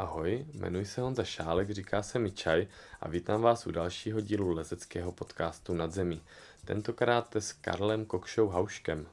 Ahoj, 0.00 0.46
jmenuji 0.52 0.84
se 0.84 1.00
Honza 1.00 1.24
Šálek, 1.24 1.70
říká 1.70 2.02
se 2.02 2.18
mi 2.18 2.30
Čaj 2.30 2.66
a 3.00 3.08
vítám 3.08 3.42
vás 3.42 3.66
u 3.66 3.70
dalšího 3.70 4.20
dílu 4.20 4.52
lezeckého 4.52 5.12
podcastu 5.12 5.74
Nad 5.74 5.92
zemí. 5.92 6.22
Tentokrát 6.64 7.36
s 7.36 7.52
Karlem 7.52 8.04
Kokšou 8.04 8.48
Hauškem. 8.48 9.06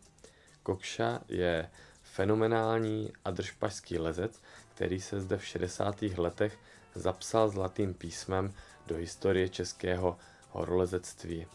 Kokša 0.63 1.20
je 1.28 1.70
fenomenální 2.04 3.13
adržpašský 3.26 4.00
lezec, 4.00 4.42
který 4.76 5.02
se 5.02 5.21
zde 5.21 5.38
v 5.38 5.46
60. 5.46 6.02
letech 6.02 6.57
zapsal 6.95 7.49
zlatým 7.49 7.93
písmem 7.93 8.54
do 8.88 8.95
historie 8.95 9.49
českého 9.49 10.17
horolezectví. 10.49 11.47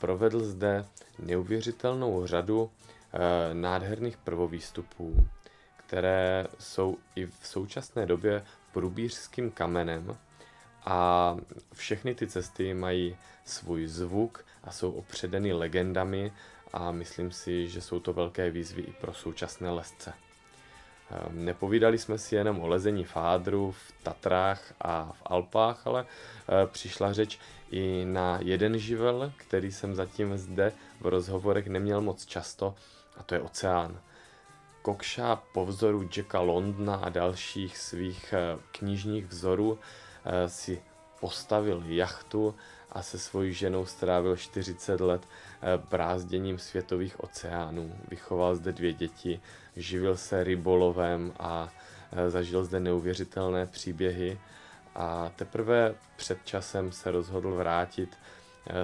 Provedl 0.00 0.44
zde 0.44 0.84
neuvěřitelnou 1.18 2.26
řadu 2.26 2.70
eh, 2.70 3.18
nádherných 3.54 4.16
prvovýstupů, 4.16 5.28
které 5.86 6.46
jsou 6.58 6.96
i 7.16 7.26
v 7.26 7.46
současné 7.46 8.06
době 8.06 8.44
průbířským 8.72 9.50
kamenem 9.50 10.16
a 10.84 11.36
všechny 11.74 12.14
ty 12.14 12.26
cesty 12.26 12.74
mají 12.74 13.16
svůj 13.44 13.86
zvuk 13.86 14.44
a 14.64 14.70
jsou 14.70 14.90
opředeny 14.90 15.52
legendami 15.52 16.32
a 16.72 16.90
myslím 16.90 17.32
si, 17.32 17.68
že 17.68 17.80
jsou 17.80 18.00
to 18.00 18.12
velké 18.12 18.50
výzvy 18.50 18.82
i 18.82 18.92
pro 18.92 19.14
současné 19.14 19.70
lesce. 19.70 20.12
Ehm, 21.10 21.44
nepovídali 21.44 21.98
jsme 21.98 22.18
si 22.18 22.34
jenom 22.34 22.60
o 22.60 22.68
lezení 22.68 23.04
fádru 23.04 23.72
v 23.72 23.92
Tatrách 24.02 24.72
a 24.80 25.12
v 25.12 25.22
Alpách, 25.24 25.86
ale 25.86 26.06
eh, 26.06 26.66
přišla 26.66 27.12
řeč 27.12 27.38
i 27.70 28.04
na 28.04 28.38
jeden 28.42 28.78
živel, 28.78 29.32
který 29.36 29.72
jsem 29.72 29.94
zatím 29.94 30.38
zde 30.38 30.72
v 31.00 31.06
rozhovorech 31.06 31.66
neměl 31.66 32.00
moc 32.00 32.26
často, 32.26 32.74
a 33.16 33.22
to 33.22 33.34
je 33.34 33.40
oceán. 33.40 34.00
Kokša 34.86 35.36
po 35.52 35.66
vzoru 35.66 36.08
Jacka 36.16 36.40
Londna 36.40 36.96
a 36.96 37.08
dalších 37.08 37.78
svých 37.78 38.32
eh, 38.32 38.58
knižních 38.72 39.26
vzorů 39.26 39.78
eh, 39.78 40.48
si 40.48 40.82
postavil 41.20 41.82
jachtu 41.86 42.54
a 42.92 43.02
se 43.02 43.18
svojí 43.18 43.52
ženou 43.52 43.86
strávil 43.86 44.36
40 44.36 45.00
let 45.00 45.22
eh, 45.26 45.82
brázděním 45.90 46.58
světových 46.58 47.20
oceánů. 47.24 47.98
Vychoval 48.08 48.56
zde 48.56 48.72
dvě 48.72 48.92
děti, 48.92 49.40
živil 49.76 50.16
se 50.16 50.44
rybolovem 50.44 51.32
a 51.38 51.68
zažil 52.28 52.64
zde 52.64 52.80
neuvěřitelné 52.80 53.66
příběhy 53.66 54.38
a 54.94 55.32
teprve 55.36 55.94
před 56.16 56.38
časem 56.44 56.92
se 56.92 57.10
rozhodl 57.10 57.54
vrátit 57.54 58.18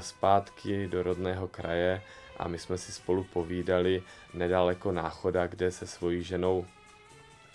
zpátky 0.00 0.88
do 0.88 1.02
rodného 1.02 1.48
kraje 1.48 2.02
a 2.42 2.48
my 2.48 2.58
jsme 2.58 2.78
si 2.78 2.92
spolu 2.92 3.24
povídali 3.24 4.02
nedaleko 4.34 4.92
náchoda, 4.92 5.46
kde 5.46 5.70
se 5.70 5.86
svojí 5.86 6.22
ženou 6.22 6.66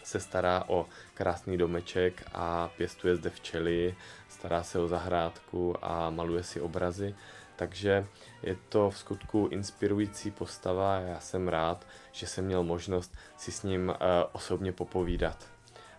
se 0.03 0.19
stará 0.19 0.63
o 0.67 0.85
krásný 1.13 1.57
domeček 1.57 2.23
a 2.33 2.69
pěstuje 2.77 3.15
zde 3.15 3.29
včely, 3.29 3.95
stará 4.29 4.63
se 4.63 4.79
o 4.79 4.87
zahrádku 4.87 5.75
a 5.85 6.09
maluje 6.09 6.43
si 6.43 6.61
obrazy. 6.61 7.15
Takže 7.55 8.07
je 8.43 8.57
to 8.69 8.89
v 8.89 8.97
skutku 8.97 9.47
inspirující 9.51 10.31
postava 10.31 10.97
a 10.97 10.99
já 10.99 11.19
jsem 11.19 11.47
rád, 11.47 11.87
že 12.11 12.27
jsem 12.27 12.45
měl 12.45 12.63
možnost 12.63 13.17
si 13.37 13.51
s 13.51 13.63
ním 13.63 13.89
uh, 13.89 13.95
osobně 14.31 14.71
popovídat. 14.71 15.49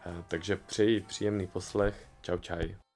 Uh, 0.07 0.13
takže 0.29 0.57
přeji 0.57 1.01
příjemný 1.01 1.47
poslech. 1.47 2.07
Čau 2.23 2.39
čaj. 2.39 2.88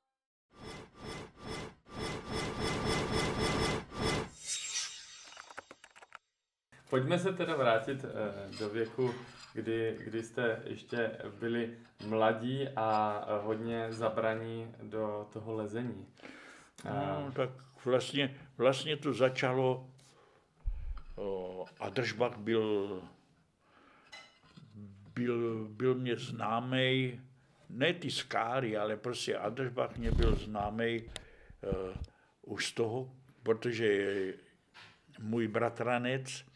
Pojďme 6.93 7.19
se 7.19 7.33
teda 7.33 7.57
vrátit 7.57 8.05
eh, 8.05 8.59
do 8.59 8.69
věku, 8.69 9.15
kdy, 9.55 9.97
kdy 10.05 10.23
jste 10.23 10.62
ještě 10.65 11.11
byli 11.39 11.79
mladí 12.07 12.69
a 12.77 13.25
hodně 13.43 13.93
zabraní 13.93 14.75
do 14.83 15.29
toho 15.33 15.53
lezení. 15.53 16.07
No, 16.85 17.33
tak 17.33 17.51
vlastně, 17.85 18.37
vlastně 18.57 18.97
to 18.97 19.13
začalo, 19.13 19.91
a 21.80 21.89
Držbach 21.89 22.36
byl, 22.36 23.03
byl, 25.14 25.69
byl 25.69 25.95
mě 25.95 26.17
známý, 26.17 27.20
ne 27.69 27.95
ty 27.95 28.11
skáry, 28.11 28.77
ale 28.77 28.97
prostě 28.97 29.36
Adržbach 29.36 29.97
mě 29.97 30.11
byl 30.11 30.35
známý 30.35 31.03
uh, 31.03 31.11
už 32.42 32.67
z 32.67 32.73
toho, 32.73 33.13
protože 33.42 34.35
můj 35.19 35.48
bratranec 35.48 36.52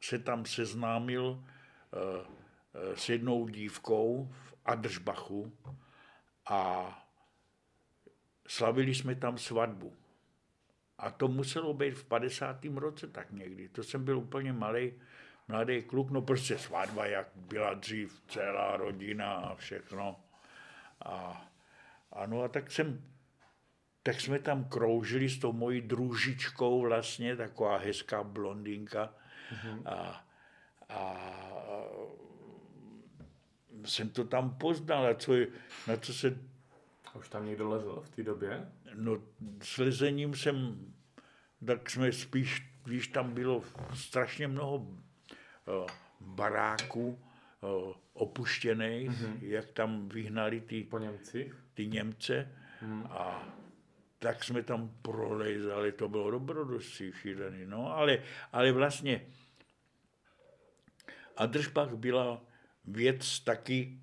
se 0.00 0.18
tam 0.18 0.44
seznámil 0.44 1.44
eh, 1.44 2.26
eh, 2.74 2.96
s 2.96 3.08
jednou 3.08 3.48
dívkou 3.48 4.32
v 4.32 4.54
Adržbachu 4.64 5.52
a 6.48 6.92
slavili 8.48 8.94
jsme 8.94 9.14
tam 9.14 9.38
svatbu. 9.38 9.92
A 10.98 11.10
to 11.10 11.28
muselo 11.28 11.74
být 11.74 11.94
v 11.94 12.04
50. 12.04 12.64
roce 12.64 13.06
tak 13.06 13.32
někdy. 13.32 13.68
To 13.68 13.82
jsem 13.82 14.04
byl 14.04 14.18
úplně 14.18 14.52
malý, 14.52 14.92
mladý 15.48 15.82
kluk, 15.82 16.10
no 16.10 16.22
prostě 16.22 16.58
svatba, 16.58 17.06
jak 17.06 17.28
byla 17.34 17.74
dřív 17.74 18.22
celá 18.28 18.76
rodina 18.76 19.34
a 19.34 19.54
všechno. 19.54 20.20
A, 21.04 21.46
ano, 22.12 22.42
a 22.42 22.48
tak 22.48 22.70
jsem, 22.70 23.04
tak 24.02 24.20
jsme 24.20 24.38
tam 24.38 24.64
kroužili 24.64 25.28
s 25.28 25.38
tou 25.38 25.52
mojí 25.52 25.80
družičkou 25.80 26.80
vlastně, 26.80 27.36
taková 27.36 27.78
hezká 27.78 28.22
blondýnka, 28.22 29.14
Mm-hmm. 29.52 29.82
A, 29.86 30.26
a 30.88 31.16
jsem 33.84 34.08
to 34.08 34.24
tam 34.24 34.54
poznal, 34.54 35.06
a 35.06 35.14
co 35.14 35.34
je, 35.34 35.48
na 35.86 35.96
co 35.96 36.14
se... 36.14 36.38
A 37.04 37.14
už 37.14 37.28
tam 37.28 37.46
někdo 37.46 37.68
lezl 37.68 38.02
v 38.04 38.08
té 38.08 38.22
době? 38.22 38.68
No, 38.94 39.22
s 39.62 39.78
lezením 39.78 40.34
jsem, 40.34 40.78
tak 41.66 41.90
jsme 41.90 42.12
spíš, 42.12 42.72
víš, 42.86 43.08
tam 43.08 43.34
bylo 43.34 43.62
strašně 43.94 44.48
mnoho 44.48 44.76
uh, 44.76 44.96
baráků 46.20 47.08
uh, 47.08 47.92
opuštěných, 48.12 49.10
mm-hmm. 49.10 49.38
jak 49.40 49.72
tam 49.72 50.08
vyhnali 50.08 50.60
ty, 50.60 50.84
po 50.84 50.98
Němci? 50.98 51.52
ty 51.76 51.86
Němce 51.86 52.52
mm. 52.82 53.06
a 53.10 53.48
tak 54.18 54.44
jsme 54.44 54.62
tam 54.62 54.90
prolejzali, 55.02 55.92
to 55.92 56.08
bylo 56.08 56.30
dobrodostí 56.30 57.12
šílený, 57.12 57.66
no, 57.66 57.96
ale, 57.96 58.22
ale 58.52 58.72
vlastně 58.72 59.26
Adržbach 61.36 61.94
byla 61.94 62.40
věc 62.84 63.40
taky 63.40 64.00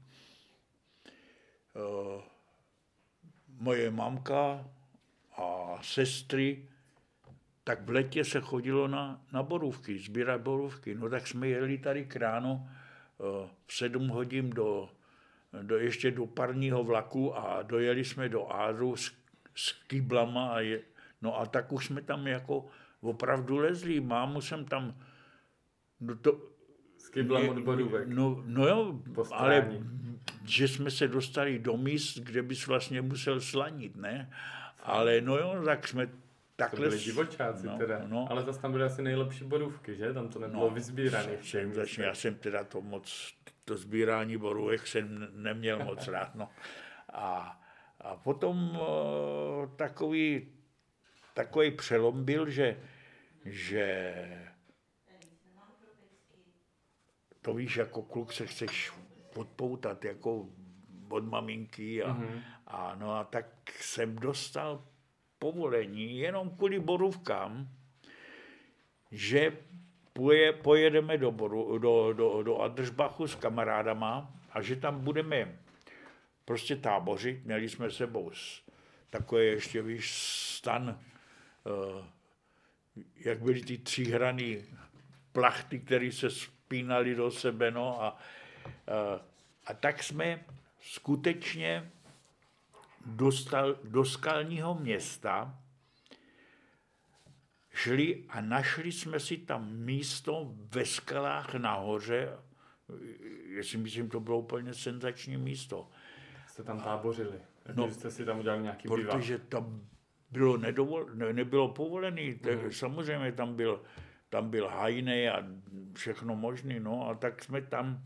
uh, 1.75 2.21
moje 3.47 3.91
mamka 3.91 4.69
a 5.37 5.77
sestry, 5.81 6.69
tak 7.63 7.81
v 7.81 7.89
letě 7.89 8.25
se 8.25 8.41
chodilo 8.41 8.87
na, 8.87 9.21
na 9.33 9.43
borůvky, 9.43 9.99
sbírat 9.99 10.41
borůvky. 10.41 10.95
No 10.95 11.09
tak 11.09 11.27
jsme 11.27 11.47
jeli 11.47 11.77
tady 11.77 12.05
k 12.05 12.15
ráno 12.15 12.69
uh, 13.17 13.49
v 13.67 13.73
sedm 13.73 14.07
hodin 14.07 14.49
do, 14.49 14.89
do, 15.61 15.77
ještě 15.77 16.11
do 16.11 16.25
parního 16.25 16.83
vlaku 16.83 17.37
a 17.37 17.61
dojeli 17.61 18.05
jsme 18.05 18.29
do 18.29 18.53
Ádru 18.53 18.95
s, 18.95 19.22
s 19.55 19.71
kyblama 19.87 20.49
a 20.49 20.59
je, 20.59 20.81
no 21.21 21.39
a 21.39 21.45
tak 21.45 21.71
už 21.71 21.85
jsme 21.85 22.01
tam 22.01 22.27
jako 22.27 22.65
opravdu 23.01 23.57
lezli. 23.57 23.99
Mámu 23.99 24.41
jsem 24.41 24.65
tam, 24.65 24.95
no 25.99 26.15
to, 26.15 26.53
kyblem 27.13 27.49
od 27.49 27.59
bodůvek. 27.59 28.07
No, 28.07 28.43
no 28.45 28.67
jo, 28.67 28.99
ale 29.31 29.81
že 30.45 30.67
jsme 30.67 30.91
se 30.91 31.07
dostali 31.07 31.59
do 31.59 31.77
míst, 31.77 32.17
kde 32.17 32.41
bys 32.41 32.67
vlastně 32.67 33.01
musel 33.01 33.41
slanit, 33.41 33.95
ne? 33.95 34.33
Ale 34.83 35.21
no 35.21 35.37
jo, 35.37 35.61
tak 35.65 35.87
jsme 35.87 36.09
takhle... 36.55 36.85
To 36.85 36.89
byli 36.89 37.03
divočáci 37.03 37.67
no, 37.67 37.77
teda, 37.77 38.01
no. 38.07 38.27
ale 38.29 38.43
zase 38.43 38.61
tam 38.61 38.71
byly 38.71 38.83
asi 38.83 39.01
nejlepší 39.01 39.43
bodůvky, 39.43 39.95
že? 39.95 40.13
Tam 40.13 40.29
to 40.29 40.39
nebylo 40.39 40.61
no, 40.61 40.69
vyzbírané. 40.69 41.37
Jsem, 41.41 41.73
začne, 41.73 42.05
já 42.05 42.15
jsem 42.15 42.35
teda 42.35 42.63
to 42.63 42.81
moc, 42.81 43.33
to 43.65 43.77
sbírání 43.77 44.37
borůvek 44.37 44.87
jsem 44.87 45.27
neměl 45.33 45.79
moc 45.85 46.07
rád, 46.07 46.35
no. 46.35 46.49
A, 47.13 47.59
a 48.03 48.15
potom 48.15 48.77
o, 48.77 49.71
takový, 49.75 50.47
takový 51.33 51.71
přelom 51.71 52.25
byl, 52.25 52.49
že, 52.49 52.79
že 53.45 54.13
to 57.41 57.53
víš, 57.53 57.77
jako 57.77 58.01
kluk 58.01 58.33
se 58.33 58.47
chceš 58.47 58.91
odpoutat 59.35 60.05
jako 60.05 60.49
od 61.09 61.23
maminky 61.23 62.03
a, 62.03 62.13
mm-hmm. 62.13 62.41
a 62.67 62.95
no 62.95 63.15
a 63.15 63.23
tak 63.23 63.45
jsem 63.69 64.15
dostal 64.15 64.83
povolení 65.39 66.17
jenom 66.17 66.49
kvůli 66.49 66.79
borůvkám, 66.79 67.67
že 69.11 69.57
poje, 70.13 70.53
pojedeme 70.53 71.17
do, 71.17 71.31
boru, 71.31 71.77
do, 71.77 72.13
do, 72.13 72.43
do 72.43 72.61
Adržbachu 72.61 73.27
s 73.27 73.35
kamarádama 73.35 74.33
a 74.51 74.61
že 74.61 74.75
tam 74.75 75.03
budeme 75.03 75.62
prostě 76.45 76.75
tábořit. 76.75 77.45
Měli 77.45 77.69
jsme 77.69 77.91
sebou 77.91 78.31
takové 79.09 79.43
ještě, 79.43 79.81
víš, 79.81 80.11
stan, 80.57 80.99
uh, 81.63 82.05
jak 83.15 83.41
byly 83.41 83.61
ty 83.61 83.77
tříhraný 83.77 84.65
plachty, 85.31 85.79
které 85.79 86.11
se 86.11 86.29
spínali 86.29 87.15
do 87.15 87.31
sebe. 87.31 87.71
No 87.71 88.03
a, 88.03 88.07
a, 88.07 88.17
a 89.65 89.73
tak 89.73 90.03
jsme 90.03 90.45
skutečně 90.81 91.91
do, 93.05 93.31
stal, 93.31 93.75
do 93.83 94.05
skalního 94.05 94.75
města, 94.75 95.59
šli 97.73 98.25
a 98.29 98.41
našli 98.41 98.91
jsme 98.91 99.19
si 99.19 99.37
tam 99.37 99.73
místo 99.73 100.53
ve 100.55 100.85
skalách 100.85 101.53
nahoře, 101.53 102.37
já 103.47 103.63
si 103.63 103.77
myslím, 103.77 104.09
to 104.09 104.19
bylo 104.19 104.39
úplně 104.39 104.73
senzační 104.73 105.37
místo. 105.37 105.89
Jste 106.53 106.63
tam 106.63 106.81
tábořili, 106.81 107.39
no, 107.75 107.91
jste 107.91 108.11
si 108.11 108.25
tam 108.25 108.39
udělali 108.39 108.61
nějaký 108.61 108.87
Protože 108.87 109.37
bivak. 109.37 109.49
tam 109.49 109.87
bylo 110.31 110.57
nedovol, 110.57 111.09
ne, 111.13 111.33
nebylo 111.33 111.69
povolený, 111.69 112.39
mm. 112.63 112.71
samozřejmě 112.71 113.31
tam 113.31 113.55
byl, 113.55 113.83
tam 114.29 114.49
byl 114.49 114.67
hajný 114.67 115.29
a 115.29 115.47
všechno 115.93 116.35
možné, 116.35 116.79
no 116.79 117.09
a 117.09 117.15
tak 117.15 117.43
jsme 117.43 117.61
tam 117.61 118.03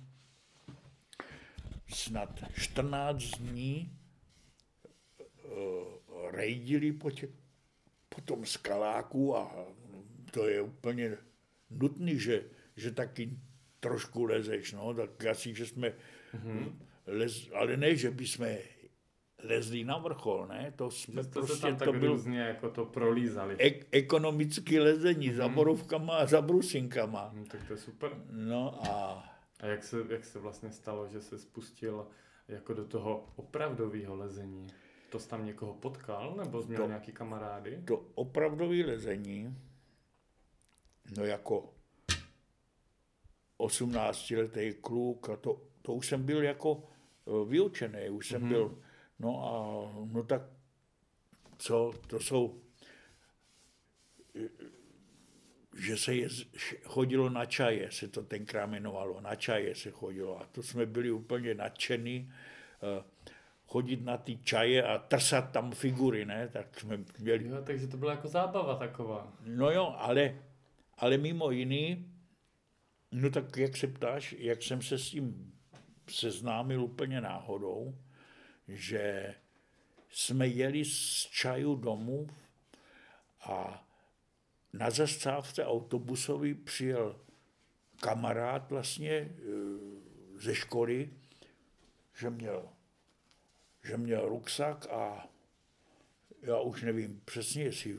snad 1.88 2.44
14 2.53 3.23
dní 3.23 3.91
uh, 5.43 6.31
rejdili 6.31 6.91
po, 6.91 7.11
tě, 7.11 7.29
po 8.09 8.21
tom 8.21 8.45
skaláku 8.45 9.38
a 9.38 9.65
to 10.31 10.47
je 10.47 10.61
úplně 10.61 11.17
nutný, 11.69 12.19
že, 12.19 12.43
že 12.75 12.91
taky 12.91 13.39
trošku 13.79 14.25
lezeš, 14.25 14.73
no, 14.73 14.93
tak 14.93 15.25
asi, 15.25 15.55
že 15.55 15.65
jsme 15.65 15.89
mm-hmm. 15.89 16.87
Lez, 17.07 17.50
ale 17.54 17.77
ne, 17.77 17.95
že 17.95 18.12
by 18.12 18.27
jsme 18.27 18.57
lezli 19.44 19.83
na 19.83 19.98
vrchol, 19.98 20.48
ne? 20.48 20.74
To 20.75 20.92
jsme 20.92 21.24
to 21.24 21.30
prostě, 21.30 21.56
se 21.56 21.62
tam 21.62 21.75
tak 21.75 21.86
to 21.86 21.94
byl 21.94 22.12
různě 22.12 22.39
jako 22.39 22.69
to 22.69 22.86
prolízali. 22.86 23.56
Ek, 23.57 23.88
ekonomické 23.92 24.80
lezení 24.81 25.30
mm-hmm. 25.30 25.36
za 25.36 25.48
borovkama 25.48 26.18
a 26.18 26.25
za 26.25 26.42
brusinkama. 26.42 27.31
Mm, 27.33 27.45
tak 27.45 27.68
to 27.68 27.74
je 27.74 27.77
super. 27.77 28.12
No 28.31 28.86
a... 28.86 29.24
A 29.59 29.65
jak 29.65 29.83
se, 29.83 29.98
jak 30.09 30.25
se 30.25 30.39
vlastně 30.39 30.71
stalo, 30.71 31.07
že 31.07 31.21
se 31.21 31.38
spustil 31.38 32.07
jako 32.48 32.74
do 32.74 32.86
toho 32.86 33.33
opravdového 33.36 34.15
lezení? 34.15 34.68
To 35.10 35.19
jsi 35.19 35.30
tam 35.30 35.45
někoho 35.45 35.74
potkal, 35.74 36.36
nebo 36.38 36.62
jsi 36.62 36.68
měl 36.68 36.81
to, 36.81 36.88
nějaký 36.88 37.12
kamarády? 37.12 37.81
To 37.86 38.06
opravdové 38.15 38.75
lezení, 38.86 39.57
no 41.18 41.25
jako 41.25 41.74
18-letý 43.60 44.74
kluk, 44.81 45.30
a 45.30 45.36
to, 45.36 45.62
to 45.81 45.94
už 45.94 46.07
jsem 46.07 46.24
byl 46.24 46.44
jako 46.44 46.83
vyučený, 47.45 48.09
už 48.09 48.27
jsem 48.27 48.41
mm-hmm. 48.41 48.47
byl, 48.47 48.77
no 49.19 49.44
a 49.44 49.51
no 50.13 50.24
tak 50.24 50.41
co, 51.57 51.94
to 52.07 52.19
jsou, 52.19 52.62
e, 54.35 54.50
že 55.79 55.97
se 55.97 56.15
je, 56.15 56.29
chodilo 56.83 57.29
na 57.29 57.45
čaje, 57.45 57.91
se 57.91 58.07
to 58.07 58.24
tenkrát 58.24 58.65
jmenovalo, 58.65 59.21
na 59.21 59.35
čaje 59.35 59.75
se 59.75 59.91
chodilo 59.91 60.41
a 60.41 60.45
to 60.45 60.63
jsme 60.63 60.85
byli 60.85 61.12
úplně 61.12 61.53
nadšení, 61.53 62.33
e, 62.83 63.03
chodit 63.68 64.06
na 64.06 64.18
ty 64.18 64.38
čaje 64.38 64.83
a 64.83 64.97
trsat 64.97 65.51
tam 65.51 65.71
figury, 65.71 66.25
ne, 66.25 66.47
tak 66.47 66.79
jsme 66.79 67.00
měli. 67.19 67.47
Jo, 67.47 67.62
takže 67.63 67.88
to 67.88 67.97
byla 67.97 68.12
jako 68.12 68.27
zábava 68.27 68.75
taková. 68.75 69.33
No 69.45 69.71
jo, 69.71 69.95
ale, 69.97 70.41
ale 70.97 71.18
mimo 71.18 71.51
jiný, 71.51 72.13
No 73.12 73.29
tak 73.29 73.57
jak 73.57 73.77
se 73.77 73.88
ptáš, 73.88 74.35
jak 74.38 74.63
jsem 74.63 74.81
se 74.81 74.97
s 74.97 75.09
tím 75.09 75.53
seznámil 76.09 76.83
úplně 76.83 77.21
náhodou, 77.21 77.98
že 78.68 79.36
jsme 80.09 80.48
jeli 80.48 80.86
z 80.86 81.27
čaju 81.31 81.75
domů 81.75 82.27
a 83.42 83.88
na 84.74 84.89
zastávce 84.89 85.65
autobusový 85.65 86.54
přijel 86.54 87.19
kamarád 88.00 88.69
vlastně 88.69 89.12
e, 89.12 89.31
ze 90.36 90.56
školy, 90.56 91.13
že 92.19 92.30
měl, 92.30 92.69
že 93.83 93.98
měl 93.98 94.30
ruksak 94.30 94.88
a 94.89 95.27
já 96.42 96.60
už 96.60 96.81
nevím 96.81 97.21
přesně, 97.25 97.63
jestli 97.63 97.98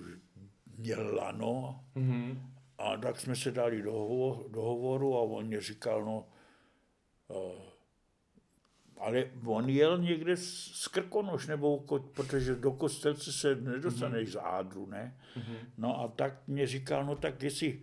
měl 0.76 1.14
lano, 1.14 1.84
mm-hmm. 1.96 2.38
A 2.78 2.96
tak 2.96 3.20
jsme 3.20 3.36
se 3.36 3.50
dali 3.50 3.82
do, 3.82 3.92
hovor, 3.92 4.50
do 4.50 4.62
hovoru 4.62 5.16
a 5.16 5.20
on 5.20 5.46
mě 5.46 5.60
říkal, 5.60 6.04
no, 6.04 6.28
uh, 7.28 7.67
ale 9.08 9.30
on 9.46 9.68
jel 9.68 9.98
někde 9.98 10.36
z 10.36 10.88
Krkonoš, 10.88 11.46
nebo 11.46 11.78
protože 12.14 12.54
do 12.54 12.72
Kostelce 12.72 13.32
se 13.32 13.54
nedostaneš 13.54 14.28
mm-hmm. 14.28 14.32
z 14.32 14.44
Ádru, 14.44 14.86
ne? 14.86 15.16
Mm-hmm. 15.36 15.56
No 15.78 16.00
a 16.00 16.08
tak 16.08 16.48
mě 16.48 16.66
říkal, 16.66 17.06
no 17.06 17.16
tak 17.16 17.42
jestli, 17.42 17.82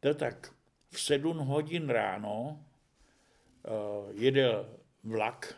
to 0.00 0.14
tak 0.14 0.54
v 0.90 1.00
sedm 1.00 1.38
hodin 1.38 1.88
ráno 1.88 2.64
uh, 3.62 4.20
jede 4.20 4.52
vlak 5.02 5.54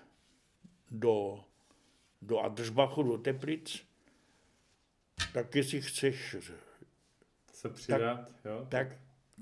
do, 0.91 1.45
do 2.23 2.41
Adržbachu, 2.41 3.03
do 3.03 3.19
Teplic, 3.19 3.83
tak 5.33 5.55
jestli 5.55 5.81
chceš 5.81 6.37
se 7.53 7.69
přidat, 7.69 8.33
tak, 8.33 8.45
jo? 8.45 8.67
Tak, 8.69 8.89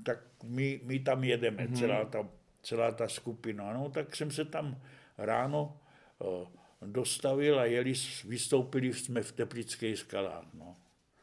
tak 0.03 0.19
my, 0.43 0.81
my 0.83 0.99
tam 0.99 1.23
jedeme, 1.23 1.67
mm-hmm. 1.67 1.79
celá, 1.79 2.05
ta, 2.05 2.27
celá 2.61 2.91
ta 2.91 3.07
skupina. 3.07 3.73
No, 3.73 3.89
tak 3.89 4.15
jsem 4.15 4.31
se 4.31 4.45
tam 4.45 4.81
ráno 5.17 5.79
uh, 6.19 6.47
dostavil 6.81 7.59
a 7.59 7.65
jeli, 7.65 7.93
vystoupili 8.25 8.93
jsme 8.93 9.21
v 9.21 9.31
Teplických 9.31 9.97
skalách. 9.99 10.45
No. 10.53 10.77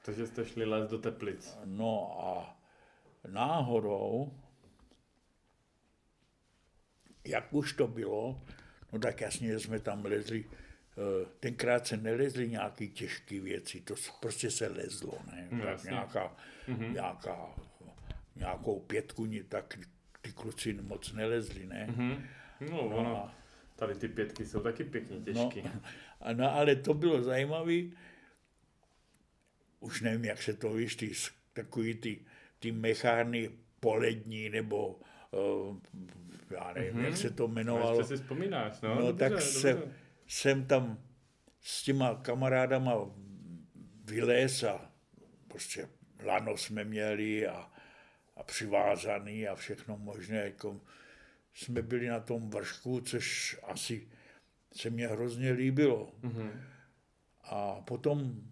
Takže 0.04 0.26
jste 0.26 0.46
šli 0.46 0.64
les 0.64 0.90
do 0.90 0.98
Teplic. 0.98 1.58
No 1.64 2.20
a 2.20 2.56
náhodou, 3.28 4.32
jak 7.24 7.54
už 7.54 7.72
to 7.72 7.88
bylo, 7.88 8.42
no 8.92 8.98
tak 8.98 9.20
jasně 9.20 9.58
jsme 9.58 9.80
tam 9.80 10.04
lezli, 10.04 10.44
eh, 10.44 11.26
tenkrát 11.40 11.86
se 11.86 11.96
nelezli 11.96 12.48
nějaký 12.48 12.88
těžké 12.88 13.40
věci, 13.40 13.80
to 13.80 13.94
prostě 14.20 14.50
se 14.50 14.68
lezlo, 14.68 15.18
ne? 15.32 15.48
No, 15.50 15.64
tak 15.64 15.84
nějaká 15.84 16.36
mm-hmm. 16.68 16.92
nějaká, 16.92 17.54
nějakou 18.36 18.80
pětku, 18.80 19.28
tak 19.48 19.78
ty 20.20 20.32
kluci 20.32 20.72
moc 20.72 21.12
nelezli, 21.12 21.66
ne? 21.66 21.86
Mm-hmm. 21.90 22.22
No, 22.70 22.88
no, 22.88 23.02
no, 23.02 23.30
tady 23.86 23.98
ty 23.98 24.08
pětky 24.08 24.46
jsou 24.46 24.60
taky 24.60 24.84
pěkně 24.84 25.20
těžké. 25.20 25.62
No, 25.62 25.80
no, 26.32 26.54
ale 26.54 26.76
to 26.76 26.94
bylo 26.94 27.22
zajímavé, 27.22 27.82
už 29.80 30.00
nevím, 30.00 30.24
jak 30.24 30.42
se 30.42 30.54
to 30.54 30.72
víš, 30.72 30.96
ty, 30.96 31.12
takový 31.52 31.94
ty, 31.94 32.20
ty 32.58 32.72
mechárny 32.72 33.50
polední, 33.80 34.50
nebo 34.50 35.00
uh, 35.30 35.76
já 36.50 36.72
nevím, 36.72 36.94
mm-hmm. 36.94 37.04
jak 37.04 37.16
se 37.16 37.30
to 37.30 37.44
jmenovalo. 37.48 37.98
Ještě 37.98 38.16
si 38.16 38.22
vzpomínáš, 38.22 38.80
no? 38.80 38.94
No, 38.94 39.06
dobře, 39.06 39.18
tak 39.18 39.30
dobře. 39.30 39.46
Jsem, 39.46 39.82
jsem 40.26 40.66
tam 40.66 40.98
s 41.60 41.82
těma 41.82 42.14
kamarádama 42.14 42.94
vylez 44.04 44.62
a 44.62 44.90
prostě 45.48 45.88
lano 46.24 46.56
jsme 46.56 46.84
měli 46.84 47.46
a, 47.46 47.70
a 48.36 48.42
přivázaný 48.42 49.48
a 49.48 49.54
všechno 49.54 49.98
možné. 49.98 50.36
Jako 50.36 50.80
jsme 51.54 51.82
byli 51.82 52.08
na 52.08 52.20
tom 52.20 52.50
vršku, 52.50 53.00
což 53.00 53.56
asi 53.62 54.08
se 54.76 54.90
mně 54.90 55.08
hrozně 55.08 55.52
líbilo. 55.52 56.12
Mm-hmm. 56.22 56.50
A 57.44 57.80
potom 57.80 58.42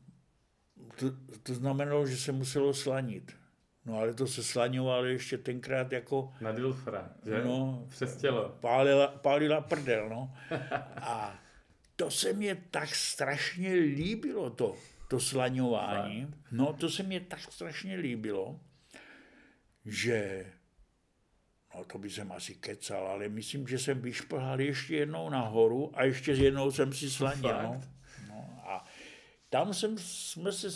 to, 0.96 1.06
to 1.42 1.54
znamenalo, 1.54 2.06
že 2.06 2.16
se 2.16 2.32
muselo 2.32 2.74
slanit. 2.74 3.36
No 3.84 3.98
ale 3.98 4.14
to 4.14 4.26
se 4.26 4.42
slaňovalo 4.42 5.04
ještě 5.04 5.38
tenkrát 5.38 5.92
jako... 5.92 6.32
Na 6.40 6.52
Dilfra, 6.52 7.10
že? 7.24 7.44
No, 7.44 7.86
Přes 7.88 8.16
tělo. 8.16 8.56
Pálila, 8.60 9.06
pálila 9.06 9.60
prdel, 9.60 10.08
no. 10.08 10.34
A 10.96 11.38
to 11.96 12.10
se 12.10 12.32
mě 12.32 12.62
tak 12.70 12.94
strašně 12.94 13.72
líbilo, 13.72 14.50
to 14.50 14.76
to 15.10 15.20
slaňování. 15.20 16.34
No, 16.52 16.72
to 16.72 16.90
se 16.90 17.02
mi 17.02 17.20
tak 17.20 17.40
strašně 17.40 17.96
líbilo, 17.96 18.60
že 19.84 20.46
No 21.74 21.84
to 21.84 21.98
by 21.98 22.10
jsem 22.10 22.32
asi 22.32 22.54
kecal, 22.54 23.06
ale 23.06 23.28
myslím, 23.28 23.66
že 23.66 23.78
jsem 23.78 24.00
vyšplhal 24.00 24.60
ještě 24.60 24.96
jednou 24.96 25.30
nahoru 25.30 25.90
a 25.94 26.04
ještě 26.04 26.32
jednou 26.32 26.70
jsem 26.70 26.92
si 26.92 27.10
slanil. 27.10 27.62
No. 27.62 27.80
No, 28.28 28.62
a 28.64 28.84
tam 29.48 29.74
jsem, 29.74 29.98
jsme 29.98 30.52
se, 30.52 30.68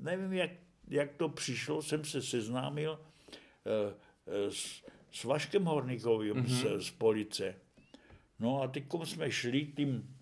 nevím, 0.00 0.32
jak, 0.32 0.50
jak 0.88 1.12
to 1.12 1.28
přišlo, 1.28 1.82
jsem 1.82 2.04
se 2.04 2.22
seznámil 2.22 3.00
uh, 3.00 4.50
s, 4.50 4.82
s 5.12 5.24
Vaškem 5.24 5.64
Horníkovým 5.64 6.34
mm-hmm. 6.34 6.78
z, 6.78 6.86
z 6.86 6.90
Police. 6.90 7.54
No 8.38 8.62
a 8.62 8.68
teď 8.68 8.84
jsme 9.04 9.32
šli 9.32 9.66
tím 9.66 10.16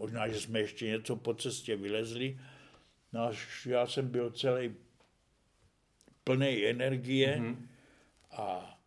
Možná, 0.00 0.28
že 0.28 0.40
jsme 0.40 0.60
ještě 0.60 0.86
něco 0.86 1.16
po 1.16 1.34
cestě 1.34 1.76
vylezli. 1.76 2.40
No 3.12 3.20
a 3.20 3.32
já 3.66 3.86
jsem 3.86 4.08
byl 4.08 4.30
celý 4.30 4.74
plný 6.24 6.66
energie 6.66 7.36
mm-hmm. 7.36 7.56
a 8.30 8.78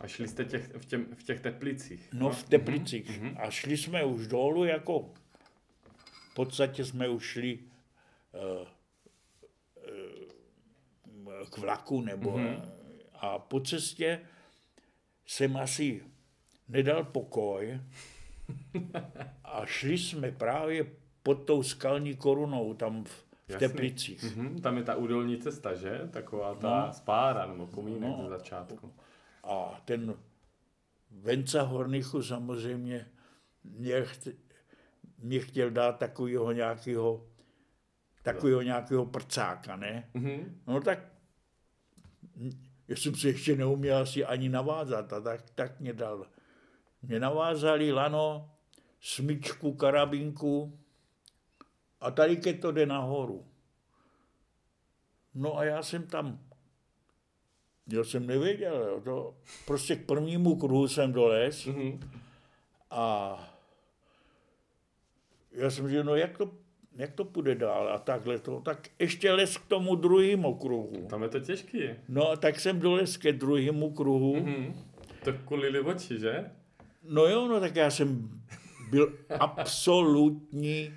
a 0.00 0.06
šli 0.06 0.28
jste 0.28 0.44
těch, 0.44 0.70
v, 0.78 0.84
těm, 0.86 1.06
v 1.14 1.22
těch 1.22 1.40
teplicích? 1.40 2.08
No, 2.12 2.30
v 2.30 2.42
teplicích. 2.42 3.20
Mm-hmm. 3.20 3.34
A 3.38 3.50
šli 3.50 3.76
jsme 3.76 4.04
už 4.04 4.26
dolů, 4.26 4.64
jako 4.64 5.10
v 6.30 6.34
podstatě 6.34 6.84
jsme 6.84 7.08
už 7.08 7.24
šli 7.24 7.58
uh, 8.32 8.68
uh, 11.26 11.48
k 11.50 11.58
vlaku, 11.58 12.00
nebo 12.00 12.30
mm-hmm. 12.30 12.60
a 13.14 13.38
po 13.38 13.60
cestě 13.60 14.20
jsem 15.26 15.56
asi 15.56 16.02
nedal 16.68 17.04
pokoj, 17.04 17.80
a 19.44 19.66
šli 19.66 19.98
jsme 19.98 20.30
právě 20.30 20.86
pod 21.22 21.34
tou 21.34 21.62
skalní 21.62 22.16
korunou 22.16 22.74
tam 22.74 23.04
v, 23.04 23.08
v 23.08 23.50
Jasný. 23.50 23.68
Teplicích. 23.68 24.22
Mhm, 24.36 24.60
tam 24.60 24.76
je 24.76 24.82
ta 24.82 24.94
údolní 24.94 25.36
cesta, 25.38 25.74
že? 25.74 26.08
Taková 26.10 26.54
ta 26.54 26.86
No. 26.86 26.92
spára 26.92 27.46
nebo 27.46 27.66
komínek 27.66 28.10
No. 28.10 28.22
ze 28.22 28.28
začátku. 28.28 28.92
A 29.44 29.80
ten 29.84 30.14
Venca 31.10 31.62
Hornichu 31.62 32.22
samozřejmě 32.22 33.06
mě, 33.64 34.02
cht, 34.04 34.28
mě 35.18 35.40
chtěl 35.40 35.70
dát 35.70 35.98
takového 35.98 36.52
nějakého 36.52 37.26
takového 38.22 38.62
nějakého 38.62 39.06
prcáka, 39.06 39.76
ne? 39.76 40.10
Mhm. 40.14 40.60
No 40.66 40.80
tak 40.80 40.98
já 42.88 42.96
jsem 42.96 43.14
se 43.14 43.28
ještě 43.28 43.56
neuměl 43.56 43.96
asi 43.96 44.24
ani 44.24 44.48
navázat, 44.48 45.12
a 45.12 45.20
tak, 45.20 45.50
tak 45.50 45.80
mě 45.80 45.92
dal. 45.92 46.26
Mě 47.02 47.20
navázali 47.20 47.92
lano, 47.92 48.50
smyčku, 49.00 49.74
karabinku 49.74 50.78
a 52.00 52.10
tady 52.10 52.36
ke 52.36 52.54
to 52.54 52.72
jde 52.72 52.86
nahoru. 52.86 53.46
No 55.34 55.58
a 55.58 55.64
já 55.64 55.82
jsem 55.82 56.06
tam, 56.06 56.47
já 57.88 58.04
jsem 58.04 58.26
nevěděl, 58.26 58.74
jo, 58.88 59.00
to 59.04 59.34
prostě 59.66 59.96
k 59.96 60.06
prvnímu 60.06 60.56
kruhu 60.56 60.88
jsem 60.88 61.12
dolez 61.12 61.66
Mhm. 61.66 62.00
a 62.90 63.38
já 65.52 65.70
jsem 65.70 65.88
říkal, 65.88 66.04
no 66.04 66.16
jak 66.16 66.38
to, 66.38 66.50
jak 66.96 67.12
to 67.12 67.24
půjde 67.24 67.54
dál 67.54 67.88
a 67.92 67.98
takhle 67.98 68.38
to, 68.38 68.60
tak 68.60 68.88
ještě 68.98 69.32
les 69.32 69.56
k 69.56 69.66
tomu 69.66 69.94
druhému 69.94 70.54
kruhu. 70.54 71.06
Tam 71.10 71.22
je 71.22 71.28
to 71.28 71.40
těžký. 71.40 71.80
No 72.08 72.30
a 72.30 72.36
tak 72.36 72.60
jsem 72.60 72.80
dolez 72.80 73.16
ke 73.16 73.32
druhému 73.32 73.90
kruhu. 73.90 74.36
Mhm. 74.36 74.74
To 75.24 75.32
kulili 75.44 75.80
oči, 75.80 76.18
že? 76.20 76.50
No 77.04 77.24
jo, 77.26 77.48
no 77.48 77.60
tak 77.60 77.76
já 77.76 77.90
jsem 77.90 78.40
byl 78.90 79.18
absolutní 79.38 80.94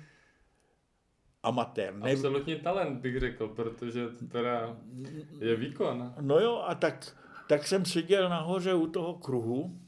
amatér. 1.42 1.94
Ne, 1.94 2.12
Absolutní 2.12 2.56
talent 2.56 3.00
bych 3.00 3.20
řekl, 3.20 3.48
protože 3.48 4.08
to 4.08 4.26
teda 4.26 4.76
je 5.38 5.56
výkon. 5.56 6.14
no 6.20 6.38
jo, 6.40 6.64
a 6.66 6.74
tak, 6.74 7.16
tak 7.48 7.66
jsem 7.66 7.84
seděl 7.84 8.28
nahoře 8.28 8.74
u 8.74 8.86
toho 8.86 9.14
kruhu 9.14 9.78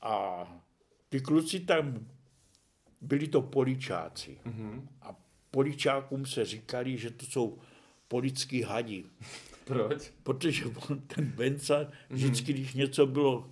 a 0.00 0.44
ty 1.08 1.20
kluci 1.20 1.60
tam, 1.60 2.06
byli 3.00 3.28
to 3.28 3.42
poličáci. 3.42 4.38
Mhm. 4.44 4.88
A 5.02 5.16
poličákům 5.50 6.26
se 6.26 6.44
říkali, 6.44 6.98
že 6.98 7.10
to 7.10 7.26
jsou 7.26 7.58
polický 8.08 8.62
hadi. 8.62 9.04
Proč? 9.64 10.12
Protože 10.22 10.64
on, 10.66 11.00
ten 11.00 11.32
Venca 11.36 11.86
vždycky, 12.10 12.52
když 12.52 12.74
něco 12.74 13.06
bylo 13.06 13.50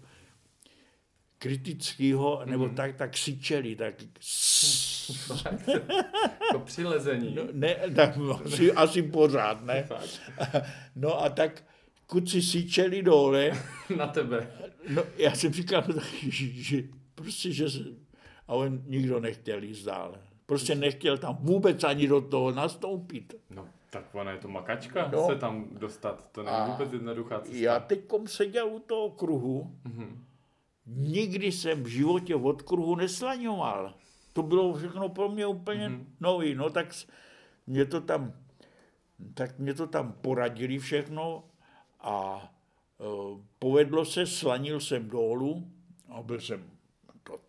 kritického, 1.39 2.43
nebo 2.45 2.69
tak, 2.69 2.97
tak 2.97 3.17
syčeli, 3.17 3.77
tak 3.77 3.95
To 6.53 6.59
přilezení. 6.59 7.35
no, 7.35 7.43
ne, 7.53 7.77
tak 7.97 8.19
asi, 8.45 8.73
asi 8.73 9.03
pořád, 9.03 9.65
ne? 9.65 9.89
No 10.97 11.23
a 11.23 11.29
tak 11.29 11.65
kuci 12.07 12.43
syčeli 12.43 13.03
dole, 13.03 13.51
Na 13.97 14.07
tebe. 14.07 14.51
no 14.89 15.03
já 15.17 15.35
jsem 15.35 15.53
říkal, 15.53 15.85
že, 16.29 16.47
že, 16.47 16.83
prostě, 17.15 17.53
že 17.53 17.65
a 18.49 18.55
on 18.55 18.83
nikdo 18.87 19.21
nechtěl 19.21 19.63
jít 19.63 19.85
dále. 19.85 20.19
Prostě 20.47 20.75
nechtěl 20.75 21.19
tam 21.19 21.37
vůbec 21.41 21.85
ani 21.85 22.09
do 22.09 22.21
toho 22.21 22.53
nastoupit. 22.53 23.35
No, 23.51 23.69
tak 23.91 24.05
ona 24.15 24.31
je 24.31 24.39
to 24.39 24.49
makačka 24.49 25.09
No. 25.13 25.27
se 25.27 25.37
tam 25.37 25.67
dostat. 25.73 26.29
To 26.33 26.43
není 26.43 26.57
vůbec 26.71 26.93
jednoduchá 26.93 27.41
cesta. 27.41 27.57
Já 27.59 27.81
teď 27.81 28.01
seděl 28.27 28.67
u 28.69 28.79
toho 28.79 29.11
kruhu, 29.11 29.75
Mhm. 29.85 30.25
Nikdy 30.89 31.53
jsem 31.53 31.83
v 31.83 31.87
životě 31.87 32.37
od 32.37 32.63
kruhu 32.63 32.97
neslaňoval. 32.97 33.95
To 34.33 34.43
bylo 34.43 34.75
všechno 34.75 35.09
pro 35.09 35.29
mě 35.29 35.47
úplně 35.47 35.89
mm-hmm. 35.89 36.05
nový. 36.21 36.55
No 36.55 36.71
tak 36.71 36.95
mě 37.67 37.85
to 37.85 38.01
tam, 38.01 38.33
tak 39.35 39.59
mě 39.59 39.75
to 39.75 39.87
tam 39.87 40.13
poradili 40.13 40.79
všechno 40.79 41.45
a 42.01 42.49
uh, 42.99 43.41
povedlo 43.59 44.05
se, 44.05 44.27
slanil 44.27 44.81
jsem 44.81 45.09
dolů 45.09 45.71
a 46.09 46.23
byl 46.23 46.41
jsem 46.41 46.71
to, 47.23 47.41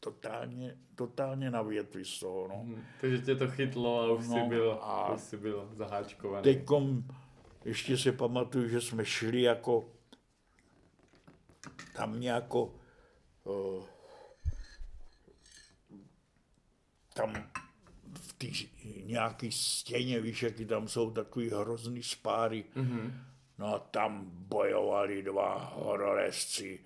totálně, 0.00 0.76
totálně 0.94 1.50
na 1.50 1.62
větvi 1.62 2.04
z 2.04 2.20
toho. 2.20 2.48
No. 2.48 2.62
Mhm. 2.64 2.82
Takže 3.00 3.18
tě 3.18 3.36
to 3.36 3.48
chytlo 3.48 4.00
a 4.00 4.12
už, 4.12 4.28
No, 4.28 4.34
jsi, 4.34 4.48
byl, 4.48 4.78
a- 4.82 5.12
už 5.12 5.20
jsi 5.20 5.36
byl 5.36 5.68
zaháčkovaný. 5.72 6.44
Teďkom 6.44 7.04
ještě 7.64 7.96
se 7.96 8.12
pamatuju, 8.12 8.68
že 8.68 8.80
jsme 8.80 9.04
šli 9.04 9.42
jako 9.42 9.88
tam 11.94 12.20
nějako 12.20 12.64
uh, 12.64 12.72
tam 17.14 17.32
v 18.14 18.32
té 18.32 18.46
nějaký 19.04 19.52
stěně, 19.52 20.20
víš, 20.20 20.42
jaký 20.42 20.64
tam 20.64 20.88
jsou 20.88 21.10
takový 21.10 21.50
hrozný 21.50 22.02
spáry. 22.02 22.64
Mhm. 22.74 23.22
No 23.58 23.74
a 23.74 23.78
tam 23.78 24.30
bojovali 24.30 25.22
dva 25.22 25.72
horolezci. 25.74 26.80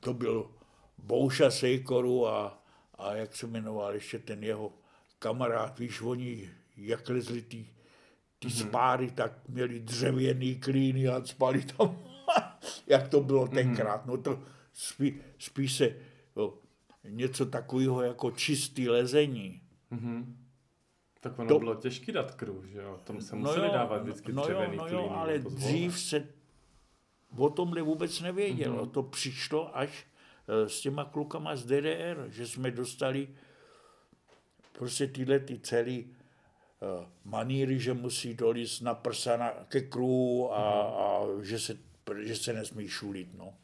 To 0.00 0.14
byl 0.14 0.50
Bouša 0.98 1.50
Sejkoru 1.50 2.26
a, 2.26 2.62
a 2.94 3.14
jak 3.14 3.36
se 3.36 3.46
jmenoval 3.46 3.94
ještě 3.94 4.18
ten 4.18 4.44
jeho 4.44 4.72
kamarád, 5.18 5.78
víš, 5.78 6.00
oni 6.00 6.50
jak 6.76 7.08
lezli 7.08 7.42
ty, 7.42 7.66
ty 8.38 8.48
mm-hmm. 8.48 8.68
spáry, 8.68 9.10
tak 9.10 9.32
měli 9.48 9.80
dřevěný 9.80 10.54
klíny 10.54 11.08
a 11.08 11.24
spali 11.24 11.64
tam, 11.64 11.98
jak 12.86 13.08
to 13.08 13.20
bylo 13.20 13.48
tenkrát. 13.48 14.06
No 14.06 14.16
to 14.16 14.42
spí, 14.72 15.20
spíš 15.38 15.76
se 15.76 15.96
něco 17.04 17.46
takového 17.46 18.02
jako 18.02 18.30
čistý 18.30 18.88
lezení. 18.88 19.62
Mhm. 19.90 20.36
Tak 21.20 21.38
ono 21.38 21.48
To- 21.48 21.58
bylo 21.58 21.74
těžký 21.74 22.12
dát 22.12 22.34
kruh, 22.34 22.64
že 22.66 22.78
jo? 22.78 23.00
Tomu 23.04 23.20
se 23.20 23.36
museli 23.36 23.70
dávat 23.70 24.02
vždycky 24.02 24.32
no 24.32 24.42
jo, 24.42 24.48
dřevěný 24.48 24.76
no 24.76 24.84
klíny 24.84 25.02
jo, 25.02 25.10
ale 25.10 25.38
dřív 25.38 25.98
se 26.00 26.28
o 27.38 27.50
tomhle 27.50 27.82
vůbec 27.82 28.20
nevědělo. 28.20 28.74
Mhm. 28.76 28.84
Mm-hmm. 28.84 28.90
To 28.90 29.02
přišlo 29.02 29.76
až 29.76 30.06
eh, 30.48 30.68
s 30.68 30.80
těma 30.80 31.04
klukama 31.04 31.56
z 31.56 31.64
DDR, 31.64 32.26
že 32.28 32.46
jsme 32.46 32.70
dostali 32.70 33.28
prostě 34.72 35.06
tyhle 35.06 35.38
ty 35.38 35.58
celý 35.58 36.04
uh, 36.04 37.04
maníry, 37.24 37.78
že 37.78 37.94
musí 37.94 38.34
dolít 38.34 38.80
na 38.82 38.94
prsa 38.94 39.36
na, 39.36 39.50
ke 39.50 39.80
kruhu 39.80 40.54
a, 40.54 40.58
Mhm. 41.28 41.40
a 41.40 41.44
že, 41.44 41.58
se, 41.58 41.78
že 42.22 42.36
se 42.36 42.52
nesmí 42.52 42.88
šulit. 42.88 43.34
No. 43.34 43.54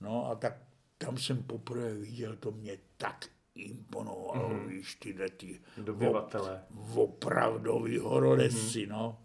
no 0.00 0.30
a 0.30 0.34
tak 0.34 0.58
tam 0.98 1.18
jsem 1.18 1.42
poprvé 1.42 1.94
viděl, 1.94 2.36
to 2.36 2.50
mě 2.52 2.78
tak 2.96 3.26
imponovalo, 3.54 4.48
mm-hmm. 4.50 4.66
víš, 4.68 4.94
tyhle 4.94 5.28
ty 5.28 5.60
Dobyvatelé. 5.78 6.62
opravdový 6.94 7.98
horolezci, 7.98 8.80
Mhm. 8.86 8.88
no. 8.90 9.22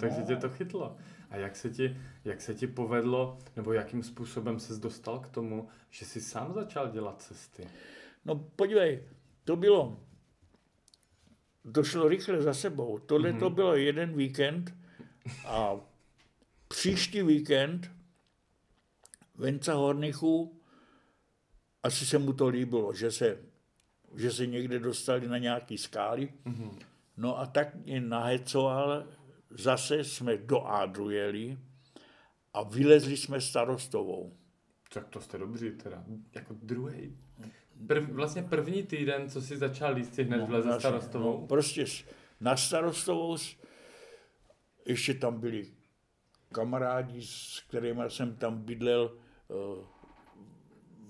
Takže 0.00 0.22
tě 0.22 0.36
to 0.36 0.48
chytlo. 0.50 0.96
A 1.30 1.36
jak 1.36 1.56
se, 1.56 1.70
ti, 1.70 1.96
jak 2.24 2.40
se 2.40 2.54
ti 2.54 2.66
povedlo, 2.66 3.38
nebo 3.56 3.72
jakým 3.72 4.02
způsobem 4.02 4.60
ses 4.60 4.78
dostal 4.78 5.18
k 5.20 5.28
tomu, 5.28 5.68
že 5.90 6.06
jsi 6.06 6.20
sám 6.20 6.52
začal 6.54 6.88
dělat 6.90 7.22
cesty? 7.22 7.68
No 8.24 8.34
podívej, 8.56 9.02
to 9.44 9.56
bylo, 9.56 10.00
to 11.74 11.84
šlo 11.84 12.08
rychle 12.08 12.42
za 12.42 12.54
sebou. 12.54 12.98
Tohle 12.98 13.32
to 13.32 13.50
bylo 13.50 13.76
jeden 13.76 14.16
víkend 14.16 14.74
a 15.46 15.72
příští 16.68 17.22
víkend 17.22 17.90
Venca 19.34 19.74
Hornichů, 19.74 20.59
asi 21.82 22.06
se 22.06 22.18
mu 22.18 22.32
to 22.32 22.48
líbilo, 22.48 22.94
že 22.94 23.10
se, 23.10 23.38
že 24.16 24.30
se 24.30 24.46
někde 24.46 24.78
dostali 24.78 25.28
na 25.28 25.38
nějaký 25.38 25.78
skály. 25.78 26.32
No 27.16 27.38
a 27.38 27.46
tak 27.46 27.74
mě 27.74 28.00
nahecoval, 28.00 29.06
zase 29.50 30.04
jsme 30.04 30.36
do 30.36 30.66
Ádru 30.66 31.10
jeli 31.10 31.58
a 32.54 32.62
vylezli 32.62 33.16
jsme 33.16 33.40
starostovou. 33.40 34.36
Tak 34.92 35.08
to 35.08 35.20
jste 35.20 35.38
dobří 35.38 35.70
teda. 35.70 36.04
Jako 36.34 36.54
druhý. 36.62 37.16
Prv, 37.86 38.10
vlastně 38.10 38.42
první 38.42 38.82
týden, 38.82 39.30
co 39.30 39.42
jsi 39.42 39.56
začal 39.56 39.94
líst, 39.94 40.14
si 40.14 40.24
hned 40.24 40.48
vleze 40.48 40.68
Jasně, 40.68 40.80
starostovou. 40.80 41.40
No, 41.40 41.46
prostě 41.46 41.84
na 42.40 42.56
starostovou, 42.56 43.36
ještě 44.86 45.14
tam 45.14 45.40
byli 45.40 45.66
kamarádi, 46.52 47.22
s 47.22 47.62
kterými 47.68 48.02
jsem 48.08 48.36
tam 48.36 48.62
bydlel 48.62 49.18
eh, 49.50 49.54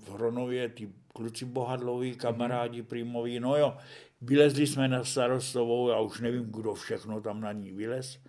v 0.01 0.09
Hronově, 0.13 0.69
ty 0.69 0.89
kluci 1.13 1.45
bohadloví, 1.45 2.15
kamarádi 2.15 2.83
prýmoví, 2.83 3.39
no 3.39 3.57
jo, 3.57 3.77
vylezli 4.21 4.67
jsme 4.67 4.87
na 4.87 5.03
starostovou, 5.03 5.89
já 5.89 5.99
už 5.99 6.19
nevím, 6.19 6.51
kdo 6.51 6.73
všechno 6.73 7.21
tam 7.21 7.41
na 7.41 7.51
ní 7.51 7.71
vylez. 7.71 8.19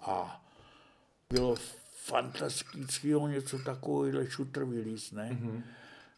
A 0.00 0.44
bylo 1.30 1.54
fantastického 2.04 3.28
něco 3.28 3.58
takového 3.58 4.26
šutr 4.26 4.64
vylíz, 4.64 5.12
ne? 5.12 5.38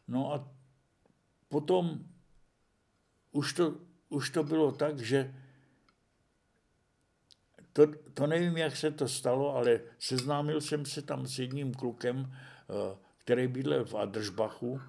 No 0.09 0.33
a 0.33 0.49
potom 1.49 1.99
už 3.33 3.53
to, 3.53 3.75
už 4.09 4.31
to 4.31 4.43
bylo 4.43 4.73
tak, 4.73 5.01
že 5.01 5.35
to, 7.73 7.87
to 8.15 8.27
nevím, 8.27 8.57
jak 8.57 8.77
se 8.77 8.91
to 8.91 9.09
stalo, 9.09 9.57
ale 9.57 9.81
seznámil 9.99 10.61
jsem 10.61 10.87
se 10.87 11.03
tam 11.03 11.27
s 11.27 11.39
jedním 11.39 11.75
klukem, 11.75 12.33
eh, 12.71 12.97
který 13.25 13.49
bydlel 13.49 13.85
v 13.85 13.95
Adržbachu 13.95 14.81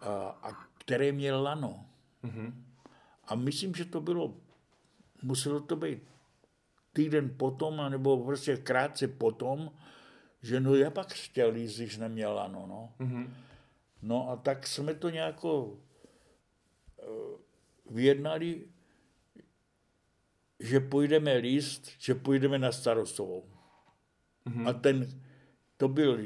a, 0.00 0.12
a 0.42 0.52
který 0.78 1.12
měl 1.12 1.42
lano. 1.42 1.86
Mhm. 2.22 2.64
A 3.24 3.34
myslím, 3.34 3.74
že 3.74 3.84
to 3.84 4.00
bylo, 4.00 4.34
muselo 5.22 5.60
to 5.60 5.76
být 5.76 6.02
týden 6.92 7.34
potom, 7.36 7.90
nebo 7.90 8.24
prostě 8.24 8.56
krátce 8.56 9.08
potom, 9.08 9.70
že 10.42 10.60
no 10.60 10.74
já 10.74 10.90
pak 10.90 11.12
chtěl 11.12 11.56
jít, 11.56 11.76
když 11.76 11.96
neměl 11.96 12.34
lano, 12.34 12.66
no. 12.66 13.06
Mm-hmm. 13.06 13.30
No 14.02 14.30
a 14.30 14.36
tak 14.36 14.66
jsme 14.66 14.94
to 14.94 15.10
nějako 15.10 15.64
uh, 15.64 15.76
vyjednali, 17.90 18.66
že 20.60 20.80
půjdeme 20.80 21.34
líst, 21.34 21.90
že 21.98 22.14
půjdeme 22.14 22.58
na 22.58 22.72
starostovou. 22.72 23.44
Mm-hmm. 24.46 24.68
A 24.68 24.72
ten, 24.72 25.22
to 25.76 25.88
byl 25.88 26.18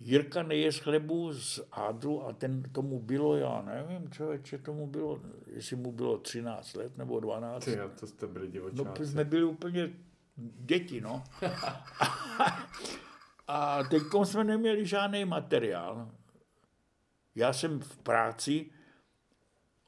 Jirka 0.00 0.42
nejez 0.42 0.78
chlebu 0.78 1.32
z 1.32 1.60
Ádru 1.72 2.26
a 2.26 2.32
ten 2.32 2.62
tomu 2.62 3.00
bylo, 3.00 3.36
já 3.36 3.62
nevím, 3.62 4.10
člověče, 4.10 4.58
tomu 4.58 4.86
bylo, 4.86 5.20
jestli 5.46 5.76
mu 5.76 5.92
bylo 5.92 6.18
13 6.18 6.74
let 6.74 6.98
nebo 6.98 7.20
12. 7.20 7.64
Ty, 7.64 7.78
to 8.00 8.06
jste 8.06 8.26
byli 8.26 8.48
divočáci. 8.48 9.00
No, 9.00 9.06
jsme 9.06 9.24
byli 9.24 9.44
úplně 9.44 9.92
děti, 10.36 11.00
no. 11.00 11.24
a 13.48 13.82
teď 13.84 14.02
jsme 14.24 14.44
neměli 14.44 14.86
žádný 14.86 15.24
materiál. 15.24 16.10
Já 17.34 17.52
jsem 17.52 17.80
v 17.80 17.98
práci 17.98 18.70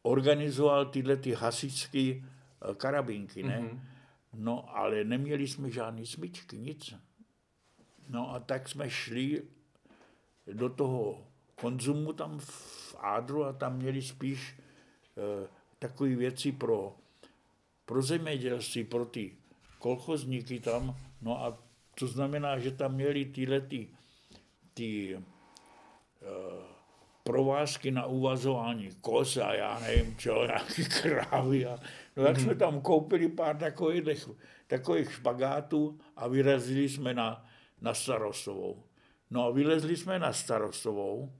organizoval 0.02 0.86
tyhle 0.86 1.16
ty 1.16 1.32
hasičské 1.32 1.98
eh, 1.98 2.74
karabinky, 2.74 3.42
ne? 3.42 3.60
Mm-hmm. 3.60 3.80
No, 4.32 4.76
ale 4.76 5.04
neměli 5.04 5.48
jsme 5.48 5.70
žádný 5.70 6.06
smyčky, 6.06 6.58
nic. 6.58 6.94
No 8.08 8.34
a 8.34 8.40
tak 8.40 8.68
jsme 8.68 8.90
šli 8.90 9.42
do 10.52 10.68
toho 10.68 11.24
konzumu 11.60 12.12
tam 12.12 12.38
v 12.38 12.96
Ádru 12.98 13.44
a 13.44 13.52
tam 13.52 13.76
měli 13.76 14.02
spíš 14.02 14.54
e, 14.54 15.48
takové 15.78 16.16
věci 16.16 16.52
pro, 16.52 16.96
pro 17.84 18.02
zemědělství, 18.02 18.84
pro 18.84 19.04
ty 19.04 19.32
kolchozníky 19.78 20.60
tam. 20.60 20.96
No 21.22 21.44
a 21.44 21.58
to 21.94 22.06
znamená, 22.06 22.58
že 22.58 22.70
tam 22.70 22.94
měli 22.94 23.24
tyhle 23.24 23.60
ty, 23.60 23.88
ty 24.74 25.14
e, 25.14 25.20
provázky 27.24 27.90
na 27.90 28.06
uvazování 28.06 28.88
kos 29.00 29.36
a 29.36 29.54
já 29.54 29.78
nevím 29.78 30.16
čo, 30.16 30.46
nějaký 30.46 30.84
krávy. 30.84 31.66
A, 31.66 31.78
no 32.16 32.22
jak 32.22 32.36
mm-hmm. 32.36 32.42
jsme 32.42 32.54
tam 32.54 32.80
koupili 32.80 33.28
pár 33.28 33.56
takových, 33.56 34.28
takových 34.66 35.12
špagátů 35.12 35.98
a 36.16 36.28
vyrazili 36.28 36.88
jsme 36.88 37.14
na, 37.14 37.46
na 37.80 37.94
Starostovou. 37.94 38.87
No 39.30 39.44
a 39.44 39.50
vylezli 39.50 39.96
jsme 39.96 40.18
na 40.18 40.32
starostovou, 40.32 41.32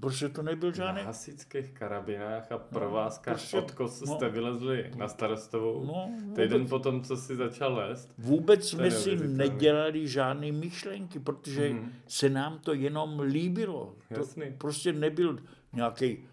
protože 0.00 0.28
to 0.28 0.42
nebyl 0.42 0.72
žádný... 0.72 1.00
Na 1.00 1.06
hasičských 1.06 1.72
karabinách 1.72 2.52
a 2.52 2.58
provázkách 2.58 3.34
no, 3.34 3.38
prostě, 3.38 3.56
od 3.56 3.70
kos 3.70 4.00
no, 4.00 4.16
jste 4.16 4.28
vylezli 4.28 4.90
na 4.96 5.08
starostovou. 5.08 5.84
No, 5.86 6.10
Týden 6.34 6.66
potom, 6.66 7.02
co 7.02 7.16
si 7.16 7.36
začal 7.36 7.74
lézt. 7.74 8.14
Vůbec 8.18 8.68
jsme 8.68 8.90
si 8.90 9.16
nedělali 9.16 10.08
žádné 10.08 10.52
myšlenky, 10.52 11.18
protože 11.18 11.68
mm-hmm. 11.68 11.90
se 12.06 12.28
nám 12.28 12.58
to 12.58 12.74
jenom 12.74 13.20
líbilo. 13.20 13.96
Jasný. 14.10 14.50
To 14.50 14.56
prostě 14.58 14.92
nebyl 14.92 15.38
nějaký 15.72 16.28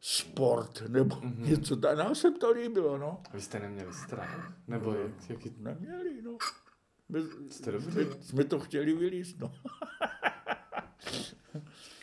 sport 0.00 0.82
nebo 0.88 1.16
mm-hmm. 1.16 1.48
něco. 1.48 1.76
Nám 1.76 2.14
se 2.14 2.30
to 2.30 2.50
líbilo, 2.50 2.98
no. 2.98 3.20
A 3.30 3.36
vy 3.36 3.40
jste 3.40 3.58
neměli 3.58 3.92
strach? 3.92 4.52
Nebo 4.66 4.92
no, 4.92 4.98
jak, 4.98 5.30
jaký... 5.30 5.52
Neměli, 5.58 6.22
no. 6.22 6.38
My, 7.08 7.20
Jste 7.50 7.80
jsme, 7.80 8.02
jsme 8.20 8.44
to 8.44 8.60
chtěli 8.60 8.92
vylíst, 8.92 9.38
no. 9.40 9.52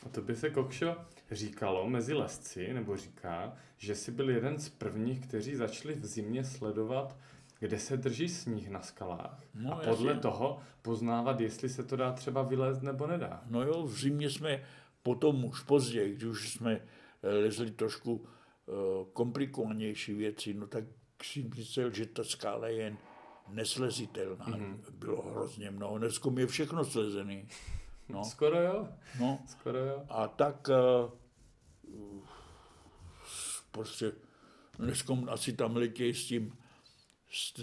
A 0.06 0.10
to 0.12 0.22
by 0.22 0.36
se, 0.36 0.50
Kokšo, 0.50 0.96
říkalo 1.32 1.90
mezi 1.90 2.14
lesci, 2.14 2.74
nebo 2.74 2.98
říká, 2.98 3.54
že 3.78 3.96
jsi 3.96 4.12
byl 4.12 4.30
jeden 4.30 4.60
z 4.60 4.70
prvních, 4.70 5.28
kteří 5.28 5.56
začali 5.56 5.96
v 5.96 6.06
zimě 6.06 6.44
sledovat, 6.44 7.18
kde 7.60 7.80
se 7.80 7.98
drží 7.98 8.30
sníh 8.30 8.70
na 8.70 8.82
skalách. 8.82 9.44
No, 9.54 9.74
a 9.74 9.76
podle 9.76 10.12
jasně. 10.12 10.22
toho 10.22 10.60
poznávat, 10.82 11.40
jestli 11.40 11.70
se 11.70 11.84
to 11.84 11.96
dá 11.96 12.12
třeba 12.12 12.42
vylézt 12.42 12.82
nebo 12.82 13.08
nedá. 13.08 13.44
No 13.46 13.64
jo, 13.64 13.84
v 13.84 14.00
zimě 14.00 14.30
jsme 14.30 14.64
potom 15.04 15.46
už 15.46 15.62
později, 15.62 16.16
když 16.16 16.24
už 16.24 16.54
jsme 16.54 16.74
eh, 17.24 17.28
lezli 17.28 17.72
trošku 17.72 18.14
uh, 18.16 18.26
komplikovanější 19.14 20.14
věci, 20.14 20.54
no 20.54 20.68
tak 20.68 20.84
si 21.24 21.52
myslel, 21.56 21.92
že 21.92 22.06
ta 22.06 22.24
skála 22.24 22.68
je 22.68 22.98
neslezitelná. 23.50 24.46
Mm-hmm. 24.46 24.78
Bylo 24.92 25.22
hrozně 25.22 25.72
mnoho. 25.72 25.98
Dneska 25.98 26.30
je 26.38 26.48
všechno 26.48 26.86
slezený. 26.86 27.48
No. 28.10 28.24
Skoro 28.30 28.62
jo. 28.62 28.88
No. 29.20 29.40
Skoro 29.48 29.80
jo. 29.80 30.04
A 30.10 30.28
tak 30.28 30.70
uh, 30.70 32.30
prostě 33.72 34.12
dneska 34.80 35.14
asi 35.28 35.54
tam 35.54 35.76
letějí 35.76 36.14
s 36.14 36.26
tím, 36.28 36.58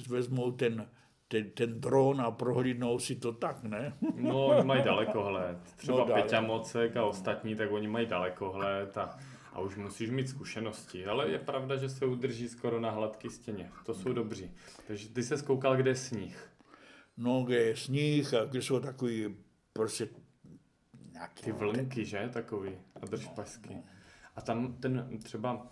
vezmou 0.08 0.52
ten, 0.52 0.88
ten, 1.28 1.50
ten 1.50 1.80
dron 1.80 2.20
a 2.20 2.30
prohlídnou 2.30 2.98
si 2.98 3.16
to 3.16 3.32
tak, 3.32 3.62
ne? 3.62 3.96
No, 4.16 4.46
oni 4.46 4.64
mají 4.64 4.82
dalekohled. 4.82 5.58
Třeba 5.76 5.98
no, 5.98 6.14
Peťa 6.14 6.40
Mocek 6.40 6.96
a 6.96 7.04
ostatní, 7.04 7.54
tak 7.54 7.72
oni 7.72 7.88
mají 7.88 8.06
dalekohled 8.06 8.98
a 8.98 9.18
a 9.52 9.60
už 9.60 9.76
musíš 9.76 10.10
mít 10.10 10.28
zkušenosti. 10.28 11.06
Ale 11.06 11.30
je 11.30 11.38
pravda, 11.38 11.76
že 11.76 11.88
se 11.88 12.06
udrží 12.06 12.48
skoro 12.48 12.80
na 12.80 12.90
hladké 12.90 13.30
stěně. 13.30 13.70
To 13.86 13.94
jsou 13.94 14.12
dobří. 14.12 14.50
Takže 14.86 15.08
ty 15.08 15.22
se 15.22 15.38
zkoukal, 15.38 15.76
kde 15.76 15.90
je 15.90 15.96
sníh. 15.96 16.48
No, 17.16 17.42
kde 17.42 17.56
je 17.56 17.76
sníh 17.76 18.34
a 18.34 18.44
kde 18.44 18.62
jsou 18.62 18.80
takový 18.80 19.36
prostě 19.72 20.08
nějaký... 21.12 21.42
Ty 21.42 21.52
vlnky, 21.52 22.04
že? 22.04 22.30
Takový. 22.32 22.70
A 23.02 23.06
držpašky. 23.06 23.74
No, 23.74 23.76
no. 23.76 23.84
A 24.36 24.40
tam 24.40 24.72
ten 24.72 25.18
třeba, 25.22 25.66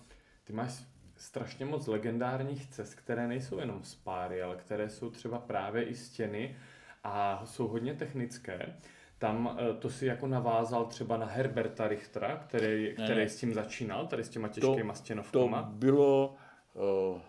ty 0.44 0.52
máš 0.52 0.84
strašně 1.16 1.64
moc 1.64 1.86
legendárních 1.86 2.66
cest, 2.66 2.94
které 2.94 3.28
nejsou 3.28 3.58
jenom 3.58 3.84
spáry, 3.84 4.42
ale 4.42 4.56
které 4.56 4.90
jsou 4.90 5.10
třeba 5.10 5.38
právě 5.38 5.84
i 5.84 5.94
stěny 5.94 6.56
a 7.04 7.46
jsou 7.46 7.68
hodně 7.68 7.94
technické. 7.94 8.76
Tam 9.20 9.58
eh, 9.58 9.74
to 9.74 9.90
si 9.90 10.06
jako 10.06 10.26
navázal 10.26 10.84
třeba 10.84 11.16
na 11.16 11.26
Herberta 11.26 11.88
Richtera, 11.88 12.36
který, 12.36 12.94
který 12.94 13.20
ne, 13.20 13.28
s 13.28 13.36
tím 13.36 13.54
začínal, 13.54 14.06
tady 14.06 14.24
s 14.24 14.28
těma 14.28 14.48
těžkýma 14.48 14.94
stěnovkama. 14.94 15.62
To 15.62 15.68
bylo 15.68 16.36
uh, 16.74 17.20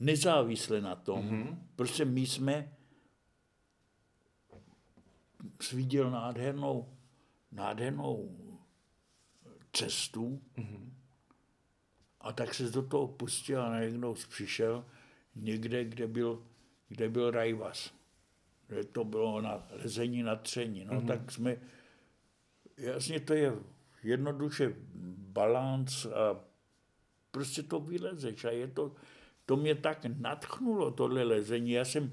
nezávisle 0.00 0.80
na 0.80 0.94
tom. 0.96 1.22
Mm-hmm. 1.22 1.58
Prostě 1.76 2.04
my 2.04 2.20
jsme 2.20 2.72
sviděl 5.60 6.10
nádhernou, 6.10 6.88
nádhernou 7.52 8.36
cestu 9.72 10.42
mm-hmm. 10.56 10.90
a 12.20 12.32
tak 12.32 12.54
se 12.54 12.70
do 12.70 12.82
toho 12.82 13.08
pustil 13.08 13.62
a 13.62 13.70
najednou 13.70 14.14
přišel 14.14 14.84
někde, 15.34 15.84
kde 15.84 16.06
byl, 16.06 16.42
kde 16.88 17.08
byl 17.08 17.30
Rajvas 17.30 17.94
že 18.70 18.84
to 18.84 19.04
bylo 19.04 19.40
na 19.40 19.66
lezení 19.70 20.22
na 20.22 20.36
tření. 20.36 20.84
No 20.84 20.92
mm-hmm. 20.92 21.06
tak 21.06 21.32
jsme, 21.32 21.56
jasně 22.78 23.20
to 23.20 23.34
je 23.34 23.52
jednoduše 24.02 24.74
balans 25.18 26.06
a 26.06 26.40
prostě 27.30 27.62
to 27.62 27.80
vylezeš 27.80 28.44
a 28.44 28.50
je 28.50 28.68
to, 28.68 28.92
to 29.46 29.56
mě 29.56 29.74
tak 29.74 29.98
natchnulo, 30.04 30.90
tohle 30.90 31.22
lezení. 31.22 31.70
Já 31.70 31.84
jsem, 31.84 32.04
uh, 32.04 32.10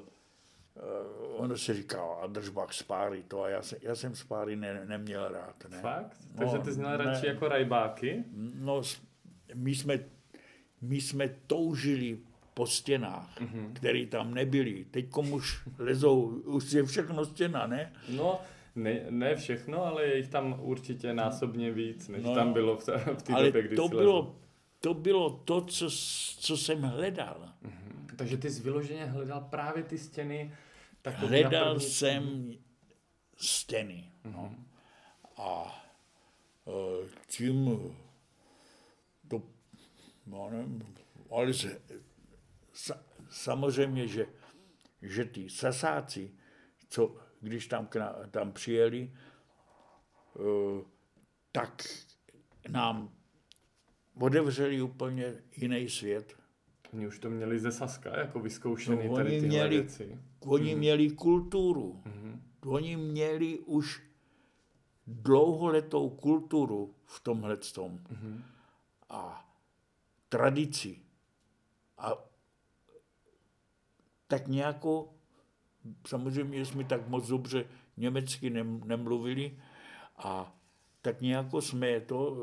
uh, 0.00 1.42
ono 1.42 1.56
se 1.56 1.74
říká, 1.74 2.02
a 2.22 2.26
držbach 2.26 2.72
spáry 2.72 3.22
to 3.22 3.42
a 3.42 3.48
já, 3.48 3.62
se, 3.62 3.76
já 3.82 3.94
jsem 3.94 4.14
spáry 4.14 4.56
ne, 4.56 4.84
neměl 4.84 5.28
rád. 5.28 5.64
Ne? 5.68 5.80
Fakt? 5.80 6.16
Takže 6.38 6.56
no, 6.56 6.62
ty 6.62 6.72
jsi 6.72 6.78
měl 6.78 6.96
radši 6.96 7.26
jako 7.26 7.48
rajbáky? 7.48 8.24
No, 8.54 8.82
my 9.54 9.74
jsme, 9.74 9.98
my 10.80 11.00
jsme 11.00 11.28
toužili 11.46 12.18
po 12.54 12.66
stěnách, 12.66 13.40
mm-hmm. 13.40 13.72
které 13.72 14.06
tam 14.06 14.34
nebyly. 14.34 14.84
Teď 14.90 15.06
už 15.30 15.62
lezou, 15.78 16.22
už 16.28 16.72
je 16.72 16.84
všechno 16.84 17.24
stěna, 17.24 17.66
ne? 17.66 17.92
No, 18.08 18.40
ne, 18.76 19.06
ne 19.10 19.36
všechno, 19.36 19.84
ale 19.84 20.04
je 20.06 20.16
jich 20.16 20.28
tam 20.28 20.56
určitě 20.60 21.14
násobně 21.14 21.72
víc, 21.72 22.08
než 22.08 22.24
no, 22.24 22.34
tam 22.34 22.52
bylo 22.52 22.76
v, 22.76 22.88
v 23.18 23.22
té 23.22 23.32
době, 23.32 23.62
kdy 23.62 23.76
to 23.76 23.88
bylo, 23.88 24.36
to 24.80 24.94
bylo 24.94 25.30
to, 25.30 25.60
co, 25.60 25.90
co 26.38 26.56
jsem 26.56 26.82
hledal. 26.82 27.48
Mm-hmm. 27.64 28.16
Takže 28.16 28.36
ty 28.36 28.50
jsi 28.50 28.62
vyloženě 28.62 29.04
hledal 29.04 29.40
právě 29.50 29.82
ty 29.82 29.98
stěny? 29.98 30.54
Tak 31.02 31.18
hledal 31.18 31.74
první... 31.74 31.88
jsem 31.88 32.52
stěny. 33.36 34.10
Mm-hmm. 34.24 34.32
No. 34.32 34.42
Mhm. 34.42 34.64
A 35.36 35.84
e, 36.66 37.08
tím 37.26 37.78
to, 39.28 39.42
no 40.26 40.50
nevím, 40.50 40.94
ale 41.30 41.52
sa, 42.74 42.98
samozřejmě, 43.30 44.08
že, 44.08 44.26
že 45.02 45.24
ty 45.24 45.50
sasáci, 45.50 46.34
co, 46.88 47.16
když 47.40 47.66
tam, 47.66 47.88
tam 48.30 48.52
přijeli, 48.52 49.12
uh, 50.34 50.82
tak 51.52 51.82
nám 52.68 53.14
otevřeli 54.20 54.82
úplně 54.82 55.34
jiný 55.56 55.88
svět. 55.88 56.36
Oni 56.92 57.06
už 57.06 57.18
to 57.18 57.30
měli 57.30 57.58
ze 57.58 57.72
Saska, 57.72 58.18
jako 58.18 58.40
vyzkoušený 58.40 59.08
no, 59.08 59.14
tady 59.14 59.30
tyhle 59.30 59.48
měli, 59.48 59.76
věci. 59.76 60.18
Oni 60.40 60.74
mm-hmm. 60.74 60.78
měli 60.78 61.10
kulturu. 61.10 62.02
Mm-hmm. 62.06 62.40
Oni 62.66 62.96
měli 62.96 63.58
už 63.58 64.02
dlouholetou 65.06 66.10
kulturu 66.10 66.94
v 67.04 67.20
tomhle 67.20 67.56
tom. 67.56 67.98
Mm-hmm. 67.98 68.42
a 69.08 69.50
tradici. 70.28 71.00
A 71.98 72.33
tak 74.34 74.48
nějako, 74.48 75.14
samozřejmě 76.06 76.64
jsme 76.64 76.84
tak 76.84 77.08
moc 77.08 77.28
dobře 77.28 77.66
německy 77.96 78.50
nemluvili 78.84 79.58
a 80.16 80.56
tak 81.02 81.20
nějako 81.20 81.62
jsme 81.62 82.00
to, 82.00 82.36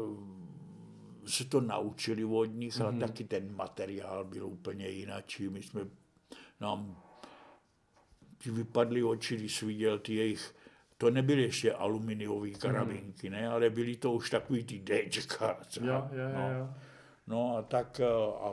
se 1.26 1.46
to 1.46 1.62
naučili 1.62 2.26
od 2.26 2.46
nich, 2.46 2.74
mm-hmm. 2.74 2.84
ale 2.84 2.92
mhm. 2.92 3.00
taky 3.00 3.24
ten 3.24 3.56
materiál 3.56 4.24
byl 4.24 4.46
úplně 4.46 4.88
jináčí. 4.88 5.50
My 5.50 5.64
jsme 5.64 5.82
nám 6.62 7.02
ti 8.38 8.52
vypadly 8.52 9.04
oči, 9.04 9.36
když 9.36 9.64
viděl 9.64 10.00
ty 10.00 10.16
jejich 10.16 10.56
to 10.98 11.10
nebyly 11.10 11.42
ještě 11.42 11.74
aluminiové 11.74 12.50
karabinky, 12.50 13.30
mm. 13.30 13.36
ne, 13.36 13.48
ale 13.48 13.70
byly 13.70 13.96
to 13.96 14.12
už 14.12 14.30
takový 14.30 14.64
ty 14.64 14.84
Dčka. 15.10 15.58
Jo, 15.82 16.10
no. 16.14 16.76
no 17.28 17.58
a 17.58 17.62
tak 17.62 18.00
eh, 18.00 18.06
a, 18.40 18.52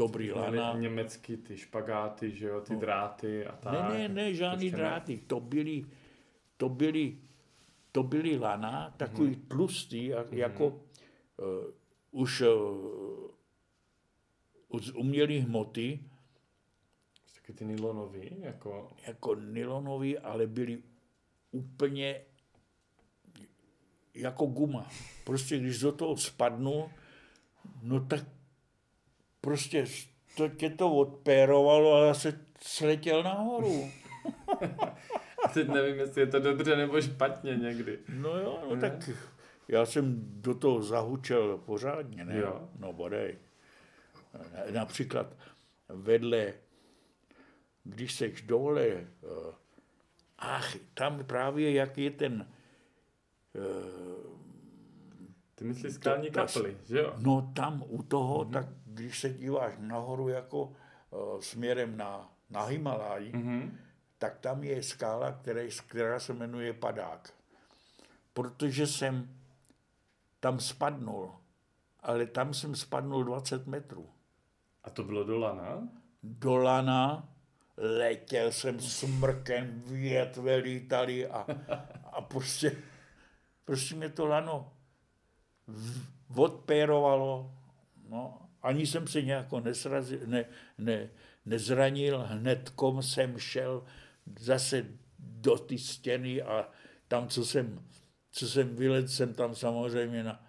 dobrý 0.00 0.32
lana. 0.32 0.72
Německý 0.78 1.36
ty 1.36 1.58
špagáty, 1.58 2.30
že 2.30 2.46
jo, 2.46 2.60
ty 2.60 2.74
no. 2.74 2.80
dráty 2.80 3.46
a 3.46 3.56
tak. 3.56 3.72
Ne, 3.72 3.98
ne, 3.98 4.08
ne, 4.08 4.34
žádný 4.34 4.70
dráty. 4.70 5.18
To 5.26 5.40
byly, 5.40 5.84
to 6.56 6.68
byly, 6.68 7.18
to 7.92 8.02
byly 8.02 8.38
lana, 8.38 8.94
takový 8.96 9.30
mm. 9.30 9.46
tlustý, 9.48 10.12
mm. 10.12 10.38
jako 10.38 10.66
uh, 10.66 10.74
už 12.10 12.40
uh, 14.70 14.80
z 14.80 14.90
umělé 14.90 15.40
hmoty, 15.40 16.00
Taky 17.34 17.52
ty 17.52 17.64
nylonový? 17.64 18.30
Jako... 18.40 18.88
jako 19.06 19.34
nylonový, 19.34 20.18
ale 20.18 20.46
byly 20.46 20.82
úplně 21.50 22.20
jako 24.14 24.46
guma. 24.46 24.90
Prostě 25.24 25.58
když 25.58 25.78
do 25.78 25.92
toho 25.92 26.16
spadnu, 26.16 26.90
no 27.82 28.00
tak 28.00 28.24
prostě 29.40 29.84
to 30.36 30.48
tě 30.48 30.70
to 30.70 30.94
odpérovalo 30.94 31.94
a 31.94 32.06
já 32.06 32.14
se 32.14 32.40
sletěl 32.62 33.22
nahoru. 33.22 33.90
a 35.44 35.48
teď 35.54 35.68
nevím, 35.68 35.98
jestli 35.98 36.20
je 36.20 36.26
to 36.26 36.40
dobře 36.40 36.76
nebo 36.76 37.00
špatně 37.00 37.56
někdy. 37.56 37.98
No 38.08 38.36
jo, 38.36 38.62
no 38.68 38.74
ne? 38.74 38.80
tak 38.80 39.10
já 39.68 39.86
jsem 39.86 40.20
do 40.20 40.54
toho 40.54 40.82
zahučel 40.82 41.58
pořádně, 41.58 42.24
ne? 42.24 42.38
Jo. 42.38 42.68
No 42.78 42.92
bodej. 42.92 43.38
Například 44.70 45.36
vedle 45.88 46.52
když 47.84 48.14
seš 48.14 48.42
dole, 48.42 48.86
eh, 48.86 49.06
ach, 50.38 50.76
tam 50.94 51.24
právě 51.24 51.72
jak 51.72 51.98
je 51.98 52.10
ten... 52.10 52.48
Eh, 53.56 54.40
Ty 55.54 55.64
myslíš 55.64 55.94
skalní 55.94 56.30
kapely, 56.30 56.76
že 56.84 56.98
jo? 56.98 57.14
No 57.18 57.52
tam 57.54 57.84
u 57.86 58.02
toho, 58.02 58.44
mm-hmm. 58.44 58.52
tak 58.52 58.66
když 59.00 59.20
se 59.20 59.30
díváš 59.30 59.74
nahoru 59.78 60.28
jako 60.28 60.62
uh, 60.62 61.40
směrem 61.40 61.96
na, 61.96 62.32
na 62.50 62.64
Himalaj, 62.64 63.30
mm-hmm. 63.30 63.70
tak 64.18 64.38
tam 64.38 64.64
je 64.64 64.82
skála, 64.82 65.32
která, 65.32 65.60
která 65.86 66.20
se 66.20 66.32
jmenuje 66.32 66.72
Padák. 66.72 67.32
Protože 68.32 68.86
jsem 68.86 69.36
tam 70.40 70.60
spadnul, 70.60 71.34
ale 72.00 72.26
tam 72.26 72.54
jsem 72.54 72.76
spadnul 72.76 73.24
20 73.24 73.66
metrů. 73.66 74.08
A 74.84 74.90
to 74.90 75.04
bylo 75.04 75.24
do 75.24 75.38
Lana? 75.38 75.88
Do 76.22 76.56
Lana 76.56 77.28
letěl 77.76 78.52
jsem 78.52 78.80
smrkem, 78.80 79.82
větve 79.86 80.56
lítali 80.56 81.26
a, 81.26 81.46
a 82.04 82.20
prostě, 82.20 82.76
prostě 83.64 83.94
mě 83.94 84.08
to 84.08 84.26
lano 84.26 84.72
odpérovalo. 86.36 87.54
No, 88.08 88.38
ani 88.62 88.86
jsem 88.86 89.06
se 89.06 89.22
nějak 89.22 89.52
nesrazil, 89.64 90.18
ne, 90.26 90.44
ne, 90.78 91.08
nezranil, 91.46 92.18
hnedkom 92.18 93.02
jsem 93.02 93.38
šel 93.38 93.84
zase 94.38 94.86
do 95.18 95.58
ty 95.58 95.78
stěny 95.78 96.42
a 96.42 96.68
tam, 97.08 97.28
co 97.28 97.44
jsem, 97.44 97.84
co 98.32 98.48
jsem 98.48 98.76
vylet, 98.76 99.10
jsem 99.10 99.34
tam 99.34 99.54
samozřejmě 99.54 100.24
na, 100.24 100.46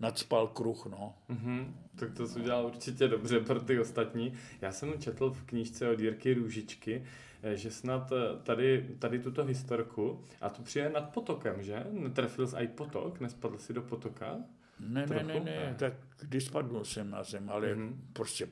nadspal 0.00 0.48
kruh, 0.48 0.86
no. 0.86 1.14
Mm-hmm. 1.30 1.72
Tak 1.98 2.12
to 2.12 2.26
jsi 2.26 2.38
udělal 2.40 2.66
určitě 2.66 3.08
dobře 3.08 3.40
pro 3.40 3.60
ty 3.60 3.80
ostatní. 3.80 4.32
Já 4.60 4.72
jsem 4.72 5.00
četl 5.00 5.30
v 5.30 5.42
knížce 5.42 5.90
od 5.90 6.00
Jirky 6.00 6.34
Růžičky, 6.34 7.04
eh, 7.42 7.56
že 7.56 7.70
snad 7.70 8.12
eh, 8.12 8.42
tady, 8.42 8.96
tady 8.98 9.18
tuto 9.18 9.44
historku, 9.44 10.24
a 10.40 10.48
to 10.48 10.62
přijde 10.62 10.88
nad 10.88 11.14
potokem, 11.14 11.62
že? 11.62 11.86
Netrefil 11.90 12.46
jsi 12.46 12.56
i 12.56 12.68
potok? 12.68 13.20
Nespadl 13.20 13.58
jsi 13.58 13.72
do 13.72 13.82
potoka? 13.82 14.38
Ne, 14.80 15.06
Trochu? 15.06 15.26
ne, 15.26 15.34
ne, 15.34 15.44
ne, 15.44 15.76
tak 15.78 15.92
když 16.20 16.44
spadl 16.44 16.84
jsem 16.84 17.10
na 17.10 17.24
zem, 17.24 17.50
ale 17.50 17.74
mm-hmm. 17.74 17.96
prostě 18.12 18.48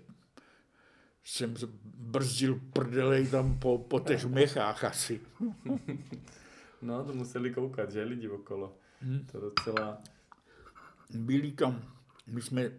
jsem 1.24 1.54
brzdil 1.84 2.60
prdelej 2.72 3.28
tam 3.28 3.58
po, 3.58 3.78
po 3.78 4.00
těch 4.00 4.24
mechách 4.24 4.84
asi. 4.84 5.20
no, 6.82 7.04
to 7.04 7.14
museli 7.14 7.54
koukat, 7.54 7.90
že 7.92 8.02
lidi 8.02 8.28
okolo. 8.28 8.76
Hmm. 9.00 9.26
To 9.32 9.40
docela 9.40 9.98
byli 11.10 11.52
tam, 11.52 11.92
my 12.26 12.42
jsme, 12.42 12.70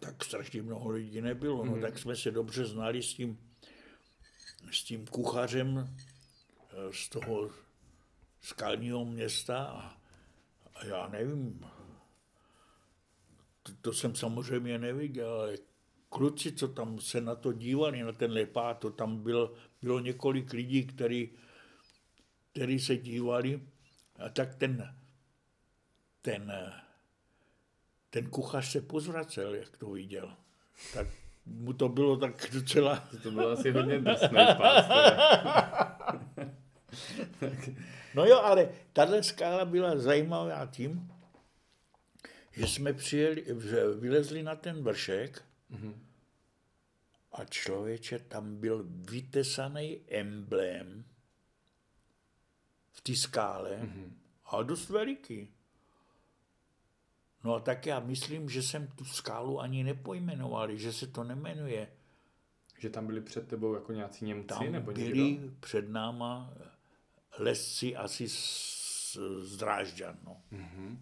tak 0.00 0.24
strašně 0.24 0.62
mnoho 0.62 0.90
lidí 0.90 1.20
nebylo, 1.20 1.64
no, 1.64 1.76
mm. 1.76 1.80
tak 1.80 1.98
jsme 1.98 2.16
se 2.16 2.30
dobře 2.30 2.64
znali 2.64 3.02
s 3.02 3.14
tím, 3.14 3.38
s 4.70 4.84
tím 4.84 5.06
kuchařem 5.06 5.78
eh, 6.70 6.92
z 6.92 7.08
toho 7.08 7.50
skalního 8.40 9.04
města 9.04 9.64
a, 9.64 9.96
a 10.74 10.86
já 10.86 11.08
nevím, 11.08 11.66
to, 13.64 13.72
to 13.80 13.92
jsem 13.92 14.14
samozřejmě 14.14 14.78
neviděl, 14.78 15.32
ale 15.32 15.56
kluci, 16.08 16.52
co 16.52 16.68
tam 16.68 17.00
se 17.00 17.20
na 17.20 17.34
to 17.34 17.52
dívali, 17.52 18.02
na 18.02 18.12
ten 18.12 18.32
lepát, 18.32 18.78
to 18.78 18.90
tam 18.90 19.22
bylo, 19.22 19.52
bylo 19.82 20.00
několik 20.00 20.52
lidí, 20.52 20.86
který, 20.86 21.30
který 22.52 22.78
se 22.78 22.96
dívali 22.96 23.62
a 24.18 24.28
tak 24.28 24.54
ten, 24.54 24.94
ten 26.22 26.52
ten 28.14 28.30
kuchař 28.30 28.66
se 28.66 28.80
pozvracel, 28.80 29.54
jak 29.54 29.76
to 29.76 29.90
viděl. 29.90 30.32
Tak 30.94 31.06
mu 31.46 31.72
to 31.72 31.88
bylo 31.88 32.16
tak 32.16 32.50
docela... 32.52 33.08
To 33.22 33.30
bylo 33.30 33.50
asi 33.50 33.70
hodně 33.70 34.00
drsný 34.00 34.38
pás. 34.58 34.84
no 38.14 38.24
jo, 38.24 38.40
ale 38.40 38.68
tahle 38.92 39.22
skála 39.22 39.64
byla 39.64 39.98
zajímavá 39.98 40.66
tím, 40.66 41.12
že 42.56 42.66
jsme 42.66 42.92
přijeli, 42.92 43.44
že 43.60 43.88
vylezli 43.88 44.42
na 44.42 44.56
ten 44.56 44.82
vršek 44.82 45.44
mm-hmm. 45.70 45.94
a 47.32 47.44
člověče 47.44 48.18
tam 48.18 48.56
byl 48.56 48.84
vytesaný 48.88 50.00
emblém 50.08 51.04
v 52.92 53.00
té 53.00 53.16
skále 53.16 53.70
mm-hmm. 53.70 54.12
a 54.44 54.62
dost 54.62 54.88
veliký. 54.88 55.48
No 57.44 57.54
a 57.54 57.60
tak 57.60 57.86
já 57.86 58.00
myslím, 58.00 58.50
že 58.50 58.62
jsem 58.62 58.86
tu 58.86 59.04
skálu 59.04 59.60
ani 59.60 59.84
nepojmenovali, 59.84 60.78
že 60.78 60.92
se 60.92 61.06
to 61.06 61.24
nemenuje. 61.24 61.88
Že 62.78 62.90
tam 62.90 63.06
byli 63.06 63.20
před 63.20 63.48
tebou 63.48 63.74
jako 63.74 63.92
nějací 63.92 64.24
Němci? 64.24 64.46
Tam 64.46 64.72
nebo 64.72 64.92
byli 64.92 65.22
někdo? 65.22 65.56
před 65.60 65.88
náma 65.88 66.54
lesci 67.38 67.96
asi 67.96 68.28
z, 68.28 69.18
z 69.40 69.56
Drážďan. 69.56 70.18
No. 70.24 70.42
Mm-hmm. 70.52 70.98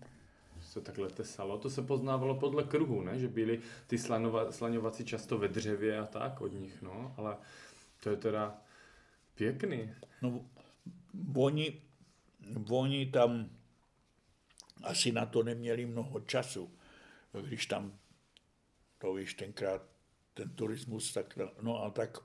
Se 0.72 0.80
takhle 0.80 1.08
tesalo. 1.08 1.58
To 1.58 1.70
se 1.70 1.82
poznávalo 1.82 2.34
podle 2.34 2.64
kruhu, 2.64 3.02
ne? 3.02 3.18
Že 3.18 3.28
byli 3.28 3.60
ty 3.86 3.98
slanova, 3.98 4.52
slaňovací 4.52 5.04
často 5.04 5.38
ve 5.38 5.48
dřevě 5.48 5.98
a 5.98 6.06
tak 6.06 6.40
od 6.40 6.52
nich, 6.52 6.82
no. 6.82 7.14
Ale 7.16 7.36
to 8.02 8.10
je 8.10 8.16
teda 8.16 8.58
pěkný. 9.34 9.90
No, 10.22 10.44
oni, 11.34 11.82
oni 12.70 13.06
tam 13.06 13.50
asi 14.82 15.12
na 15.12 15.26
to 15.26 15.42
neměli 15.42 15.86
mnoho 15.86 16.20
času, 16.20 16.70
když 17.46 17.66
tam, 17.66 17.98
to 18.98 19.14
víš, 19.14 19.34
tenkrát 19.34 19.82
ten 20.34 20.50
turismus, 20.50 21.12
tak, 21.12 21.38
no 21.60 21.84
a 21.84 21.90
tak 21.90 22.18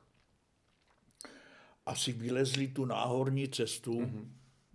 asi 1.86 2.12
vylezli 2.12 2.68
tu 2.68 2.86
náhorní 2.86 3.50
cestu, 3.50 4.02
mm-hmm. 4.02 4.28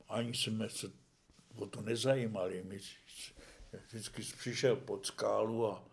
ani 0.08 0.34
jsme 0.34 0.68
se 0.68 0.92
o 1.56 1.66
to 1.66 1.82
nezajímali. 1.82 2.64
My 2.64 2.78
vždycky 3.86 4.22
přišel 4.22 4.76
pod 4.76 5.06
skálu 5.06 5.66
a, 5.66 5.84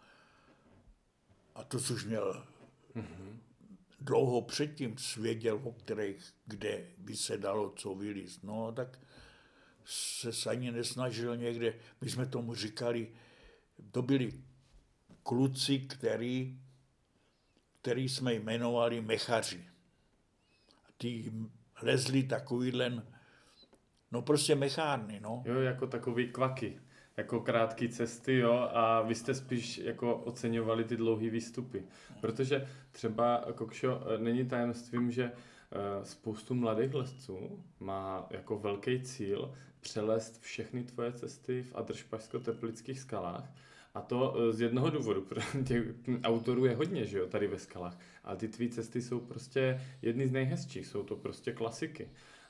a 1.55 1.63
to, 1.63 1.77
už 1.77 2.05
měl 2.05 2.45
mm-hmm. 2.95 3.39
dlouho 4.01 4.41
předtím 4.41 4.97
svěděl, 4.97 5.59
o 5.63 5.71
kterých, 5.71 6.33
kde 6.45 6.87
by 6.97 7.15
se 7.15 7.37
dalo 7.37 7.69
co 7.69 7.95
vylíst. 7.95 8.43
No 8.43 8.71
tak 8.71 8.99
se 9.85 10.49
ani 10.49 10.71
nesnažil 10.71 11.37
někde, 11.37 11.73
my 12.01 12.09
jsme 12.09 12.25
tomu 12.25 12.55
říkali, 12.55 13.11
to 13.91 14.01
byli 14.01 14.33
kluci, 15.23 15.79
který, 15.79 16.59
který 17.81 18.09
jsme 18.09 18.33
jmenovali 18.33 19.01
mechaři. 19.01 19.69
Ty 20.97 21.31
lezli 21.81 22.23
takovýhle, 22.23 23.03
no 24.11 24.21
prostě 24.21 24.55
mechárny, 24.55 25.19
no. 25.19 25.43
Jo, 25.45 25.59
jako 25.59 25.87
takový 25.87 26.31
kvaky. 26.31 26.81
Jako 27.19 27.39
krátké 27.39 27.87
cesty, 27.87 28.37
jo, 28.37 28.69
a 28.73 29.01
vy 29.01 29.15
jste 29.15 29.33
spíš 29.33 29.77
jako 29.77 30.15
oceňovali 30.15 30.83
ty 30.83 30.97
dlouhé 30.97 31.29
výstupy. 31.29 31.83
Protože 32.21 32.67
třeba, 32.91 33.45
Kokšo, 33.55 34.01
není 34.17 34.45
tajemstvím, 34.45 35.11
že 35.11 35.23
eh, 35.23 36.05
spoustu 36.05 36.55
mladých 36.55 36.93
lesců 36.93 37.63
má 37.79 38.27
jako 38.29 38.59
velký 38.59 39.01
cíl 39.01 39.53
přelézt 39.79 40.41
všechny 40.41 40.83
tvoje 40.83 41.11
cesty 41.11 41.63
v 41.63 41.75
Adršpašsko-teplických 41.75 42.99
skalách. 42.99 43.53
A 43.93 44.01
to 44.01 44.35
eh, 44.37 44.53
z 44.53 44.61
jednoho 44.61 44.89
důvodu, 44.89 45.21
protože 45.29 45.63
těch 45.63 45.83
autorů 46.23 46.65
je 46.65 46.75
hodně, 46.75 47.05
že 47.05 47.17
jo, 47.17 47.27
tady 47.27 47.47
ve 47.47 47.59
skalách. 47.59 47.97
A 48.23 48.35
ty 48.35 48.47
tvý 48.47 48.69
cesty 48.69 49.01
jsou 49.01 49.19
prostě 49.19 49.81
jedny 50.01 50.27
z 50.27 50.31
nejhezčích, 50.31 50.87
jsou 50.87 51.03
to 51.03 51.15
prostě 51.15 51.51
klasiky. 51.51 52.09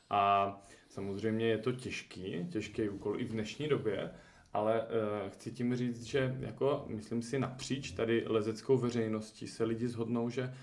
A 0.09 0.55
samozřejmě 0.89 1.45
je 1.47 1.57
to 1.57 1.71
těžký, 1.71 2.47
těžký 2.49 2.89
úkol 2.89 3.19
i 3.19 3.23
v 3.23 3.31
dnešní 3.31 3.67
době, 3.67 4.11
ale 4.53 4.81
uh, 4.81 5.29
chci 5.29 5.51
tím 5.51 5.75
říct, 5.75 6.03
že 6.03 6.37
jako 6.39 6.85
myslím 6.87 7.21
si 7.21 7.39
napříč 7.39 7.91
tady 7.91 8.23
lezeckou 8.27 8.77
veřejností 8.77 9.47
se 9.47 9.63
lidi 9.63 9.87
zhodnou, 9.87 10.29
že 10.29 10.53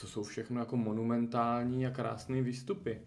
to 0.00 0.06
jsou 0.06 0.22
všechno 0.22 0.60
jako 0.60 0.76
monumentální 0.76 1.86
a 1.86 1.90
krásné 1.90 2.42
výstupy. 2.42 3.00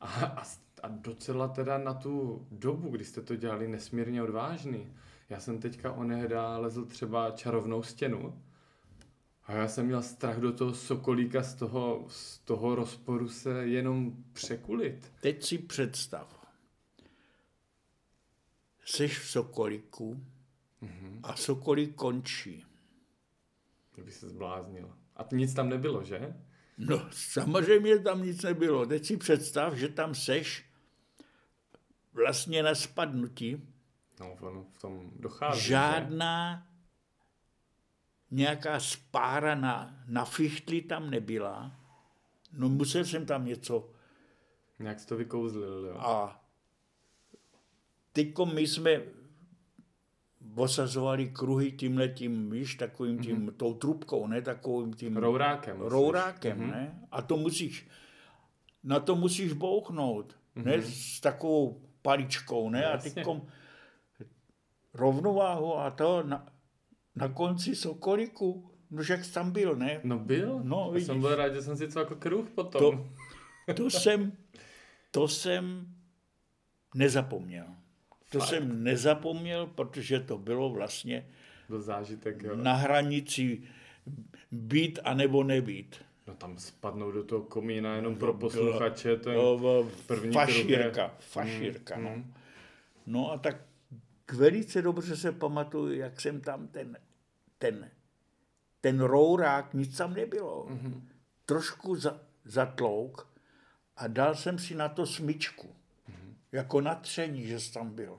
A, 0.00 0.06
a, 0.06 0.42
a 0.82 0.88
docela 0.88 1.48
teda 1.48 1.78
na 1.78 1.94
tu 1.94 2.46
dobu, 2.50 2.88
kdy 2.88 3.04
jste 3.04 3.22
to 3.22 3.36
dělali 3.36 3.68
nesmírně 3.68 4.22
odvážný. 4.22 4.92
Já 5.30 5.40
jsem 5.40 5.58
teďka 5.58 5.92
onehda 5.92 6.58
lezl 6.58 6.84
třeba 6.84 7.30
čarovnou 7.30 7.82
stěnu 7.82 8.34
a 9.46 9.52
já 9.52 9.68
jsem 9.68 9.86
měl 9.86 10.02
strach 10.02 10.38
do 10.38 10.52
toho 10.52 10.74
sokolíka 10.74 11.42
z 11.42 11.54
toho, 11.54 12.04
z 12.08 12.38
toho 12.38 12.74
rozporu 12.74 13.28
se 13.28 13.66
jenom 13.66 14.12
překulit. 14.32 15.12
Teď 15.20 15.44
si 15.44 15.58
představ, 15.58 16.41
seš 18.84 19.18
v 19.18 19.30
Sokoliku 19.30 20.26
mm-hmm. 20.82 21.20
a 21.22 21.36
Sokolík 21.36 21.94
končí. 21.94 22.64
Kdyby 23.94 24.12
se 24.12 24.28
zbláznil. 24.28 24.96
A 25.16 25.26
nic 25.32 25.54
tam 25.54 25.68
nebylo, 25.68 26.04
že? 26.04 26.36
No, 26.78 27.08
samozřejmě 27.10 27.98
tam 27.98 28.22
nic 28.22 28.42
nebylo. 28.42 28.86
Teď 28.86 29.06
si 29.06 29.16
představ, 29.16 29.74
že 29.74 29.88
tam 29.88 30.14
seš 30.14 30.64
vlastně 32.12 32.62
na 32.62 32.74
spadnutí. 32.74 33.68
No, 34.20 34.32
on 34.40 34.66
v 34.74 34.80
tom 34.80 35.10
dochází. 35.16 35.60
Žádná 35.60 36.56
že? 36.56 38.36
nějaká 38.36 38.80
spára 38.80 39.54
na, 39.54 40.04
na 40.06 40.24
fichtli 40.24 40.82
tam 40.82 41.10
nebyla. 41.10 41.76
No 42.52 42.68
musel 42.68 43.04
jsem 43.04 43.26
tam 43.26 43.44
něco. 43.44 43.90
Nějak 44.78 45.00
jsi 45.00 45.06
to 45.06 45.16
vykouzlil, 45.16 45.86
jo. 45.86 45.98
A 45.98 46.41
teďko 48.12 48.46
my 48.46 48.66
jsme 48.66 49.00
osazovali 50.54 51.28
kruhy 51.28 51.72
tímhle 51.72 52.08
tím, 52.08 52.50
víš, 52.50 52.74
takovým 52.74 53.18
tím, 53.18 53.46
mm-hmm. 53.46 53.52
tou 53.52 53.74
trubkou, 53.74 54.26
ne, 54.26 54.42
takovým 54.42 54.94
tím... 54.94 55.16
Rourákem. 55.16 55.80
Rourákem, 55.80 56.58
mm-hmm. 56.58 56.70
ne? 56.70 57.00
A 57.10 57.22
to 57.22 57.36
musíš, 57.36 57.88
na 58.84 59.00
to 59.00 59.16
musíš 59.16 59.52
bouchnout, 59.52 60.36
mm-hmm. 60.56 60.64
ne, 60.64 60.82
s 60.82 61.20
takovou 61.20 61.82
paličkou, 62.02 62.70
ne, 62.70 62.82
Jasně. 62.82 63.10
a 63.10 63.14
teďkom 63.14 63.46
rovnováhu 64.94 65.78
a 65.78 65.90
to 65.90 66.22
na, 66.22 66.46
na 67.16 67.28
konci 67.28 67.76
Sokoliku, 67.76 68.70
no 68.90 69.02
jak 69.08 69.26
tam 69.26 69.50
byl, 69.50 69.76
ne? 69.76 70.00
No 70.04 70.18
byl, 70.18 70.60
no, 70.62 70.90
vidíš. 70.90 71.06
jsem 71.06 71.20
byl 71.20 71.34
rád, 71.34 71.54
že 71.54 71.62
jsem 71.62 71.76
si 71.76 71.88
jako 71.98 72.16
kruh 72.16 72.50
potom. 72.50 73.10
To, 73.66 73.74
to 73.74 73.90
jsem, 73.90 74.32
to 75.10 75.28
jsem 75.28 75.86
nezapomněl. 76.94 77.66
To 78.32 78.38
Fakt. 78.38 78.48
jsem 78.48 78.84
nezapomněl, 78.84 79.66
protože 79.66 80.20
to 80.20 80.38
bylo 80.38 80.70
vlastně 80.70 81.26
byl 81.68 81.82
zážitek, 81.82 82.42
jo. 82.42 82.56
na 82.56 82.74
hranici 82.74 83.62
být 84.52 84.98
a 85.04 85.14
nebo 85.14 85.44
nebýt. 85.44 85.96
No 86.26 86.34
tam 86.34 86.58
spadnout 86.58 87.14
do 87.14 87.24
toho 87.24 87.42
komína 87.42 87.96
jenom 87.96 88.16
pro 88.16 88.34
posluchače, 88.34 89.16
to 89.16 89.30
je 89.30 89.36
no, 89.36 89.90
první 90.06 90.32
fašírka, 90.32 91.08
krok 91.08 91.20
fašírka, 91.20 91.96
mm, 91.96 92.04
no. 92.04 92.10
Mm. 92.10 92.34
No 93.06 93.32
a 93.32 93.38
tak 93.38 93.56
velice 94.32 94.82
dobře 94.82 95.16
se 95.16 95.32
pamatuju, 95.32 95.92
jak 95.92 96.20
jsem 96.20 96.40
tam 96.40 96.66
ten, 96.68 96.98
ten, 97.58 97.90
ten 98.80 99.00
rourák, 99.00 99.74
nic 99.74 99.96
tam 99.96 100.14
nebylo. 100.14 100.66
Mm-hmm. 100.70 101.02
Trošku 101.46 101.96
za, 101.96 102.20
zatlouk 102.44 103.28
a 103.96 104.06
dal 104.06 104.34
jsem 104.34 104.58
si 104.58 104.74
na 104.74 104.88
to 104.88 105.06
smyčku. 105.06 105.74
Jako 106.52 106.80
natření, 106.80 107.46
že 107.46 107.60
jsi 107.60 107.72
tam 107.72 107.90
byl. 107.90 108.18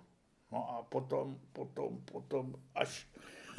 No 0.52 0.70
a 0.70 0.84
potom, 0.84 1.40
potom, 1.54 2.02
potom, 2.12 2.56
až... 2.76 3.08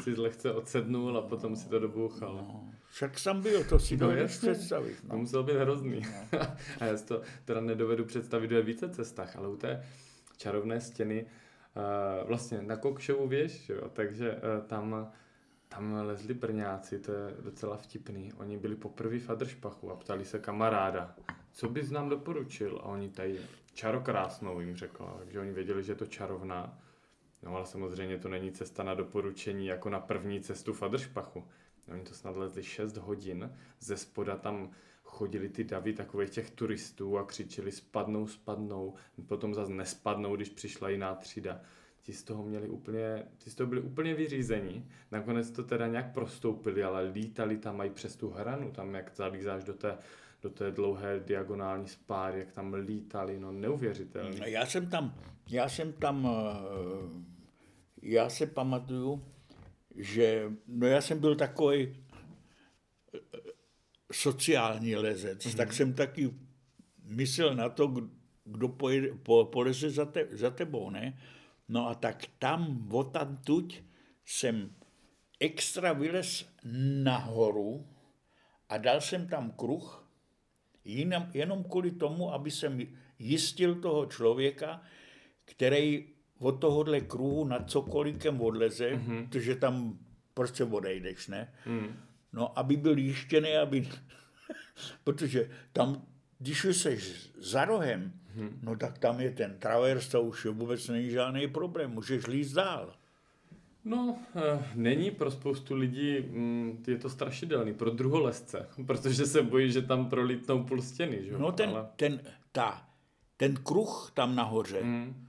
Jsi 0.02 0.14
lehce 0.14 0.52
odsednul 0.52 1.18
a 1.18 1.22
potom 1.22 1.56
si 1.56 1.68
to 1.68 1.78
dobouchal. 1.78 2.34
No, 2.34 2.70
však 2.90 3.18
jsem 3.18 3.42
byl, 3.42 3.64
to 3.64 3.78
si 3.78 3.96
no, 3.96 4.00
dovedeš 4.00 4.38
představit. 4.38 4.96
No. 5.02 5.10
To 5.10 5.16
muselo 5.16 5.42
být 5.42 5.56
hrozný. 5.56 6.00
No. 6.32 6.40
a 6.80 6.84
já 6.84 6.96
si 6.96 7.06
to 7.06 7.22
teda 7.44 7.60
nedovedu 7.60 8.04
představit 8.04 8.52
ve 8.52 8.62
více 8.62 8.88
cestách, 8.88 9.36
ale 9.36 9.48
u 9.48 9.56
té 9.56 9.86
čarovné 10.36 10.80
stěny 10.80 11.24
uh, 11.24 12.28
vlastně 12.28 12.62
na 12.62 12.76
Kokšovu 12.76 13.28
věž, 13.28 13.68
jo, 13.68 13.88
takže 13.88 14.34
uh, 14.34 14.66
tam 14.66 15.12
tam 15.68 15.92
lezli 15.92 16.34
Brňáci, 16.34 16.98
to 16.98 17.12
je 17.12 17.34
docela 17.40 17.76
vtipný. 17.76 18.32
Oni 18.32 18.56
byli 18.56 18.76
poprvé 18.76 19.18
v 19.18 19.30
Adršpachu 19.30 19.90
a 19.90 19.96
ptali 19.96 20.24
se 20.24 20.38
kamaráda, 20.38 21.14
co 21.52 21.68
bys 21.68 21.90
nám 21.90 22.08
doporučil? 22.08 22.80
A 22.82 22.84
oni 22.84 23.08
tady 23.08 23.40
čarokrásnou 23.74 24.60
jim 24.60 24.76
řekla, 24.76 25.16
takže 25.18 25.40
oni 25.40 25.52
věděli, 25.52 25.82
že 25.82 25.92
je 25.92 25.96
to 25.96 26.06
čarovná. 26.06 26.78
No 27.42 27.56
ale 27.56 27.66
samozřejmě 27.66 28.18
to 28.18 28.28
není 28.28 28.52
cesta 28.52 28.82
na 28.82 28.94
doporučení 28.94 29.66
jako 29.66 29.90
na 29.90 30.00
první 30.00 30.40
cestu 30.40 30.72
v 30.72 30.82
Adršpachu. 30.82 31.44
Oni 31.92 32.02
to 32.02 32.14
snad 32.14 32.36
lezli 32.36 32.62
6 32.62 32.96
hodin, 32.96 33.56
ze 33.80 33.96
spoda 33.96 34.36
tam 34.36 34.70
chodili 35.02 35.48
ty 35.48 35.64
davy 35.64 35.92
takových 35.92 36.30
těch 36.30 36.50
turistů 36.50 37.18
a 37.18 37.24
křičeli 37.24 37.72
spadnou, 37.72 38.26
spadnou, 38.26 38.94
potom 39.26 39.54
zase 39.54 39.72
nespadnou, 39.72 40.36
když 40.36 40.48
přišla 40.48 40.88
jiná 40.88 41.14
třída. 41.14 41.60
Ti 42.02 42.12
z 42.12 42.22
toho 42.22 42.42
měli 42.42 42.68
úplně, 42.68 43.26
ti 43.38 43.50
z 43.50 43.54
toho 43.54 43.68
byli 43.68 43.80
úplně 43.80 44.14
vyřízení. 44.14 44.88
Nakonec 45.10 45.50
to 45.50 45.62
teda 45.62 45.86
nějak 45.86 46.14
prostoupili, 46.14 46.84
ale 46.84 47.02
lítali 47.02 47.56
tam 47.56 47.76
mají 47.76 47.90
přes 47.90 48.16
tu 48.16 48.30
hranu, 48.30 48.70
tam 48.70 48.94
jak 48.94 49.10
zalízáš 49.14 49.64
do 49.64 49.74
té, 49.74 49.98
do 50.44 50.50
té 50.50 50.70
dlouhé 50.70 51.20
diagonální 51.20 51.88
spáry, 51.88 52.38
jak 52.38 52.52
tam 52.52 52.74
lítali, 52.74 53.40
no 53.40 53.52
neuvěřitelné. 53.52 54.50
Já 54.50 54.66
jsem 54.66 54.86
tam, 54.86 55.14
já 55.48 55.68
jsem 55.68 55.92
tam, 55.92 56.28
eh, 56.28 57.24
já 58.02 58.28
se 58.28 58.46
pamatuju, 58.46 59.24
že, 59.96 60.52
no 60.66 60.86
já 60.86 61.00
jsem 61.00 61.20
byl 61.20 61.36
takový 61.36 61.96
sociální 64.12 64.96
lezec, 64.96 65.46
mm-hmm. 65.46 65.56
tak 65.56 65.72
jsem 65.72 65.94
taky 65.94 66.34
myslel 67.04 67.54
na 67.54 67.68
to, 67.68 67.94
kdo 68.44 68.68
pojede, 68.68 69.08
po, 69.22 69.44
poleze 69.44 69.90
za, 69.90 70.04
te, 70.04 70.28
za 70.30 70.50
tebou, 70.50 70.90
ne? 70.90 71.18
No 71.68 71.88
a 71.88 71.94
tak 71.94 72.22
tam, 72.38 72.88
tuď, 73.44 73.82
jsem 74.24 74.74
extra 75.40 75.92
vylez 75.92 76.48
nahoru 77.02 77.86
a 78.68 78.78
dal 78.78 79.00
jsem 79.00 79.28
tam 79.28 79.50
kruh, 79.50 80.03
jenom, 80.84 81.26
jenom 81.34 81.64
kvůli 81.64 81.90
tomu, 81.90 82.34
aby 82.34 82.50
jsem 82.50 82.80
jistil 83.18 83.74
toho 83.74 84.06
člověka, 84.06 84.82
který 85.44 86.06
od 86.38 86.52
tohohle 86.52 87.00
kruhu 87.00 87.44
nad 87.44 87.70
cokolikem 87.70 88.40
odleze, 88.40 88.90
mm-hmm. 88.90 89.28
protože 89.28 89.56
tam 89.56 89.98
prostě 90.34 90.64
odejdeš, 90.64 91.28
ne? 91.28 91.52
Mm. 91.66 91.96
No, 92.32 92.58
aby 92.58 92.76
byl 92.76 92.98
jištěný, 92.98 93.56
aby... 93.56 93.88
protože 95.04 95.50
tam, 95.72 96.06
když 96.38 96.64
jsi 96.64 96.98
za 97.38 97.64
rohem, 97.64 98.12
hmm. 98.34 98.58
no 98.62 98.76
tak 98.76 98.98
tam 98.98 99.20
je 99.20 99.30
ten 99.30 99.58
travers, 99.58 100.08
to 100.08 100.22
už 100.22 100.46
vůbec 100.46 100.88
není 100.88 101.10
žádný 101.10 101.48
problém, 101.48 101.90
můžeš 101.90 102.26
líst 102.26 102.54
dál. 102.54 102.94
No, 103.84 104.18
e, 104.36 104.64
není 104.74 105.10
pro 105.10 105.30
spoustu 105.30 105.74
lidí, 105.74 106.20
mm, 106.20 106.84
je 106.86 106.98
to 106.98 107.10
strašidelný, 107.10 107.74
pro 107.74 107.90
druholesce, 107.90 108.68
protože 108.86 109.26
se 109.26 109.42
bojí, 109.42 109.72
že 109.72 109.82
tam 109.82 110.10
prolítnou 110.10 110.64
půl 110.64 110.82
stěny, 110.82 111.24
že? 111.24 111.38
No 111.38 111.52
ten, 111.52 111.70
Ale... 111.70 111.88
ten, 111.96 112.20
ta, 112.52 112.88
ten 113.36 113.54
kruh 113.54 114.10
tam 114.14 114.34
nahoře, 114.34 114.80
hmm. 114.82 115.26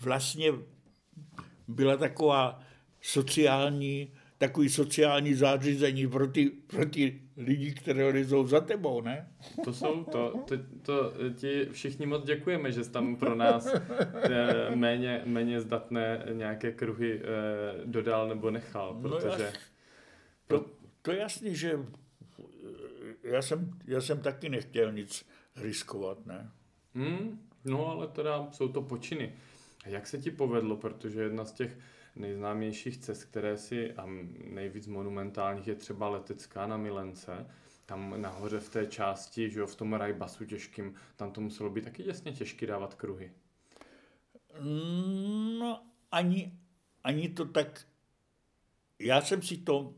vlastně 0.00 0.52
byla 1.68 1.96
taková 1.96 2.60
sociální 3.00 4.12
takový 4.38 4.68
sociální 4.68 5.34
zářízení 5.34 6.06
pro 6.06 6.26
ty, 6.26 6.50
pro 6.66 6.86
ty 6.86 7.20
lidi, 7.36 7.74
které 7.74 8.04
lezou 8.04 8.46
za 8.46 8.60
tebou, 8.60 9.00
ne? 9.00 9.28
To 9.64 9.72
jsou, 9.72 10.04
to, 10.04 10.44
to, 10.46 10.56
to 10.82 11.12
ti 11.34 11.68
všichni 11.72 12.06
moc 12.06 12.24
děkujeme, 12.24 12.72
že 12.72 12.84
jsi 12.84 12.90
tam 12.90 13.16
pro 13.16 13.34
nás 13.34 13.74
eh, 14.22 14.76
méně, 14.76 15.22
méně 15.24 15.60
zdatné 15.60 16.26
nějaké 16.32 16.72
kruhy 16.72 17.20
eh, 17.22 17.26
dodal 17.84 18.28
nebo 18.28 18.50
nechal, 18.50 18.98
no 19.00 19.08
protože... 19.08 19.52
No 20.50 20.58
to, 20.58 20.66
to 21.02 21.12
je 21.12 21.18
jasný, 21.18 21.56
že 21.56 21.78
já 23.22 23.42
jsem, 23.42 23.78
já 23.84 24.00
jsem 24.00 24.20
taky 24.20 24.48
nechtěl 24.48 24.92
nic 24.92 25.26
riskovat, 25.56 26.26
ne? 26.26 26.50
Hmm, 26.94 27.40
no 27.64 27.88
ale 27.90 28.08
teda 28.08 28.48
jsou 28.52 28.68
to 28.68 28.82
počiny. 28.82 29.32
A 29.84 29.88
jak 29.88 30.06
se 30.06 30.18
ti 30.18 30.30
povedlo, 30.30 30.76
protože 30.76 31.22
jedna 31.22 31.44
z 31.44 31.52
těch 31.52 31.78
nejznámějších 32.16 32.98
cest, 32.98 33.24
které 33.24 33.56
si 33.58 33.92
a 33.92 34.06
nejvíc 34.44 34.86
monumentálních 34.86 35.68
je 35.68 35.74
třeba 35.74 36.08
letecká 36.08 36.66
na 36.66 36.76
Milence, 36.76 37.46
tam 37.86 38.22
nahoře 38.22 38.60
v 38.60 38.68
té 38.68 38.86
části, 38.86 39.50
že 39.50 39.60
jo, 39.60 39.66
v 39.66 39.76
tom 39.76 39.92
rajbasu 39.92 40.44
těžkým, 40.44 40.94
tam 41.16 41.30
to 41.30 41.40
muselo 41.40 41.70
být 41.70 41.84
taky 41.84 42.08
jasně 42.08 42.32
těžký 42.32 42.66
dávat 42.66 42.94
kruhy. 42.94 43.32
No, 45.58 45.82
ani, 46.10 46.58
ani 47.04 47.28
to 47.28 47.44
tak, 47.44 47.86
já 48.98 49.20
jsem 49.20 49.42
si 49.42 49.56
to 49.56 49.94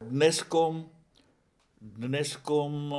dneskom, 0.00 0.90
dneskom, 1.80 2.94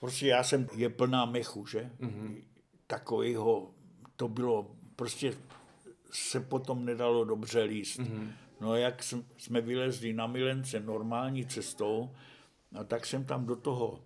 prostě 0.00 0.26
já 0.26 0.44
jsem, 0.44 0.66
je 0.76 0.88
plná 0.88 1.24
mechu, 1.24 1.66
že? 1.66 1.90
Mm-hmm. 2.00 2.42
Takovýho, 2.86 3.74
to 4.16 4.28
bylo, 4.28 4.76
prostě 4.96 5.34
se 6.10 6.40
potom 6.40 6.84
nedalo 6.84 7.24
dobře 7.24 7.62
líst. 7.62 8.00
Mm-hmm. 8.00 8.28
No 8.60 8.76
jak 8.76 9.02
jsme 9.36 9.60
vylezli 9.60 10.12
na 10.12 10.26
Milence 10.26 10.80
normální 10.80 11.46
cestou, 11.46 12.10
no, 12.72 12.84
tak 12.84 13.06
jsem 13.06 13.24
tam 13.24 13.46
do 13.46 13.56
toho 13.56 14.00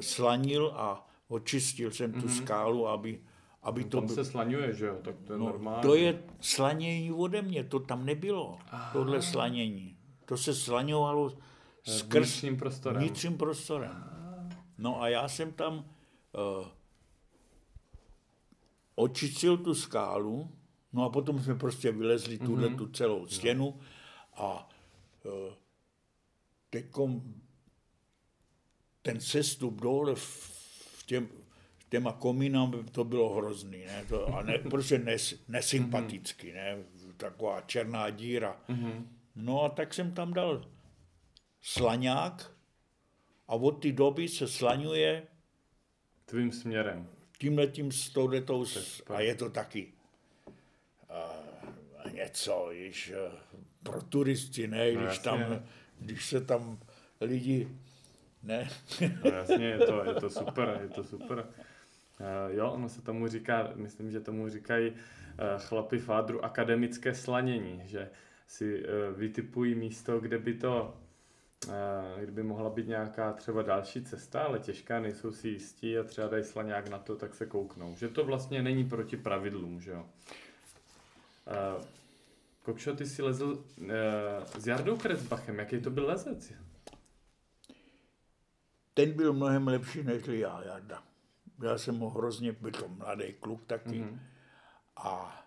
slanil 0.00 0.72
a 0.76 1.08
očistil 1.28 1.90
jsem 1.90 2.12
mm-hmm. 2.12 2.20
tu 2.20 2.26
mhm. 2.26 2.34
skálu, 2.36 2.88
aby, 2.88 3.20
aby 3.62 3.84
no, 3.84 3.90
to... 3.90 4.00
Tam 4.00 4.08
se 4.08 4.24
slaňuje, 4.24 4.74
že 4.74 4.86
jo? 4.86 4.98
Tak 5.02 5.14
to 5.24 5.32
je 5.32 5.38
no, 5.38 5.44
normální. 5.44 5.82
To 5.82 5.94
je 5.94 6.22
slanění 6.40 7.12
ode 7.12 7.42
mě, 7.42 7.64
to 7.64 7.80
tam 7.80 8.06
nebylo, 8.06 8.58
Aha. 8.70 8.90
tohle 8.92 9.22
slanění. 9.22 9.96
To 10.24 10.36
se 10.36 10.54
slaňovalo 10.54 11.32
eh, 11.86 11.90
skrz 11.90 12.28
vnitřním 12.28 12.56
prostorem. 12.56 13.02
Vnitřním 13.02 13.38
prostorem. 13.38 14.10
No 14.78 15.02
a 15.02 15.08
já 15.08 15.28
jsem 15.28 15.52
tam 15.52 15.74
uh, 15.74 16.66
očistil 18.94 19.56
tu 19.56 19.74
skálu, 19.74 20.50
no 20.94 21.04
a 21.04 21.08
potom 21.08 21.42
jsme 21.42 21.54
prostě 21.54 21.92
vylezli 21.92 22.38
tuhle 22.38 22.68
mm-hmm. 22.68 22.76
tu 22.76 22.88
celou 22.88 23.26
stěnu 23.26 23.80
a 24.34 24.68
uh, 25.24 25.54
teďkom 26.70 27.34
ten 29.02 29.20
sestup 29.20 29.80
dole 29.80 30.14
v 30.14 31.02
těm, 31.06 31.28
těma 31.88 32.12
komínami 32.12 32.84
to 32.84 33.04
bylo 33.04 33.34
hrozný, 33.34 33.84
ne? 33.84 34.04
To, 34.08 34.26
a 34.34 34.42
ne, 34.42 34.58
prostě 34.70 34.98
nes, 34.98 35.34
nesympatický, 35.48 36.52
ne? 36.52 36.78
taková 37.16 37.60
černá 37.60 38.10
díra. 38.10 38.60
Mm-hmm. 38.68 39.06
No 39.36 39.62
a 39.62 39.68
tak 39.68 39.94
jsem 39.94 40.12
tam 40.12 40.32
dal 40.32 40.70
slaňák 41.62 42.52
a 43.48 43.54
od 43.54 43.82
té 43.82 43.92
doby 43.92 44.28
se 44.28 44.48
slaňuje 44.48 45.26
tvým 46.24 46.52
směrem. 46.52 47.08
Tímhle 47.38 47.66
tím 47.66 47.92
s 47.92 48.10
touhletou 48.10 48.64
a 49.06 49.20
je 49.20 49.34
to 49.34 49.50
taky 49.50 49.93
něco, 52.14 52.68
již 52.70 53.12
pro 53.82 54.02
turisty, 54.02 54.66
ne, 54.66 54.92
no, 54.92 55.00
když, 55.00 55.18
tam, 55.18 55.62
když 56.00 56.26
se 56.26 56.40
tam 56.40 56.78
lidi, 57.20 57.68
ne. 58.42 58.70
no 59.24 59.30
jasně, 59.30 59.66
je 59.66 59.78
to, 59.78 60.04
je 60.04 60.14
to 60.14 60.30
super, 60.30 60.78
je 60.82 60.88
to 60.88 61.04
super. 61.04 61.46
Uh, 62.20 62.56
jo, 62.56 62.70
ono 62.70 62.88
se 62.88 63.02
tomu 63.02 63.28
říká, 63.28 63.72
myslím, 63.74 64.10
že 64.10 64.20
tomu 64.20 64.48
říkají 64.48 64.90
uh, 64.90 64.96
chlapi 65.58 65.98
fádru 65.98 66.44
akademické 66.44 67.14
slanění, 67.14 67.82
že 67.84 68.10
si 68.46 68.84
uh, 68.84 69.18
vytipují 69.18 69.74
místo, 69.74 70.20
kde 70.20 70.38
by 70.38 70.54
to 70.54 70.94
kdyby 72.20 72.42
mohla 72.42 72.70
být 72.70 72.88
nějaká 72.88 73.32
třeba 73.32 73.62
další 73.62 74.04
cesta, 74.04 74.42
ale 74.42 74.58
těžká, 74.58 75.00
nejsou 75.00 75.32
si 75.32 75.48
jistí 75.48 75.98
a 75.98 76.02
třeba 76.02 76.28
dají 76.28 76.44
slaňák 76.44 76.88
na 76.88 76.98
to, 76.98 77.16
tak 77.16 77.34
se 77.34 77.46
kouknou. 77.46 77.94
Že 77.96 78.08
to 78.08 78.24
vlastně 78.24 78.62
není 78.62 78.84
proti 78.84 79.16
pravidlům, 79.16 79.80
že 79.80 79.90
jo. 79.90 80.06
Kokšo, 82.64 82.96
ty 82.96 83.06
si 83.06 83.22
lezl 83.22 83.64
s 84.58 84.66
Jardou 84.66 84.96
Kresbachem, 84.96 85.58
jaký 85.58 85.80
to 85.80 85.90
byl 85.90 86.06
lezec? 86.06 86.52
Ten 88.94 89.12
byl 89.12 89.32
mnohem 89.32 89.68
lepší 89.68 90.02
než 90.02 90.22
já, 90.26 90.64
Jarda. 90.64 91.02
Já 91.62 91.78
jsem 91.78 91.98
ho 91.98 92.10
hrozně, 92.10 92.52
byl 92.52 92.70
to 92.70 92.88
mladý 92.88 93.32
kluk 93.32 93.64
taky. 93.66 93.88
Mm-hmm. 93.88 94.18
A 94.96 95.40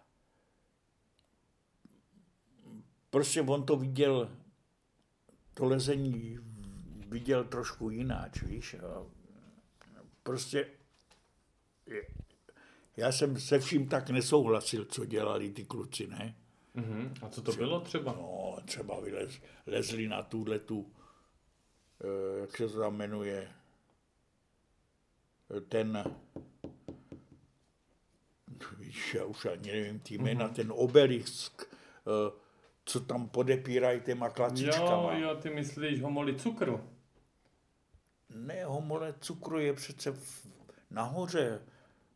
prostě 3.10 3.42
on 3.42 3.66
to 3.66 3.76
viděl 3.76 4.38
to 5.54 5.66
lezení 5.66 6.40
viděl 7.08 7.44
trošku 7.44 7.90
jináč, 7.90 8.44
víš. 8.44 8.76
Prostě 10.24 10.70
já 12.98 13.12
jsem 13.12 13.40
se 13.40 13.60
vším 13.60 13.90
tak 13.90 14.10
nesouhlasil, 14.10 14.86
co 14.86 15.06
dělali 15.06 15.52
ty 15.52 15.66
kluci, 15.66 16.08
ne? 16.08 16.36
Uh-huh. 16.78 17.12
A 17.22 17.30
co 17.30 17.42
to 17.42 17.52
třeba, 17.52 17.66
bylo 17.66 17.80
třeba? 17.80 18.12
No, 18.12 18.58
třeba 18.66 19.00
vylez, 19.00 19.42
lezli 19.66 20.08
na 20.08 20.24
tuhle 20.24 20.60
tu, 20.60 20.94
eh, 22.04 22.40
jak 22.40 22.58
se 22.58 22.70
to 22.70 22.80
tam 22.80 22.96
jmenuje, 22.96 23.52
ten, 25.70 26.04
víš, 28.78 29.14
já 29.14 29.26
už 29.26 29.46
ani 29.46 29.72
nevím 29.72 30.00
ty 30.00 30.18
jména, 30.18 30.50
uh-huh. 30.50 30.54
ten 30.54 30.74
obelisk, 30.76 31.76
uh, 32.06 32.40
co 32.86 33.00
tam 33.00 33.30
podepírají 33.30 34.02
těma 34.02 34.30
klacičkama. 34.30 35.14
Jo, 35.14 35.28
jo, 35.28 35.36
ty 35.36 35.50
myslíš 35.50 36.02
homoli 36.02 36.36
cukru? 36.36 36.90
Ne, 38.30 38.66
homole 38.66 39.16
cukru 39.20 39.60
je 39.60 39.74
přece 39.74 40.12
v, 40.12 40.48
nahoře. 40.92 41.62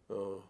Uh, 0.07 0.43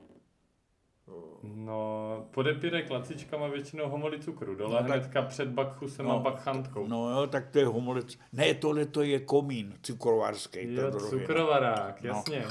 No, 1.44 2.26
podepírají 2.32 2.88
klacičkama 2.88 3.48
většinou 3.48 3.90
homoli 3.90 4.20
cukru. 4.20 4.56
Dole 4.56 4.74
no, 4.74 4.78
tak, 4.78 4.86
hnedka 4.86 5.22
před 5.22 5.48
bakchusem 5.48 6.06
no, 6.06 6.16
a 6.16 6.20
bakchantkou. 6.20 6.88
No 6.88 7.10
jo, 7.10 7.28
tak 7.28 7.50
to 7.50 7.60
je 7.60 7.66
homoli 7.66 8.02
Ne, 8.34 8.54
tohle 8.54 8.86
to 8.86 9.02
je 9.02 9.20
komín 9.20 9.74
cukrovarský. 9.82 10.74
Jo, 10.74 10.92
cukrovarák, 10.92 12.02
no. 12.02 12.08
jasně. 12.08 12.46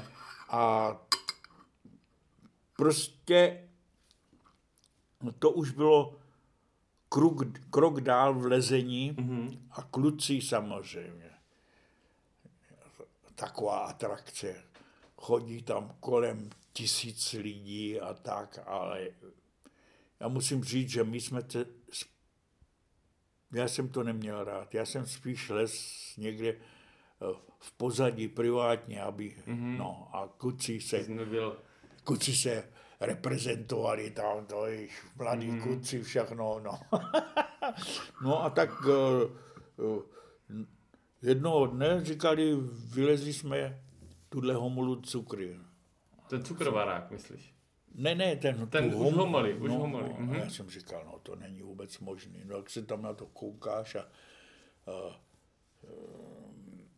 A 0.51 0.97
prostě 2.77 3.69
to 5.39 5.51
už 5.51 5.71
bylo 5.71 6.15
krok, 7.09 7.43
krok 7.71 8.01
dál 8.01 8.35
v 8.35 8.47
lezení 8.47 9.13
mm-hmm. 9.13 9.59
a 9.71 9.83
kluci 9.83 10.41
samozřejmě. 10.41 11.31
Taková 13.35 13.79
atrakce. 13.79 14.57
Chodí 15.17 15.63
tam 15.63 15.95
kolem 16.01 16.51
tisíc 16.73 17.33
lidí 17.33 18.01
a 18.01 18.15
tak, 18.15 18.59
ale 18.67 19.09
já 20.21 20.29
musím 20.29 20.65
říct, 20.65 20.91
že 20.91 21.05
my 21.05 21.21
jsme 21.21 21.43
te, 21.43 21.67
já 23.53 23.69
jsem 23.69 23.89
to 23.89 24.03
neměl 24.03 24.45
rád. 24.45 24.75
Já 24.75 24.87
jsem 24.87 25.07
spíš 25.07 25.49
les 25.49 25.95
někde 26.17 26.49
eh, 26.49 26.57
v 27.59 27.73
pozadí 27.73 28.29
privátně, 28.29 29.03
aby, 29.03 29.37
mm-hmm. 29.47 29.77
no, 29.77 30.09
a 30.13 30.29
kluci 30.29 30.81
se, 30.81 31.07
kluci 32.05 32.37
se 32.37 32.69
reprezentovali 33.01 34.11
tam, 34.11 34.47
to 34.47 34.67
již 34.67 35.03
mladí 35.17 35.51
mm. 35.51 35.63
kluci, 35.63 36.03
všechno, 36.03 36.61
no. 36.61 36.81
no 38.25 38.45
a 38.45 38.51
tak 38.51 38.81
uh, 38.81 39.87
uh, 39.87 40.03
jednoho 41.23 41.67
dne 41.67 42.05
říkali, 42.05 42.57
vylezli 42.73 43.33
jsme 43.33 43.83
tuhle 44.29 44.55
homolu 44.55 45.01
cukry. 45.01 45.59
Ten 46.31 46.45
cukrovarák, 46.45 47.11
myslíš? 47.11 47.55
Ne, 47.95 48.15
ne, 48.15 48.37
ten, 48.37 48.67
ten 48.67 48.95
hom, 48.95 49.07
už 49.07 49.15
homoli, 49.15 49.55
už 49.55 49.69
no, 49.69 49.79
homoli. 49.79 50.09
No, 50.09 50.27
mm-hmm. 50.27 50.39
Já 50.39 50.51
jsem 50.51 50.71
říkal, 50.71 51.03
no 51.07 51.19
to 51.23 51.37
není 51.37 51.63
vůbec 51.63 51.99
možný. 51.99 52.43
No 52.45 52.57
jak 52.57 52.71
se 52.71 52.83
tam 52.83 53.03
na 53.03 53.15
to 53.15 53.27
koukáš 53.27 53.95
a, 53.95 54.01
a, 54.01 55.21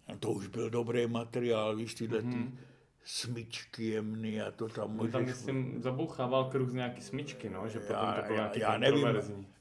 a 0.06 0.16
to 0.16 0.30
už 0.30 0.46
byl 0.46 0.70
dobrý 0.70 1.06
materiál, 1.06 1.76
víš, 1.76 1.94
tyhle 1.94 2.20
mm-hmm. 2.20 2.50
ty 2.50 2.58
smyčky 3.04 3.85
jemný 3.85 4.40
a 4.40 4.50
to 4.50 4.68
tam 4.68 4.90
můžeš... 4.90 5.12
Tam 5.12 5.24
myslím 5.24 5.83
zabouchával 5.83 6.44
kruh 6.44 6.70
z 6.70 6.74
nějaký 6.74 7.00
smyčky, 7.00 7.50
no, 7.50 7.68
že 7.68 7.80
potom 7.80 7.96
já, 7.96 8.12
to 8.12 8.22
bylo 8.26 8.38
já, 8.38 8.58
já 8.58 8.78
nevím, 8.78 9.06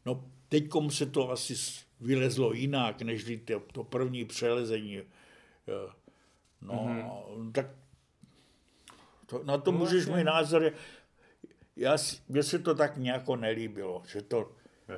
no 0.06 0.26
teďkom 0.50 0.92
se 0.92 1.06
to 1.06 1.32
asi 1.32 1.54
vylezlo 2.00 2.54
jinak, 2.54 3.02
než 3.02 3.26
to, 3.46 3.60
to 3.60 3.84
první 3.84 4.26
přelezení. 4.26 5.02
No, 6.62 6.74
mm-hmm. 6.74 7.52
tak 7.52 7.81
to, 9.32 9.42
na 9.44 9.58
to 9.58 9.72
no, 9.72 9.78
můžeš 9.78 10.08
mít 10.08 10.24
názor. 10.24 10.72
Já, 11.76 11.98
mně 12.30 12.44
se 12.44 12.60
to 12.60 12.76
tak 12.76 12.98
nějak 12.98 13.30
nelíbilo, 13.30 14.04
že 14.08 14.22
to, 14.22 14.52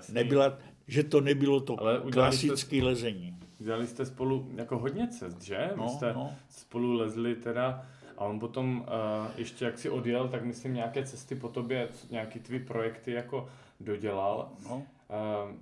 nebyla, 0.10 0.58
že 0.88 1.04
to 1.04 1.22
nebylo 1.22 1.60
to 1.60 1.76
klasické 2.12 2.84
lezení. 2.84 3.38
Dělali 3.60 3.88
jste 3.88 4.06
spolu 4.06 4.48
jako 4.56 4.78
hodně 4.78 5.08
cest, 5.08 5.42
že? 5.42 5.72
No, 5.76 5.84
Vy 5.84 5.90
jste 5.90 6.14
no. 6.14 6.36
spolu 6.50 6.94
lezli 6.94 7.36
teda 7.36 7.86
a 8.18 8.26
on 8.26 8.40
potom 8.40 8.80
uh, 8.80 9.32
ještě 9.38 9.66
jak 9.66 9.80
si 9.80 9.90
odjel, 9.90 10.28
tak 10.28 10.44
myslím 10.44 10.74
nějaké 10.74 11.06
cesty 11.06 11.36
po 11.36 11.50
tobě, 11.50 11.90
nějaký 12.10 12.40
tvý 12.40 12.60
projekty 12.60 13.12
jako 13.12 13.50
dodělal. 13.80 14.50
No. 14.70 14.76
Uh, 14.76 15.56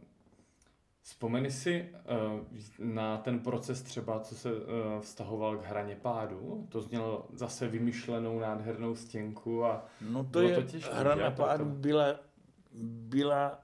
Vzpomeni 1.01 1.51
si 1.51 1.89
uh, 1.89 2.39
na 2.79 3.17
ten 3.17 3.39
proces 3.39 3.81
třeba, 3.81 4.19
co 4.19 4.35
se 4.35 4.53
uh, 4.53 4.61
vztahoval 4.99 5.57
k 5.57 5.65
hraně 5.65 5.95
pádu. 5.95 6.67
To 6.69 6.81
znělo 6.81 7.27
zase 7.33 7.67
vymyšlenou 7.67 8.39
nádhernou 8.39 8.95
stěnku 8.95 9.65
a 9.65 9.85
No 10.01 10.23
to 10.23 10.41
je, 10.41 10.55
to 10.55 10.61
těžké, 10.61 10.93
hra 10.93 11.15
na 11.15 11.31
pádu 11.31 11.65
byla 11.65 12.15
byla 12.83 13.59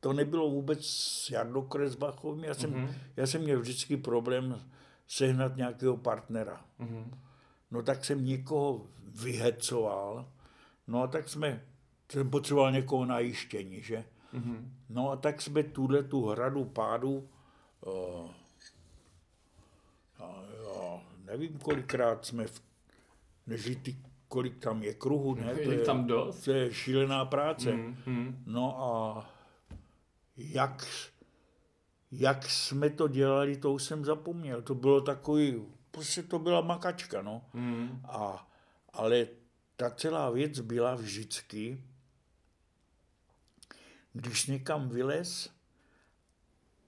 to 0.00 0.12
nebylo 0.12 0.50
vůbec 0.50 0.86
s 0.86 1.30
Jardou 1.30 1.62
Kresbachovým. 1.62 2.44
Já 2.44 2.54
jsem, 2.54 2.72
mm-hmm. 2.72 2.94
já 3.16 3.26
jsem 3.26 3.42
měl 3.42 3.60
vždycky 3.60 3.96
problém 3.96 4.60
sehnat 5.06 5.56
nějakého 5.56 5.96
partnera. 5.96 6.64
Mm-hmm. 6.80 7.18
No 7.70 7.82
tak 7.82 8.04
jsem 8.04 8.24
někoho 8.24 8.86
vyhecoval, 9.22 10.32
no 10.86 11.02
a 11.02 11.06
tak 11.06 11.28
jsme, 11.28 11.64
jsem 12.12 12.30
potřeboval 12.30 12.72
někoho 12.72 13.04
na 13.04 13.18
jištění, 13.18 13.82
že? 13.82 14.04
Mm-hmm. 14.34 14.68
No 14.88 15.10
a 15.10 15.16
tak 15.16 15.42
jsme 15.42 15.62
tuhle 15.62 16.02
tu 16.02 16.26
hradu 16.26 16.64
pádu, 16.64 17.28
uh, 17.86 18.30
a, 20.18 20.42
já 20.64 21.00
nevím, 21.24 21.58
kolikrát 21.58 22.26
jsme, 22.26 22.46
v, 22.46 22.62
než 23.46 23.78
ty, 23.82 23.96
kolik 24.28 24.58
tam 24.58 24.82
je 24.82 24.94
kruhu, 24.94 25.34
ne? 25.34 25.54
To 25.54 25.72
je, 25.72 25.78
tam 25.78 26.06
dost? 26.06 26.44
To 26.44 26.50
je 26.50 26.74
šílená 26.74 27.24
práce. 27.24 27.72
Mm-hmm. 27.72 28.34
No 28.46 28.82
a 28.82 28.90
jak, 30.36 30.86
jak 32.12 32.50
jsme 32.50 32.90
to 32.90 33.08
dělali, 33.08 33.56
to 33.56 33.72
už 33.72 33.82
jsem 33.82 34.04
zapomněl. 34.04 34.62
To 34.62 34.74
bylo 34.74 35.00
takový, 35.00 35.62
prostě 35.90 36.22
to 36.22 36.38
byla 36.38 36.60
makačka, 36.60 37.22
no. 37.22 37.42
Mm. 37.52 38.00
A, 38.04 38.48
ale 38.92 39.26
ta 39.76 39.90
celá 39.90 40.30
věc 40.30 40.60
byla 40.60 40.94
vždycky, 40.94 41.84
když 44.14 44.46
někam 44.46 44.88
vylez 44.88 45.50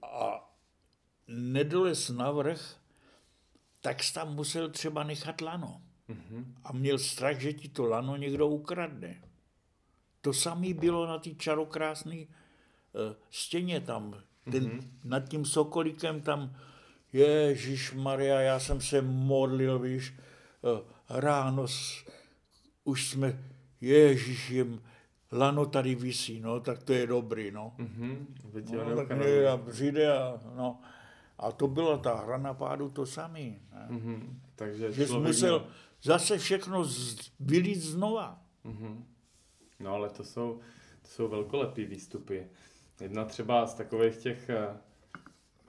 a 0.01 0.49
nedolez 1.27 2.09
na 2.09 2.31
vrch, 2.31 2.77
tak 3.81 4.03
jsi 4.03 4.13
tam 4.13 4.35
musel 4.35 4.69
třeba 4.69 5.03
nechat 5.03 5.41
lano. 5.41 5.81
Mm-hmm. 6.09 6.45
A 6.63 6.73
měl 6.73 6.99
strach, 6.99 7.39
že 7.39 7.53
ti 7.53 7.69
to 7.69 7.85
lano 7.85 8.15
někdo 8.15 8.47
ukradne. 8.47 9.23
To 10.21 10.33
samé 10.33 10.73
bylo 10.73 11.07
na 11.07 11.19
té 11.19 11.35
čarokrásné 11.35 12.25
Eh, 12.97 13.15
stěně 13.31 13.81
tam, 13.81 14.23
ten, 14.51 14.65
mm-hmm. 14.65 14.83
nad 15.03 15.29
tím 15.29 15.45
sokolikem 15.45 16.21
tam, 16.21 16.55
Ježíš 17.13 17.93
Maria, 17.93 18.39
já 18.39 18.59
jsem 18.59 18.81
se 18.81 19.01
modlil, 19.01 19.79
víš, 19.79 20.13
eh, 20.13 20.83
ráno 21.09 21.65
už 22.83 23.09
jsme, 23.09 23.43
Ježíš, 23.81 24.49
jim, 24.49 24.81
lano 25.31 25.65
tady 25.65 25.95
visí, 25.95 26.39
no, 26.39 26.59
tak 26.59 26.83
to 26.83 26.93
je 26.93 27.07
dobrý, 27.07 27.51
no. 27.51 27.73
Mm-hmm. 27.79 28.25
no 28.89 28.95
tak 28.95 29.09
ne, 29.09 29.47
a 29.47 29.57
přijde 29.57 30.17
a, 30.17 30.39
no. 30.55 30.79
A 31.37 31.51
to 31.51 31.67
byla 31.67 31.97
ta 31.97 32.15
hra 32.15 32.37
na 32.37 32.53
pádu 32.53 32.89
to 32.89 33.05
samý. 33.05 33.61
Ne? 33.73 33.87
Mm-hmm. 33.89 34.21
Takže 34.55 34.91
že 34.91 35.07
jsi 35.07 35.13
musel 35.13 35.59
měl... 35.59 35.71
zase 36.01 36.37
všechno 36.37 36.85
vylít 37.39 37.81
znova. 37.81 38.41
Mm-hmm. 38.65 39.03
No 39.79 39.93
ale 39.93 40.09
to 40.09 40.23
jsou, 40.23 40.59
to 41.01 41.07
jsou 41.07 41.27
velkolepý 41.27 41.85
výstupy. 41.85 42.47
Jedna 43.01 43.25
třeba 43.25 43.67
z 43.67 43.73
takových 43.73 44.17
těch, 44.17 44.49
eh, 44.49 44.77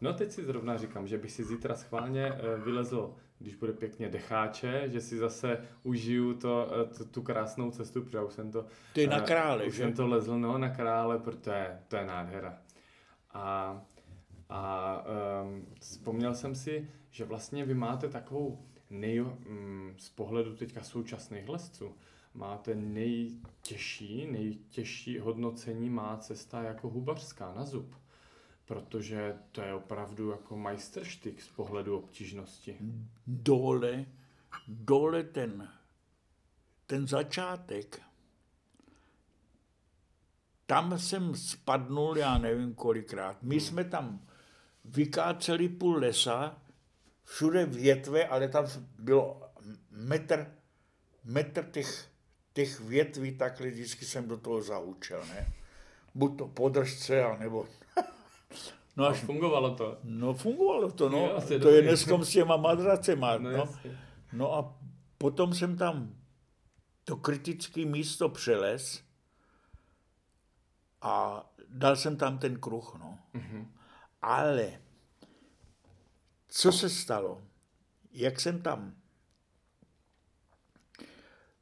no 0.01 0.13
teď 0.13 0.31
si 0.31 0.45
zrovna 0.45 0.77
říkám, 0.77 1.07
že 1.07 1.19
bych 1.19 1.33
si 1.33 1.45
zítra 1.45 1.77
schválně 1.77 2.27
eh, 2.27 2.57
vylezl, 2.65 3.15
když 3.39 3.55
bude 3.55 3.73
pěkně 3.73 4.09
decháče, 4.09 4.85
že 4.87 5.01
si 5.01 5.19
zase 5.19 5.65
užiju 5.83 6.35
to, 6.35 6.71
eh, 7.01 7.05
tu 7.05 7.23
krásnou 7.23 7.71
cestu, 7.71 8.03
protože 8.03 8.21
už 8.21 8.33
jsem 8.33 8.53
to... 8.53 8.67
Ty 8.93 9.07
na 9.07 9.21
krále, 9.21 9.65
už 9.65 9.75
že? 9.75 9.83
jsem 9.83 9.93
to 9.93 10.07
lezl, 10.07 10.39
no, 10.39 10.59
na 10.59 10.69
krále, 10.69 11.19
protože 11.19 11.79
to 11.89 11.97
je 11.97 12.07
nádhera. 12.07 12.59
A, 13.33 13.81
a 14.49 15.05
um, 15.43 15.67
vzpomněl 15.81 16.35
jsem 16.35 16.55
si, 16.55 16.89
že 17.11 17.25
vlastně 17.25 17.65
vy 17.65 17.75
máte 17.75 18.09
takovou 18.09 18.59
nej, 18.91 19.21
um, 19.21 19.95
z 19.97 20.09
pohledu 20.09 20.57
teďka 20.57 20.83
současných 20.83 21.49
lesců, 21.49 21.95
máte 22.35 22.75
nejtěžší, 22.75 24.27
nejtěžší 24.27 25.19
hodnocení 25.19 25.91
má 25.91 26.17
cesta 26.17 26.63
jako 26.63 26.89
hubařská 26.89 27.55
na 27.55 27.65
zub. 27.65 27.95
Protože 28.69 29.37
to 29.53 29.63
je 29.63 29.75
opravdu 29.75 30.31
jako 30.31 30.57
majstrštyk 30.57 31.43
z 31.43 31.49
pohledu 31.49 31.99
obtížnosti. 31.99 32.79
Dole, 33.27 34.07
dole 34.69 35.23
ten, 35.23 35.69
ten 36.87 37.07
začátek, 37.07 38.01
tam 40.67 40.99
jsem 40.99 41.35
spadnul, 41.35 42.19
já 42.19 42.39
nevím 42.39 42.75
kolikrát. 42.75 43.43
My 43.43 43.55
hmm. 43.55 43.65
jsme 43.65 43.85
tam 43.85 44.27
vykáceli 44.85 45.69
půl 45.69 45.97
lesa, 45.97 46.63
všude 47.25 47.67
větve, 47.67 48.27
ale 48.27 48.49
tam 48.49 48.67
bylo 48.99 49.43
metr, 49.91 50.55
metr 51.25 51.71
těch 51.71 52.09
těch 52.59 52.81
větví 52.81 53.35
takhle 53.35 53.71
vždycky 53.71 54.05
jsem 54.05 54.29
do 54.29 54.37
toho 54.37 54.63
zaučel, 54.63 55.27
ne? 55.27 55.53
Buď 56.15 56.39
to 56.39 56.49
podržce, 56.49 57.23
anebo... 57.25 57.67
No, 58.97 59.07
až, 59.07 59.23
no 59.23 59.27
fungovalo 59.27 59.75
to. 59.75 59.99
No 60.05 60.35
fungovalo 60.35 60.91
to, 60.91 61.09
no. 61.09 61.19
Jo, 61.19 61.59
to 61.63 61.69
je 61.69 61.83
dneska 61.83 62.25
s 62.25 62.31
těma 62.31 62.57
madracema, 62.57 63.39
no. 63.39 63.51
No. 63.51 63.69
no 64.33 64.55
a 64.55 64.79
potom 65.19 65.55
jsem 65.55 65.77
tam 65.77 66.15
to 67.05 67.17
kritické 67.17 67.85
místo 67.85 68.29
přeles 68.29 69.03
a 71.03 71.45
dal 71.69 71.97
jsem 71.97 72.17
tam 72.17 72.39
ten 72.39 72.61
kruh, 72.61 72.95
no. 72.99 73.19
Mm-hmm. 73.35 73.67
Ale 74.23 74.81
co 76.49 76.73
se 76.73 76.91
stalo? 76.91 77.43
Jak 78.13 78.41
jsem 78.41 78.63
tam 78.63 78.95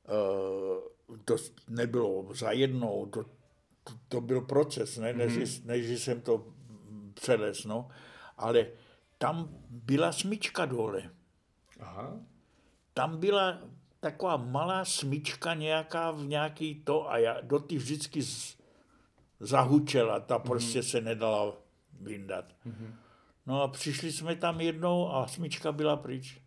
Eh, 0.09 0.80
to 1.24 1.37
nebylo 1.68 2.34
za 2.34 2.51
jednou, 2.51 3.07
to, 3.07 3.22
to, 3.84 3.93
to 4.09 4.20
byl 4.20 4.41
proces, 4.41 4.97
ne, 4.97 5.12
než, 5.12 5.32
mm-hmm. 5.32 5.66
než 5.66 6.03
jsem 6.03 6.20
to 6.20 6.47
přeles, 7.20 7.64
no. 7.64 7.88
Ale 8.36 8.66
tam 9.18 9.48
byla 9.70 10.12
smyčka 10.12 10.66
dole. 10.66 11.10
Aha. 11.80 12.16
Tam 12.94 13.20
byla 13.20 13.58
taková 14.00 14.36
malá 14.36 14.84
smyčka 14.84 15.54
nějaká 15.54 16.10
v 16.10 16.26
nějaký 16.26 16.74
to 16.74 17.10
a 17.10 17.18
já 17.18 17.40
do 17.40 17.58
ty 17.58 17.76
vždycky 17.78 18.22
z, 18.22 18.56
zahučela, 19.40 20.20
ta 20.20 20.38
mm-hmm. 20.38 20.42
prostě 20.42 20.82
se 20.82 21.00
nedala 21.00 21.52
vyndat. 22.00 22.44
Mm-hmm. 22.66 22.94
No 23.46 23.62
a 23.62 23.68
přišli 23.68 24.12
jsme 24.12 24.36
tam 24.36 24.60
jednou 24.60 25.12
a 25.12 25.26
smyčka 25.26 25.72
byla 25.72 25.96
pryč. 25.96 26.40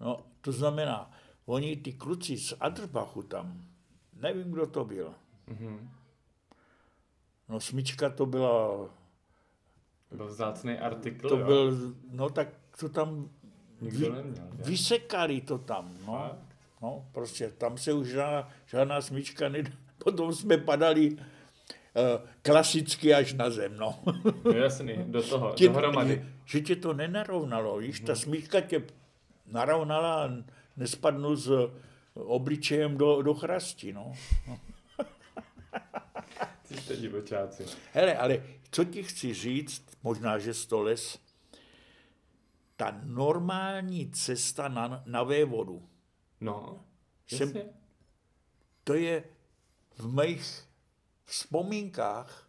No, 0.00 0.26
to 0.40 0.52
znamená, 0.52 1.10
Oni, 1.46 1.76
ty 1.76 1.92
kluci 1.92 2.38
z 2.38 2.54
Adrbachu 2.60 3.22
tam, 3.22 3.64
nevím, 4.12 4.52
kdo 4.52 4.66
to 4.66 4.84
byl. 4.84 5.14
Mm-hmm. 5.48 5.88
No 7.48 7.60
smyčka 7.60 8.10
to 8.10 8.26
byla... 8.26 8.88
Byl 10.12 10.26
vzácný 10.26 10.78
artikl, 10.78 11.28
To 11.28 11.38
jo? 11.38 11.46
byl, 11.46 11.94
no 12.10 12.30
tak 12.30 12.48
to 12.80 12.88
tam 12.88 13.30
vy, 13.80 14.10
neměl, 14.10 14.24
vysekali 14.52 15.40
to 15.40 15.58
tam, 15.58 15.90
no. 16.06 16.30
No, 16.82 17.06
prostě 17.12 17.50
tam 17.58 17.78
se 17.78 17.92
už 17.92 18.08
žádná, 18.08 18.48
žádná 18.66 19.00
smyčka 19.00 19.48
nedá. 19.48 19.70
Potom 20.04 20.34
jsme 20.34 20.58
padali 20.58 21.10
uh, 21.10 21.18
klasicky 22.42 23.14
až 23.14 23.32
na 23.32 23.50
zem, 23.50 23.76
no. 23.76 23.98
no 24.44 24.50
jasný, 24.52 24.94
do 25.06 25.22
toho, 25.22 25.52
tě, 25.52 25.68
dohromady. 25.68 26.26
Že 26.44 26.60
tě 26.60 26.76
to 26.76 26.94
nenarovnalo, 26.94 27.78
víš, 27.78 28.00
ta 28.00 28.12
mhm. 28.12 28.20
smyčka 28.20 28.60
tě 28.60 28.82
narovnala 29.46 30.30
nespadnu 30.76 31.36
s 31.36 31.70
obličejem 32.14 32.96
do, 32.96 33.22
do 33.22 33.34
chrasti, 33.34 33.92
no. 33.92 34.12
Ty 34.44 34.65
jste 36.86 36.96
divočáci. 36.96 37.66
Hele, 37.92 38.16
ale 38.16 38.42
co 38.70 38.84
ti 38.84 39.02
chci 39.02 39.34
říct, 39.34 39.82
možná, 40.02 40.38
že 40.38 40.54
stoles, 40.54 41.18
ta 42.76 43.00
normální 43.04 44.10
cesta 44.10 44.68
na, 44.68 45.02
na 45.06 45.22
vévodu. 45.22 45.88
No, 46.40 46.84
jsem, 47.26 47.52
to 48.84 48.94
je 48.94 49.24
v 49.98 50.22
mých 50.22 50.68
vzpomínkách 51.24 52.48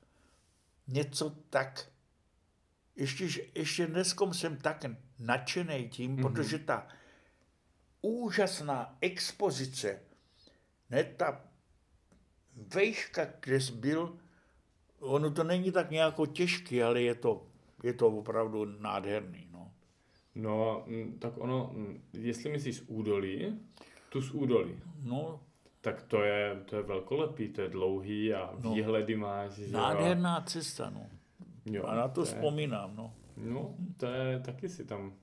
něco 0.87 1.29
tak, 1.49 1.91
ještě, 2.95 3.27
ještě 3.55 3.87
dneskom 3.87 4.33
jsem 4.33 4.57
tak 4.57 4.85
nadšený 5.19 5.89
tím, 5.89 6.15
mm-hmm. 6.15 6.21
protože 6.21 6.59
ta 6.59 6.87
úžasná 8.01 8.97
expozice, 9.01 10.01
ne 10.89 11.03
ta 11.03 11.41
vejška, 12.55 13.25
kde 13.39 13.59
byl, 13.73 14.19
ono 14.99 15.31
to 15.31 15.43
není 15.43 15.71
tak 15.71 15.91
nějako 15.91 16.25
těžký, 16.25 16.83
ale 16.83 17.01
je 17.01 17.15
to, 17.15 17.43
je 17.83 17.93
to 17.93 18.07
opravdu 18.07 18.65
nádherný. 18.65 19.47
No. 19.51 19.71
no, 20.35 20.85
tak 21.19 21.33
ono, 21.37 21.71
jestli 22.13 22.51
myslíš 22.51 22.83
údolí, 22.87 23.59
tu 24.09 24.21
z 24.21 24.31
údolí. 24.31 24.79
No. 25.03 25.39
Tak 25.81 26.01
to 26.01 26.21
je, 26.21 26.61
to 26.65 26.75
je 26.75 26.81
velkolepý, 26.81 27.49
to 27.49 27.61
je 27.61 27.69
dlouhý 27.69 28.33
a 28.33 28.55
no. 28.63 28.73
výhledy 28.73 29.15
máš. 29.15 29.51
Že 29.51 29.71
Nádherná 29.71 30.41
cesta, 30.41 30.89
no. 30.89 31.05
Jo, 31.65 31.83
a 31.83 31.95
na 31.95 32.07
to, 32.07 32.13
to 32.13 32.25
vzpomínám, 32.25 32.95
no. 32.95 33.13
No, 33.37 33.75
to 33.97 34.05
je, 34.05 34.39
taky 34.39 34.69
si 34.69 34.85
tam 34.85 35.13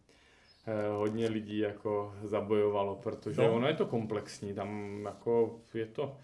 Eh, 0.66 0.89
hodně 0.89 1.29
lidí 1.29 1.59
jako 1.59 2.14
zabojovalo, 2.22 2.97
protože 2.97 3.43
no. 3.43 3.55
ono 3.55 3.66
je 3.66 3.75
to 3.75 3.87
komplexní, 3.87 4.55
tam 4.55 5.01
jako 5.05 5.61
je 5.75 5.87
to, 5.87 6.16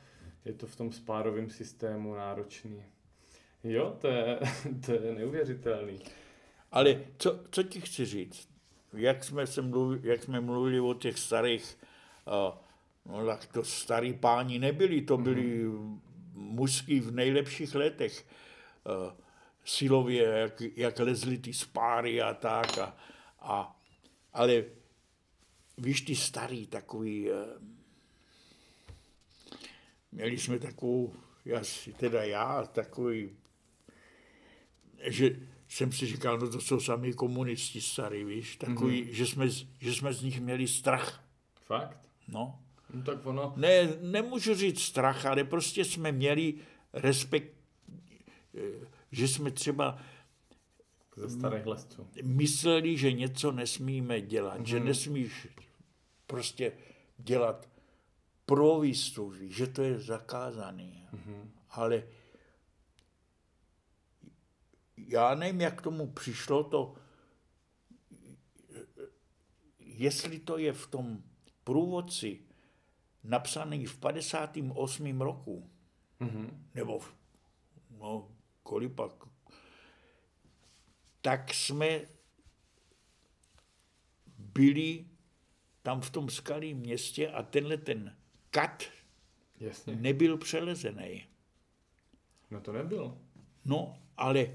je 0.45 0.53
to 0.53 0.67
v 0.67 0.77
tom 0.77 0.93
spárovém 0.93 1.51
systému 1.51 2.15
náročný. 2.15 2.83
Jo, 3.65 3.97
to 4.01 4.09
je, 4.09 4.39
to 4.87 4.93
je 4.93 5.15
neuvěřitelný. 5.15 5.99
Ale 6.73 7.01
co, 7.19 7.41
co 7.51 7.63
ti 7.63 7.81
chci 7.81 8.05
říct? 8.05 8.49
Jak 8.93 9.25
jsme, 9.25 9.47
se 9.47 9.63
mluvili, 9.63 10.09
jak 10.09 10.23
jsme 10.23 10.41
mluvili 10.41 10.81
o 10.81 10.95
těch 10.95 11.19
starých, 11.19 11.79
uh, 12.27 12.59
no 13.07 13.27
tak 13.27 13.47
to 13.47 13.65
starý 13.65 14.15
páni 14.15 14.59
nebyli, 14.59 15.03
to 15.03 15.17
byli 15.17 15.65
mm-hmm. 15.65 15.99
mužský 16.35 17.01
v 17.01 17.11
nejlepších 17.11 17.75
letech. 17.75 18.27
Uh, 18.85 19.13
silově, 19.65 20.23
jak, 20.23 20.63
jak 20.77 20.99
lezli 20.99 21.39
ty 21.39 21.53
spáry 21.53 22.23
a 22.23 22.35
tak. 22.35 22.79
A, 22.79 22.97
a, 23.41 23.81
ale 24.33 24.65
víš, 25.79 26.01
ty 26.01 26.17
starý 26.17 26.67
takový, 26.67 27.31
uh, 27.31 27.37
měli 30.13 30.39
jsme 30.39 30.59
takovou, 30.59 31.15
já, 31.45 31.63
teda 31.97 32.25
já, 32.25 32.67
takový, 32.67 33.31
že 35.05 35.37
jsem 35.69 35.93
si 35.93 36.07
říkal, 36.07 36.39
no 36.39 36.51
to 36.51 36.61
jsou 36.61 36.81
sami 36.81 37.13
komunisti 37.13 37.81
starý, 37.81 38.25
víš, 38.25 38.57
takový, 38.57 39.05
mm-hmm. 39.05 39.13
že, 39.13 39.27
jsme, 39.27 39.49
že 39.79 39.95
jsme 39.95 40.13
z 40.13 40.23
nich 40.23 40.41
měli 40.41 40.69
strach. 40.69 41.25
Fakt? 41.67 42.09
No. 42.29 42.59
no 42.95 43.03
tak 43.03 43.27
ono... 43.27 43.53
Ne, 43.57 43.89
nemůžu 44.01 44.55
říct 44.55 44.81
strach, 44.81 45.27
ale 45.27 45.45
prostě 45.45 45.85
jsme 45.85 46.13
měli 46.13 46.55
respekt, 46.93 47.55
eh, 48.55 48.87
že 49.13 49.29
jsme 49.29 49.51
třeba 49.51 49.99
ze 51.17 51.31
starých 51.31 51.67
lesců. 51.67 52.07
Mysleli, 52.23 52.97
že 52.97 53.13
něco 53.13 53.53
nesmíme 53.53 54.21
dělat, 54.21 54.61
mm-hmm. 54.61 54.65
že 54.65 54.81
nesmíš 54.81 55.49
prostě 56.27 56.73
dělat 57.19 57.69
provýstupy, 58.47 59.49
že 59.49 59.67
to 59.67 59.83
je 59.83 59.99
zakázané. 59.99 61.09
Mm-hmm. 61.15 61.49
Ale 61.71 62.03
já 65.11 65.35
nevím, 65.35 65.61
jak 65.61 65.79
k 65.79 65.83
tomu 65.83 66.13
přišlo 66.13 66.65
to, 66.65 66.95
jestli 69.79 70.39
to 70.39 70.59
je 70.59 70.73
v 70.73 70.87
tom 70.87 71.23
průvodci 71.65 72.41
napsaný 73.25 73.87
v 73.87 73.99
58. 73.99 75.21
roku, 75.21 75.71
mm-hmm. 76.21 76.49
nebo 76.75 76.99
v, 76.99 77.15
no, 77.91 78.29
kolik 78.63 78.93
pak, 78.93 79.13
tak 81.21 81.55
jsme 81.55 82.01
byli 84.39 85.07
tam 85.83 86.01
v 86.01 86.11
tom 86.11 86.31
skalém 86.31 86.77
městě 86.77 87.31
a 87.31 87.43
tenhle 87.43 87.77
ten 87.77 88.17
kat 88.51 88.85
Jasně. 89.61 89.97
nebyl 89.97 90.37
přelezený. 90.37 91.27
No 92.51 92.61
to 92.61 92.73
nebyl. 92.73 93.19
No, 93.65 93.99
ale 94.17 94.55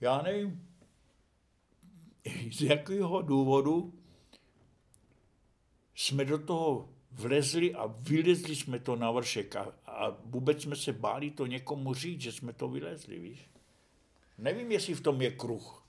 já 0.00 0.22
nevím, 0.22 0.68
z 2.52 2.62
jakého 2.62 3.22
důvodu 3.22 3.94
jsme 5.94 6.24
do 6.24 6.38
toho 6.38 6.88
vlezli 7.12 7.74
a 7.74 7.86
vylezli 7.86 8.56
jsme 8.56 8.78
to 8.78 8.96
na 8.96 9.10
vršek 9.10 9.56
a, 9.56 9.72
a 9.86 10.16
vůbec 10.24 10.62
jsme 10.62 10.76
se 10.76 10.92
báli 10.92 11.30
to 11.30 11.46
někomu 11.46 11.94
říct, 11.94 12.20
že 12.20 12.32
jsme 12.32 12.52
to 12.52 12.68
vylezli, 12.68 13.18
víš. 13.18 13.50
Nevím, 14.38 14.72
jestli 14.72 14.94
v 14.94 15.00
tom 15.00 15.22
je 15.22 15.30
kruh. 15.30 15.86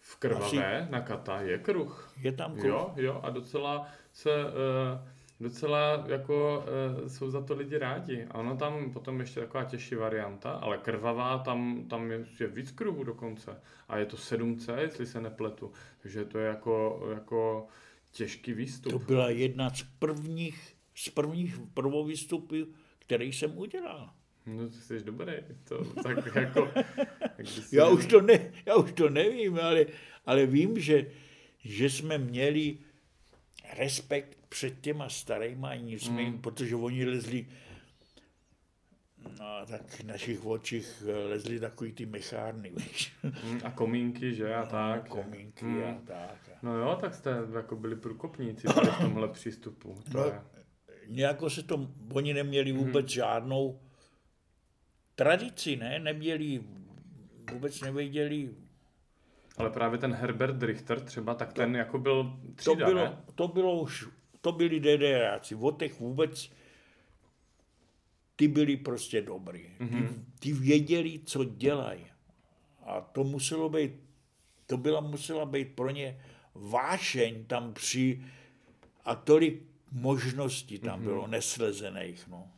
V 0.00 0.16
krvavé 0.16 0.80
Asi... 0.80 0.92
na 0.92 1.00
kata 1.00 1.40
je 1.40 1.58
kruh. 1.58 2.12
Je 2.20 2.32
tam 2.32 2.52
kruh. 2.52 2.64
Jo, 2.64 2.92
jo, 2.96 3.20
a 3.22 3.30
docela 3.30 3.88
se... 4.12 4.30
Uh 4.44 5.15
docela 5.40 6.04
jako 6.08 6.64
e, 7.04 7.08
jsou 7.08 7.30
za 7.30 7.40
to 7.40 7.54
lidi 7.54 7.78
rádi. 7.78 8.26
A 8.30 8.34
ono 8.38 8.56
tam 8.56 8.92
potom 8.92 9.20
ještě 9.20 9.40
taková 9.40 9.64
těžší 9.64 9.94
varianta, 9.94 10.50
ale 10.50 10.78
krvavá, 10.78 11.38
tam, 11.38 11.84
tam 11.88 12.10
je, 12.10 12.26
je 12.40 12.46
víc 12.46 12.70
kruhů 12.70 13.04
dokonce. 13.04 13.60
A 13.88 13.98
je 13.98 14.06
to 14.06 14.16
7C, 14.16 14.78
jestli 14.78 15.06
se 15.06 15.20
nepletu. 15.20 15.72
Takže 16.02 16.24
to 16.24 16.38
je 16.38 16.46
jako, 16.46 17.06
jako 17.14 17.66
těžký 18.12 18.52
výstup. 18.52 18.92
To 18.92 18.98
byla 18.98 19.30
jedna 19.30 19.70
z 19.70 19.82
prvních, 19.98 20.76
z 20.94 21.08
prvních 21.08 21.58
prvovýstupů, 21.74 22.56
který 22.98 23.32
jsem 23.32 23.58
udělal. 23.58 24.10
No, 24.46 24.68
ty 24.68 24.74
jsi 24.74 25.00
dobrý. 25.04 25.32
To, 25.68 25.84
tak 25.84 26.26
jako, 26.34 26.70
já, 27.72 27.88
už 27.88 28.06
to 28.06 28.20
ne, 28.20 28.52
já 28.66 28.76
už 28.76 28.92
to 28.92 29.08
nevím, 29.10 29.58
ale, 29.58 29.86
ale 30.26 30.46
vím, 30.46 30.80
že, 30.80 31.06
že 31.58 31.90
jsme 31.90 32.18
měli 32.18 32.78
respekt 33.72 34.38
před 34.48 34.80
těma 34.80 35.08
starýma 35.08 35.74
nicmi, 35.74 36.30
mm. 36.30 36.40
protože 36.40 36.76
oni 36.76 37.04
lezli 37.04 37.46
No, 39.38 39.66
tak 39.66 39.90
v 39.90 40.04
našich 40.04 40.46
očích 40.46 41.02
lezli 41.28 41.60
takový 41.60 41.92
ty 41.92 42.06
mechárny, 42.06 42.70
víš. 42.76 43.12
Mm, 43.22 43.60
a 43.64 43.70
komínky, 43.70 44.34
že, 44.34 44.54
a 44.54 44.64
no, 44.64 44.70
tak. 44.70 45.08
komínky 45.08 45.64
mm. 45.64 45.84
a 45.84 46.00
tak. 46.06 46.50
No 46.62 46.78
jo, 46.78 46.98
tak 47.00 47.14
jste 47.14 47.30
jako 47.54 47.76
byli 47.76 47.96
průkopníci 47.96 48.68
v 48.68 48.98
tomhle 49.00 49.28
přístupu. 49.28 50.02
To 50.12 50.18
no, 50.18 50.24
je... 50.24 50.40
Nějako 51.08 51.50
se 51.50 51.62
to, 51.62 51.88
oni 52.12 52.34
neměli 52.34 52.72
mm. 52.72 52.78
vůbec 52.78 53.04
mm. 53.04 53.10
žádnou 53.10 53.80
tradici, 55.14 55.76
ne, 55.76 55.98
neměli, 55.98 56.64
vůbec 57.52 57.80
nevěděli, 57.80 58.50
ale 59.56 59.70
právě 59.70 59.98
ten 59.98 60.14
Herbert 60.14 60.62
Richter 60.62 61.00
třeba, 61.00 61.34
tak 61.34 61.52
ten 61.52 61.72
to, 61.72 61.78
jako 61.78 61.98
byl 61.98 62.38
třída, 62.54 62.86
to 62.86 62.92
bylo, 62.92 63.04
ne? 63.04 63.16
To 63.34 63.48
bylo 63.48 63.80
už, 63.80 64.08
to 64.40 64.52
byli 64.52 64.80
DDRáci, 64.80 65.54
od 65.54 65.78
těch 65.78 66.00
vůbec, 66.00 66.52
ty 68.36 68.48
byli 68.48 68.76
prostě 68.76 69.22
dobrý. 69.22 69.70
Mm-hmm. 69.80 69.88
Ty, 69.88 69.96
mhm. 69.96 70.24
ty 70.38 70.52
věděli, 70.52 71.20
co 71.24 71.44
dělají. 71.44 72.06
A 72.82 73.00
to 73.00 73.24
muselo 73.24 73.68
být, 73.68 73.92
to 74.66 74.76
byla 74.76 75.00
musela 75.00 75.46
být 75.46 75.74
pro 75.74 75.90
ně 75.90 76.20
vášeň 76.54 77.44
tam 77.44 77.74
při 77.74 78.24
a 79.04 79.14
tolik 79.14 79.62
možností 79.92 80.78
tam 80.78 81.00
mm-hmm. 81.00 81.04
bylo 81.04 81.26
neslezených. 81.26 82.28
No. 82.28 82.50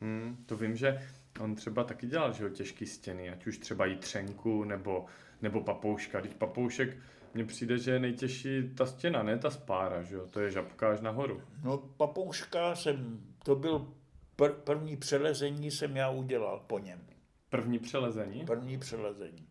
Mm, 0.00 0.44
to 0.46 0.56
vím, 0.56 0.76
že 0.76 1.08
on 1.40 1.54
třeba 1.54 1.84
taky 1.84 2.06
dělal 2.06 2.32
že 2.32 2.44
jo, 2.44 2.50
těžký 2.50 2.86
stěny, 2.86 3.30
ať 3.30 3.46
už 3.46 3.58
třeba 3.58 3.84
třenku 3.98 4.64
nebo 4.64 5.06
nebo 5.44 5.60
papouška. 5.60 6.20
Když 6.20 6.34
papoušek, 6.34 6.96
mně 7.34 7.44
přijde, 7.44 7.78
že 7.78 7.90
je 7.90 7.98
nejtěžší 7.98 8.74
ta 8.74 8.86
stěna, 8.86 9.22
ne 9.22 9.38
ta 9.38 9.50
spára, 9.50 10.02
že 10.02 10.14
jo? 10.14 10.26
To 10.26 10.40
je 10.40 10.50
žabka 10.50 10.90
až 10.90 11.00
nahoru. 11.00 11.42
No 11.64 11.78
papouška 11.78 12.74
jsem, 12.74 13.20
to 13.44 13.56
byl 13.56 13.94
pr- 14.36 14.54
první 14.54 14.96
přelezení 14.96 15.70
jsem 15.70 15.96
já 15.96 16.10
udělal 16.10 16.64
po 16.66 16.78
něm. 16.78 17.06
První 17.48 17.78
přelezení? 17.78 18.44
První 18.44 18.78
přelezení. 18.78 19.48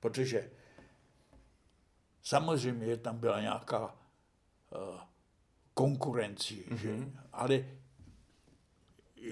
Protože 0.00 0.50
samozřejmě 2.22 2.86
že 2.86 2.96
tam 2.96 3.18
byla 3.18 3.40
nějaká 3.40 3.84
uh, 3.84 5.00
konkurenci, 5.74 6.54
mm-hmm. 6.54 6.76
že? 6.76 6.92
Mhm. 6.92 7.18
ale 7.32 7.64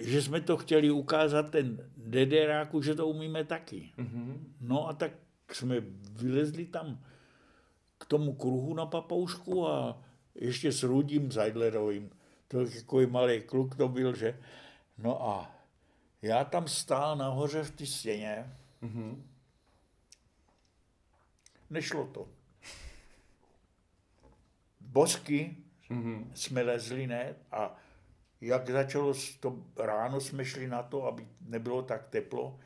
že 0.00 0.22
jsme 0.22 0.40
to 0.40 0.56
chtěli 0.56 0.90
ukázat 0.90 1.50
ten 1.50 1.90
DDRáku, 1.96 2.82
že 2.82 2.94
to 2.94 3.06
umíme 3.06 3.44
taky. 3.44 3.92
Mm-hmm. 3.98 4.38
No 4.60 4.88
a 4.88 4.92
tak 4.92 5.12
jsme 5.54 5.76
vylezli 6.12 6.66
tam 6.66 7.04
k 7.98 8.04
tomu 8.04 8.34
kruhu 8.34 8.74
na 8.74 8.86
papoušku 8.86 9.68
a 9.68 10.02
ještě 10.34 10.72
s 10.72 10.82
Rudím 10.82 11.32
Zajdlerovým. 11.32 12.10
To 12.48 12.60
je 12.60 12.66
takový 12.66 13.06
malý 13.06 13.40
kluk 13.40 13.76
to 13.76 13.88
byl, 13.88 14.16
že? 14.16 14.40
No 14.98 15.28
a 15.28 15.56
já 16.22 16.44
tam 16.44 16.68
stál 16.68 17.16
nahoře 17.16 17.62
v 17.62 17.70
té 17.70 17.86
stěně. 17.86 18.56
Mm-hmm. 18.82 19.22
Nešlo 21.70 22.06
to. 22.06 22.28
Bosky 24.80 25.56
mm-hmm. 25.90 26.24
jsme 26.34 26.62
lezli, 26.62 27.06
ne? 27.06 27.34
A 27.52 27.76
jak 28.40 28.70
začalo 28.70 29.14
to 29.40 29.58
ráno, 29.76 30.20
jsme 30.20 30.44
šli 30.44 30.68
na 30.68 30.82
to, 30.82 31.06
aby 31.06 31.28
nebylo 31.40 31.82
tak 31.82 32.08
teplo 32.08 32.58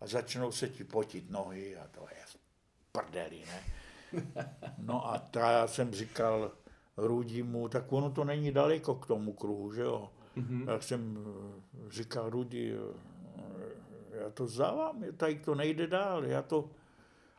a 0.00 0.06
začnou 0.06 0.52
se 0.52 0.68
ti 0.68 0.84
potit 0.84 1.30
nohy 1.30 1.76
a 1.76 1.86
to 1.86 2.08
je 2.14 2.19
prdeli, 2.92 3.42
ne? 3.46 3.62
No 4.78 5.06
a 5.06 5.18
ta 5.18 5.50
já 5.50 5.66
jsem 5.66 5.92
říkal 5.92 6.52
Rudimu, 6.96 7.68
tak 7.68 7.92
ono 7.92 8.10
to 8.10 8.24
není 8.24 8.52
daleko 8.52 8.94
k 8.94 9.06
tomu 9.06 9.32
kruhu, 9.32 9.72
že 9.72 9.82
jo? 9.82 10.10
Mm-hmm. 10.36 10.66
Tak 10.66 10.82
jsem 10.82 11.18
říkal 11.88 12.30
Rudi, 12.30 12.76
já 14.10 14.30
to 14.30 14.46
zavám, 14.46 15.04
tady 15.16 15.38
to 15.38 15.54
nejde 15.54 15.86
dál, 15.86 16.24
já 16.24 16.42
to... 16.42 16.70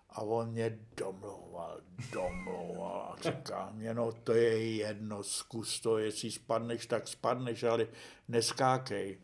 A 0.10 0.22
on 0.22 0.50
mě 0.50 0.80
domlouval, 0.98 1.82
domlouval 2.12 3.14
a 3.14 3.22
říká 3.22 3.70
mě, 3.74 3.94
no 3.94 4.12
to 4.12 4.34
je 4.34 4.76
jedno, 4.76 5.24
zkus 5.24 5.80
to, 5.80 5.98
jestli 5.98 6.32
spadneš, 6.32 6.86
tak 6.86 7.08
spadneš, 7.08 7.64
ale 7.64 7.88
neskákej. 8.28 9.18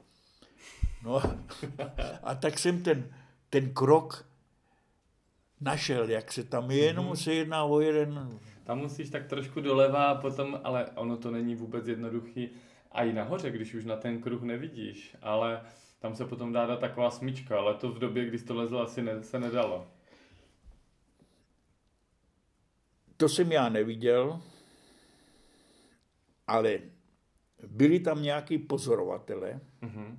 No 1.03 1.21
a 2.23 2.35
tak 2.35 2.59
jsem 2.59 2.83
ten, 2.83 3.15
ten 3.49 3.73
krok 3.73 4.26
našel, 5.61 6.09
jak 6.09 6.31
se 6.31 6.43
tam 6.43 6.71
je, 6.71 6.85
jenom 6.85 7.05
mm-hmm. 7.05 7.23
se 7.23 7.33
jedná 7.33 7.63
o 7.63 7.79
jeden... 7.79 8.39
Tam 8.63 8.79
musíš 8.79 9.09
tak 9.09 9.27
trošku 9.27 9.61
doleva 9.61 10.05
a 10.05 10.21
potom, 10.21 10.59
ale 10.63 10.85
ono 10.95 11.17
to 11.17 11.31
není 11.31 11.55
vůbec 11.55 11.87
jednoduchý, 11.87 12.49
A 12.91 13.03
i 13.03 13.13
nahoře, 13.13 13.51
když 13.51 13.73
už 13.73 13.85
na 13.85 13.95
ten 13.95 14.21
kruh 14.21 14.41
nevidíš, 14.41 15.15
ale 15.21 15.61
tam 15.99 16.15
se 16.15 16.25
potom 16.25 16.53
dá 16.53 16.65
dát 16.65 16.79
taková 16.79 17.11
smyčka, 17.11 17.57
ale 17.57 17.73
to 17.73 17.91
v 17.91 17.99
době, 17.99 18.25
kdy 18.25 18.39
to 18.39 18.55
lezl, 18.55 18.79
asi 18.79 19.01
ne, 19.01 19.23
se 19.23 19.39
nedalo. 19.39 19.87
To 23.17 23.29
jsem 23.29 23.51
já 23.51 23.69
neviděl, 23.69 24.41
ale 26.47 26.79
byli 27.67 27.99
tam 27.99 28.23
nějaký 28.23 28.57
pozorovatele. 28.57 29.59
Mm-hmm. 29.81 30.17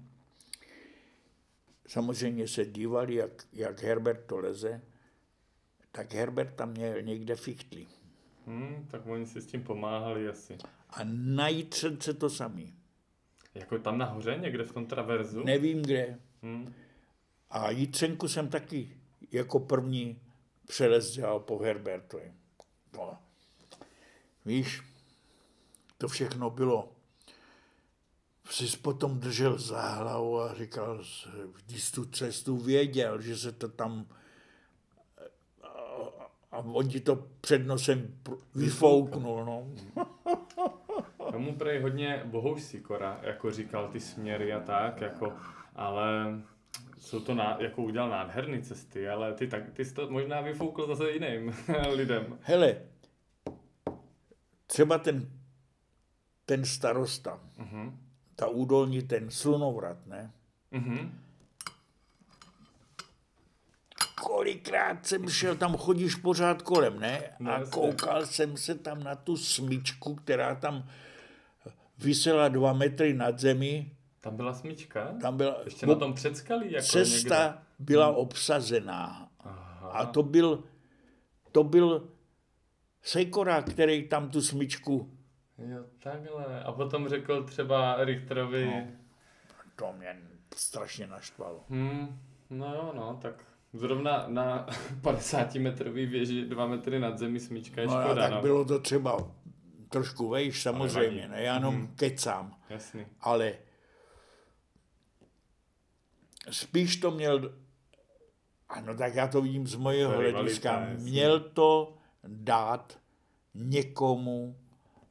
Samozřejmě 1.87 2.49
se 2.49 2.67
dívali, 2.67 3.15
jak, 3.15 3.45
jak 3.53 3.83
Herbert 3.83 4.27
to 4.27 4.39
leze. 4.39 4.83
Tak 5.99 6.15
Herbert 6.15 6.55
tam 6.55 6.71
měl 6.71 7.03
někde 7.03 7.37
fichtli. 7.37 7.87
Hmm, 8.47 8.87
tak 8.91 9.07
oni 9.07 9.27
si 9.27 9.41
s 9.41 9.47
tím 9.47 9.65
pomáhali 9.65 10.29
asi. 10.29 10.59
A 10.91 11.01
na 11.05 11.49
Jitřence 11.49 12.15
to 12.15 12.31
samý. 12.31 12.75
Jako 13.55 13.79
tam 13.79 13.99
nahoře, 13.99 14.39
někde 14.41 14.65
v 14.65 14.73
tom 14.73 14.87
traverzu? 14.87 15.45
Nevím 15.45 15.83
kde. 15.83 16.19
Hmm. 16.43 16.75
A 17.51 17.71
Jitřenku 17.71 18.29
jsem 18.29 18.49
taky 18.49 18.97
jako 19.33 19.61
první 19.61 20.21
přelez 20.67 21.11
dělal 21.11 21.41
po 21.41 21.59
Herbertovi. 21.59 22.33
No. 22.97 23.19
Víš, 24.45 24.83
to 25.99 26.09
všechno 26.09 26.51
bylo. 26.51 26.93
Jsi 28.51 28.77
potom 28.77 29.21
držel 29.21 29.59
za 29.59 29.81
hlavu 29.81 30.41
a 30.41 30.55
říkal, 30.55 31.05
když 31.67 31.91
tu 31.91 32.05
cestu 32.05 32.57
věděl, 32.57 33.21
že 33.21 33.37
se 33.37 33.53
to 33.53 33.69
tam 33.69 34.07
a 36.53 36.59
on 36.59 36.89
ti 36.89 37.01
to 37.01 37.27
před 37.41 37.67
nosem 37.67 38.15
vyfouknul, 38.55 39.45
no. 39.45 39.67
Tomu 41.33 41.55
prej 41.55 41.81
hodně 41.81 42.23
bohouš 42.25 42.63
sikora, 42.63 43.21
jako 43.23 43.51
říkal 43.51 43.89
ty 43.89 44.01
směry 44.01 44.53
a 44.53 44.61
tak, 44.61 45.01
jako, 45.01 45.33
ale 45.75 46.41
jsou 46.99 47.21
to, 47.21 47.35
ná, 47.35 47.57
jako 47.61 47.83
udělal 47.83 48.09
nádherné 48.09 48.63
cesty, 48.63 49.09
ale 49.09 49.35
ty, 49.35 49.47
tak, 49.47 49.71
ty 49.73 49.85
jsi 49.85 49.95
to 49.95 50.11
možná 50.11 50.41
vyfoukl 50.41 50.87
zase 50.87 51.11
jiným 51.11 51.55
lidem. 51.95 52.39
Hele, 52.41 52.77
třeba 54.67 54.99
ten, 54.99 55.31
ten 56.47 56.65
starosta, 56.65 57.41
uh-huh. 57.59 57.93
ta 58.37 58.47
údolní, 58.47 59.03
ten 59.03 59.31
slunovrat, 59.31 60.07
ne? 60.07 60.31
Uh-huh 60.73 61.11
kolikrát 64.29 65.07
jsem 65.07 65.29
šel, 65.29 65.57
tam 65.57 65.77
chodíš 65.77 66.15
pořád 66.15 66.63
kolem, 66.63 67.01
ne? 67.01 67.23
No, 67.39 67.53
a 67.53 67.65
koukal 67.65 68.27
jsem 68.27 68.57
se 68.57 68.75
tam 68.75 69.05
na 69.05 69.15
tu 69.15 69.37
smyčku, 69.37 70.15
která 70.15 70.55
tam 70.55 70.85
vysela 71.99 72.49
dva 72.49 72.73
metry 72.73 73.15
nad 73.15 73.39
zemi. 73.39 73.93
Tam 74.21 74.37
byla 74.37 74.55
smyčka? 74.55 75.15
Tam 75.23 75.37
byla, 75.37 75.57
Ještě 75.65 75.87
na 75.87 75.95
tom 75.95 76.15
předskalí? 76.15 76.73
Jako 76.73 76.87
cesta 76.87 77.45
někde? 77.45 77.59
byla 77.79 78.07
hmm. 78.07 78.17
obsazená. 78.17 79.29
Aha. 79.41 79.91
A 79.93 80.07
to 80.07 80.23
byl, 80.23 80.65
to 81.53 81.65
byl 81.65 82.09
Sejkora, 83.03 83.63
který 83.63 84.09
tam 84.09 84.31
tu 84.31 84.43
smyčku... 84.43 85.11
Jo, 85.59 85.85
takhle. 86.03 86.63
A 86.65 86.73
potom 86.73 87.09
řekl 87.09 87.45
třeba 87.45 88.05
Richterovi... 88.05 88.67
No, 88.67 88.87
to 89.77 89.93
mě 89.99 90.17
strašně 90.57 91.07
naštvalo. 91.07 91.65
Hmm, 91.69 92.21
no 92.51 92.75
jo, 92.75 92.93
no, 92.97 93.19
tak 93.23 93.48
Zrovna 93.73 94.25
na 94.29 94.67
50 95.03 95.55
metrový 95.55 96.07
věži 96.07 96.45
2 96.45 96.67
metry 96.67 96.99
nad 96.99 97.19
zemi 97.19 97.41
smyčka 97.41 97.81
je 97.81 97.87
no, 97.87 98.03
škoda. 98.03 98.23
tak 98.23 98.33
no. 98.33 98.41
bylo 98.41 98.65
to 98.65 98.79
třeba 98.79 99.31
trošku 99.89 100.29
vejš, 100.29 100.63
samozřejmě, 100.63 101.29
ne, 101.29 101.43
já 101.43 101.55
jenom 101.55 101.75
hmm. 101.75 101.95
kecám. 101.97 102.57
Jasný. 102.71 103.07
Ale 103.21 103.55
spíš 106.51 106.97
to 106.97 107.11
měl, 107.11 107.55
ano, 108.69 108.97
tak 108.97 109.15
já 109.15 109.29
to 109.29 109.43
vidím 109.43 109.67
z 109.67 109.75
mojeho 109.75 110.13
hlediska, 110.17 110.89
měl 110.99 111.41
to 111.41 111.95
dát 112.27 112.99
někomu 113.55 114.57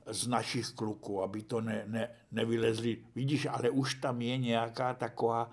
z 0.05 0.27
našich 0.27 0.69
kluků, 0.69 1.23
aby 1.23 1.41
to 1.41 1.61
ne, 1.61 1.83
ne, 1.85 2.09
nevylezli. 2.31 2.97
Vidíš, 3.15 3.47
ale 3.51 3.69
už 3.69 3.95
tam 3.95 4.21
je 4.21 4.37
nějaká 4.37 4.93
taková 4.93 5.51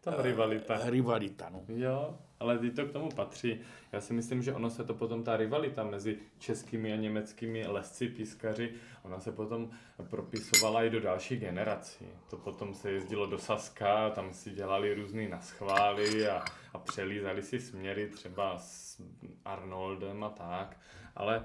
ta 0.00 0.22
rivalita. 0.22 0.90
rivalita 0.90 1.48
no. 1.48 1.64
Jo, 1.68 2.18
ale 2.40 2.58
ty 2.58 2.70
to 2.70 2.86
k 2.86 2.92
tomu 2.92 3.08
patří. 3.08 3.60
Já 3.92 4.00
si 4.00 4.12
myslím, 4.12 4.42
že 4.42 4.54
ono 4.54 4.70
se 4.70 4.84
to 4.84 4.94
potom, 4.94 5.24
ta 5.24 5.36
rivalita 5.36 5.84
mezi 5.84 6.18
českými 6.38 6.92
a 6.92 6.96
německými 6.96 7.66
lesci, 7.66 8.08
pískaři, 8.08 8.72
ona 9.02 9.20
se 9.20 9.32
potom 9.32 9.70
propisovala 10.10 10.84
i 10.84 10.90
do 10.90 11.00
dalších 11.00 11.40
generací. 11.40 12.06
To 12.30 12.36
potom 12.36 12.74
se 12.74 12.90
jezdilo 12.90 13.26
do 13.26 13.38
Saska, 13.38 14.10
tam 14.10 14.32
si 14.32 14.50
dělali 14.50 14.94
různý 14.94 15.28
naschvály 15.28 16.28
a, 16.28 16.44
a 16.72 16.78
přelízali 16.78 17.42
si 17.42 17.60
směry 17.60 18.08
třeba 18.08 18.58
s 18.58 19.02
Arnoldem 19.44 20.24
a 20.24 20.30
tak. 20.30 20.80
Ale 21.16 21.44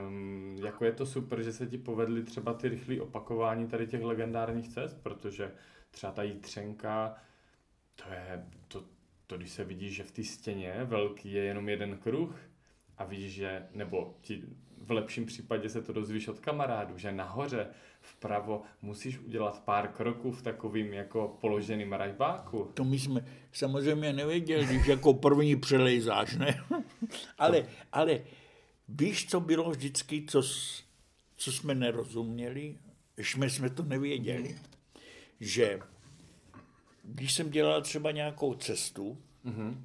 um, 0.00 0.56
jako 0.64 0.84
je 0.84 0.92
to 0.92 1.06
super, 1.06 1.42
že 1.42 1.52
se 1.52 1.66
ti 1.66 1.78
povedly 1.78 2.22
třeba 2.22 2.54
ty 2.54 2.68
rychlé 2.68 3.00
opakování 3.00 3.68
tady 3.68 3.86
těch 3.86 4.02
legendárních 4.02 4.68
cest, 4.68 5.02
protože 5.02 5.52
třeba 5.90 6.12
ta 6.12 6.22
Jítřenka, 6.22 7.14
to 7.94 8.04
je, 8.12 8.46
to, 8.68 8.84
to 9.26 9.36
když 9.36 9.50
se 9.50 9.64
vidí, 9.64 9.90
že 9.90 10.04
v 10.04 10.10
té 10.10 10.24
stěně 10.24 10.80
velký 10.84 11.32
je 11.32 11.42
jenom 11.42 11.68
jeden 11.68 11.98
kruh 11.98 12.36
a 12.98 13.04
víš, 13.04 13.32
že, 13.32 13.66
nebo 13.74 14.14
ti 14.20 14.42
v 14.78 14.90
lepším 14.90 15.26
případě 15.26 15.68
se 15.68 15.82
to 15.82 15.92
dozvíš 15.92 16.28
od 16.28 16.40
kamarádů, 16.40 16.98
že 16.98 17.12
nahoře 17.12 17.66
vpravo 18.00 18.62
musíš 18.82 19.18
udělat 19.18 19.62
pár 19.64 19.88
kroků 19.88 20.32
v 20.32 20.42
takovým 20.42 20.92
jako 20.92 21.38
položeným 21.40 21.92
rajbáku. 21.92 22.70
To 22.74 22.84
my 22.84 22.98
jsme 22.98 23.24
samozřejmě 23.52 24.12
nevěděli, 24.12 24.66
když 24.66 24.86
jako 24.86 25.14
první 25.14 25.56
přelejzáš, 25.56 26.36
ne? 26.36 26.64
ale, 27.38 27.66
ale 27.92 28.20
víš, 28.88 29.26
co 29.26 29.40
bylo 29.40 29.70
vždycky, 29.70 30.24
co, 30.28 30.42
co 31.36 31.52
jsme 31.52 31.74
nerozuměli, 31.74 32.78
jsme, 33.16 33.50
jsme 33.50 33.70
to 33.70 33.82
nevěděli, 33.82 34.58
že 35.40 35.80
když 37.04 37.32
jsem 37.32 37.50
dělal 37.50 37.82
třeba 37.82 38.10
nějakou 38.10 38.54
cestu, 38.54 39.18
mm-hmm. 39.44 39.80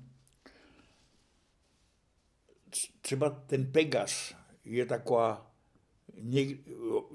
třeba 3.01 3.29
ten 3.29 3.71
Pegas 3.71 4.35
je 4.65 4.85
taková, 4.85 5.51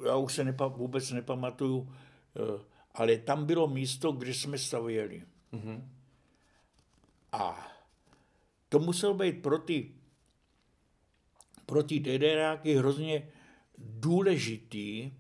já 0.07 0.17
už 0.17 0.35
se 0.35 0.45
nepa, 0.45 0.67
vůbec 0.67 1.11
nepamatuju, 1.11 1.93
eh, 2.37 2.65
ale 2.95 3.17
tam 3.17 3.47
bylo 3.47 3.69
místo, 3.69 4.13
kde 4.13 4.35
jsme 4.35 4.59
stavěli. 4.59 5.23
Mm-hmm. 5.53 5.89
A 7.33 7.73
to 8.69 8.79
musel 8.79 9.15
být 9.15 9.43
pro 9.43 9.59
ty, 9.59 9.95
pro 11.67 11.83
ty 11.83 12.01
DDRáky 12.01 12.75
hrozně 12.75 13.29
důležitý, 13.79 15.13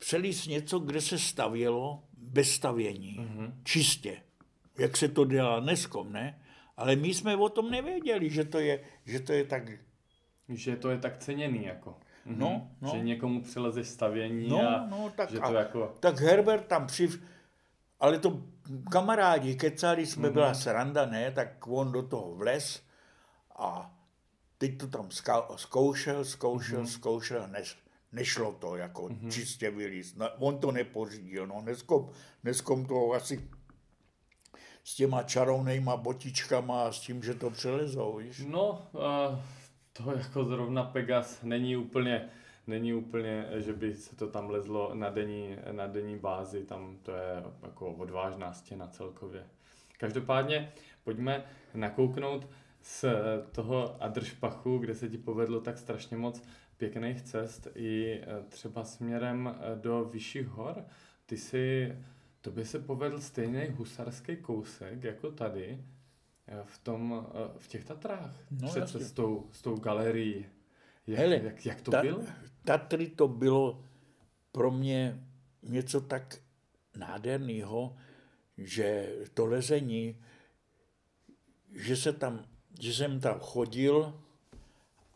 přelíst 0.00 0.46
něco, 0.46 0.78
kde 0.78 1.00
se 1.00 1.18
stavělo 1.18 2.02
bez 2.16 2.50
stavění, 2.50 3.18
mm-hmm. 3.20 3.52
čistě, 3.64 4.22
jak 4.78 4.96
se 4.96 5.08
to 5.08 5.24
dělá 5.24 5.60
dneskom, 5.60 6.12
ne? 6.12 6.42
Ale 6.76 6.96
my 6.96 7.14
jsme 7.14 7.36
o 7.36 7.48
tom 7.48 7.70
nevěděli, 7.70 8.30
že 8.30 8.44
to 8.44 8.58
je, 8.58 8.80
že 9.06 9.20
to 9.20 9.32
je 9.32 9.44
tak... 9.44 9.62
Že 10.48 10.76
to 10.76 10.90
je 10.90 10.98
tak 10.98 11.18
ceněný, 11.18 11.64
jako. 11.64 11.90
Mm-hmm. 11.90 12.36
No, 12.36 12.70
no. 12.80 12.90
Že 12.92 13.00
někomu 13.00 13.42
přileze 13.42 13.84
stavění 13.84 14.48
no, 14.48 14.60
a 14.60 14.86
no, 14.86 15.12
tak, 15.16 15.30
že 15.30 15.38
to 15.38 15.44
a, 15.44 15.52
jako... 15.52 15.96
Tak 16.00 16.20
Herbert 16.20 16.66
tam 16.66 16.86
při... 16.86 17.08
Ale 18.00 18.18
to 18.18 18.42
kamarádi, 18.90 19.54
kecali 19.54 20.06
jsme, 20.06 20.28
mm-hmm. 20.28 20.32
byla 20.32 20.54
sranda, 20.54 21.06
ne? 21.06 21.30
Tak 21.30 21.66
on 21.66 21.92
do 21.92 22.02
toho 22.02 22.34
vles 22.34 22.82
a 23.58 23.96
teď 24.58 24.78
to 24.78 24.86
tam 24.86 25.08
zkoušel, 25.56 26.24
zkoušel, 26.24 26.82
mm-hmm. 26.82 26.86
zkoušel, 26.86 27.48
než 27.48 27.76
nešlo 28.12 28.52
to 28.52 28.76
jako 28.76 29.02
mm-hmm. 29.02 29.30
čistě 29.30 29.70
vylíst. 29.70 30.16
On 30.38 30.58
to 30.58 30.72
nepořídil, 30.72 31.46
no 31.46 31.60
dneskom, 31.62 32.10
dneskom 32.42 32.86
to 32.86 33.12
asi 33.12 33.48
s 34.84 34.94
těma 34.94 35.22
čarovnejma 35.22 35.96
botičkama 35.96 36.82
a 36.82 36.92
s 36.92 37.00
tím, 37.00 37.22
že 37.22 37.34
to 37.34 37.50
přelezou, 37.50 38.16
víš? 38.16 38.44
No, 38.48 38.82
to 39.92 40.12
jako 40.16 40.44
zrovna 40.44 40.84
Pegas 40.84 41.42
není 41.42 41.76
úplně, 41.76 42.28
není 42.66 42.94
úplně, 42.94 43.48
že 43.56 43.72
by 43.72 43.94
se 43.94 44.16
to 44.16 44.28
tam 44.28 44.50
lezlo 44.50 44.94
na 44.94 45.10
denní, 45.10 45.56
na 45.72 45.86
denní 45.86 46.18
bázi, 46.18 46.64
tam 46.64 46.96
to 47.02 47.12
je 47.12 47.42
jako 47.62 47.92
odvážná 47.92 48.52
stěna 48.52 48.86
celkově. 48.86 49.46
Každopádně 49.98 50.72
pojďme 51.04 51.44
nakouknout 51.74 52.46
z 52.82 53.04
toho 53.52 54.02
Adršpachu, 54.02 54.78
kde 54.78 54.94
se 54.94 55.08
ti 55.08 55.18
povedlo 55.18 55.60
tak 55.60 55.78
strašně 55.78 56.16
moc 56.16 56.42
pěkných 56.80 57.22
cest 57.22 57.68
i 57.74 58.20
e, 58.22 58.42
třeba 58.48 58.84
směrem 58.84 59.48
e, 59.48 59.76
do 59.76 60.04
vyšších 60.04 60.46
hor. 60.46 60.84
Ty 61.26 61.36
si, 61.36 61.94
to 62.40 62.50
by 62.50 62.64
se 62.64 62.78
povedl 62.78 63.20
stejný 63.20 63.66
husarský 63.66 64.36
kousek 64.36 65.04
jako 65.04 65.30
tady 65.30 65.84
e, 66.46 66.64
v, 66.64 66.78
tom, 66.78 67.26
v 67.58 67.68
těch 67.68 67.84
Tatrách. 67.84 68.34
No, 68.50 68.68
před 68.68 68.88
cestou, 68.88 69.48
s 69.52 69.62
tou 69.62 69.76
galerií. 69.76 70.46
Jak, 71.06 71.18
Hele, 71.18 71.40
jak, 71.44 71.66
jak 71.66 71.80
to 71.80 71.90
ta, 71.90 72.02
bylo? 72.02 72.22
Tatry 72.64 73.08
to 73.08 73.28
bylo 73.28 73.84
pro 74.52 74.70
mě 74.70 75.24
něco 75.62 76.00
tak 76.00 76.36
nádherného, 76.96 77.96
že 78.58 79.16
to 79.34 79.46
lezení, 79.46 80.20
že, 81.72 81.96
se 81.96 82.12
tam, 82.12 82.44
že 82.80 82.94
jsem 82.94 83.20
tam 83.20 83.38
chodil 83.40 84.20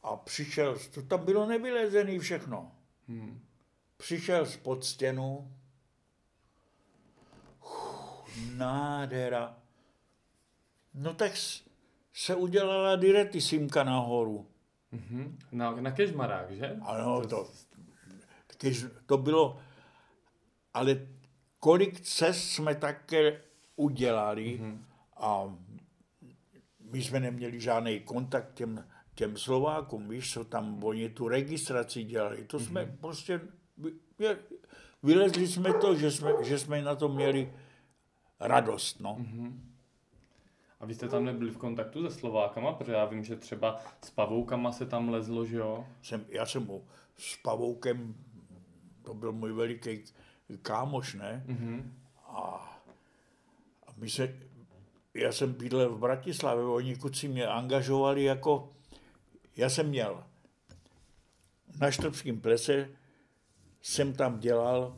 a 0.05 0.17
přišel, 0.17 0.79
to 0.95 1.03
tam 1.03 1.25
bylo 1.25 1.47
nevylezený 1.47 2.19
všechno. 2.19 2.73
Hmm. 3.09 3.41
Přišel 3.97 4.47
spod 4.47 4.85
stěnu, 4.85 5.53
uf, 7.63 8.39
nádhera. 8.57 9.57
No 10.95 11.15
tak 11.15 11.33
se 12.15 12.35
udělala 12.35 12.97
diretissimka 12.97 13.85
nahoru. 13.85 14.47
Mm-hmm. 14.93 15.37
Na, 15.53 15.71
na 15.71 15.91
kežmarách, 15.91 16.51
že? 16.51 16.77
Ano, 16.83 17.27
to, 17.27 17.51
kež, 18.57 18.85
to 19.07 19.19
bylo, 19.19 19.61
ale 20.75 21.07
kolik 21.61 22.01
cest 22.01 22.51
jsme 22.51 22.75
také 22.75 23.41
udělali 23.77 24.59
mm-hmm. 24.59 24.79
a 25.17 25.57
my 26.81 27.03
jsme 27.03 27.21
neměli 27.21 27.61
žádný 27.61 28.01
kontakt 28.01 28.55
těm, 28.55 28.85
těm 29.15 29.37
Slovákům, 29.37 30.09
víš, 30.09 30.33
co 30.33 30.45
tam 30.45 30.85
oni 30.85 31.09
tu 31.09 31.29
registraci 31.29 32.05
dělali. 32.05 32.45
To 32.45 32.61
jsme 32.61 32.85
mm-hmm. 32.85 32.97
prostě, 33.01 33.41
vylezli 35.03 35.47
jsme 35.47 35.73
to, 35.73 35.95
že 35.95 36.11
jsme, 36.11 36.33
že 36.43 36.59
jsme 36.59 36.83
na 36.83 36.95
to 36.95 37.09
měli 37.09 37.53
radost, 38.41 39.01
no. 39.01 39.17
Mm-hmm. 39.21 39.53
A 40.81 40.87
vy 40.87 40.95
jste 40.95 41.09
tam 41.09 41.25
nebyli 41.25 41.51
v 41.51 41.57
kontaktu 41.57 42.11
se 42.11 42.19
Slovákama, 42.19 42.73
protože 42.73 42.93
já 42.93 43.05
vím, 43.05 43.25
že 43.25 43.37
třeba 43.37 43.81
s 44.05 44.11
Pavoukama 44.11 44.73
se 44.73 44.87
tam 44.87 45.09
lezlo, 45.09 45.45
že 45.45 45.57
jo? 45.57 45.87
Jsem, 46.03 46.25
já 46.29 46.47
jsem 46.47 46.67
mu 46.67 46.85
s 47.17 47.39
to 49.03 49.15
byl 49.15 49.33
můj 49.33 49.53
veliký 49.53 50.05
kámoš, 50.63 51.15
ne? 51.15 51.45
Mm-hmm. 51.47 51.83
A, 52.27 52.41
a 53.87 53.93
my 53.97 54.11
se, 54.11 54.39
já 55.15 55.33
jsem 55.33 55.53
bydlel 55.53 55.91
v 55.91 55.99
Bratislavě, 55.99 56.65
oni 56.65 56.97
kuci 56.97 57.29
mě 57.29 57.47
angažovali 57.47 58.25
jako, 58.25 58.74
já 59.57 59.71
jsem 59.71 59.89
měl 59.89 60.25
na 61.81 61.91
Štrbském 61.91 62.41
plese, 62.41 62.89
jsem 63.83 64.13
tam 64.13 64.39
dělal 64.41 64.97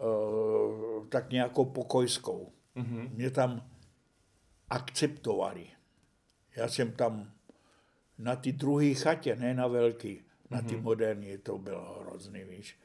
uh, 0.00 1.06
tak 1.08 1.30
nějakou 1.30 1.64
pokojskou. 1.64 2.52
Mm-hmm. 2.76 3.10
Mě 3.14 3.30
tam 3.30 3.70
akceptovali. 4.70 5.66
Já 6.56 6.68
jsem 6.68 6.92
tam 6.92 7.32
na 8.18 8.36
ty 8.36 8.52
druhé 8.52 8.94
chatě, 8.94 9.36
ne 9.36 9.54
na 9.54 9.66
velký, 9.66 10.24
na 10.50 10.62
ty 10.62 10.66
mm-hmm. 10.66 10.82
moderní, 10.82 11.38
to 11.38 11.58
bylo 11.58 12.00
hrozný, 12.00 12.44
víš. 12.44 12.78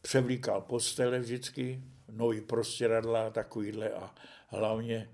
Převlíkal 0.00 0.60
postele 0.60 1.18
vždycky, 1.18 1.82
nový 2.10 2.40
prostěradla, 2.40 3.30
takovýhle 3.30 3.90
a 3.90 4.14
hlavně 4.48 5.10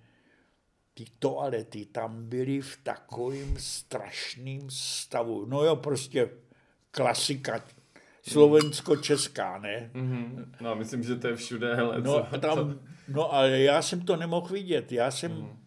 ty 0.95 1.05
toalety 1.19 1.87
tam 1.87 2.29
byly 2.29 2.61
v 2.61 2.79
takovým 2.83 3.57
strašným 3.59 4.71
stavu. 4.71 5.47
No 5.47 5.65
jo, 5.65 5.77
prostě 5.77 6.31
klasika 6.91 7.65
slovensko-česká, 8.23 9.59
ne? 9.59 9.91
Mm-hmm. 9.95 10.47
No, 10.61 10.77
myslím, 10.77 11.03
že 11.03 11.17
to 11.17 11.29
je 11.29 11.37
všude, 11.37 11.75
hele, 11.75 12.01
no, 12.01 12.27
co, 12.31 12.39
tam, 12.39 12.57
co? 12.57 12.79
no, 13.09 13.35
ale 13.35 13.61
já 13.61 13.83
jsem 13.83 14.01
to 14.01 14.17
nemohl 14.17 14.49
vidět. 14.49 14.93
Já 14.93 15.11
jsem, 15.11 15.33
mm-hmm 15.33 15.65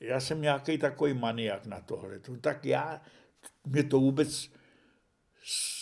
já 0.00 0.20
jsem 0.20 0.40
nějaký 0.40 0.78
takový 0.78 1.14
maniak 1.14 1.66
na 1.66 1.80
tohle. 1.80 2.20
Tak 2.40 2.64
já, 2.64 3.00
mě 3.64 3.84
to 3.84 4.00
vůbec, 4.00 4.50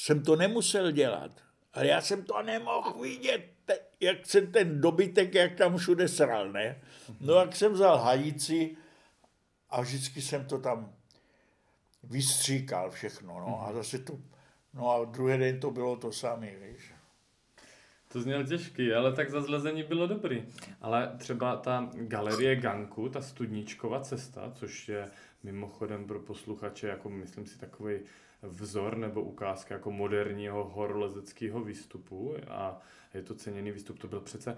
jsem 0.02 0.22
to 0.22 0.36
nemusel 0.36 0.90
dělat. 0.90 1.40
Ale 1.72 1.86
já 1.86 2.00
jsem 2.00 2.22
to 2.22 2.42
nemohl 2.42 3.02
vidět, 3.02 3.50
jak 4.00 4.26
jsem 4.26 4.52
ten 4.52 4.80
dobytek, 4.80 5.34
jak 5.34 5.54
tam 5.54 5.76
všude 5.76 6.08
sral, 6.08 6.52
ne? 6.52 6.80
No 7.20 7.34
jak 7.34 7.56
jsem 7.56 7.72
vzal 7.72 7.98
hajíci 7.98 8.76
a 9.70 9.80
vždycky 9.80 10.22
jsem 10.22 10.44
to 10.44 10.58
tam 10.58 10.92
vystříkal 12.02 12.90
všechno, 12.90 13.40
no 13.40 13.66
a 13.66 13.72
zase 13.72 13.98
to, 13.98 14.18
no 14.74 14.90
a 14.90 15.04
druhý 15.04 15.38
den 15.38 15.60
to 15.60 15.70
bylo 15.70 15.96
to 15.96 16.12
samé, 16.12 16.50
víš. 16.56 16.92
To 18.12 18.20
zněl 18.20 18.46
těžký, 18.46 18.92
ale 18.92 19.12
tak 19.12 19.30
za 19.30 19.40
zlezení 19.40 19.82
bylo 19.82 20.06
dobrý. 20.06 20.44
Ale 20.80 21.12
třeba 21.18 21.56
ta 21.56 21.90
galerie 21.94 22.56
Ganku, 22.56 23.08
ta 23.08 23.22
studničková 23.22 24.00
cesta, 24.00 24.52
což 24.54 24.88
je 24.88 25.10
mimochodem 25.42 26.06
pro 26.06 26.20
posluchače, 26.20 26.88
jako 26.88 27.08
myslím 27.08 27.46
si 27.46 27.58
takový 27.58 28.00
vzor 28.42 28.96
nebo 28.96 29.22
ukázka 29.22 29.74
jako 29.74 29.90
moderního 29.90 30.64
horolezeckého 30.64 31.64
výstupu 31.64 32.36
a 32.48 32.80
je 33.14 33.22
to 33.22 33.34
ceněný 33.34 33.72
výstup. 33.72 33.98
To 33.98 34.08
byl 34.08 34.20
přece 34.20 34.56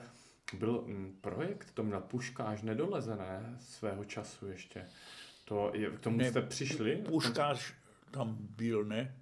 byl 0.59 0.85
mm, 0.87 1.19
projekt, 1.21 1.71
to 1.75 1.83
měl 1.83 2.01
Puškáš 2.01 2.63
nedolezené 2.63 3.57
svého 3.59 4.05
času 4.05 4.47
ještě. 4.47 4.87
To 5.45 5.71
je, 5.75 5.91
k 5.91 6.01
tomu 6.01 6.17
ne, 6.17 6.31
jste 6.31 6.43
přišli? 6.43 6.97
Puškáš 6.97 7.75
tam 8.11 8.37
byl, 8.41 8.85
ne? 8.85 9.15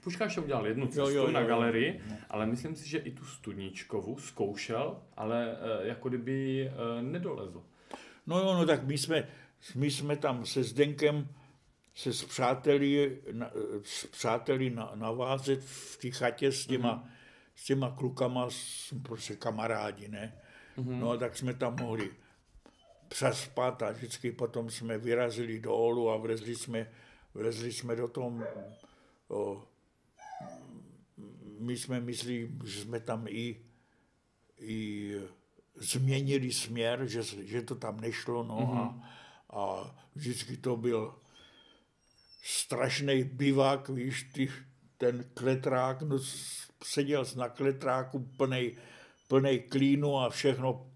Puškáš 0.00 0.38
udělal 0.38 0.66
jednu 0.66 0.86
cestu 0.86 1.00
jo, 1.00 1.08
jo, 1.08 1.22
jo, 1.22 1.30
na 1.30 1.42
galerii, 1.42 2.00
jo. 2.10 2.16
ale 2.30 2.46
myslím 2.46 2.76
si, 2.76 2.88
že 2.88 2.98
i 2.98 3.10
tu 3.10 3.24
studničkovu 3.24 4.18
zkoušel, 4.18 5.02
ale 5.16 5.52
uh, 5.52 5.86
jako 5.86 6.08
kdyby 6.08 6.70
uh, 6.70 7.02
nedolezl. 7.02 7.62
No 8.26 8.38
jo, 8.38 8.54
no 8.54 8.66
tak 8.66 8.84
my 8.84 8.98
jsme, 8.98 9.28
my 9.74 9.90
jsme 9.90 10.16
tam 10.16 10.46
se 10.46 10.62
Zdenkem 10.62 11.28
se 11.94 12.12
s 12.12 12.24
přáteli, 12.24 13.22
na, 13.32 13.50
s 13.82 14.06
přáteli 14.06 14.70
na, 14.70 14.92
na 14.94 15.10
váze 15.10 15.56
v 15.56 15.98
té 16.00 16.10
chatě 16.10 16.52
s 16.52 16.66
těma, 16.66 16.94
mm-hmm. 16.94 17.21
S 17.54 17.64
těma 17.64 17.90
klukama, 17.90 18.50
s, 18.50 18.94
prostě 19.02 19.36
kamarádi, 19.36 20.08
ne? 20.08 20.42
Mm-hmm. 20.78 20.98
No 20.98 21.10
a 21.10 21.16
tak 21.16 21.36
jsme 21.36 21.54
tam 21.54 21.76
mohli 21.80 22.10
přespat 23.08 23.82
a 23.82 23.90
vždycky 23.92 24.32
potom 24.32 24.70
jsme 24.70 24.98
vyrazili 24.98 25.60
do 25.60 25.74
Olu 25.74 26.10
a 26.10 26.16
vlezli 26.16 26.56
jsme, 26.56 26.90
vlezli 27.34 27.72
jsme 27.72 27.96
do 27.96 28.08
tom 28.08 28.44
o, 29.28 29.64
my 31.58 31.76
jsme 31.76 32.00
myslí, 32.00 32.58
že 32.64 32.80
jsme 32.80 33.00
tam 33.00 33.26
i, 33.28 33.60
i 34.58 35.14
změnili 35.76 36.52
směr, 36.52 37.06
že, 37.06 37.22
že 37.22 37.62
to 37.62 37.74
tam 37.74 38.00
nešlo, 38.00 38.42
no 38.42 38.58
mm-hmm. 38.58 39.02
a, 39.50 39.60
a 39.60 39.94
vždycky 40.14 40.56
to 40.56 40.76
byl 40.76 41.14
strašný 42.42 43.24
bivák, 43.24 43.88
víš, 43.88 44.30
ty, 44.32 44.48
ten 44.98 45.24
kletrák, 45.34 46.02
no 46.02 46.18
seděl 46.84 47.24
na 47.36 47.48
kletráku 47.48 48.18
plnej, 48.36 48.76
plnej 49.28 49.60
klínu 49.60 50.18
a 50.18 50.30
všechno. 50.30 50.86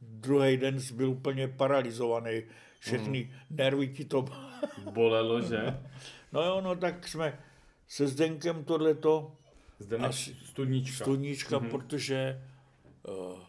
Druhý 0.00 0.56
den 0.56 0.78
byl 0.94 1.10
úplně 1.10 1.48
paralizovaný. 1.48 2.42
Všechny 2.78 3.24
mm. 3.24 3.56
nervy 3.56 3.88
ti 3.88 4.04
to... 4.04 4.24
Bolelo, 4.92 5.40
že? 5.40 5.80
No 6.32 6.42
jo, 6.42 6.60
no 6.60 6.76
tak 6.76 7.08
jsme 7.08 7.38
se 7.88 8.06
Zdenkem 8.06 8.64
tohleto 8.64 9.36
Zdenek 9.78 10.12
Studnička. 10.44 11.04
Studnička, 11.04 11.58
mm-hmm. 11.58 11.70
protože 11.70 12.42
uh, 13.08 13.40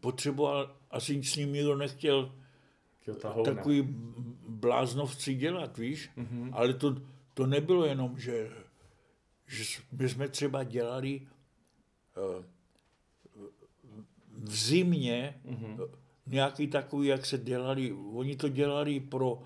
potřeboval, 0.00 0.76
asi 0.90 1.24
s 1.24 1.36
ním 1.36 1.52
nikdo 1.52 1.76
nechtěl 1.76 2.32
takový 3.44 3.86
bláznovci 4.48 5.34
dělat, 5.34 5.78
víš? 5.78 6.10
Mm-hmm. 6.18 6.50
Ale 6.52 6.74
to, 6.74 6.96
to 7.34 7.46
nebylo 7.46 7.86
jenom, 7.86 8.18
že, 8.18 8.50
že 9.50 9.82
my 9.92 10.08
jsme 10.08 10.28
třeba 10.28 10.64
dělali 10.64 11.20
uh, 12.16 12.44
v 14.32 14.56
zimě 14.56 15.40
mm-hmm. 15.44 15.88
nějaký 16.26 16.66
takový, 16.66 17.08
jak 17.08 17.26
se 17.26 17.38
dělali, 17.38 17.92
oni 17.92 18.36
to 18.36 18.48
dělali 18.48 19.00
pro, 19.00 19.42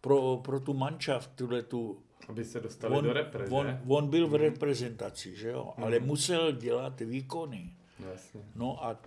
pro, 0.00 0.36
pro 0.36 0.60
tu 0.60 0.74
manšaft, 0.74 1.30
tuhle 1.34 1.62
tu 1.62 2.02
aby 2.28 2.44
se 2.44 2.60
dostali 2.60 2.96
on, 2.96 3.04
do 3.04 3.12
repre, 3.12 3.48
on, 3.48 3.80
on 3.88 4.10
byl 4.10 4.26
v 4.26 4.30
mhm. 4.30 4.40
reprezentaci, 4.40 5.36
že 5.36 5.48
jo, 5.48 5.74
mm. 5.76 5.84
ale 5.84 5.98
musel 5.98 6.52
dělat 6.52 7.00
výkony. 7.00 7.76
Jasně. 8.10 8.40
No 8.54 8.84
a 8.84 9.00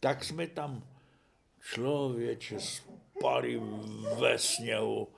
tak 0.00 0.24
jsme 0.24 0.46
tam 0.46 0.84
člověče 1.60 2.56
spali 2.60 3.60
ve 4.20 4.38
sněhu. 4.38 5.08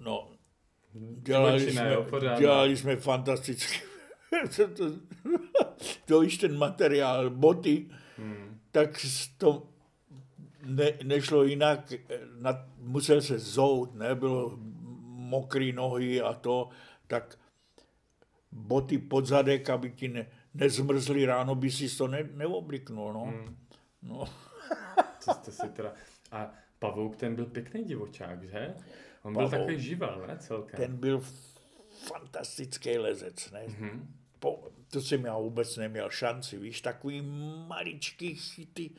No, 0.00 0.31
dělali 0.94 1.72
jsme, 1.72 1.96
dělali 2.38 2.76
jsme 2.76 2.96
fantasticky. 2.96 3.80
to, 4.56 4.68
to, 4.68 4.84
to 6.04 6.20
víš, 6.20 6.38
ten 6.38 6.58
materiál, 6.58 7.30
boty, 7.30 7.86
hmm. 8.16 8.60
tak 8.70 9.06
to 9.38 9.62
ne, 10.66 10.92
nešlo 11.04 11.44
jinak, 11.44 11.92
na, 12.38 12.68
musel 12.78 13.22
se 13.22 13.38
zout, 13.38 13.94
nebylo 13.94 14.58
mokré 15.06 15.72
nohy 15.72 16.20
a 16.20 16.32
to, 16.32 16.68
tak 17.06 17.38
boty 18.52 18.98
pod 18.98 19.26
zadek, 19.26 19.70
aby 19.70 19.90
ti 19.90 20.08
ne, 20.08 20.26
nezmrzly 20.54 21.26
ráno, 21.26 21.54
by 21.54 21.70
si 21.70 21.96
to 21.96 22.08
ne, 22.08 22.28
neobliknul, 22.34 23.12
no. 23.12 23.24
Hmm. 23.24 23.56
no. 24.02 24.24
Co 25.18 25.32
jste 25.32 25.52
si 25.52 25.68
teda... 25.68 25.92
A 26.32 26.50
Pavouk 26.78 27.16
ten 27.16 27.34
byl 27.34 27.46
pěkný 27.46 27.84
divočák, 27.84 28.42
že? 28.42 28.74
On 29.22 29.32
byl 29.32 29.50
takový 29.50 29.80
živel, 29.80 30.24
ne, 30.26 30.38
celkem? 30.38 30.80
Ten 30.80 30.96
byl 30.96 31.22
fantastický 32.06 32.98
lezec, 32.98 33.50
ne? 33.50 33.66
Mm-hmm. 33.66 34.06
Po, 34.38 34.68
to 34.90 35.00
jsem 35.00 35.24
já 35.24 35.38
vůbec 35.38 35.76
neměl 35.76 36.10
šanci, 36.10 36.58
víš, 36.58 36.80
takový 36.80 37.22
maličký 37.66 38.34
chyty. 38.34 38.90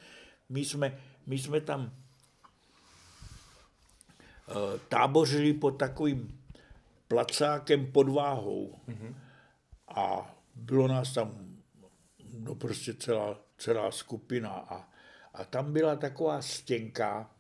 My 0.49 0.65
jsme, 0.65 0.99
my 1.26 1.39
jsme 1.39 1.61
tam 1.61 1.82
uh, 1.82 1.91
tábořili 4.89 5.53
pod 5.53 5.71
takovým 5.71 6.41
placákem 7.07 7.91
pod 7.91 8.09
váhou. 8.09 8.80
Mm-hmm. 8.88 9.15
A 9.88 10.36
bylo 10.55 10.88
nás 10.88 11.13
tam 11.13 11.53
no 12.39 12.55
prostě 12.55 12.93
celá, 12.93 13.39
celá 13.57 13.91
skupina 13.91 14.49
a, 14.49 14.89
a 15.34 15.45
tam 15.45 15.74
byla 15.74 15.95
taková 15.95 16.41
stěnka, 16.41 17.32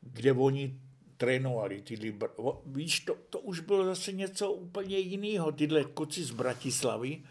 kde 0.00 0.32
oni 0.32 0.80
trénovali 1.24 1.80
ty 1.82 1.94
Libr. 1.94 2.28
Víš, 2.66 3.00
to, 3.00 3.14
to 3.30 3.38
už 3.38 3.60
bylo 3.60 3.84
zase 3.84 4.12
něco 4.12 4.52
úplně 4.52 4.98
jiného, 4.98 5.52
tyhle 5.52 5.84
koci 5.84 6.24
z 6.24 6.30
Bratislavy. 6.30 7.22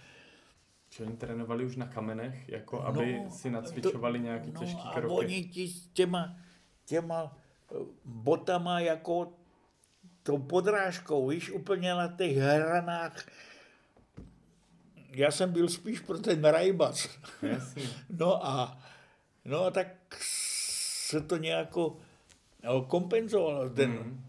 Že 0.89 1.04
oni 1.04 1.18
trénovali 1.18 1.66
už 1.66 1.76
na 1.76 1.88
kamenech, 1.88 2.50
jako 2.50 2.82
aby 2.82 3.20
no, 3.24 3.32
si 3.32 3.52
nacvičovali 3.52 4.20
to, 4.20 4.26
nějaký 4.26 4.52
no, 4.52 4.60
těžký 4.60 4.82
a 4.86 4.94
kroky. 4.94 5.14
oni 5.14 5.44
ti, 5.44 5.74
těma, 5.94 6.38
těma 6.86 7.38
eh, 7.72 7.76
botama 8.06 8.80
jako 8.80 9.34
tou 10.24 10.38
podrážkou, 10.38 11.28
víš, 11.28 11.52
úplně 11.52 11.94
na 11.94 12.08
těch 12.08 12.38
hranách. 12.38 13.26
Já 15.10 15.32
jsem 15.32 15.52
byl 15.52 15.70
spíš 15.70 16.00
pro 16.00 16.18
ten 16.18 16.46
rajbac. 16.46 17.10
No 18.10 18.46
a, 18.46 18.80
no 19.46 19.66
a 19.66 19.72
tak 19.72 19.88
se 20.20 21.22
to 21.22 21.38
nějako 21.38 21.98
kompenzovalo. 22.88 23.70
Ten, 23.70 23.91
mm. 23.91 24.26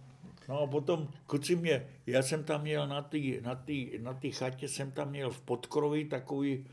No 0.49 0.61
a 0.61 0.67
potom 0.67 1.09
kuci 1.27 1.57
mě, 1.57 1.89
já 2.07 2.23
jsem 2.23 2.45
tam 2.45 2.63
měl 2.63 2.89
na 2.89 3.03
té 3.03 3.19
na 3.41 3.55
tý, 3.55 3.99
na 3.99 4.15
tý 4.15 4.33
chatě, 4.33 4.69
jsem 4.69 4.91
tam 4.91 5.11
měl 5.11 5.31
v 5.31 5.43
podkrovi 5.43 6.05
takový, 6.05 6.67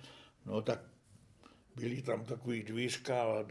no 0.45 0.61
tak 0.61 0.79
byly 1.75 2.01
tam 2.01 2.25
takový 2.25 2.63
dvířka, 2.63 3.23
a 3.23 3.45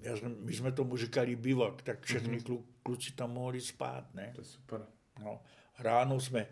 já 0.00 0.16
jsem, 0.16 0.36
my 0.40 0.52
jsme 0.52 0.72
tomu 0.72 0.96
říkali 0.96 1.36
bivak, 1.36 1.82
tak 1.82 2.02
všechny 2.02 2.38
mm-hmm. 2.38 2.62
kluci 2.82 3.12
tam 3.12 3.32
mohli 3.32 3.60
spát, 3.60 4.14
ne? 4.14 4.32
To 4.34 4.40
je 4.40 4.44
super. 4.44 4.86
No, 5.24 5.40
ráno 5.78 6.20
jsme 6.20 6.46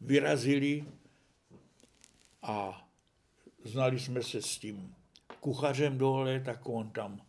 vyrazili 0.00 0.84
a 2.42 2.88
znali 3.64 3.98
jsme 3.98 4.22
se 4.22 4.42
s 4.42 4.58
tím 4.58 4.94
kuchařem 5.40 5.98
dole, 5.98 6.40
tak 6.40 6.68
on 6.68 6.90
tam, 6.90 7.20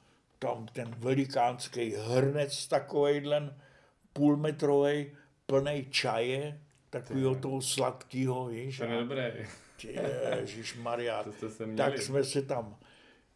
tam 0.41 0.65
ten 0.73 0.95
velikánský 0.97 1.93
hrnec 1.97 2.67
takovejhle, 2.67 3.55
půlmetrový, 4.13 5.11
plný 5.45 5.87
čaje, 5.89 6.61
takového 6.89 7.35
toho 7.35 7.61
sladkého, 7.61 8.47
víš. 8.47 8.77
To 8.77 8.83
je 8.83 8.99
dobré. 8.99 9.47
Ježíš 10.39 10.77
Maria. 10.77 11.25
tak 11.77 12.01
jsme 12.01 12.23
se 12.23 12.41
tam 12.41 12.77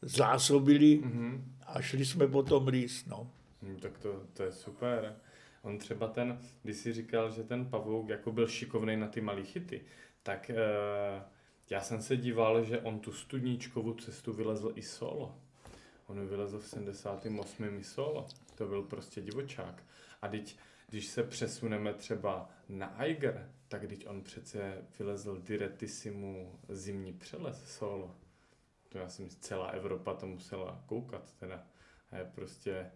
zásobili 0.01 1.01
mm-hmm. 1.01 1.41
a 1.67 1.81
šli 1.81 2.05
jsme 2.05 2.27
potom 2.27 2.67
líst, 2.67 3.07
no. 3.07 3.31
Hmm, 3.61 3.79
tak 3.79 3.97
to, 3.97 4.23
to 4.33 4.43
je 4.43 4.51
super. 4.51 5.15
On 5.61 5.77
třeba 5.77 6.07
ten, 6.07 6.39
když 6.63 6.77
si 6.77 6.93
říkal, 6.93 7.31
že 7.31 7.43
ten 7.43 7.65
pavouk 7.65 8.09
jako 8.09 8.31
byl 8.31 8.47
šikovný 8.47 8.97
na 8.97 9.07
ty 9.07 9.21
malé 9.21 9.43
chyty, 9.43 9.81
tak 10.23 10.49
e, 10.49 10.55
já 11.69 11.81
jsem 11.81 12.01
se 12.01 12.17
díval, 12.17 12.63
že 12.63 12.79
on 12.79 12.99
tu 12.99 13.11
studničkovou 13.11 13.93
cestu 13.93 14.33
vylezl 14.33 14.71
i 14.75 14.81
solo. 14.81 15.35
On 16.07 16.27
vylezl 16.27 16.59
v 16.59 16.67
78. 16.67 17.63
i 17.79 17.83
solo. 17.83 18.27
To 18.55 18.67
byl 18.67 18.83
prostě 18.83 19.21
divočák. 19.21 19.83
A 20.21 20.27
teď, 20.27 20.57
když 20.89 21.07
se 21.07 21.23
přesuneme 21.23 21.93
třeba 21.93 22.49
na 22.69 23.01
Eiger, 23.03 23.51
tak 23.67 23.87
teď 23.87 24.07
on 24.07 24.21
přece 24.21 24.85
vylezl 24.99 25.41
diretisimu 25.41 26.59
zimní 26.69 27.13
přelez 27.13 27.75
solo. 27.77 28.15
To 28.89 28.97
já 28.97 29.09
jsem 29.09 29.29
celá 29.29 29.67
Evropa 29.67 30.13
to 30.13 30.27
musela 30.27 30.83
koukat 30.85 31.33
teda. 31.39 31.67
A 32.11 32.17
je 32.17 32.25
prostě 32.25 32.91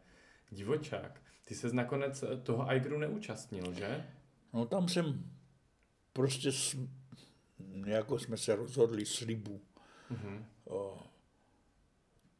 divočák. 0.49 1.21
Ty 1.45 1.55
se 1.55 1.73
nakonec 1.73 2.23
toho 2.43 2.69
Eigeru 2.69 2.97
neúčastnil, 2.97 3.73
že? 3.73 4.07
No 4.53 4.65
tam 4.65 4.89
jsem 4.89 5.31
prostě 6.13 6.51
s, 6.51 6.77
jako 7.85 8.19
jsme 8.19 8.37
se 8.37 8.55
rozhodli 8.55 9.05
s 9.05 9.19
Libu. 9.19 9.61
Mm-hmm. 10.11 10.43
O, 10.65 11.03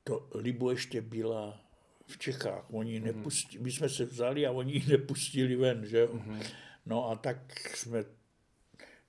to 0.10 0.28
Libu 0.34 0.70
ještě 0.70 1.02
byla 1.02 1.62
v 2.08 2.18
Čechách. 2.18 2.66
Oni 2.72 3.00
nepustili, 3.00 3.64
my 3.64 3.72
jsme 3.72 3.90
se 3.90 4.06
vzali 4.06 4.48
a 4.48 4.52
oni 4.52 4.74
ji 4.74 4.86
nepustili 4.88 5.56
ven, 5.56 5.86
že 5.86 6.06
mm-hmm. 6.06 6.44
No 6.86 7.10
a 7.10 7.16
tak 7.16 7.60
jsme 7.76 8.04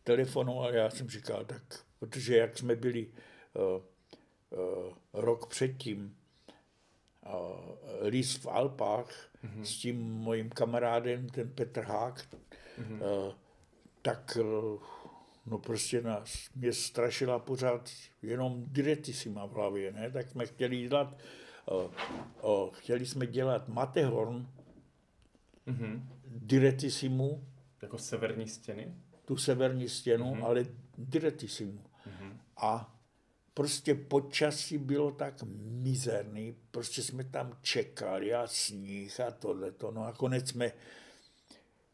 telefonovali, 0.04 0.76
já 0.76 0.90
jsem 0.90 1.10
říkal, 1.10 1.44
tak, 1.44 1.62
protože 1.98 2.36
jak 2.36 2.58
jsme 2.58 2.76
byli 2.76 3.06
uh, 3.06 3.82
uh, 4.58 4.94
rok 5.12 5.46
předtím 5.46 6.16
uh, 7.26 7.32
líst 8.08 8.42
v 8.42 8.48
Alpách 8.48 9.30
mm-hmm. 9.44 9.62
s 9.62 9.78
tím 9.78 10.00
mojím 10.00 10.50
kamarádem, 10.50 11.28
ten 11.28 11.50
Petr 11.50 11.80
Hák, 11.80 12.28
mm-hmm. 12.80 13.26
uh, 13.26 13.34
tak 14.02 14.38
uh, 14.40 14.82
no 15.46 15.58
prostě 15.58 16.02
nás, 16.02 16.48
mě 16.56 16.72
strašila 16.72 17.38
pořád 17.38 17.90
jenom 18.22 18.64
diretisima 18.66 19.46
v 19.46 19.52
hlavě, 19.52 19.92
ne? 19.92 20.10
tak 20.10 20.28
jsme 20.28 20.46
chtěli 20.46 20.88
dělat, 20.88 21.18
uh, 21.70 21.92
uh, 22.50 22.70
chtěli 22.70 23.06
jsme 23.06 23.26
dělat 23.26 23.68
Matehorn, 23.68 24.48
mm-hmm. 25.66 26.02
diretisimu. 26.26 27.44
Jako 27.82 27.98
severní 27.98 28.48
stěny? 28.48 28.94
Tu 29.24 29.36
severní 29.36 29.88
stěnu, 29.88 30.34
mm-hmm. 30.34 30.44
ale 30.44 30.66
diretisimu. 30.98 31.80
Mm-hmm. 32.06 32.32
A 32.56 32.96
prostě 33.54 33.94
počasí 33.94 34.78
bylo 34.78 35.10
tak 35.10 35.42
mizerný, 35.62 36.56
prostě 36.70 37.02
jsme 37.02 37.24
tam 37.24 37.58
čekali 37.62 38.34
a 38.34 38.46
sníh 38.46 39.20
a 39.20 39.30
tohleto, 39.30 39.90
no 39.90 40.04
a 40.04 40.12
konec 40.12 40.48
jsme, 40.48 40.72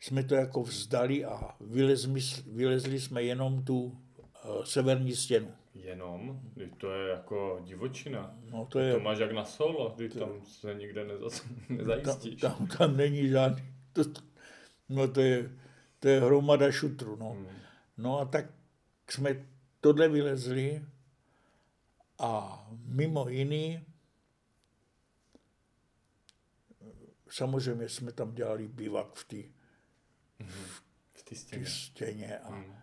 jsme 0.00 0.24
to 0.24 0.34
jako 0.34 0.62
vzdali 0.62 1.24
a 1.24 1.56
vylezli, 1.60 2.20
vylezli 2.46 3.00
jsme 3.00 3.22
jenom 3.22 3.64
tu 3.64 3.82
uh, 3.84 4.64
severní 4.64 5.16
stěnu. 5.16 5.54
Jenom? 5.74 6.40
To 6.76 6.92
je 6.92 7.08
jako 7.08 7.60
divočina. 7.64 8.34
No 8.50 8.66
to, 8.66 8.78
je, 8.78 8.92
to 8.92 9.00
máš 9.00 9.18
jak 9.18 9.32
na 9.32 9.44
solo, 9.44 9.94
když 9.96 10.12
tam 10.12 10.44
se 10.44 10.74
nikde 10.74 11.04
neza, 11.04 11.26
nezajistíš. 11.68 12.40
Tam, 12.40 12.56
tam, 12.56 12.66
tam 12.66 12.96
není 12.96 13.28
žádný, 13.28 13.62
to, 13.92 14.02
no 14.88 15.08
to 15.08 15.20
je, 15.20 15.50
to 15.98 16.08
je 16.08 16.20
hromada 16.20 16.72
šutru, 16.72 17.16
no. 17.16 17.30
Hmm. 17.30 17.46
No 17.96 18.20
a 18.20 18.24
tak 18.24 18.46
jsme 19.10 19.46
tohle 19.80 20.08
vylezli 20.08 20.82
a 22.18 22.62
mimo 22.84 23.28
jiný, 23.28 23.86
samozřejmě 27.30 27.88
jsme 27.88 28.12
tam 28.12 28.34
dělali 28.34 28.68
bivak 28.68 29.14
v 29.14 29.24
té 29.24 29.55
v 30.44 31.36
stěně. 31.36 31.66
stěně 31.66 32.38
a 32.38 32.50
mm. 32.50 32.74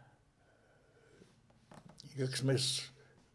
jak 2.15 2.37
jsme 2.37 2.55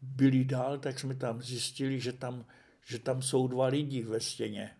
byli 0.01 0.45
dál, 0.45 0.77
tak 0.77 0.99
jsme 0.99 1.15
tam 1.15 1.41
zjistili, 1.41 1.99
že 1.99 2.13
tam, 2.13 2.45
že 2.85 2.99
tam 2.99 3.21
jsou 3.21 3.47
dva 3.47 3.65
lidi 3.65 4.03
ve 4.03 4.19
stěně. 4.19 4.75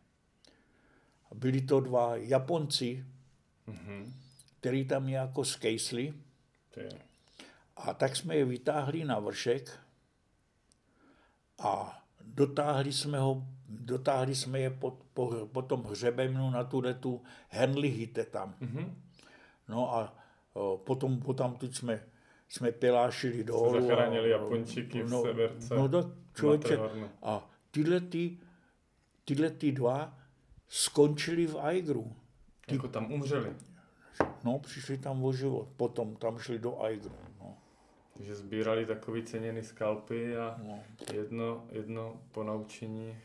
A 1.31 1.35
byli 1.35 1.61
to 1.61 1.79
dva 1.79 2.15
Japonci, 2.15 3.05
mm-hmm. 3.67 4.13
který 4.59 4.85
tam 4.85 5.07
nějak 5.07 5.29
skejsli. 5.43 6.13
A 7.75 7.93
tak 7.93 8.15
jsme 8.15 8.35
je 8.35 8.45
vytáhli 8.45 9.05
na 9.05 9.19
vršek 9.19 9.79
a 11.59 12.03
dotáhli 12.21 12.93
jsme, 12.93 13.19
ho, 13.19 13.47
dotáhli 13.67 14.35
jsme 14.35 14.59
je 14.59 14.69
pod, 14.69 15.03
po, 15.13 15.47
po 15.51 15.61
tom 15.61 15.83
hřebenu 15.83 16.49
na 16.49 16.63
tu 16.63 16.81
tu 16.99 17.23
Henlihite 17.49 18.25
tam. 18.25 18.55
Mm-hmm. 18.61 18.95
No 19.69 19.95
a 19.95 20.17
o, 20.53 20.77
potom, 20.77 21.19
potom 21.19 21.55
tu 21.55 21.71
jsme, 21.71 22.03
jsme 22.49 22.71
pilášili 22.71 23.43
dolů. 23.43 23.73
Se 23.73 23.81
zachránili 23.81 24.29
Japončiky 24.29 25.03
v 25.03 25.09
no, 25.09 25.21
severce. 25.21 25.75
No 25.75 25.89
to 25.89 26.11
člověče. 26.35 26.79
A 27.21 27.49
tyhle, 27.71 27.99
ty, 28.01 28.37
tyhle 29.25 29.49
ty 29.49 29.71
dva 29.71 30.17
skončili 30.67 31.47
v 31.47 31.57
Aigru. 31.57 32.15
Ty, 32.65 32.75
jako 32.75 32.87
tam 32.87 33.11
umřeli? 33.11 33.55
No, 34.43 34.59
přišli 34.59 34.97
tam 34.97 35.23
o 35.25 35.33
život. 35.33 35.67
Potom 35.77 36.15
tam 36.15 36.39
šli 36.39 36.59
do 36.59 36.81
Aigru. 36.81 37.11
Takže 38.19 38.35
sbírali 38.35 38.85
takový 38.85 39.23
ceněný 39.23 39.63
skalpy 39.63 40.37
a 40.37 40.59
no. 40.63 40.79
jedno, 41.13 41.65
jedno 41.71 42.21
ponaučení. 42.31 43.17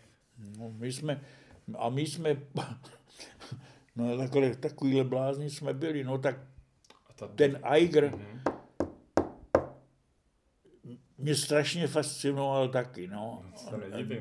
No, 0.59 0.71
my 0.71 0.93
jsme, 0.93 1.21
a 1.79 1.89
my 1.89 2.07
jsme, 2.07 2.37
no 3.97 4.19
takhle, 4.19 4.57
takovýhle 4.57 5.05
blázni 5.05 5.51
jsme 5.51 5.75
byli, 5.75 6.05
no 6.05 6.19
tak 6.19 6.37
a 7.07 7.13
ta... 7.13 7.29
ten 7.29 7.61
Eiger 7.63 8.11
mm-hmm. 8.11 8.55
mě 11.19 11.35
strašně 11.35 11.87
fascinoval 11.87 12.69
taky, 12.69 13.07
no. 13.07 13.45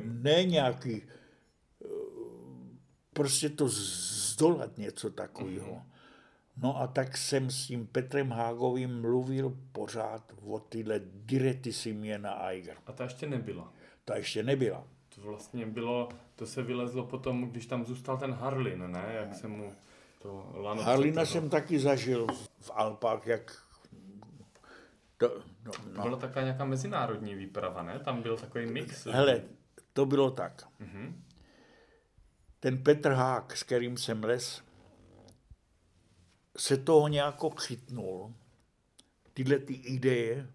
Ne 0.03 0.43
nějaký, 0.43 1.01
prostě 3.13 3.49
to 3.49 3.67
zdolat 3.69 4.77
něco 4.77 5.09
takového. 5.09 5.73
Mm-hmm. 5.73 5.93
No 6.57 6.81
a 6.81 6.87
tak 6.87 7.17
jsem 7.17 7.49
s 7.49 7.67
tím 7.67 7.87
Petrem 7.87 8.31
Hágovým 8.31 9.01
mluvil 9.01 9.57
pořád 9.71 10.33
o 10.45 10.59
tyhle 10.59 11.01
diretisimě 11.05 12.17
na 12.17 12.47
Eiger. 12.47 12.77
A 12.85 12.91
ta 12.91 13.03
ještě 13.03 13.27
nebyla? 13.27 13.73
Ta 14.05 14.15
ještě 14.15 14.43
nebyla. 14.43 14.87
To 15.15 15.21
vlastně 15.21 15.65
bylo, 15.65 16.09
to 16.35 16.45
se 16.45 16.63
vylezlo 16.63 17.05
potom, 17.05 17.49
když 17.49 17.65
tam 17.65 17.85
zůstal 17.85 18.17
ten 18.17 18.33
Harlin, 18.33 18.91
ne? 18.91 19.13
Jak 19.13 19.35
se 19.35 19.47
mu 19.47 19.73
to 20.21 20.51
lano 20.53 20.83
Harlina 20.83 21.25
jsem 21.25 21.49
taky 21.49 21.79
zažil 21.79 22.27
v 22.59 22.71
Alpách, 22.73 23.27
jak 23.27 23.63
to, 25.17 25.41
no, 25.65 25.71
no. 25.93 26.03
Byla 26.03 26.17
taková 26.17 26.41
nějaká 26.41 26.65
mezinárodní 26.65 27.35
výprava, 27.35 27.83
ne? 27.83 27.99
Tam 27.99 28.21
byl 28.21 28.37
takový 28.37 28.65
mix. 28.65 29.05
Hele, 29.05 29.41
to 29.93 30.05
bylo 30.05 30.31
tak. 30.31 30.67
Mm-hmm. 30.81 31.13
Ten 32.59 32.83
Petr 32.83 33.11
Hák, 33.11 33.57
s 33.57 33.63
kterým 33.63 33.97
jsem 33.97 34.23
les, 34.23 34.63
se 36.57 36.77
toho 36.77 37.07
nějak 37.07 37.35
chytnul, 37.61 38.33
tyhle 39.33 39.59
ty 39.59 39.73
ideje, 39.73 40.49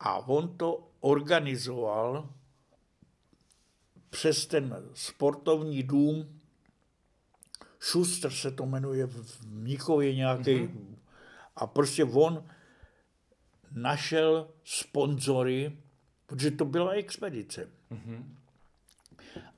a 0.00 0.16
on 0.16 0.56
to 0.56 0.90
organizoval 1.00 2.28
přes 4.14 4.46
ten 4.46 4.76
sportovní 4.94 5.82
dům, 5.82 6.40
Schuster 7.80 8.30
se 8.30 8.50
to 8.50 8.66
jmenuje 8.66 9.06
v 9.06 9.46
Mnichově 9.46 10.14
nějaký, 10.14 10.50
mm-hmm. 10.50 10.96
a 11.56 11.66
prostě 11.66 12.04
on 12.04 12.46
našel 13.72 14.50
sponzory, 14.64 15.78
protože 16.26 16.50
to 16.50 16.64
byla 16.64 16.90
expedice. 16.90 17.70
Mm-hmm. 17.90 18.24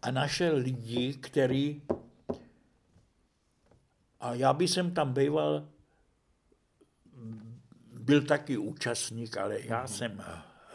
A 0.03 0.11
našel 0.11 0.57
lidi, 0.57 1.15
který 1.15 1.83
a 4.21 4.35
já 4.35 4.53
bych 4.53 4.71
jsem 4.71 4.95
tam 4.95 5.13
býval, 5.13 5.69
byl 7.93 8.23
taky 8.23 8.57
účastník, 8.57 9.37
ale 9.37 9.61
já 9.61 9.85
mm-hmm. 9.85 9.97
jsem 9.97 10.25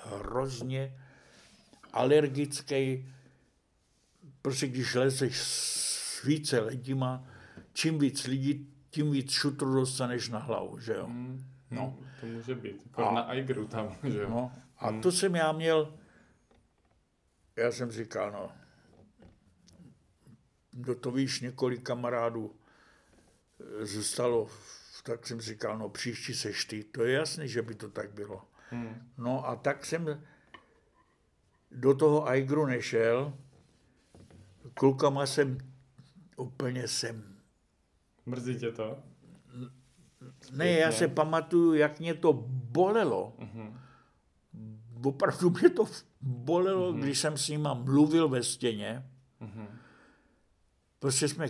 hrozně 0.06 0.98
alergický, 1.94 3.14
prostě 4.42 4.68
když 4.68 4.96
lezeš 4.96 5.38
s 5.38 6.24
více 6.24 6.60
lidima, 6.60 7.28
čím 7.74 8.00
víc 8.00 8.28
lidí, 8.28 8.74
tím 8.89 9.12
víc 9.12 9.32
šutru 9.32 9.74
dostaneš 9.74 10.30
na 10.30 10.39
hlavu, 10.39 10.80
že 10.80 10.94
jo. 10.94 11.08
Mm. 11.08 11.46
No. 11.72 11.98
To 12.20 12.26
může 12.26 12.56
být. 12.56 12.89
A, 12.94 13.12
na 13.12 13.22
Aigru 13.22 13.68
tam, 13.68 13.96
že 14.04 14.22
jo. 14.22 14.30
No, 14.30 14.52
a 14.78 14.89
hmm. 14.89 15.02
to 15.02 15.12
jsem 15.12 15.36
já 15.36 15.52
měl, 15.52 15.94
já 17.56 17.72
jsem 17.72 17.92
říkal, 17.92 18.32
no, 18.32 18.52
do 20.74 20.96
to 20.96 21.12
víš, 21.12 21.42
několik 21.42 21.84
kamarádů 21.84 22.56
eh, 23.82 23.86
zůstalo, 23.86 24.50
tak 25.04 25.28
jsem 25.28 25.42
říkal, 25.42 25.78
no 25.78 25.89
příští 25.89 26.34
seš 26.34 26.66
ty. 26.66 26.84
To 26.84 27.04
je 27.04 27.14
jasný, 27.14 27.48
že 27.48 27.62
by 27.62 27.76
to 27.76 27.89
tak 27.89 28.14
bylo. 28.14 28.42
Hmm. 28.70 29.12
No 29.18 29.48
a 29.48 29.56
tak 29.56 29.86
jsem 29.86 30.24
do 31.72 31.94
toho 31.94 32.28
Aigru 32.28 32.66
nešel, 32.66 33.38
klukama 34.74 35.26
jsem 35.26 35.58
úplně 36.38 36.88
jsem. 36.88 37.38
Mrzí 38.26 38.60
tě 38.60 38.72
to? 38.72 39.04
Ne, 40.52 40.72
já 40.72 40.92
se 40.92 41.08
pamatuju, 41.08 41.74
jak 41.74 42.00
mě 42.00 42.14
to 42.14 42.34
bolelo. 42.48 43.34
Uh-huh. 43.40 43.78
Opravdu 45.04 45.50
mě 45.50 45.70
to 45.70 45.86
bolelo, 46.22 46.94
uh-huh. 46.94 47.00
když 47.00 47.20
jsem 47.20 47.38
s 47.38 47.50
nima 47.50 47.74
mluvil 47.74 48.30
ve 48.30 48.44
stěně. 48.44 49.10
Uh-huh. 49.42 49.68
Prostě 51.00 51.28
jsme... 51.28 51.50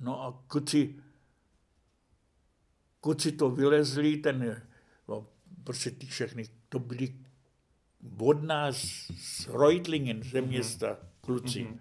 No 0.00 0.22
a 0.22 0.42
kuci, 0.46 0.94
kuci 3.00 3.32
to 3.32 3.50
vylezli, 3.50 4.16
ten, 4.16 4.62
no, 5.08 5.26
prostě 5.64 5.90
ty 5.90 6.06
všechny, 6.06 6.44
to 6.68 6.78
byli 6.78 7.14
od 8.18 8.42
nás 8.42 8.76
z 9.16 9.46
Reutlingen, 9.46 10.22
ze 10.22 10.40
města, 10.40 10.86
uh-huh. 10.86 11.11
Kluci. 11.26 11.64
Uh-huh. 11.64 11.78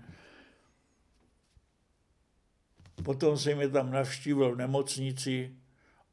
Potom 3.04 3.38
jsem 3.38 3.62
je 3.62 3.70
tam 3.70 3.92
navštívil 3.92 4.56
v 4.56 4.58
nemocnici, 4.58 5.56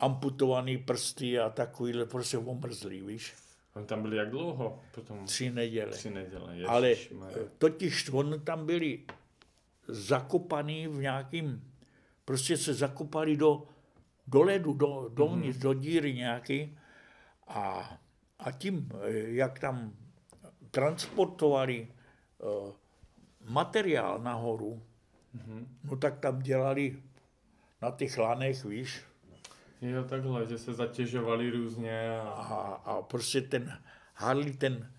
amputovaný 0.01 0.79
prsty 0.79 1.39
a 1.39 1.51
takovýhle, 1.51 2.07
prostě 2.07 2.39
omrzlý, 2.39 3.03
víš. 3.03 3.35
Oni 3.75 3.87
tam 3.87 4.03
byli 4.03 4.17
jak 4.17 4.31
dlouho? 4.31 4.81
Potom... 4.95 5.25
Tři 5.25 5.51
neděle. 5.51 5.93
Tři 5.93 6.11
neděle, 6.11 6.53
Ježiš, 6.53 6.69
Ale 6.69 6.93
eh, 6.93 7.49
totiž 7.59 8.11
oni 8.11 8.41
tam 8.41 8.67
byli 8.67 9.05
zakopaný 9.89 10.87
v 10.87 10.99
nějakým, 10.99 11.73
prostě 12.25 12.57
se 12.57 12.75
zakopali 12.75 13.37
do, 13.37 13.63
do 14.27 14.43
ledu, 14.43 14.73
do, 14.73 15.11
dovnitř, 15.15 15.59
mm-hmm. 15.59 15.63
do 15.63 15.75
díry 15.75 16.15
nějaký 16.15 16.79
a, 17.49 17.99
a 18.39 18.53
tím, 18.53 18.89
eh, 19.03 19.13
jak 19.19 19.59
tam 19.59 19.93
transportovali 20.71 21.89
uh, 22.39 22.73
materiál 23.49 24.19
nahoru, 24.19 24.83
Mm-hmm. 25.37 25.67
No 25.85 25.97
tak 25.97 26.19
tam 26.19 26.43
dělali 26.43 27.03
na 27.83 27.91
těch 27.91 28.19
lanech, 28.19 28.65
víš. 28.65 29.05
Jo, 29.81 30.05
takhle, 30.05 30.47
že 30.47 30.59
se 30.59 30.75
zatěžovali 30.75 31.51
různě. 31.51 32.21
A, 32.21 32.29
a, 32.29 32.75
a 32.75 33.03
prostě 33.03 33.41
ten 33.41 33.79
Harley 34.15 34.53
ten 34.53 34.93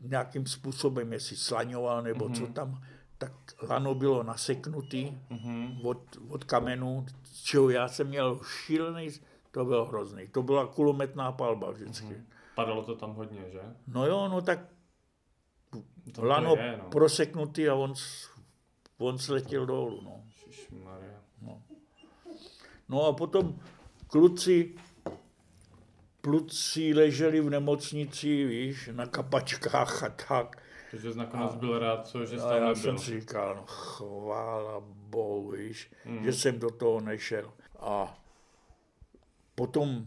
nějakým 0.00 0.46
způsobem, 0.46 1.12
jestli 1.12 1.36
slaňoval 1.36 2.02
nebo 2.02 2.28
mm-hmm. 2.28 2.34
co 2.34 2.42
mhm. 2.42 2.52
tam, 2.52 2.82
tak 3.18 3.32
lano 3.68 3.94
bylo 3.94 4.22
naseknutý 4.22 5.18
mm-hmm. 5.30 5.86
od, 5.86 6.02
od 6.28 6.44
kamenu, 6.44 7.06
čeho 7.42 7.70
já 7.70 7.88
jsem 7.88 8.06
měl 8.06 8.40
šílený, 8.44 9.08
to 9.50 9.64
bylo 9.64 9.84
hrozný. 9.84 10.28
To 10.28 10.42
byla 10.42 10.66
kulometná 10.66 11.32
palba 11.32 11.70
vždycky. 11.70 12.06
Mm-hmm. 12.06 12.24
Padalo 12.54 12.82
to 12.82 12.96
tam 12.96 13.14
hodně, 13.14 13.44
že? 13.52 13.60
No 13.86 14.06
jo, 14.06 14.28
no 14.28 14.42
tak 14.42 14.58
to 16.12 16.24
lano 16.24 16.56
je, 16.56 16.76
no. 16.78 16.90
proseknutý 16.90 17.68
a 17.68 17.74
on 17.74 17.94
on 18.98 19.18
sletěl 19.18 19.66
dolů. 19.66 20.00
No. 20.04 20.24
No. 21.42 21.62
no 22.88 23.06
a 23.06 23.12
potom 23.12 23.60
kluci, 24.06 24.74
kluci 26.20 26.94
leželi 26.94 27.40
v 27.40 27.50
nemocnici, 27.50 28.44
víš, 28.44 28.90
na 28.92 29.06
kapačkách 29.06 30.02
a 30.02 30.08
tak. 30.08 30.62
Takže 30.90 31.12
jsi 31.12 31.18
nakonec 31.18 31.54
byl 31.54 31.78
rád, 31.78 32.06
co, 32.06 32.26
že 32.26 32.38
jsi 32.38 32.44
tam 32.44 32.62
já 32.62 32.74
jsem 32.74 32.98
si 32.98 33.20
říkal, 33.20 33.54
no, 33.54 33.64
chvála 33.66 34.80
Bohu, 34.86 35.50
víš, 35.50 35.90
mm. 36.04 36.24
že 36.24 36.32
jsem 36.32 36.58
do 36.58 36.70
toho 36.70 37.00
nešel. 37.00 37.52
A 37.80 38.18
potom 39.54 40.06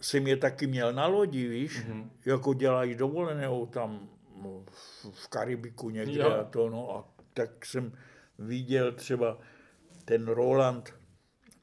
jsem 0.00 0.26
je 0.26 0.36
taky 0.36 0.66
měl 0.66 0.92
na 0.92 1.06
lodi, 1.06 1.48
víš, 1.48 1.86
mm-hmm. 1.86 2.08
jako 2.26 2.54
dělají 2.54 2.94
dovolenou 2.94 3.66
tam 3.66 4.08
v 5.12 5.28
Karibiku 5.28 5.90
někde 5.90 6.22
jo. 6.22 6.30
a 6.40 6.44
to, 6.44 6.70
no 6.70 6.96
a 6.96 7.08
tak 7.34 7.66
jsem 7.66 7.92
viděl 8.38 8.92
třeba 8.92 9.38
ten 10.04 10.28
Roland, 10.28 10.94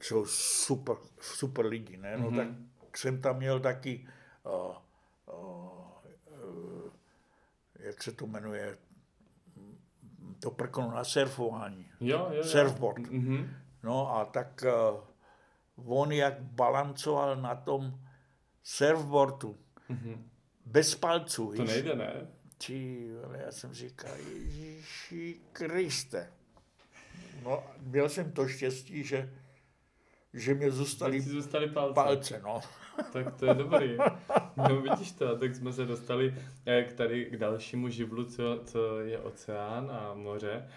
jsou 0.02 0.26
super, 0.26 0.96
super 1.20 1.66
lidi, 1.66 1.98
ne? 1.98 2.18
No 2.18 2.32
mm-hmm. 2.32 2.56
tak 2.80 2.98
jsem 2.98 3.22
tam 3.22 3.38
měl 3.38 3.60
taky, 3.60 4.08
uh, 4.44 4.76
uh, 5.36 6.92
jak 7.80 8.04
se 8.04 8.12
to 8.12 8.28
jmenuje, 8.28 8.78
to 10.40 10.52
prkno 10.52 10.92
na 10.92 11.04
surfování. 11.04 11.92
Jo, 12.00 12.18
jo, 12.18 12.36
jo. 12.36 12.44
Surfboard. 12.44 12.98
Mm-hmm. 12.98 13.50
No 13.84 14.16
a 14.16 14.26
tak 14.26 14.64
uh, 15.76 15.98
on 16.00 16.12
jak 16.12 16.42
balancoval 16.42 17.36
na 17.36 17.56
tom 17.56 18.00
surfboardu, 18.64 19.58
mm-hmm. 19.90 20.18
bez 20.66 20.96
palců. 20.96 21.54
To 21.56 21.64
nejde, 21.64 21.96
ne? 21.96 22.28
Ty, 22.68 23.10
ale 23.24 23.42
já 23.46 23.52
jsem 23.52 23.74
říkal, 23.74 24.12
Ježíši 24.18 25.40
Kriste. 25.54 26.32
No, 27.44 27.64
měl 27.82 28.10
jsem 28.10 28.32
to 28.32 28.48
štěstí, 28.48 29.04
že, 29.04 29.34
že 30.34 30.54
mě 30.54 30.72
zůstaly, 30.72 31.22
zůstaly 31.22 31.68
palce. 31.70 31.94
palce 31.94 32.42
no. 32.44 32.62
Tak 33.14 33.36
to 33.36 33.46
je 33.46 33.54
dobrý. 33.54 33.98
No 34.56 34.82
vidíš 34.82 35.12
to, 35.12 35.38
tak 35.38 35.56
jsme 35.56 35.74
se 35.74 35.86
dostali 35.86 36.36
eh, 36.66 36.84
k 36.84 36.94
tady 36.94 37.26
k 37.26 37.38
dalšímu 37.38 37.90
živlu, 37.90 38.26
co, 38.26 38.62
co 38.66 39.00
je 39.00 39.20
oceán 39.20 39.92
a 39.92 40.14
moře. 40.14 40.68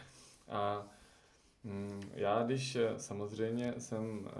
A 0.48 0.86
mm, 1.64 2.02
já, 2.14 2.42
když 2.42 2.76
eh, 2.76 2.94
samozřejmě 2.96 3.74
jsem 3.78 4.28
eh, 4.28 4.30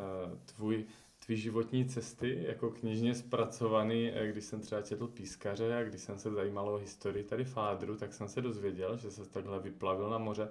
tvůj 0.45 0.85
tvý 1.27 1.37
životní 1.37 1.85
cesty 1.85 2.45
jako 2.49 2.71
knižně 2.71 3.15
zpracovaný, 3.15 4.13
když 4.31 4.45
jsem 4.45 4.61
třeba 4.61 4.83
četl 4.83 5.07
pískaře 5.07 5.77
a 5.77 5.83
když 5.83 6.01
jsem 6.01 6.19
se 6.19 6.31
zajímal 6.31 6.69
o 6.69 6.77
historii 6.77 7.25
tady 7.25 7.45
Fádru, 7.45 7.97
tak 7.97 8.13
jsem 8.13 8.29
se 8.29 8.43
dozvěděl, 8.43 8.97
že 8.97 9.11
se 9.11 9.29
takhle 9.31 9.61
vyplavil 9.61 10.11
na 10.11 10.19
moře 10.19 10.49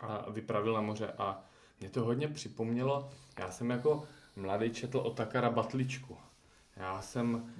a 0.00 0.30
vypravil 0.30 0.74
na 0.74 0.80
moře 0.80 1.12
a 1.18 1.44
mě 1.80 1.90
to 1.90 2.04
hodně 2.04 2.28
připomnělo, 2.28 3.10
já 3.38 3.50
jsem 3.50 3.70
jako 3.70 4.04
mladý 4.36 4.70
četl 4.70 4.98
o 4.98 5.10
Takara 5.10 5.50
Batličku. 5.50 6.16
Já 6.76 7.02
jsem, 7.02 7.54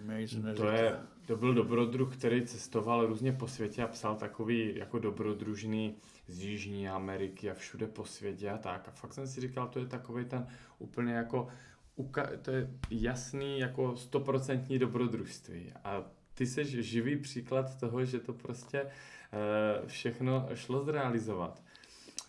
to, 0.56 0.66
je, 0.66 0.98
to 1.26 1.36
byl 1.36 1.54
dobrodruh, 1.54 2.16
který 2.16 2.46
cestoval 2.46 3.06
různě 3.06 3.32
po 3.32 3.48
světě 3.48 3.82
a 3.82 3.86
psal 3.86 4.16
takový 4.16 4.76
jako 4.76 4.98
dobrodružný 4.98 5.94
z 6.28 6.42
Jižní 6.42 6.88
Ameriky 6.88 7.50
a 7.50 7.54
všude 7.54 7.86
po 7.86 8.04
světě 8.04 8.50
a 8.50 8.58
tak. 8.58 8.88
A 8.88 8.90
fakt 8.90 9.12
jsem 9.12 9.26
si 9.26 9.40
říkal, 9.40 9.68
to 9.68 9.78
je 9.78 9.86
takový 9.86 10.24
ten 10.24 10.46
úplně 10.78 11.12
jako, 11.12 11.48
uka- 11.96 12.38
to 12.42 12.50
je 12.50 12.70
jasný 12.90 13.58
jako 13.58 13.96
stoprocentní 13.96 14.78
dobrodružství. 14.78 15.72
A 15.84 16.04
ty 16.34 16.46
jsi 16.46 16.82
živý 16.82 17.16
příklad 17.16 17.80
toho, 17.80 18.04
že 18.04 18.20
to 18.20 18.32
prostě 18.32 18.80
eh, 18.80 19.86
všechno 19.86 20.48
šlo 20.54 20.84
zrealizovat. 20.84 21.62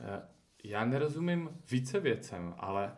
Eh, 0.01 0.21
Já 0.63 0.85
nerozumím 0.85 1.49
více 1.71 1.99
věcem, 1.99 2.53
ale 2.57 2.95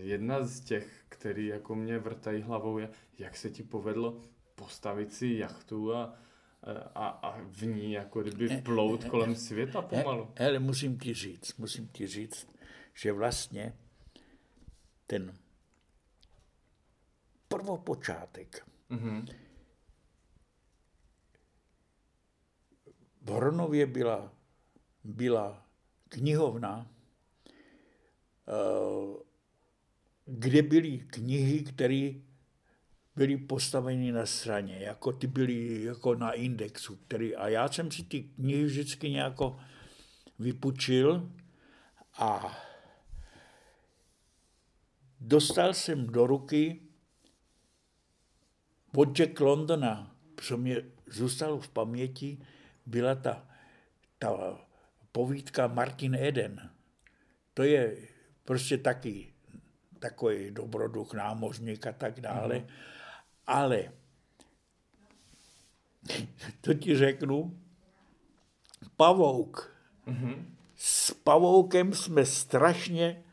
jedna 0.00 0.42
z 0.44 0.60
těch, 0.60 1.04
který 1.08 1.46
jako 1.46 1.74
mě 1.74 1.98
vrtají 1.98 2.42
hlavou, 2.42 2.78
je, 2.78 2.88
jak 3.18 3.36
se 3.36 3.50
ti 3.50 3.62
povedlo 3.62 4.20
postavit 4.54 5.12
si 5.12 5.26
jachtu 5.26 5.94
a, 5.94 6.14
a, 6.94 7.06
a 7.08 7.40
v 7.42 7.62
ní 7.62 7.92
jako 7.92 8.22
kdyby 8.22 8.48
plout 8.64 9.04
kolem 9.04 9.34
světa 9.34 9.82
pomalu. 9.82 10.30
Hele, 10.36 10.58
musím 10.58 10.98
ti 10.98 11.14
říct, 11.14 11.56
musím 11.58 11.88
ti 11.88 12.06
říct, 12.06 12.48
že 12.94 13.12
vlastně 13.12 13.72
ten 15.06 15.32
prvopočátek 17.50 18.66
Mhm. 18.88 19.26
v 23.22 23.30
Hronově 23.30 23.86
byla, 23.86 24.32
byla 25.04 25.66
knihovna, 26.08 26.90
eh, 28.48 29.22
kde 30.26 30.62
byly 30.62 30.98
knihy, 30.98 31.62
které 31.64 32.12
byly 33.16 33.36
postaveny 33.36 34.12
na 34.12 34.26
straně, 34.26 34.78
jako 34.78 35.12
ty 35.12 35.26
byly 35.26 35.84
jako 35.84 36.14
na 36.14 36.32
indexu. 36.32 36.96
Který, 36.96 37.36
a 37.36 37.48
já 37.48 37.68
jsem 37.68 37.90
si 37.90 38.02
ty 38.04 38.22
knihy 38.22 38.64
vždycky 38.64 39.10
nějako 39.10 39.60
vypučil 40.38 41.30
a 42.18 42.56
dostal 45.20 45.74
jsem 45.74 46.06
do 46.06 46.26
ruky 46.26 46.80
od 48.96 49.18
Jack 49.18 49.40
Londona, 49.40 50.16
co 50.36 50.56
mě 50.56 50.82
zůstalo 51.06 51.60
v 51.60 51.68
paměti, 51.68 52.38
byla 52.86 53.14
ta, 53.14 53.46
ta 54.18 54.58
povídka 55.12 55.66
Martin 55.66 56.14
Eden. 56.14 56.70
To 57.54 57.62
je 57.62 57.96
prostě 58.44 58.78
taky 58.78 59.32
takový 60.00 60.50
dobroduch, 60.50 61.14
námořník 61.14 61.86
a 61.86 61.92
tak 61.92 62.20
dále. 62.20 62.58
Mm. 62.58 62.66
Ale 63.46 63.92
to 66.60 66.74
ti 66.74 66.96
řeknu, 66.96 67.60
pavouk. 68.96 69.76
Mm-hmm. 70.06 70.44
S 70.76 71.14
pavoukem 71.14 71.92
jsme 71.92 72.26
strašně 72.26 73.24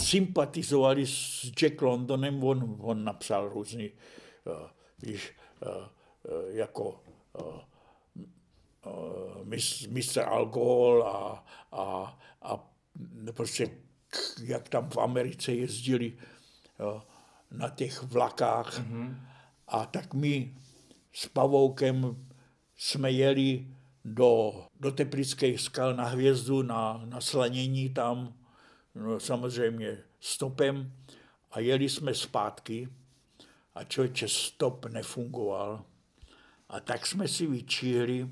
sympatizovali 0.00 1.06
s 1.06 1.50
Jack 1.60 1.82
Londonem, 1.82 2.44
on, 2.44 2.76
on 2.80 3.04
napsal 3.04 3.48
různý, 3.48 3.90
uh, 4.44 4.52
víš, 5.02 5.32
uh, 5.66 5.72
uh, 5.76 6.54
jako 6.56 7.00
Mr. 9.88 10.20
Alcohol 10.20 11.02
a, 11.02 11.44
a, 11.72 12.18
a 12.42 12.70
prostě 13.32 13.70
jak 14.44 14.68
tam 14.68 14.90
v 14.90 14.96
Americe 14.96 15.52
jezdili 15.52 16.12
na 17.50 17.68
těch 17.68 18.02
vlakách. 18.02 18.80
Mm-hmm. 18.80 19.16
A 19.68 19.86
tak 19.86 20.14
my 20.14 20.54
s 21.12 21.28
Pavoukem 21.28 22.26
jsme 22.76 23.10
jeli 23.10 23.66
do, 24.04 24.52
do 24.80 24.92
Teplických 24.92 25.60
skal 25.60 25.96
na 25.96 26.04
hvězdu, 26.04 26.62
na, 26.62 27.02
na 27.04 27.20
slanění 27.20 27.88
tam, 27.88 28.34
no, 28.94 29.20
samozřejmě 29.20 29.98
stopem 30.20 30.92
a 31.50 31.60
jeli 31.60 31.88
jsme 31.88 32.14
zpátky 32.14 32.88
a 33.74 33.84
člověče 33.84 34.28
stop 34.28 34.86
nefungoval. 34.86 35.84
A 36.68 36.80
tak 36.80 37.06
jsme 37.06 37.28
si 37.28 37.46
vyčíhli 37.46 38.28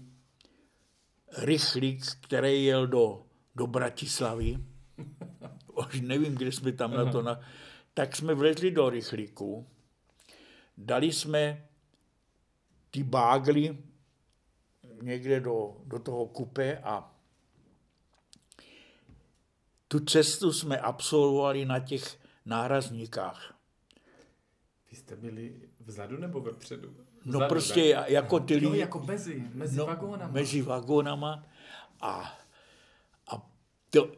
rychlík, 1.38 2.04
který 2.20 2.64
jel 2.64 2.86
do, 2.86 3.26
do 3.54 3.66
Bratislavy. 3.66 4.58
Už 5.76 6.00
nevím, 6.00 6.34
kde 6.34 6.52
jsme 6.52 6.72
tam 6.72 6.94
na 6.94 7.12
to... 7.12 7.22
Na... 7.22 7.40
Tak 7.94 8.16
jsme 8.16 8.34
vlezli 8.34 8.70
do 8.70 8.90
rychlíku, 8.90 9.66
dali 10.76 11.12
jsme 11.12 11.68
ty 12.90 13.02
bágly 13.02 13.78
někde 15.02 15.40
do, 15.40 15.76
do 15.84 15.98
toho 15.98 16.26
kupe 16.26 16.78
a 16.78 17.17
tu 19.88 20.00
cestu 20.00 20.52
jsme 20.52 20.78
absolvovali 20.78 21.64
na 21.64 21.78
těch 21.78 22.18
nárazníkách. 22.46 23.54
Vy 24.90 24.96
jste 24.96 25.16
byli 25.16 25.60
vzadu 25.80 26.16
nebo 26.16 26.40
vepředu? 26.40 26.96
No 27.24 27.38
Vzadu, 27.38 27.48
prostě 27.48 27.94
tak? 27.94 28.10
jako 28.10 28.40
ty 28.40 28.56
lidi... 28.56 28.78
jako 28.78 28.98
mezi, 28.98 29.44
mezi 29.54 29.76
no, 29.76 29.86
vagónama. 29.86 30.32
Mezi 30.32 30.62
vagónama 30.62 31.46
a, 32.00 32.38
a 33.32 33.50
to, 33.90 34.12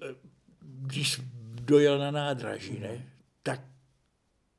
když 0.61 1.21
dojel 1.55 1.99
na 1.99 2.11
nádraží, 2.11 2.81
ne, 2.81 3.07
tak 3.43 3.61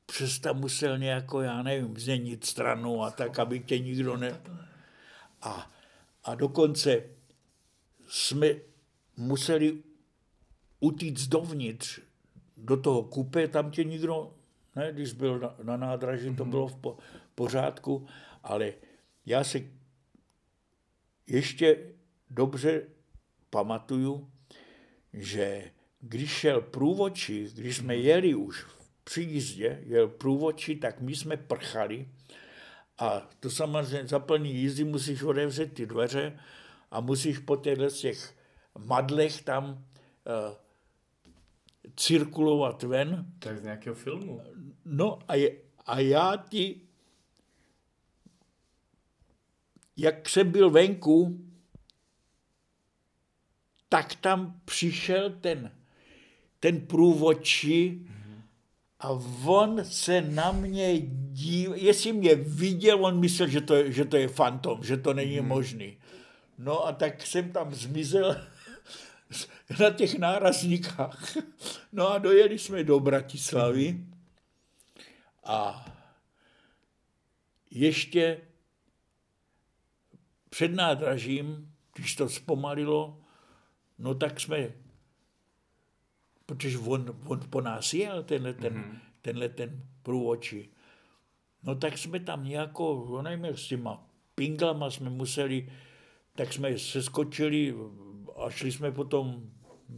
přes 0.06 0.40
tam 0.40 0.60
musel 0.60 0.98
nějako, 0.98 1.42
já 1.42 1.64
nevím, 1.64 1.98
změnit 1.98 2.46
stranu 2.46 3.04
a 3.04 3.12
tak, 3.12 3.40
aby 3.40 3.60
tě 3.60 3.80
nikdo 3.80 4.18
ne... 4.18 4.42
A, 5.42 5.72
a 6.24 6.36
dokonce 6.36 7.04
jsme 8.08 8.48
museli 9.18 9.84
utíct 10.82 11.28
dovnitř 11.28 12.00
do 12.58 12.78
toho 12.78 13.04
kupe, 13.04 13.48
tam 13.48 13.72
tě 13.72 13.84
nikdo, 13.84 14.34
ne, 14.76 14.94
když 14.94 15.14
byl 15.14 15.40
na, 15.40 15.56
na 15.64 15.78
nádraží, 15.78 16.36
to 16.36 16.46
bylo 16.46 16.68
v 16.68 16.76
po, 16.76 16.98
pořádku, 17.36 18.08
ale 18.44 18.74
já 19.26 19.44
si 19.44 19.74
ještě 21.28 21.78
dobře 22.30 22.82
pamatuju, 23.50 24.32
že 25.14 25.72
když 26.00 26.32
šel 26.32 26.62
průvodčí, 26.62 27.50
když 27.56 27.78
jsme 27.78 27.96
jeli 27.96 28.36
už 28.36 28.66
při 29.04 29.22
jízdě, 29.22 29.84
jel 29.86 30.08
průvodčí, 30.08 30.76
tak 30.76 31.02
my 31.02 31.16
jsme 31.16 31.38
prchali 31.38 32.08
a 32.98 33.30
to 33.40 33.50
samozřejmě 33.50 34.08
za 34.08 34.20
plný 34.20 34.54
jízdy 34.56 34.84
musíš 34.84 35.24
otevřet 35.24 35.74
ty 35.74 35.86
dveře 35.86 36.40
a 36.92 37.02
musíš 37.02 37.38
po 37.38 37.56
těchto 37.56 37.90
těch 37.90 38.36
madlech 38.78 39.42
tam 39.42 39.66
uh, 39.70 40.56
cirkulovat 41.96 42.84
ven. 42.84 43.26
Tak 43.40 43.60
z 43.60 43.64
nějakého 43.64 43.96
filmu. 43.96 44.42
No 44.86 45.20
a, 45.28 45.36
je, 45.36 45.52
a 45.86 46.00
já 46.00 46.46
ti, 46.50 46.82
jak 49.98 50.30
jsem 50.30 50.52
byl 50.52 50.70
venku, 50.70 51.40
tak 53.90 54.16
tam 54.16 54.62
přišel 54.66 55.30
ten, 55.30 55.72
ten 56.60 56.82
průvodčí 56.88 58.08
a 59.00 59.10
on 59.46 59.86
se 59.86 60.22
na 60.22 60.52
mě 60.52 61.00
díval, 61.32 61.78
jestli 61.78 62.14
mě 62.14 62.36
viděl, 62.36 63.06
on 63.06 63.20
myslel, 63.20 63.48
že 63.48 63.62
to, 63.62 63.76
je, 63.76 63.92
že 63.92 64.06
to 64.06 64.18
je 64.18 64.28
fantom, 64.28 64.84
že 64.84 64.98
to 64.98 65.14
není 65.14 65.38
hmm. 65.38 65.48
možný. 65.48 65.98
No 66.58 66.88
a 66.88 66.92
tak 66.92 67.26
jsem 67.26 67.52
tam 67.52 67.74
zmizel 67.74 68.36
na 69.80 69.90
těch 69.90 70.18
nárazníkách. 70.18 71.38
No 71.92 72.08
a 72.08 72.18
dojeli 72.18 72.60
jsme 72.60 72.84
do 72.84 73.00
Bratislavy 73.00 74.06
a 75.44 75.86
ještě 77.72 78.38
před 80.50 80.72
nádražím, 80.72 81.74
když 81.96 82.16
to 82.16 82.30
zpomalilo, 82.30 83.22
no 84.00 84.16
tak 84.16 84.40
jsme, 84.40 84.72
protože 86.46 86.78
on, 86.78 87.20
on 87.26 87.40
po 87.50 87.62
nás 87.62 87.94
jel, 87.94 88.24
tenhle 88.24 88.54
ten, 88.54 88.74
mm-hmm. 88.74 89.00
tenhle 89.22 89.50
ten 89.50 89.84
průvodčí, 90.04 90.70
no 91.64 91.76
tak 91.76 91.98
jsme 91.98 92.20
tam 92.20 92.46
nějako, 92.46 93.08
no 93.10 93.22
nevím, 93.22 93.46
s 93.46 93.68
těma 93.68 94.08
pinglama 94.36 94.92
jsme 94.92 95.10
museli, 95.10 95.74
tak 96.36 96.54
jsme 96.54 96.78
se 96.78 97.04
skočili 97.04 97.76
a 98.44 98.50
šli 98.50 98.72
jsme 98.72 98.92
potom 98.92 99.50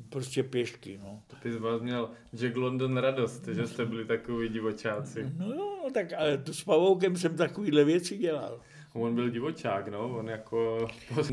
prostě 0.10 0.44
pěšky, 0.44 0.98
no. 1.03 1.24
Ty 1.41 1.53
z 1.53 1.56
vás 1.57 1.82
měl 1.82 2.11
Jack 2.36 2.56
London 2.56 2.98
radost, 2.98 3.48
že 3.48 3.68
jste 3.68 3.86
byli 3.86 4.06
takový 4.06 4.49
divočáci. 4.49 5.32
No 5.38 5.45
jo, 5.53 5.90
tak 5.94 6.14
ale 6.14 6.38
to 6.38 6.53
s 6.53 6.64
Pavoukem 6.64 7.18
jsem 7.18 7.38
takovýhle 7.38 7.84
věci 7.84 8.18
dělal. 8.18 8.61
On 8.94 9.15
byl 9.15 9.30
divočák, 9.30 9.88
no, 9.88 10.18
on 10.18 10.30
jako 10.30 10.88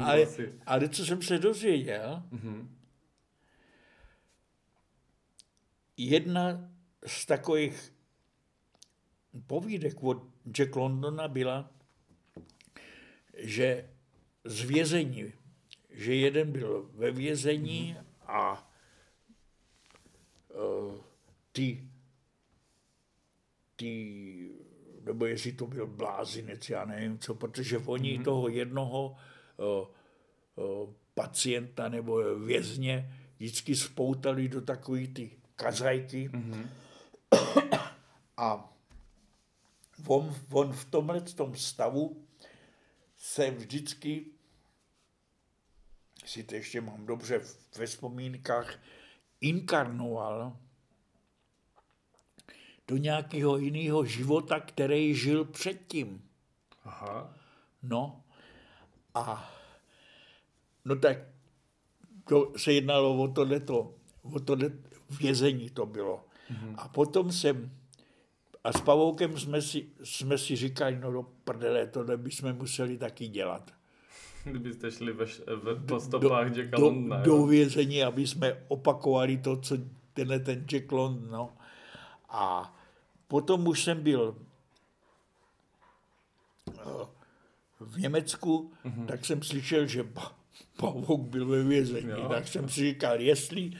Ale, 0.04 0.26
si. 0.26 0.52
ale 0.66 0.88
co 0.88 1.06
jsem 1.06 1.22
se 1.22 1.38
dozvěděl, 1.38 2.22
Mhm. 2.30 2.76
jedna 5.96 6.70
z 7.06 7.26
takových 7.26 7.92
povídek 9.46 10.02
od 10.02 10.22
Jack 10.52 10.76
Londona 10.76 11.28
byla, 11.28 11.70
že 13.36 13.90
z 14.44 14.60
vězení, 14.64 15.32
že 15.92 16.14
jeden 16.14 16.52
byl 16.52 16.90
ve 16.94 17.10
vězení 17.10 17.96
a 18.26 18.70
uh, 20.54 20.94
ty, 21.52 21.88
ty, 23.76 24.50
nebo 25.04 25.26
jestli 25.26 25.52
to 25.52 25.66
byl 25.66 25.86
blázinec, 25.86 26.70
já 26.70 26.84
nevím 26.84 27.18
co, 27.18 27.34
protože 27.34 27.78
oni 27.78 28.18
mm-hmm. 28.18 28.24
toho 28.24 28.48
jednoho 28.48 29.16
uh, 29.56 30.64
uh, 30.64 30.94
pacienta 31.14 31.88
nebo 31.88 32.38
vězně 32.38 33.16
vždycky 33.36 33.76
spoutali 33.76 34.48
do 34.48 34.60
takové 34.60 35.06
ty 35.06 35.30
kazajky 35.56 36.28
mm-hmm. 36.28 36.66
a 38.36 38.70
on, 40.06 40.34
on 40.52 40.72
v 40.72 40.84
tomhle 40.84 41.20
tom 41.20 41.56
stavu 41.56 42.26
se 43.16 43.50
vždycky, 43.50 44.26
si 46.24 46.44
to 46.44 46.54
ještě 46.54 46.80
mám 46.80 47.06
dobře 47.06 47.40
ve 47.78 47.86
vzpomínkách, 47.86 48.78
inkarnoval 49.40 50.56
do 52.88 52.96
nějakého 52.96 53.58
jiného 53.58 54.04
života, 54.04 54.60
který 54.60 55.14
žil 55.14 55.44
předtím. 55.44 56.28
Aha. 56.84 57.36
No 57.82 58.24
a 59.14 59.54
no 60.84 60.96
tak 60.96 61.18
to 62.28 62.52
se 62.56 62.72
jednalo 62.72 63.22
o 63.22 63.28
tohleto, 63.28 63.94
o 64.22 64.40
tohle 64.40 64.70
vězení 65.20 65.70
to 65.70 65.86
bylo. 65.86 66.24
Mm-hmm. 66.50 66.74
A 66.78 66.88
potom 66.88 67.32
jsem 67.32 67.80
a 68.64 68.72
s 68.72 68.80
Pavoukem 68.80 69.38
jsme 69.38 69.62
si, 69.62 69.86
jsme 70.04 70.38
si 70.38 70.56
říkali, 70.56 70.98
no 70.98 71.12
do 71.12 71.22
prdele, 71.22 71.86
tohle 71.86 72.16
bychom 72.16 72.52
museli 72.52 72.98
taky 72.98 73.28
dělat. 73.28 73.70
Kdybyste 74.44 74.90
šli 74.90 75.12
ve, 75.12 75.24
ve, 75.56 75.74
po 75.74 76.00
stopách 76.00 76.50
do, 76.50 76.60
Jacka 76.60 76.76
do, 76.76 76.84
Londona. 76.84 77.22
Do 77.22 77.46
vězení, 77.46 78.02
aby 78.02 78.26
jsme 78.26 78.56
opakovali 78.68 79.36
to, 79.36 79.56
co 79.56 79.76
tenhle 80.12 80.38
ten 80.38 80.64
Jack 80.68 80.92
London. 80.92 81.30
No. 81.30 81.50
A 82.28 82.76
potom 83.28 83.66
už 83.66 83.84
jsem 83.84 84.02
byl 84.02 84.36
eh, 86.68 87.06
v 87.80 87.98
Německu, 87.98 88.72
mm-hmm. 88.84 89.06
tak 89.06 89.24
jsem 89.24 89.42
slyšel, 89.42 89.86
že 89.86 90.04
Pavouk 90.76 91.20
byl 91.20 91.46
ve 91.46 91.62
vězení. 91.62 92.10
Jo. 92.10 92.28
Tak 92.28 92.48
jsem 92.48 92.68
si 92.68 92.80
říkal, 92.80 93.20
jestli, 93.20 93.70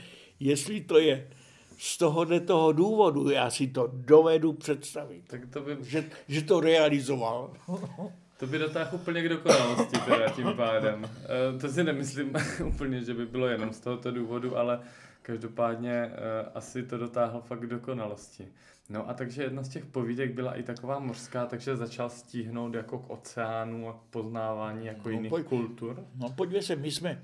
jestli 0.41 0.81
to 0.81 0.99
je 0.99 1.31
z 1.79 1.99
tohohle 1.99 2.41
toho 2.41 2.73
důvodu, 2.73 3.31
já 3.31 3.51
si 3.51 3.67
to 3.67 3.91
dovedu 3.93 4.53
představit, 4.53 5.25
tak 5.27 5.47
to 5.47 5.61
by... 5.61 5.77
že, 5.81 6.11
že 6.29 6.43
to 6.43 6.61
realizoval. 6.61 7.53
To 8.41 8.47
by 8.47 8.59
dotáhl 8.59 8.91
úplně 8.95 9.23
k 9.23 9.29
dokonalosti 9.29 9.99
teda 9.99 10.29
tím 10.29 10.53
pádem. 10.57 11.05
E, 11.05 11.59
to 11.59 11.69
si 11.69 11.85
nemyslím 11.85 12.33
úplně, 12.67 13.05
že 13.05 13.15
by 13.15 13.27
bylo 13.27 13.47
jenom 13.47 13.73
z 13.73 13.81
tohoto 13.81 14.11
důvodu, 14.11 14.57
ale 14.57 14.81
každopádně 15.23 15.93
e, 15.93 16.13
asi 16.55 16.83
to 16.83 16.99
dotáhl 16.99 17.41
fakt 17.41 17.61
k 17.61 17.67
dokonalosti. 17.67 18.49
No 18.89 19.09
a 19.09 19.15
takže 19.15 19.43
jedna 19.43 19.63
z 19.63 19.69
těch 19.69 19.87
povídek 19.87 20.35
byla 20.35 20.55
i 20.55 20.63
taková 20.63 20.99
mořská, 20.99 21.47
takže 21.47 21.77
začal 21.77 22.11
stíhnout 22.11 22.75
jako 22.75 22.99
k 22.99 23.11
oceánu 23.11 23.89
a 23.89 23.93
k 23.93 24.11
poznávání 24.11 24.87
jako 24.87 25.09
no, 25.09 25.11
jiných 25.11 25.31
pojď, 25.31 25.47
kultur. 25.47 26.05
No 26.15 26.31
podívej 26.31 26.63
se, 26.63 26.77
my 26.77 26.91
jsme, 26.91 27.23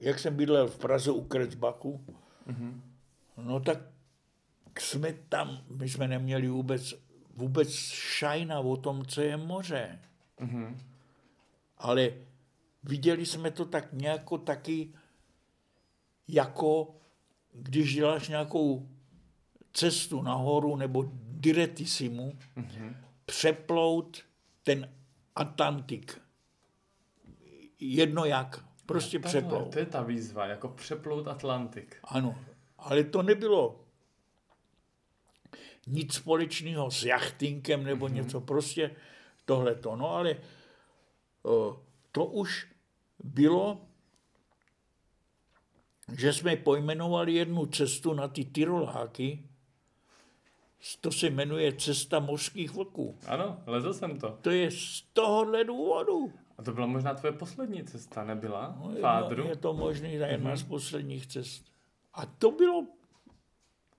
jak 0.00 0.18
jsem 0.18 0.36
bydlel 0.36 0.68
v 0.68 0.78
Praze 0.78 1.10
u 1.10 1.20
Krecbaku, 1.20 2.04
mm-hmm 2.48 2.80
No 3.36 3.60
tak 3.60 3.78
jsme 4.80 5.12
tam, 5.28 5.58
my 5.68 5.88
jsme 5.88 6.08
neměli 6.08 6.48
vůbec, 6.48 6.94
vůbec 7.34 7.70
šajna 7.92 8.60
o 8.60 8.76
tom, 8.76 9.04
co 9.04 9.20
je 9.20 9.36
moře. 9.36 9.98
Mm-hmm. 10.40 10.76
Ale 11.78 12.12
viděli 12.82 13.26
jsme 13.26 13.50
to 13.50 13.64
tak 13.64 13.92
nějako 13.92 14.38
taky, 14.38 14.92
jako 16.28 16.94
když 17.52 17.94
děláš 17.94 18.28
nějakou 18.28 18.88
cestu 19.72 20.22
nahoru 20.22 20.76
nebo 20.76 21.04
diretisimu, 21.14 22.38
mm-hmm. 22.56 22.96
přeplout 23.26 24.24
ten 24.62 24.92
Atlantik. 25.34 26.20
Jedno 27.80 28.24
jak, 28.24 28.64
prostě 28.86 29.18
no, 29.18 29.28
přeplout. 29.28 29.72
To 29.72 29.78
je 29.78 29.86
ta 29.86 30.02
výzva, 30.02 30.46
jako 30.46 30.68
přeplout 30.68 31.28
Atlantik. 31.28 31.96
Ano, 32.04 32.38
ale 32.78 33.04
to 33.04 33.22
nebylo 33.22 33.84
nic 35.86 36.14
společného 36.14 36.90
s 36.90 37.04
jachtinkem 37.04 37.84
nebo 37.84 38.06
mm-hmm. 38.06 38.12
něco, 38.12 38.40
prostě 38.40 38.90
tohleto. 39.44 39.96
No 39.96 40.10
ale 40.10 40.36
to 42.12 42.24
už 42.24 42.66
bylo, 43.24 43.80
že 46.18 46.32
jsme 46.32 46.56
pojmenovali 46.56 47.32
jednu 47.32 47.66
cestu 47.66 48.14
na 48.14 48.28
ty 48.28 48.44
Tyroláky, 48.44 49.42
to 51.00 51.12
se 51.12 51.30
jmenuje 51.30 51.72
Cesta 51.72 52.18
mořských 52.18 52.70
vlků. 52.70 53.18
Ano, 53.26 53.60
lezl 53.66 53.92
jsem 53.92 54.18
to. 54.18 54.38
To 54.40 54.50
je 54.50 54.70
z 54.70 55.02
tohohle 55.12 55.64
důvodu. 55.64 56.32
A 56.58 56.62
to 56.62 56.72
byla 56.72 56.86
možná 56.86 57.14
tvoje 57.14 57.32
poslední 57.32 57.84
cesta, 57.84 58.24
nebyla? 58.24 58.76
No, 58.80 58.94
Fádru? 59.00 59.46
Je 59.46 59.56
to 59.56 59.74
možný, 59.74 60.12
jedna 60.12 60.50
mm-hmm. 60.50 60.56
z 60.56 60.62
posledních 60.62 61.26
cest. 61.26 61.64
A 62.14 62.26
to 62.26 62.50
bylo... 62.50 62.86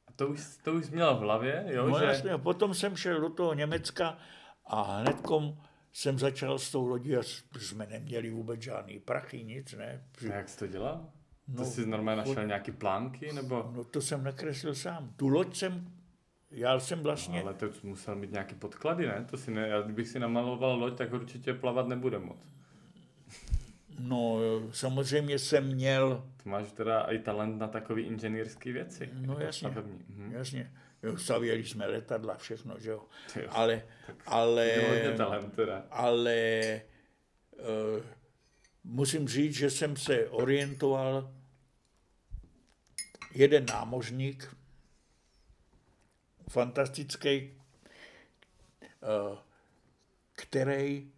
A 0.08 0.12
to 0.16 0.28
už, 0.28 0.58
to 0.64 0.74
už 0.74 0.90
měl 0.90 1.16
v 1.16 1.20
hlavě, 1.20 1.66
jo? 1.68 1.88
No 1.88 2.00
že... 2.00 2.06
jasně, 2.06 2.38
potom 2.38 2.74
jsem 2.74 2.96
šel 2.96 3.22
do 3.22 3.30
toho 3.30 3.54
Německa 3.54 4.18
a 4.66 4.82
hnedkom 4.82 5.58
jsem 5.94 6.20
začal 6.20 6.60
s 6.60 6.72
tou 6.72 6.86
lodí 6.86 7.16
a 7.16 7.24
jsme 7.60 7.88
neměli 7.88 8.30
vůbec 8.30 8.62
žádný 8.62 9.00
prachy, 9.00 9.44
nic, 9.44 9.74
ne. 9.74 10.04
A 10.32 10.34
jak 10.34 10.50
jsi 10.50 10.60
to 10.60 10.68
dělal? 10.68 11.10
No, 11.48 11.56
to 11.56 11.66
jsi 11.66 11.86
normálně 11.86 12.18
našel 12.18 12.36
pod... 12.36 12.48
nějaký 12.48 12.72
plánky, 12.72 13.34
nebo? 13.34 13.72
No 13.76 13.84
to 13.84 14.02
jsem 14.02 14.24
nakreslil 14.24 14.76
sám. 14.76 15.14
Tu 15.16 15.28
loď 15.28 15.56
jsem, 15.56 15.92
já 16.52 16.80
jsem 16.80 17.00
vlastně... 17.00 17.40
No, 17.40 17.46
ale 17.46 17.54
to 17.54 17.70
musel 17.84 18.16
mít 18.16 18.32
nějaký 18.32 18.56
podklady, 18.56 19.08
ne? 19.08 19.26
To 19.30 19.38
si 19.38 19.52
ne, 19.52 19.68
já, 19.68 19.82
kdybych 19.82 20.08
si 20.08 20.20
namaloval 20.20 20.80
loď, 20.80 20.98
tak 20.98 21.14
určitě 21.14 21.54
plavat 21.54 21.88
nebude 21.88 22.20
moc. 22.20 22.38
No, 24.00 24.40
samozřejmě 24.72 25.40
jsem 25.40 25.68
měl... 25.68 26.26
Ty 26.44 26.50
máš 26.50 26.72
teda 26.72 27.02
i 27.02 27.20
talent 27.20 27.60
na 27.60 27.68
takové 27.68 28.02
inženýrské 28.02 28.72
věci. 28.72 29.10
No 29.14 29.34
jako 29.34 29.44
jasně, 29.44 29.70
mhm. 29.70 30.32
jasně. 30.32 30.72
Stavěli 31.18 31.66
jsme 31.66 31.88
letadla, 31.88 32.38
všechno, 32.38 32.80
že 32.80 32.90
jo. 32.90 33.06
jo 33.36 33.48
ale, 33.50 33.84
ale, 34.26 34.76
ale 35.92 36.82
uh, 37.52 38.04
musím 38.84 39.28
říct, 39.28 39.56
že 39.56 39.70
jsem 39.70 39.98
se 39.98 40.30
orientoval 40.30 41.34
jeden 43.34 43.66
námořník, 43.66 44.56
fantastický, 46.50 47.52
uh, 49.02 49.38
který 50.32 51.12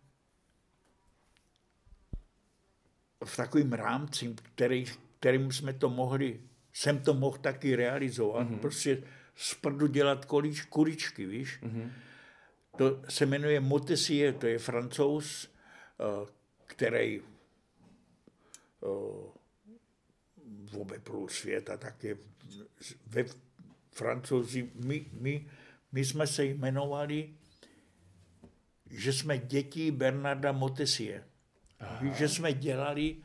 v 3.26 3.38
takovým 3.38 3.74
rámci, 3.74 4.36
který, 4.56 4.86
kterým 5.20 5.52
jsme 5.52 5.74
to 5.74 5.90
mohli, 5.90 6.42
jsem 6.74 7.00
to 7.00 7.14
mohl 7.14 7.38
taky 7.38 7.76
realizovat, 7.76 8.48
mm-hmm. 8.48 8.60
prostě 8.60 9.04
z 9.38 9.54
prdu 9.54 9.88
dělat 9.88 10.26
kolíč, 10.26 10.62
kuličky, 10.62 11.26
víš. 11.26 11.60
Mm-hmm. 11.64 11.92
To 12.78 13.02
se 13.10 13.26
jmenuje 13.26 13.60
Montessier, 13.60 14.34
to 14.34 14.48
je 14.48 14.60
francouz, 14.60 15.50
uh, 16.22 16.28
který 16.66 17.22
uh, 18.82 20.82
obepl 20.82 21.28
světa, 21.28 21.78
tak 21.78 22.04
je 22.04 22.18
ve 23.08 23.26
francouzi, 23.92 24.72
my, 24.76 25.06
my, 25.12 25.50
my 25.92 26.06
jsme 26.06 26.28
se 26.28 26.46
jmenovali, 26.46 27.34
že 28.90 29.14
jsme 29.14 29.38
děti 29.38 29.92
Bernarda 29.92 30.52
Montessier. 30.52 31.24
Aha. 31.80 32.14
Že 32.14 32.30
jsme 32.30 32.54
dělali 32.54 33.18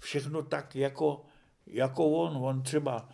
všechno 0.00 0.42
tak, 0.42 0.76
jako, 0.76 1.24
jako 1.66 2.10
on. 2.10 2.36
On 2.36 2.62
třeba 2.62 3.08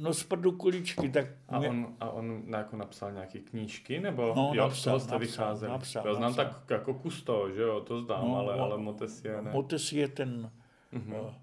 no 0.00 0.14
z 0.14 0.22
prdu 0.22 0.52
kuličky, 0.52 1.08
tak... 1.08 1.26
A 1.48 1.58
mě... 1.58 1.68
on, 1.68 1.96
a 2.00 2.10
on 2.10 2.42
jako 2.48 2.76
napsal 2.76 3.12
nějaké 3.12 3.38
knížky, 3.38 4.00
nebo 4.00 4.32
no, 4.36 4.52
jo, 4.54 4.62
napsal, 4.62 5.00
jste 5.00 5.18
napsal, 5.18 5.58
Napsal, 5.68 6.06
Já 6.06 6.14
znám 6.14 6.22
napsal. 6.22 6.44
tak 6.44 6.70
jako 6.70 6.94
Kusto, 6.94 7.50
že 7.50 7.62
jo, 7.62 7.80
to 7.80 8.00
znám, 8.00 8.28
no, 8.28 8.36
ale, 8.36 8.54
ale 8.54 8.78
Motesie 8.78 9.42
ne. 9.42 9.50
Motesie 9.52 10.08
ten... 10.08 10.50
Uh-huh. 10.92 11.34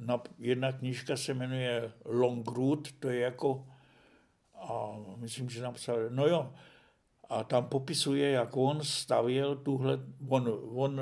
Na, 0.00 0.20
jedna 0.38 0.72
knížka 0.72 1.16
se 1.16 1.34
jmenuje 1.34 1.92
Long 2.04 2.48
Root, 2.48 2.92
to 2.92 3.08
je 3.08 3.20
jako, 3.20 3.66
a 4.54 4.96
myslím, 5.16 5.50
že 5.50 5.62
napsal, 5.62 5.96
no 6.08 6.26
jo, 6.26 6.52
a 7.28 7.44
tam 7.44 7.64
popisuje, 7.64 8.30
jak 8.30 8.56
on 8.56 8.78
stavěl 8.82 9.56
tuhle, 9.56 9.98
on, 10.28 10.50
on 10.74 11.00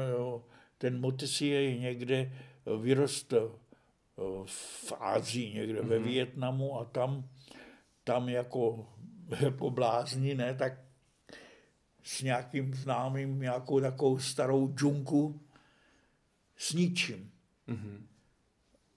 ten 0.79 1.01
Motesie 1.01 1.63
je 1.63 1.79
někde 1.79 2.33
vyrostl 2.81 3.59
v 4.47 4.93
Ázii, 5.01 5.55
někde 5.55 5.81
mm-hmm. 5.81 5.87
ve 5.87 5.99
mhm. 5.99 6.09
Větnamu 6.09 6.81
a 6.81 6.85
tam, 6.85 7.29
tam 8.05 8.29
jako 8.29 8.89
jako 9.41 9.71
blázni, 9.71 10.35
ne, 10.35 10.55
tak 10.55 10.73
s 12.03 12.23
nějakým 12.23 12.75
známým 12.75 13.41
nějakou 13.41 13.81
takovou 13.81 14.19
starou 14.19 14.75
džunku 14.75 15.41
s 16.57 16.73
ničím. 16.73 17.33
Mm-hmm. 17.69 18.07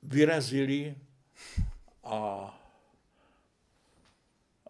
Vyrazili 0.04 0.96
a 2.04 2.56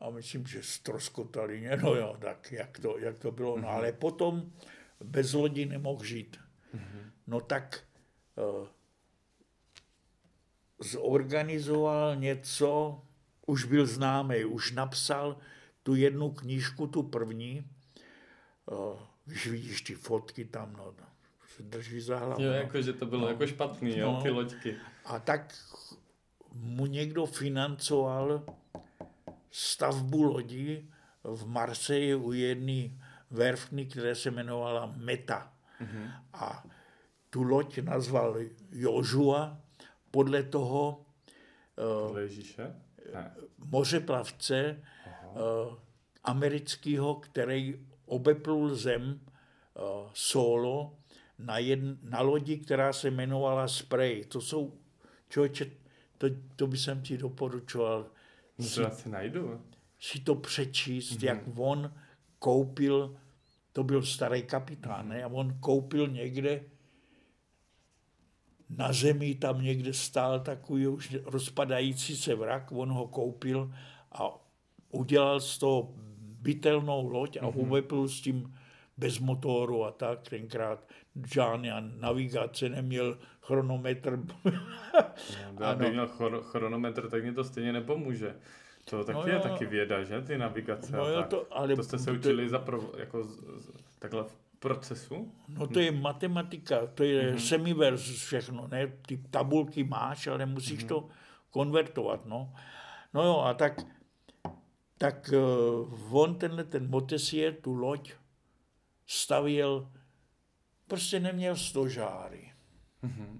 a 0.01 0.09
myslím, 0.09 0.47
že 0.47 0.63
stroskotali, 0.63 1.69
no 1.81 1.95
jo, 1.95 2.17
tak 2.19 2.51
jak 2.51 2.79
to, 2.79 2.97
jak 2.97 3.19
to 3.19 3.31
bylo. 3.31 3.57
No 3.57 3.61
mhm. 3.61 3.71
ale 3.71 3.91
potom 3.91 4.51
bez 5.03 5.33
lodi 5.33 5.65
nemohl 5.65 6.03
žít. 6.03 6.39
Mm-hmm. 6.75 7.11
No 7.27 7.41
tak 7.41 7.83
uh, 8.35 8.67
zorganizoval 10.79 12.15
něco, 12.15 13.01
už 13.45 13.65
byl 13.65 13.85
známý, 13.85 14.45
už 14.45 14.71
napsal 14.71 15.37
tu 15.83 15.95
jednu 15.95 16.31
knížku, 16.31 16.87
tu 16.87 17.03
první, 17.03 17.65
když 19.25 19.47
vidíš 19.47 19.81
ty 19.81 19.95
fotky 19.95 20.45
tam, 20.45 20.73
no, 20.73 20.93
no 21.01 21.09
se 21.59 21.63
drží 21.63 22.01
za 22.01 22.19
hlavu. 22.19 22.41
Jo, 22.41 22.49
no. 22.49 22.55
jako, 22.55 22.81
že 22.81 22.93
to 22.93 23.05
bylo 23.05 23.21
no, 23.21 23.27
jako 23.27 23.47
špatný, 23.47 23.97
jo, 23.97 24.11
no, 24.11 24.21
ty 24.21 24.29
loďky. 24.29 24.75
A 25.05 25.19
tak 25.19 25.55
mu 26.53 26.85
někdo 26.85 27.25
financoval 27.25 28.43
stavbu 29.51 30.23
lodí 30.23 30.89
v 31.23 31.47
Marseji 31.47 32.15
u 32.15 32.31
jedné 32.31 32.89
verfny, 33.31 33.85
která 33.85 34.15
se 34.15 34.29
jmenovala 34.29 34.93
Meta. 34.97 35.53
Mm-hmm. 35.81 36.11
A 36.33 36.63
tu 37.29 37.43
loď 37.43 37.79
nazval 37.79 38.37
Jožua 38.71 39.61
podle 40.11 40.43
toho 40.43 41.05
podle 42.07 42.21
Ježíše? 42.21 42.75
Ne. 43.13 43.35
mořeplavce 43.57 44.81
uh, 45.31 45.75
amerického, 46.23 47.15
který 47.15 47.79
obeplul 48.05 48.75
zem 48.75 49.03
uh, 49.11 50.09
solo 50.13 50.97
na, 51.39 51.57
jedn, 51.57 51.91
na 52.03 52.21
lodi, 52.21 52.57
která 52.57 52.93
se 52.93 53.07
jmenovala 53.07 53.67
Spray. 53.67 54.25
To 54.25 54.41
jsou, 54.41 54.73
člověče, 55.29 55.71
to, 56.17 56.27
to 56.55 56.67
by 56.67 56.77
jsem 56.77 57.01
ti 57.01 57.17
doporučoval 57.17 58.05
to 58.57 58.63
si, 58.63 58.81
asi 58.81 59.09
najdu. 59.09 59.61
Si 59.99 60.19
to 60.19 60.35
přečíst, 60.35 61.11
mm-hmm. 61.11 61.25
jak 61.25 61.39
on 61.55 61.93
koupil, 62.39 63.15
to 63.73 63.83
byl 63.83 64.03
starý 64.03 64.43
kapitán, 64.43 65.07
ne? 65.07 65.23
A 65.23 65.27
on 65.27 65.57
koupil 65.59 66.07
někde 66.07 66.63
na 68.69 68.93
zemi, 68.93 69.35
tam 69.35 69.61
někde 69.61 69.93
stál 69.93 70.39
takový 70.39 70.87
už 70.87 71.17
rozpadající 71.25 72.17
se 72.17 72.35
vrak, 72.35 72.71
on 72.71 72.89
ho 72.89 73.07
koupil 73.07 73.73
a 74.11 74.29
udělal 74.91 75.39
z 75.39 75.57
toho 75.57 75.93
bytelnou 76.41 77.09
loď 77.09 77.37
a 77.37 77.41
mm-hmm. 77.41 77.59
uvepl 77.59 78.07
s 78.07 78.21
tím 78.21 78.55
bez 78.97 79.19
motoru 79.19 79.85
a 79.85 79.91
tak. 79.91 80.29
Tenkrát 80.29 80.87
žádný 81.33 81.69
navigace 81.99 82.69
neměl 82.69 83.17
chronometr. 83.41 84.19
no, 85.59 85.89
měl 85.89 86.07
chronometr, 86.41 87.09
tak 87.09 87.23
mi 87.23 87.33
to 87.33 87.43
stejně 87.43 87.73
nepomůže. 87.73 88.35
To 88.85 89.03
taky 89.03 89.19
no 89.19 89.27
jo, 89.27 89.33
je 89.33 89.39
taky 89.39 89.65
věda, 89.65 90.03
že? 90.03 90.21
Ty 90.21 90.37
navigace 90.37 90.97
no 90.97 91.09
jo, 91.09 91.23
to, 91.23 91.47
ale 91.51 91.75
to 91.75 91.83
jste 91.83 91.97
se 91.97 92.11
učili 92.11 92.43
to, 92.43 92.49
za 92.49 92.59
pro, 92.59 92.91
jako 92.97 93.23
z, 93.23 93.37
z, 93.37 93.71
takhle 93.99 94.23
v 94.23 94.48
procesu? 94.59 95.31
No 95.47 95.67
to 95.67 95.79
je 95.79 95.91
matematika, 95.91 96.87
to 96.87 97.03
je 97.03 97.33
mm-hmm. 97.33 97.39
semiverz 97.39 98.01
všechno, 98.25 98.67
ne? 98.67 98.87
Ty 98.87 99.17
tabulky 99.29 99.83
máš, 99.83 100.27
ale 100.27 100.45
musíš 100.45 100.83
mm-hmm. 100.83 100.87
to 100.87 101.09
konvertovat, 101.49 102.25
no. 102.25 102.53
No 103.13 103.23
jo, 103.23 103.39
a 103.39 103.53
tak, 103.53 103.81
tak 104.97 105.33
uh, 105.33 106.15
on 106.15 106.35
tenhle, 106.35 106.63
ten 106.63 106.89
Motesier, 106.89 107.55
tu 107.55 107.73
loď, 107.73 108.13
stavěl, 109.07 109.89
prostě 110.87 111.19
neměl 111.19 111.55
stožáry. 111.55 112.51
Mm-hmm. 113.03 113.39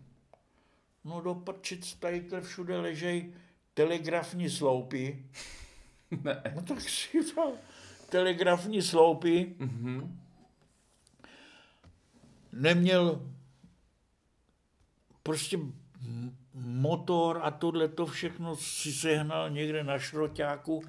No 1.03 1.21
do 1.21 1.35
prčic 1.35 1.95
tady 1.95 2.25
všude 2.41 2.79
ležej 2.79 3.33
telegrafní 3.73 4.49
sloupy. 4.49 5.25
Ne. 6.23 6.41
No 6.55 6.61
tak 6.61 6.81
si 6.81 7.19
vzal 7.19 7.51
telegrafní 8.09 8.81
sloupy. 8.81 9.55
Mm-hmm. 9.59 10.09
Neměl 12.59 13.31
prostě 15.23 15.57
motor 16.53 17.39
a 17.43 17.51
tohle 17.51 17.87
to 17.87 18.05
všechno 18.05 18.55
si 18.55 18.93
sehnal 18.93 19.49
někde 19.49 19.83
na 19.83 19.99
šroťáku 19.99 20.83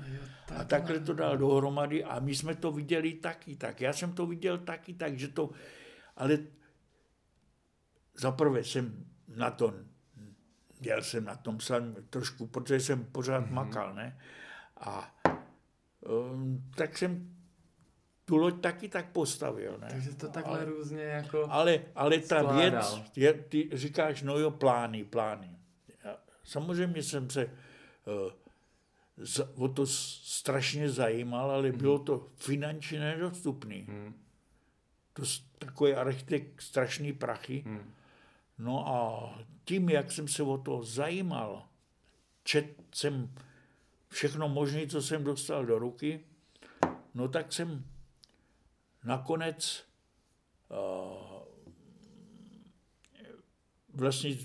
a 0.56 0.64
takhle 0.64 1.01
to 1.01 1.14
dal 1.14 1.38
dohromady 1.38 2.05
a 2.05 2.20
my 2.20 2.34
jsme 2.34 2.55
to 2.55 2.72
viděli 2.72 3.12
taky 3.12 3.56
tak. 3.56 3.80
Já 3.80 3.92
jsem 3.92 4.12
to 4.12 4.26
viděl 4.26 4.59
taky 4.59 4.94
tak, 4.94 5.18
že 5.18 5.28
to, 5.28 5.51
ale 6.16 6.38
zaprvé 8.14 8.64
jsem 8.64 9.05
na 9.28 9.51
to, 9.51 9.74
dělal 10.80 11.02
jsem 11.02 11.24
na 11.24 11.36
tom 11.36 11.60
sám 11.60 11.94
trošku, 12.10 12.47
protože 12.47 12.80
jsem 12.80 13.05
pořád 13.05 13.44
mm-hmm. 13.44 13.52
makal, 13.52 13.94
ne? 13.94 14.18
A 14.76 15.14
um, 16.01 16.70
tak 16.76 16.98
jsem 16.98 17.40
tu 18.31 18.36
loď 18.36 18.61
taky 18.61 18.89
tak 18.89 19.11
postavil. 19.11 19.78
Ne? 19.81 19.89
Takže 19.90 20.15
to 20.15 20.28
takhle 20.28 20.59
ale, 20.59 20.65
různě 20.65 21.02
jako 21.02 21.47
Ale, 21.51 21.81
ale 21.94 22.19
ta 22.19 22.39
skládal. 22.39 22.57
věc, 22.57 23.02
je, 23.16 23.32
ty 23.32 23.70
říkáš, 23.73 24.23
no 24.23 24.39
jo, 24.39 24.51
plány, 24.51 25.05
plány. 25.05 25.59
Já, 26.05 26.16
samozřejmě 26.44 27.02
jsem 27.02 27.31
se 27.31 27.44
uh, 27.47 28.32
za, 29.16 29.48
o 29.57 29.69
to 29.69 29.86
strašně 29.86 30.90
zajímal, 30.90 31.51
ale 31.51 31.73
mm. 31.73 31.78
bylo 31.78 31.98
to 31.98 32.28
finančně 32.36 33.01
nedostupné. 33.01 33.77
Mm. 33.86 34.15
To 35.12 35.23
takový 35.59 35.94
architekt 35.94 36.62
strašný 36.62 37.12
prachy. 37.12 37.62
Mm. 37.66 37.93
No 38.59 38.89
a 38.89 38.98
tím, 39.65 39.89
jak 39.89 40.12
jsem 40.12 40.28
se 40.28 40.43
o 40.43 40.59
to 40.59 40.82
zajímal, 40.82 41.66
čet 42.44 42.66
jsem 42.94 43.31
všechno 44.09 44.48
možné, 44.48 44.86
co 44.86 45.02
jsem 45.02 45.24
dostal 45.24 45.66
do 45.66 45.78
ruky, 45.78 46.20
no 47.15 47.28
tak 47.28 47.52
jsem 47.52 47.85
nakonec 49.05 49.85
uh, 50.68 51.43
vlastně 53.94 54.36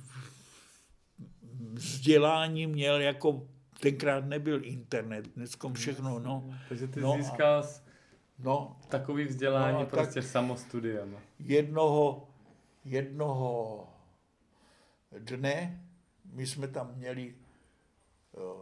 vzdělání 1.74 2.68
měl 2.68 3.02
jako 3.02 3.48
tenkrát 3.80 4.26
nebyl 4.26 4.66
internet, 4.66 5.28
dneska 5.28 5.70
všechno, 5.70 6.20
no. 6.20 6.56
Takže 6.70 6.88
ty 6.88 7.02
no, 7.02 7.14
získal 7.18 7.64
no, 8.40 8.80
takový 8.90 9.26
vzdělání 9.26 9.80
no, 9.80 9.86
prostě 9.86 10.22
tak 10.22 10.30
samostudiem. 10.30 11.18
Jednoho, 11.40 12.28
jednoho 12.86 13.88
dne, 15.20 15.84
my 16.34 16.48
jsme 16.48 16.68
tam 16.68 16.96
měli 16.96 17.36
uh, 18.32 18.62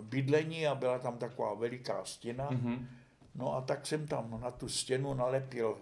bydlení 0.00 0.66
a 0.66 0.74
byla 0.74 0.98
tam 0.98 1.18
taková 1.18 1.54
veliká 1.54 2.04
stěna, 2.04 2.50
mm-hmm 2.50 2.86
No 3.36 3.54
a 3.54 3.60
tak 3.60 3.86
jsem 3.86 4.06
tam 4.06 4.40
na 4.40 4.50
tu 4.50 4.68
stěnu 4.68 5.14
nalepil, 5.14 5.78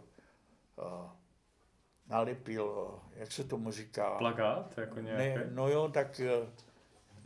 uh, 0.77 1.11
nalepil, 2.07 2.65
uh, 2.65 3.13
jak 3.17 3.33
se 3.33 3.45
tomu 3.45 3.71
říká? 3.71 4.19
Plagát? 4.19 4.79
Jako 4.79 5.01
nějaký? 5.01 5.39
Ne, 5.39 5.51
no 5.51 5.69
jo, 5.69 5.89
tak 5.89 6.21
uh, 6.43 6.49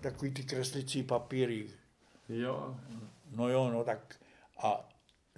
takový 0.00 0.34
ty 0.34 0.44
kreslicí 0.44 1.02
papíry. 1.02 1.70
Jo. 2.28 2.76
No 3.30 3.48
jo, 3.48 3.70
no 3.70 3.84
tak 3.84 4.16
a 4.62 4.88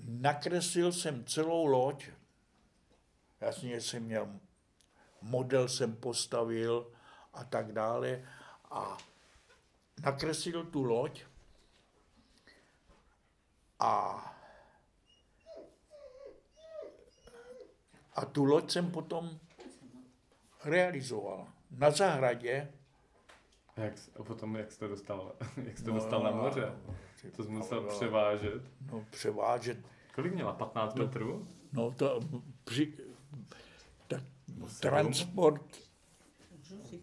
nakreslil 0.04 0.92
jsem 0.92 1.24
celou 1.24 1.66
loď. 1.66 2.08
Jasně 3.40 3.80
jsem 3.80 4.02
měl, 4.02 4.28
model 5.22 5.68
jsem 5.68 5.96
postavil 5.96 6.92
a 7.34 7.44
tak 7.44 7.72
dále 7.72 8.24
a 8.70 8.98
nakreslil 10.02 10.64
tu 10.64 10.82
loď 10.82 11.22
a 13.78 14.24
A 18.20 18.24
tu 18.24 18.44
loď 18.44 18.70
jsem 18.70 18.90
potom 18.90 19.38
realizoval. 20.64 21.48
Na 21.70 21.90
zahradě. 21.90 22.72
A, 23.76 23.80
jak, 23.80 23.94
a 24.20 24.22
potom 24.22 24.56
jak 24.56 24.72
jste 24.72 24.88
dostal, 24.88 25.32
jak 25.64 25.78
jste 25.78 25.88
no, 25.88 25.94
dostal 25.94 26.22
na 26.22 26.30
moře? 26.30 26.72
To 27.36 27.44
jsi 27.44 27.50
musel 27.50 27.82
no, 27.82 27.88
převážet. 27.88 28.62
No 28.92 29.04
převážet. 29.10 29.78
Kolik 30.14 30.34
měla? 30.34 30.52
15 30.52 30.94
to, 30.94 31.02
metrů? 31.02 31.48
No 31.72 31.90
to 31.90 32.20
při, 32.64 32.94
tak 34.08 34.22
transport, 34.80 35.78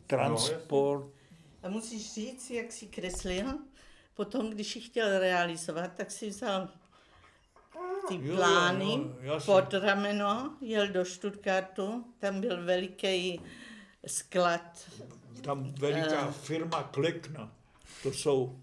transport. 0.08 1.06
No, 1.06 1.12
a 1.64 1.70
musíš 1.70 2.14
říct, 2.14 2.50
jak 2.50 2.72
jsi 2.72 2.88
kreslil, 2.88 3.60
potom, 4.14 4.50
když 4.50 4.76
ji 4.76 4.82
chtěl 4.82 5.20
realizovat, 5.20 5.94
tak 5.94 6.12
si 6.12 6.30
vzal 6.30 6.70
ty 8.08 8.18
plány 8.18 8.92
jo, 8.92 9.16
jo, 9.22 9.40
pod 9.46 9.74
rameno, 9.74 10.58
jel 10.62 10.88
do 10.88 11.06
Stuttgartu, 11.06 12.06
tam 12.20 12.42
byl 12.42 12.66
veliký 12.66 13.42
sklad. 14.08 14.90
Tam 15.42 15.74
veliká 15.80 16.28
uh, 16.28 16.34
firma 16.34 16.84
Klekna, 16.84 17.52
to 18.04 18.12
jsou, 18.12 18.60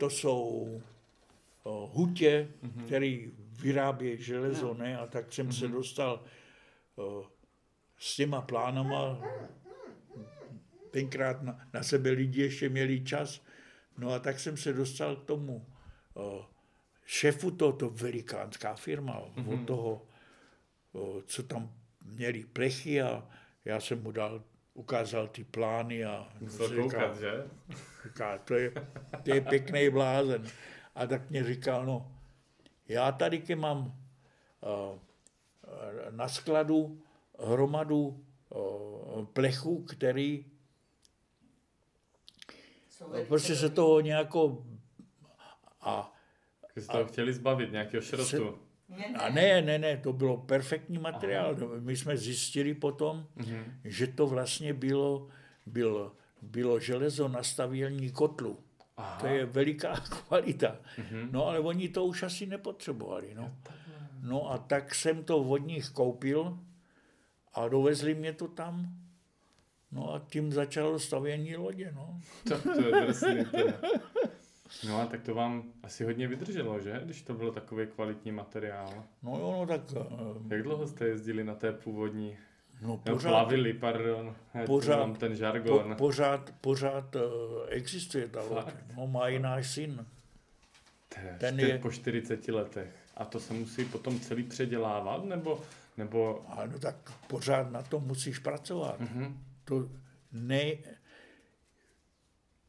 to 0.00 0.10
jsou 0.10 0.82
o, 1.62 1.86
hutě, 1.86 2.48
mm-hmm. 2.62 2.84
který 2.84 3.32
vyrábí 3.60 4.22
železo, 4.22 4.66
no. 4.66 4.74
ne? 4.74 4.98
A 4.98 5.06
tak 5.06 5.32
jsem 5.32 5.48
mm-hmm. 5.48 5.58
se 5.58 5.64
mhm. 5.64 5.74
dostal 5.74 6.24
o, 6.96 7.26
s 7.98 8.16
těma 8.16 8.40
plánama. 8.40 9.20
Tenkrát 10.90 11.42
na, 11.42 11.68
na 11.72 11.82
sebe 11.82 12.10
lidi 12.10 12.42
ještě 12.42 12.68
měli 12.68 13.04
čas. 13.04 13.42
No 13.98 14.10
a 14.10 14.18
tak 14.18 14.40
jsem 14.40 14.56
se 14.56 14.72
dostal 14.72 15.16
k 15.16 15.24
tomu 15.24 15.66
o, 16.14 16.46
šéfu 17.06 17.50
tohoto 17.50 17.90
velikánská 17.90 18.74
firma, 18.74 19.20
mm-hmm. 19.20 19.54
od 19.54 19.66
toho, 19.66 20.06
o, 20.92 21.22
co 21.26 21.42
tam 21.42 21.72
měli 22.04 22.44
plechy 22.44 23.02
a 23.02 23.28
já 23.64 23.80
jsem 23.80 24.02
mu 24.02 24.10
dal, 24.10 24.42
ukázal 24.74 25.28
ty 25.28 25.44
plány 25.44 26.04
a 26.04 26.28
Musel 26.40 26.68
říkal, 26.68 26.82
koukat, 26.82 27.18
že? 27.18 27.50
Říká, 28.04 28.38
to 28.38 28.54
je, 28.54 28.72
to 29.22 29.34
je 29.34 29.40
pěkný 29.40 29.90
blázen. 29.90 30.46
A 30.94 31.06
tak 31.06 31.30
mě 31.30 31.44
říkal, 31.44 31.86
no, 31.86 32.12
já 32.88 33.12
tady 33.12 33.40
ke 33.40 33.56
mám 33.56 33.86
uh, 34.60 34.98
na 36.10 36.28
skladu 36.28 37.02
hromadu 37.38 38.24
uh, 38.48 39.24
plechů, 39.24 39.82
který 39.82 40.46
prostě 43.28 43.56
se 43.56 43.70
toho 43.70 44.00
nějako 44.00 44.64
a 45.80 46.15
vy 46.76 46.82
jste 46.82 46.98
ho 46.98 47.06
chtěli 47.06 47.32
zbavit 47.32 47.72
nějakého 47.72 48.02
šrotu. 48.02 48.24
Se, 48.24 48.38
a 49.18 49.28
ne, 49.30 49.62
ne, 49.62 49.78
ne, 49.78 49.96
to 49.96 50.12
bylo 50.12 50.36
perfektní 50.36 50.98
materiál. 50.98 51.56
Aha. 51.56 51.66
My 51.80 51.96
jsme 51.96 52.16
zjistili 52.16 52.74
potom, 52.74 53.26
uh-huh. 53.36 53.64
že 53.84 54.06
to 54.06 54.26
vlastně 54.26 54.74
bylo, 54.74 55.28
bylo, 55.66 56.12
bylo 56.42 56.80
železo 56.80 57.28
na 57.28 57.42
stavění 57.42 58.10
kotlu. 58.10 58.58
Aha. 58.96 59.20
To 59.20 59.26
je 59.26 59.46
veliká 59.46 59.94
kvalita. 60.10 60.76
Uh-huh. 60.98 61.28
No 61.30 61.46
ale 61.46 61.60
oni 61.60 61.88
to 61.88 62.04
už 62.04 62.22
asi 62.22 62.46
nepotřebovali. 62.46 63.34
No. 63.34 63.56
no 64.22 64.50
a 64.50 64.58
tak 64.58 64.94
jsem 64.94 65.24
to 65.24 65.38
od 65.38 65.66
nich 65.66 65.88
koupil 65.88 66.58
a 67.54 67.68
dovezli 67.68 68.14
mě 68.14 68.32
to 68.32 68.48
tam. 68.48 68.94
No 69.92 70.14
a 70.14 70.18
tím 70.18 70.52
začalo 70.52 70.98
stavění 70.98 71.56
lodě. 71.56 71.92
No. 71.94 72.20
To, 72.48 72.58
to 72.58 72.80
je 72.80 73.06
drsný, 73.06 73.44
to 73.44 73.56
je. 73.56 73.74
No 74.88 75.00
a 75.00 75.06
tak 75.06 75.22
to 75.22 75.34
vám 75.34 75.62
asi 75.82 76.04
hodně 76.04 76.28
vydrželo, 76.28 76.80
že? 76.80 77.00
Když 77.04 77.22
to 77.22 77.34
bylo 77.34 77.52
takový 77.52 77.86
kvalitní 77.86 78.32
materiál. 78.32 79.04
No 79.22 79.30
jo, 79.30 79.56
no 79.58 79.66
tak... 79.66 79.80
Uh, 79.90 80.52
Jak 80.52 80.62
dlouho 80.62 80.86
jste 80.86 81.06
jezdili 81.06 81.44
na 81.44 81.54
té 81.54 81.72
původní? 81.72 82.36
No 82.82 82.96
pořád... 82.96 83.30
plavili, 83.30 83.72
pardon. 83.72 84.34
Pořád, 84.66 84.96
mám 84.96 85.14
ten 85.14 85.36
žargon. 85.36 85.88
Po, 85.88 85.94
pořád, 85.94 86.50
pořád 86.60 87.16
uh, 87.16 87.22
existuje 87.68 88.28
ta 88.28 88.42
loď. 88.42 88.66
No 88.96 89.06
má 89.06 89.28
i 89.28 89.38
náš 89.38 89.70
syn. 89.70 90.06
Ten 91.38 91.60
je... 91.60 91.78
Po 91.78 91.90
40 91.90 92.48
letech. 92.48 92.94
A 93.16 93.24
to 93.24 93.40
se 93.40 93.54
musí 93.54 93.84
potom 93.84 94.20
celý 94.20 94.42
předělávat, 94.42 95.24
nebo... 95.24 95.60
nebo... 95.96 96.44
Ano, 96.48 96.78
tak 96.78 96.96
pořád 97.26 97.70
na 97.70 97.82
tom 97.82 98.04
musíš 98.04 98.38
pracovat. 98.38 99.00
Mm-hmm. 99.00 99.34
To 99.64 99.88
ne, 100.32 100.72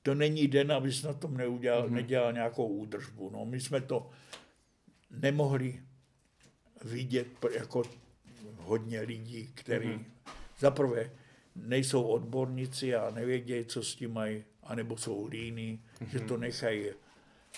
to 0.08 0.16
není 0.16 0.48
den, 0.48 0.72
abys 0.72 1.04
na 1.04 1.14
tom 1.14 1.38
neudělal, 1.38 1.88
mm-hmm. 1.88 1.94
nedělal 1.94 2.34
nějakou 2.34 2.68
údržbu. 2.68 3.30
No, 3.30 3.46
my 3.46 3.60
jsme 3.60 3.82
to 3.82 4.10
nemohli 5.12 5.80
vidět 6.84 7.28
jako 7.54 7.84
hodně 8.58 9.02
lidí, 9.02 9.52
kteří 9.54 9.88
mm-hmm. 9.88 10.06
zaprvé 10.60 11.12
nejsou 11.56 12.04
odborníci 12.04 12.96
a 12.96 13.12
nevědějí, 13.12 13.66
co 13.66 13.84
s 13.84 13.96
tím 13.96 14.14
mají, 14.14 14.44
anebo 14.64 14.98
jsou 14.98 15.28
líní, 15.28 15.84
mm-hmm. 16.00 16.08
že 16.08 16.20
to 16.20 16.38
nechají 16.38 16.86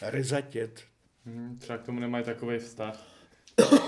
rezatět. 0.02 0.84
Mm, 1.26 1.58
třeba 1.58 1.78
k 1.78 1.86
tomu 1.86 2.00
nemají 2.00 2.26
takový 2.26 2.60
vztah. 2.60 3.08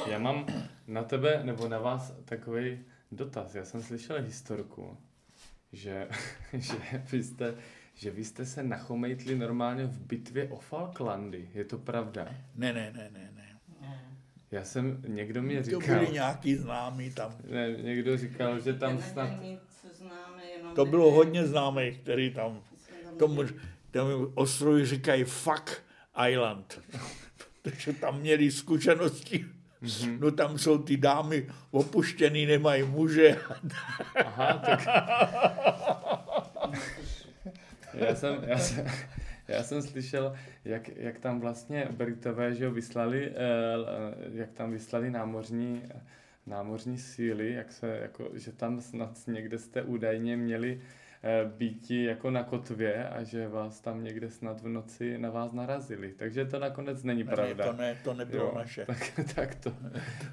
Já 0.07 0.19
mám 0.19 0.45
na 0.87 1.03
tebe 1.03 1.41
nebo 1.43 1.67
na 1.67 1.79
vás 1.79 2.13
takový 2.25 2.79
dotaz. 3.11 3.55
Já 3.55 3.65
jsem 3.65 3.83
slyšel 3.83 4.21
historku, 4.21 4.97
že, 5.73 6.07
že 6.53 7.03
vy 7.11 7.23
jste 7.23 7.55
že 8.01 8.11
vy 8.11 8.25
jste 8.25 8.45
se 8.45 8.63
nachomejtli 8.63 9.35
normálně 9.35 9.85
v 9.85 9.99
bitvě 9.99 10.47
o 10.49 10.59
Falklandy. 10.59 11.49
Je 11.53 11.65
to 11.65 11.77
pravda? 11.77 12.27
Ne, 12.55 12.73
ne, 12.73 12.93
ne, 12.97 13.09
ne, 13.13 13.31
ne. 13.35 13.59
Já 14.51 14.63
jsem, 14.63 15.03
někdo 15.07 15.41
mě 15.41 15.63
říkal... 15.63 15.81
To 15.81 15.87
byli 15.87 16.11
nějaký 16.11 16.55
známý 16.55 17.11
tam. 17.11 17.35
Ne, 17.49 17.71
někdo 17.71 18.17
říkal, 18.17 18.59
že 18.59 18.73
tam 18.73 19.01
snad... 19.01 19.29
To 20.75 20.85
bylo 20.85 21.11
hodně 21.11 21.47
známých, 21.47 21.97
který 21.99 22.33
tam... 22.33 22.61
Tomu, 23.19 23.43
tomu 23.91 24.31
ostrovi 24.35 24.85
říkají 24.85 25.23
Fuck 25.23 25.83
Island. 26.29 26.81
Protože 27.61 27.93
tam 27.93 28.19
měli 28.19 28.51
zkušenosti. 28.51 29.45
Mm-hmm. 29.83 30.19
No 30.19 30.31
tam 30.31 30.57
jsou 30.57 30.77
ty 30.77 30.97
dámy 30.97 31.47
opuštěný, 31.71 32.45
nemají 32.45 32.83
muže. 32.83 33.37
Aha, 34.15 34.53
tak... 34.53 34.87
já, 37.93 38.15
jsem, 38.15 38.43
já, 38.47 38.57
jsem, 38.57 38.85
já 39.47 39.63
jsem 39.63 39.81
slyšel, 39.81 40.33
jak, 40.65 40.89
jak 40.97 41.19
tam 41.19 41.39
vlastně 41.39 41.87
Britové 41.91 42.55
že 42.55 42.69
vyslali, 42.69 43.31
eh, 43.31 44.29
jak 44.33 44.51
tam 44.51 44.71
vyslali 44.71 45.11
námořní, 45.11 45.83
námořní 46.45 46.97
síly, 46.97 47.53
jak 47.53 47.71
se, 47.71 47.97
jako, 48.01 48.29
že 48.33 48.51
tam 48.51 48.81
snad 48.81 49.27
někde 49.27 49.57
jste 49.57 49.81
údajně 49.81 50.37
měli 50.37 50.81
eh, 51.23 51.51
býti 51.57 52.03
jako 52.03 52.31
na 52.31 52.43
kotvě 52.43 53.09
a 53.09 53.23
že 53.23 53.47
vás 53.47 53.81
tam 53.81 54.03
někde 54.03 54.29
snad 54.29 54.61
v 54.61 54.67
noci 54.67 55.17
na 55.17 55.29
vás 55.29 55.51
narazili. 55.51 56.13
Takže 56.17 56.45
to 56.45 56.59
nakonec 56.59 57.03
není 57.03 57.23
ne, 57.23 57.31
pravda. 57.35 57.65
To, 57.65 57.73
ne, 57.73 57.97
to 58.03 58.13
nebylo 58.13 58.43
jo, 58.43 58.53
naše. 58.55 58.85
Tak, 58.85 59.11
tak, 59.35 59.55
to, 59.55 59.73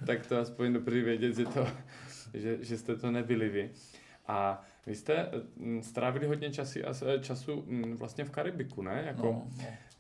tak 0.06 0.26
to 0.26 0.38
aspoň 0.38 0.72
dobrý 0.72 1.02
vědět, 1.02 1.36
že, 1.36 1.44
to, 1.44 1.68
že, 2.34 2.64
že 2.64 2.78
jste 2.78 2.96
to 2.96 3.10
nebyli 3.10 3.48
vy. 3.48 3.70
A 4.28 4.64
vy 4.88 4.96
jste 4.96 5.30
mm, 5.56 5.82
strávili 5.82 6.26
hodně 6.26 6.50
časy, 6.50 6.84
času 7.20 7.62
mm, 7.66 7.96
vlastně 7.96 8.24
v 8.24 8.30
Karibiku, 8.30 8.82
ne? 8.82 9.02
Jako, 9.06 9.22
no, 9.22 9.50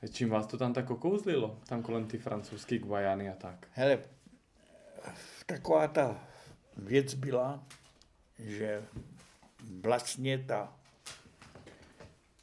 no. 0.02 0.08
Čím 0.10 0.30
vás 0.30 0.46
to 0.46 0.58
tam 0.58 0.72
tak 0.72 0.90
okouzlilo? 0.90 1.58
Tam 1.68 1.82
kolem 1.82 2.06
ty 2.06 2.18
francouzské 2.18 2.78
Guajany 2.78 3.30
a 3.30 3.34
tak. 3.34 3.66
Hele, 3.72 3.98
taková 5.46 5.88
ta 5.88 6.20
věc 6.76 7.14
byla, 7.14 7.66
že 8.38 8.84
vlastně 9.80 10.38
ta, 10.38 10.76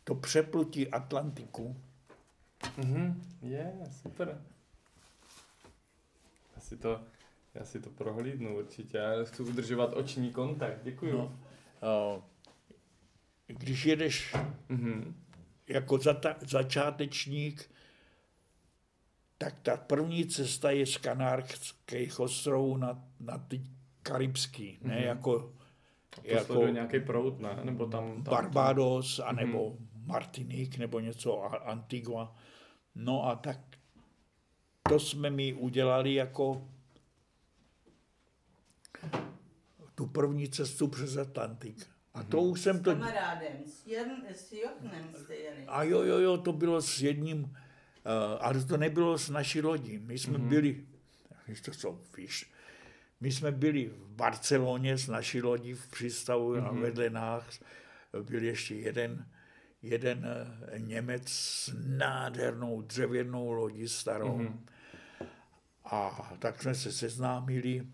to 0.04 0.16
přeplutí 0.16 0.88
Atlantiku. 0.88 1.76
Mhm, 2.78 3.22
je, 3.42 3.50
yeah, 3.50 3.92
super. 4.02 4.42
Asi 6.58 6.78
to, 6.78 7.02
já 7.56 7.66
si 7.66 7.80
to 7.80 7.90
prohlídnu 7.90 8.58
určitě. 8.58 8.98
Já 8.98 9.24
chci 9.24 9.44
udržovat 9.44 9.94
oční 9.94 10.32
kontakt. 10.32 10.80
Děkuju. 10.84 11.18
No, 11.18 11.26
uh, 12.16 12.24
když 13.48 13.86
jedeš 13.86 14.36
mm-hmm. 14.70 15.14
jako 15.68 15.96
zata- 15.96 16.36
začátečník, 16.48 17.72
tak 19.38 19.60
ta 19.60 19.78
první 19.78 20.26
cesta 20.26 20.72
je 20.72 20.86
z 20.86 20.98
Kanárských 20.98 22.20
ostrovů 22.20 22.78
na, 22.78 23.04
na 23.20 23.38
ty 23.38 23.62
karibský, 24.04 24.78
mm-hmm. 24.82 24.88
ne 24.88 24.96
mhm. 24.96 25.04
jako... 25.04 25.54
Jako 26.24 26.68
nějaký 26.68 27.00
prout, 27.00 27.40
ne? 27.40 27.60
Nebo 27.64 27.86
tam, 27.86 28.24
tam 28.24 28.34
Barbados, 28.34 29.18
tam... 29.18 29.28
anebo 29.28 29.70
mm-hmm. 29.70 30.06
Martinique, 30.06 30.78
nebo 30.78 31.00
něco, 31.00 31.44
Antigua. 31.68 32.36
No 32.96 33.28
a 33.28 33.36
tak 33.36 33.60
to 34.90 35.00
jsme 35.00 35.30
mi 35.30 35.54
udělali 35.54 36.14
jako 36.14 36.68
tu 39.96 40.08
první 40.08 40.50
cestu 40.50 40.88
přes 40.88 41.18
Atlantik. 41.18 41.88
A 42.16 42.24
to 42.24 42.42
už 42.42 42.62
jsem 42.62 42.84
to... 42.84 42.92
S 42.92 42.94
kamarádem, 42.94 43.58
s, 43.66 43.88
Jen, 43.88 44.24
s 44.34 44.52
Jochnem 44.52 45.14
jste 45.16 45.36
jeli. 45.36 45.64
A 45.68 45.84
jo, 45.84 46.02
jo, 46.02 46.18
jo, 46.18 46.38
to 46.38 46.54
bylo 46.54 46.82
s 46.82 47.02
jedním, 47.02 47.44
uh, 47.44 47.52
ale 48.40 48.64
to 48.64 48.78
nebylo 48.78 49.18
s 49.18 49.30
naší 49.30 49.62
lodí. 49.62 49.98
My 49.98 50.20
jsme 50.20 50.38
mm-hmm. 50.38 50.48
byli, 50.48 50.86
to 51.66 51.72
co, 51.72 52.00
víš, 52.18 52.52
my 53.22 53.32
jsme 53.32 53.52
byli 53.52 53.86
v 53.86 54.08
Barceloně 54.10 54.98
s 54.98 55.08
naší 55.08 55.42
lodí 55.42 55.74
v 55.74 55.88
přístavu 55.88 56.54
mm-hmm. 56.54 56.68
a 56.68 56.72
mhm. 56.72 56.82
vedle 56.82 57.10
nás 57.10 57.60
byl 58.22 58.44
ještě 58.44 58.76
jeden, 58.76 59.26
jeden 59.82 60.18
uh, 60.18 60.80
Němec 60.80 61.30
s 61.30 61.74
nádhernou 61.86 62.82
dřevěnou 62.82 63.52
lodí 63.52 63.88
starou. 63.88 64.38
Mm-hmm. 64.38 64.60
A 65.86 66.32
tak 66.40 66.62
jsme 66.62 66.76
se 66.76 66.92
seznámili 66.92 67.88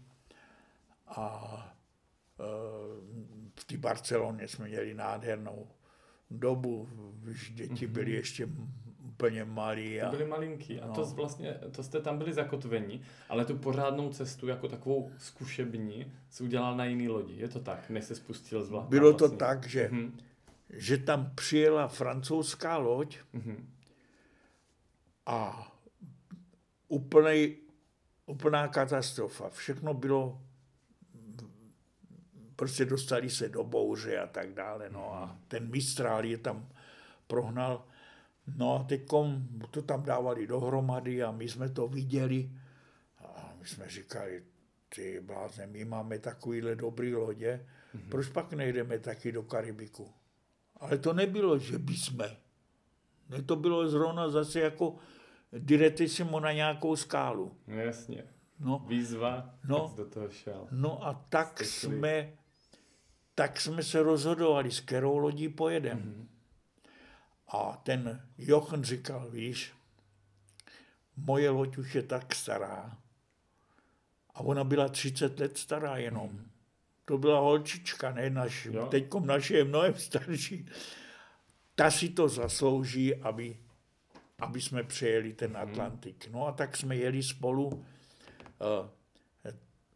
a 1.07 1.75
v 3.59 3.65
té 3.65 3.77
Barceloně 3.77 4.47
jsme 4.47 4.67
měli 4.67 4.93
nádhernou 4.93 5.67
dobu, 6.31 6.89
když 7.23 7.51
děti 7.51 7.85
mhm. 7.85 7.93
byly 7.93 8.11
ještě 8.11 8.47
úplně 9.21 9.45
malí. 9.45 10.01
A... 10.01 10.09
Byli 10.09 10.25
malinký 10.25 10.81
a 10.81 10.87
no. 10.87 10.93
to, 10.93 11.05
vlastně, 11.05 11.53
to 11.71 11.83
jste 11.83 12.01
tam 12.01 12.17
byli 12.17 12.33
zakotvení, 12.33 13.01
ale 13.29 13.45
tu 13.45 13.57
pořádnou 13.57 14.09
cestu 14.09 14.47
jako 14.47 14.67
takovou 14.67 15.11
zkušební 15.17 16.11
si 16.29 16.43
udělal 16.43 16.77
na 16.77 16.85
jiný 16.85 17.09
lodi. 17.09 17.33
Je 17.33 17.47
to 17.47 17.59
tak, 17.59 17.89
než 17.89 18.05
se 18.05 18.15
spustil 18.15 18.63
z 18.63 18.69
vlaku? 18.69 18.89
Bylo 18.89 19.11
vlastně. 19.11 19.29
to 19.29 19.35
tak, 19.35 19.67
že, 19.67 19.87
mm-hmm. 19.87 20.11
že 20.69 20.97
tam 20.97 21.31
přijela 21.35 21.87
francouzská 21.87 22.77
loď 22.77 23.17
mm-hmm. 23.33 23.65
a 25.25 25.71
úplnej, 26.87 27.57
úplná 28.25 28.67
katastrofa. 28.67 29.49
Všechno 29.49 29.93
bylo, 29.93 30.41
prostě 32.61 32.85
dostali 32.85 33.29
se 33.29 33.49
do 33.49 33.63
bouře 33.63 34.19
a 34.19 34.27
tak 34.27 34.53
dále. 34.53 34.89
No 34.89 35.13
a 35.13 35.37
ten 35.47 35.71
mistrál 35.71 36.25
je 36.25 36.37
tam 36.37 36.69
prohnal. 37.27 37.85
No 38.57 38.75
a 38.75 38.83
teď 38.83 39.01
to 39.71 39.81
tam 39.81 40.03
dávali 40.03 40.47
dohromady 40.47 41.23
a 41.23 41.31
my 41.31 41.49
jsme 41.49 41.69
to 41.69 41.87
viděli 41.87 42.51
a 43.19 43.53
my 43.59 43.67
jsme 43.67 43.89
říkali, 43.89 44.43
ty 44.95 45.19
blázne, 45.21 45.67
my 45.67 45.85
máme 45.85 46.19
takovýhle 46.19 46.75
dobrý 46.75 47.15
lodě, 47.15 47.65
mm-hmm. 47.95 48.09
proč 48.09 48.29
pak 48.29 48.53
nejdeme 48.53 48.99
taky 48.99 49.31
do 49.31 49.43
Karibiku? 49.43 50.09
Ale 50.77 50.97
to 50.97 51.13
nebylo, 51.13 51.59
že 51.59 51.77
by 51.79 51.93
jsme. 51.93 52.37
Ne, 53.29 53.41
to 53.41 53.55
bylo 53.55 53.89
zrovna 53.89 54.29
zase 54.29 54.59
jako 54.59 54.95
diretissimo 55.57 56.39
na 56.39 56.51
nějakou 56.51 56.95
skálu. 56.95 57.57
No 57.67 57.75
jasně. 57.75 58.23
No, 58.59 58.85
Výzva, 58.87 59.55
no, 59.67 59.93
do 59.97 60.05
toho 60.05 60.29
šel. 60.29 60.67
No 60.71 61.07
a 61.07 61.25
tak 61.29 61.63
jsme, 61.63 62.33
tak 63.35 63.61
jsme 63.61 63.83
se 63.83 64.03
rozhodovali, 64.03 64.71
s 64.71 64.79
kterou 64.79 65.17
lodí 65.17 65.49
pojedeme. 65.49 66.01
Mm-hmm. 66.01 66.27
A 67.47 67.77
ten 67.83 68.27
Jochen 68.37 68.83
říkal, 68.83 69.31
víš, 69.31 69.73
moje 71.15 71.49
loď 71.49 71.77
už 71.77 71.95
je 71.95 72.03
tak 72.03 72.35
stará. 72.35 72.97
A 74.33 74.39
ona 74.39 74.63
byla 74.63 74.89
30 74.89 75.39
let 75.39 75.57
stará 75.57 75.97
jenom. 75.97 76.29
Mm-hmm. 76.29 76.51
To 77.05 77.17
byla 77.17 77.39
holčička, 77.39 78.11
ne 78.11 78.29
naši. 78.29 78.71
Teďkom 78.89 79.25
naše 79.27 79.57
je 79.57 79.63
mnohem 79.63 79.93
starší. 79.95 80.69
Ta 81.75 81.91
si 81.91 82.09
to 82.09 82.29
zaslouží, 82.29 83.15
aby, 83.15 83.57
aby 84.39 84.61
jsme 84.61 84.83
přejeli 84.83 85.33
ten 85.33 85.51
mhm. 85.51 85.59
Atlantik. 85.59 86.27
No 86.31 86.47
a 86.47 86.51
tak 86.51 86.77
jsme 86.77 86.95
jeli 86.95 87.23
spolu 87.23 87.67
uh, 87.67 87.83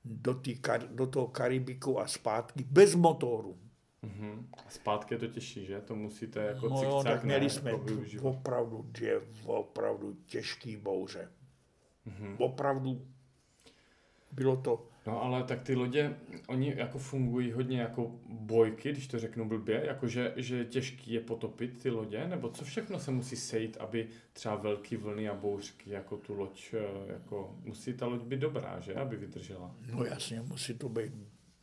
do, 0.06 0.34
tý, 0.34 0.60
do 0.91 1.07
toho 1.07 1.27
Karibiku 1.27 1.99
a 1.99 2.07
zpátky 2.07 2.64
bez 2.64 2.95
motoru. 2.95 3.57
Mm-hmm. 4.03 4.45
A 4.53 4.69
zpátky 4.69 5.14
je 5.14 5.18
to 5.18 5.27
těžší, 5.27 5.65
že? 5.65 5.82
To 5.82 5.95
musíte 5.95 6.40
jako 6.40 6.69
No 6.69 6.84
jo, 6.84 7.03
tak 7.03 7.23
měli 7.23 7.49
jsme 7.49 7.72
jako 7.72 7.86
opravdu 8.22 8.86
dvě 8.91 9.22
opravdu 9.45 10.18
těžký 10.26 10.77
bouře. 10.77 11.32
Mm-hmm. 12.07 12.36
Opravdu 12.40 13.07
bylo 14.32 14.56
to 14.56 14.88
No 15.07 15.23
ale 15.23 15.44
tak 15.44 15.61
ty 15.61 15.76
lodě, 15.76 16.15
oni 16.48 16.73
jako 16.77 16.98
fungují 16.99 17.52
hodně 17.52 17.82
jako 17.82 18.11
bojky, 18.30 18.91
když 18.91 19.07
to 19.07 19.19
řeknu 19.19 19.49
blbě, 19.49 19.86
jako 19.86 20.07
že, 20.07 20.34
že 20.36 20.65
těžký 20.65 21.14
je 21.14 21.19
potopit 21.19 21.84
ty 21.84 21.90
lodě, 21.90 22.27
nebo 22.27 22.49
co 22.49 22.65
všechno 22.65 22.99
se 22.99 23.11
musí 23.11 23.36
sejít, 23.36 23.77
aby 23.77 24.07
třeba 24.34 24.56
velký 24.56 24.95
vlny 24.95 25.30
a 25.30 25.34
bouřky 25.34 25.90
jako 25.90 26.18
tu 26.18 26.34
loď, 26.34 26.73
eh, 26.73 27.14
jako 27.14 27.56
musí 27.64 27.94
ta 27.94 28.07
loď 28.07 28.22
být 28.22 28.40
dobrá, 28.40 28.80
že, 28.80 28.95
aby 28.95 29.18
vydržela? 29.18 29.76
No 29.91 30.03
jasně, 30.03 30.41
musí 30.41 30.73
to 30.73 30.90
být 30.90 31.14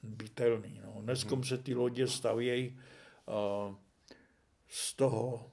bytelný. 0.02 0.81
No. 0.85 1.02
Dneskom 1.02 1.39
hmm. 1.39 1.44
se 1.44 1.59
ty 1.59 1.74
lodě 1.74 2.06
stavějí 2.06 2.78
uh, 3.27 3.74
z 4.69 4.94
toho 4.94 5.51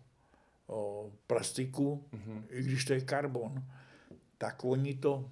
uh, 0.68 1.12
plastiku, 1.28 2.06
hmm. 2.14 2.46
i 2.50 2.64
když 2.64 2.86
to 2.86 2.94
je 2.94 3.02
karbon, 3.02 3.64
tak 4.38 4.66
oni 4.66 4.96
to 4.96 5.32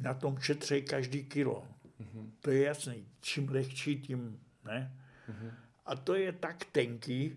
na 0.00 0.14
tom 0.14 0.38
šetří 0.38 0.82
každý 0.82 1.24
kilo. 1.24 1.64
Mm-hmm. 2.00 2.30
To 2.40 2.50
je 2.50 2.62
jasný. 2.62 3.06
Čím 3.20 3.48
lehčí, 3.48 4.00
tím 4.00 4.40
ne. 4.64 4.98
Mm-hmm. 5.30 5.50
A 5.86 5.96
to 5.96 6.14
je 6.14 6.32
tak 6.32 6.64
tenký, 6.64 7.32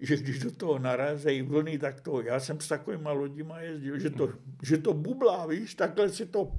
že 0.00 0.16
když 0.16 0.38
do 0.38 0.50
toho 0.50 0.78
narazejí 0.78 1.42
vlny, 1.42 1.78
tak 1.78 2.00
to, 2.00 2.20
já 2.20 2.40
jsem 2.40 2.60
s 2.60 2.68
takovýma 2.68 3.12
lodima 3.12 3.60
jezdil, 3.60 3.98
že 3.98 4.10
to, 4.10 4.32
že 4.62 4.78
to 4.78 4.92
bublá, 4.92 5.46
víš, 5.46 5.74
takhle 5.74 6.08
si 6.08 6.26
to... 6.26 6.52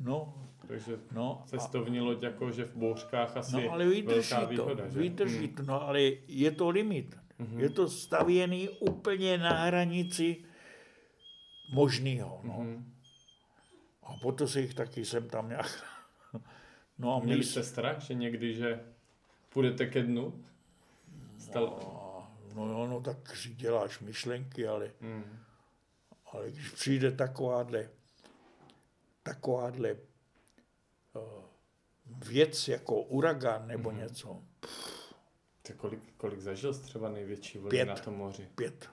No, 0.00 0.34
takže 0.68 0.98
no, 1.12 1.42
cestovní 1.46 2.00
loď 2.00 2.22
jako, 2.22 2.50
že 2.50 2.64
v 2.64 2.76
bouřkách 2.76 3.36
asi 3.36 3.52
no, 3.52 3.72
ale 3.72 3.86
vydrží 3.86 4.34
to, 4.40 4.46
výhoda, 4.46 4.88
že? 4.88 4.98
vydrží 4.98 5.46
hmm. 5.46 5.54
to, 5.54 5.62
no, 5.62 5.82
ale 5.82 6.00
je 6.28 6.50
to 6.50 6.68
limit. 6.68 7.16
Mm-hmm. 7.40 7.58
Je 7.58 7.70
to 7.70 7.88
stavěný 7.88 8.68
úplně 8.68 9.38
na 9.38 9.50
hranici 9.50 10.36
možného. 11.72 12.40
No. 12.44 12.58
Mm-hmm. 12.58 12.84
A 14.04 14.16
potom 14.22 14.48
se 14.48 14.60
jich 14.60 14.74
taky 14.74 15.04
jsem 15.04 15.28
tam 15.28 15.48
nějak... 15.48 15.84
No 16.98 17.14
a 17.14 17.18
Měli 17.20 17.44
jste 17.44 17.62
strach, 17.62 18.00
že 18.00 18.14
někdy, 18.14 18.54
že 18.54 18.80
půjdete 19.48 19.86
ke 19.86 20.02
dnu? 20.02 20.44
Stal... 21.38 21.78
No, 22.54 22.66
no 22.66 22.66
jo, 22.66 22.86
no 22.86 23.00
tak 23.00 23.36
si 23.36 23.48
děláš 23.48 24.00
myšlenky, 24.00 24.66
ale, 24.66 24.90
mm. 25.00 25.38
ale 26.32 26.50
když 26.50 26.70
přijde 26.70 27.12
takováhle, 27.12 27.90
takováhle 29.22 29.92
uh, 29.92 31.44
věc 32.06 32.68
jako 32.68 33.02
uragán 33.02 33.66
nebo 33.66 33.90
mm. 33.90 33.98
něco. 33.98 34.42
Tak 35.62 35.76
kolik, 35.76 36.00
kolik 36.16 36.40
zažil 36.40 36.74
jsi 36.74 36.82
třeba 36.82 37.08
největší 37.08 37.58
vlny 37.58 37.84
na 37.84 37.94
tom 37.94 38.14
moři? 38.14 38.48
Pět, 38.54 38.90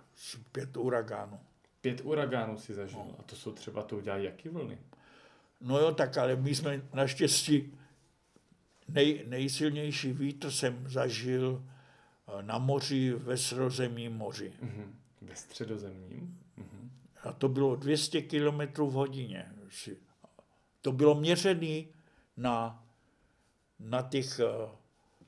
pět 0.52 0.78
uragánů. 0.78 1.40
Pět 1.82 2.02
uragánů 2.04 2.58
si 2.58 2.74
zažil. 2.74 3.00
No. 3.00 3.16
A 3.20 3.24
to 3.24 3.36
jsou 3.36 3.52
třeba, 3.52 3.84
to 3.84 3.98
udělají 3.98 4.26
jaký 4.26 4.50
vlny? 4.50 4.78
No 5.62 5.80
jo, 5.80 5.92
tak 5.92 6.18
ale 6.18 6.36
my 6.36 6.56
jsme 6.56 6.82
naštěstí 6.94 7.74
nej, 8.88 9.24
nejsilnější 9.28 10.14
vítr 10.14 10.52
jsem 10.52 10.90
zažil 10.90 11.64
eh, 12.28 12.44
na 12.44 12.58
moři 12.58 13.14
ve 13.14 13.38
středozemním 13.38 14.14
moři. 14.14 14.54
Mm-hmm. 14.64 14.86
Ve 15.22 15.36
středozemním? 15.36 16.40
Mm-hmm. 16.58 16.90
A 17.24 17.34
to 17.34 17.50
bylo 17.50 17.76
200 17.76 18.22
km 18.22 18.62
v 18.76 18.92
hodině. 18.92 19.54
To 20.82 20.92
bylo 20.92 21.16
měřený 21.16 21.88
na, 22.38 22.84
na 23.80 24.02
těch 24.02 24.40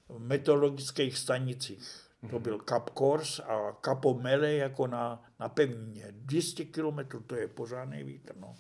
uh, 0.07 0.18
meteorologických 0.19 1.18
stanicích. 1.18 2.03
To 2.30 2.39
byl 2.39 2.60
Cap 2.69 2.89
Kors 2.89 3.39
a 3.39 3.77
Capo 3.85 4.14
Mele 4.14 4.53
jako 4.53 4.88
na, 4.88 5.23
na 5.39 5.49
pevnině. 5.49 6.07
200 6.11 6.65
km 6.65 7.23
to 7.27 7.35
je 7.35 7.47
pořádný 7.47 8.03
vítr. 8.03 8.35
No. 8.38 8.55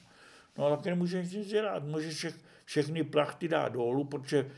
No 0.57 0.65
ale 0.65 0.77
nemůžeš 0.85 1.31
nic 1.31 1.47
dělat, 1.47 1.83
můžeš 1.83 2.15
vše, 2.15 2.33
všechny 2.65 3.03
plachty 3.03 3.47
dát 3.47 3.69
dolů, 3.69 4.03
protože 4.03 4.51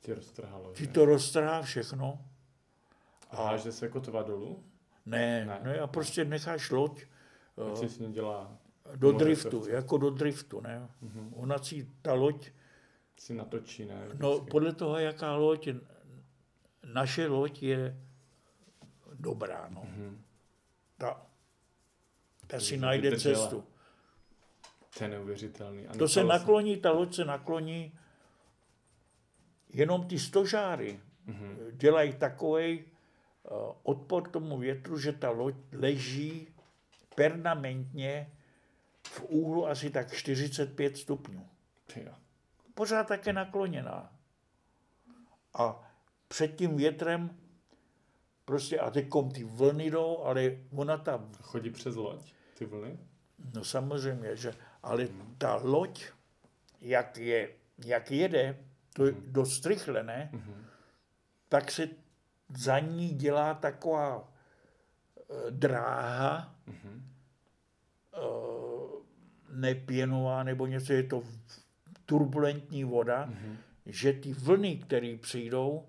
ti, 0.00 0.14
roztrhalo, 0.14 0.72
ti 0.72 0.86
to 0.86 1.04
roztrhá 1.04 1.62
všechno. 1.62 2.24
A 3.30 3.36
háže 3.36 3.72
se 3.72 3.88
kotva 3.88 4.22
dolů? 4.22 4.64
Ne, 5.06 5.44
ne, 5.44 5.60
ne 5.62 5.78
a 5.78 5.86
prostě 5.86 6.24
necháš 6.24 6.70
loď 6.70 7.04
uh, 7.56 7.84
s 7.84 7.98
ní 7.98 8.12
dělá 8.12 8.58
do 8.96 9.12
driftu, 9.12 9.68
jako 9.68 9.98
do 9.98 10.10
driftu, 10.10 10.60
ne. 10.60 10.88
Uh-huh. 11.02 11.28
Ona 11.32 11.58
si 11.58 11.88
ta 12.02 12.12
loď 12.12 12.50
si 13.16 13.34
natočí, 13.34 13.84
ne? 13.84 14.04
Vždycky. 14.04 14.22
No 14.22 14.40
podle 14.40 14.72
toho, 14.72 14.98
jaká 14.98 15.36
loď, 15.36 15.68
naše 16.92 17.26
loď 17.26 17.62
je 17.62 18.00
dobrá, 19.14 19.68
no. 19.70 19.82
Uh-huh. 19.82 20.16
Ta, 20.98 21.26
ta 22.46 22.60
si 22.60 22.76
najde 22.76 23.20
cestu. 23.20 23.64
To 24.98 25.04
je 25.04 25.10
neuvěřitelný. 25.10 25.86
A 25.86 25.94
to 25.94 26.08
se 26.08 26.24
nakloní, 26.24 26.76
ta 26.76 26.90
loď 26.90 27.14
se 27.14 27.24
nakloní, 27.24 27.92
jenom 29.68 30.06
ty 30.06 30.18
stožáry 30.18 31.00
mm-hmm. 31.28 31.70
dělají 31.72 32.12
takový 32.12 32.78
uh, 32.78 32.84
eh, 33.44 33.74
odpor 33.82 34.28
tomu 34.28 34.58
větru, 34.58 34.98
že 34.98 35.12
ta 35.12 35.30
loď 35.30 35.54
leží 35.72 36.48
permanentně 37.14 38.32
v 39.06 39.24
úhlu 39.28 39.66
asi 39.66 39.90
tak 39.90 40.12
45 40.12 40.96
stupňů. 40.96 41.48
Jo. 41.96 42.12
Pořád 42.74 43.08
také 43.08 43.32
nakloněná. 43.32 44.12
A 45.54 45.92
před 46.28 46.56
tím 46.56 46.76
větrem 46.76 47.38
prostě 48.44 48.78
a 48.78 48.90
teď 48.90 49.08
ty 49.34 49.44
vlny 49.44 49.90
jdou, 49.90 50.18
ale 50.18 50.56
ona 50.72 50.96
tam... 50.96 51.32
Chodí 51.42 51.70
přes 51.70 51.96
loď, 51.96 52.32
ty 52.58 52.64
vlny? 52.66 52.98
No 53.54 53.64
samozřejmě, 53.64 54.36
že 54.36 54.54
ale 54.82 55.08
ta 55.38 55.60
loď, 55.62 56.04
jak, 56.80 57.16
je, 57.16 57.48
jak 57.84 58.10
jede, 58.10 58.56
to 58.92 59.06
je 59.06 59.12
mhm. 59.12 59.32
dost 59.32 59.66
rychle, 59.66 60.02
ne? 60.02 60.30
Mm-hmm. 60.32 60.64
Tak 61.48 61.70
se 61.70 61.88
za 62.56 62.78
ní 62.78 63.08
dělá 63.08 63.54
taková 63.54 64.32
e, 65.18 65.50
dráha, 65.50 66.54
mm-hmm. 66.68 67.00
e, 68.14 68.20
nepěnová 69.52 70.42
nebo 70.42 70.66
něco, 70.66 70.92
je 70.92 71.02
to 71.02 71.22
turbulentní 72.06 72.84
voda, 72.84 73.26
mm-hmm. 73.26 73.56
že 73.86 74.12
ty 74.12 74.32
vlny, 74.32 74.76
které 74.76 75.16
přijdou, 75.20 75.88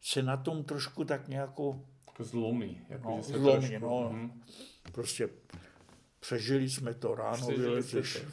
se 0.00 0.22
na 0.22 0.36
tom 0.36 0.64
trošku 0.64 1.04
tak 1.04 1.28
nějakou 1.28 1.86
jako 2.06 2.24
zlomí. 2.24 2.80
Jako, 2.88 3.10
no, 3.10 3.16
že 3.16 3.22
se 3.22 3.38
zlomí, 3.38 3.68
trošku, 3.68 3.86
no. 3.86 4.10
Mm-hmm. 4.10 4.30
Prostě 4.92 5.28
Přežili 6.20 6.70
jsme 6.70 6.94
to 6.94 7.14
ráno, 7.14 7.46
vylezeš. 7.46 8.26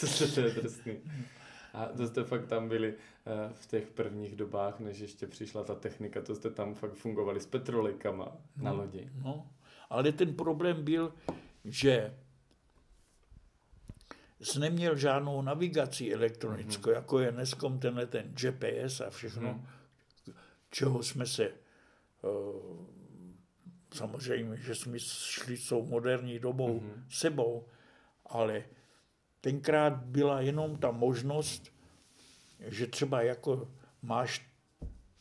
to 0.34 0.40
je 0.40 0.50
drsný. 0.50 1.00
A 1.74 1.86
to 1.86 2.06
jste 2.06 2.24
fakt 2.24 2.46
tam 2.46 2.68
byli 2.68 2.94
uh, 2.94 3.52
v 3.52 3.66
těch 3.66 3.86
prvních 3.86 4.36
dobách, 4.36 4.80
než 4.80 4.98
ještě 4.98 5.26
přišla 5.26 5.64
ta 5.64 5.74
technika, 5.74 6.22
to 6.22 6.34
jste 6.34 6.50
tam 6.50 6.74
fakt 6.74 6.94
fungovali 6.94 7.40
s 7.40 7.46
petrolejkama 7.46 8.24
no, 8.56 8.64
na 8.64 8.72
lodi. 8.72 9.10
No, 9.22 9.50
ale 9.90 10.12
ten 10.12 10.34
problém 10.34 10.84
byl, 10.84 11.14
že 11.64 12.14
jsi 14.40 14.60
neměl 14.60 14.96
žádnou 14.96 15.42
navigaci 15.42 16.12
elektronickou, 16.12 16.90
mm-hmm. 16.90 16.94
jako 16.94 17.18
je 17.18 17.32
dneskom 17.32 17.78
tenhle 17.78 18.06
ten 18.06 18.34
GPS 18.34 19.00
a 19.00 19.10
všechno, 19.10 19.48
mm-hmm. 19.48 20.34
čeho 20.70 21.02
jsme 21.02 21.26
se 21.26 21.50
uh, 22.22 22.93
samozřejmě, 23.94 24.56
že 24.56 24.74
jsme 24.74 24.98
šli 24.98 25.56
s 25.56 25.68
tou 25.68 25.86
moderní 25.86 26.38
dobou 26.38 26.80
mm-hmm. 26.80 27.04
sebou, 27.08 27.68
ale 28.26 28.64
tenkrát 29.40 29.92
byla 29.92 30.40
jenom 30.40 30.76
ta 30.76 30.90
možnost, 30.90 31.72
že 32.60 32.86
třeba 32.86 33.22
jako 33.22 33.72
máš 34.02 34.50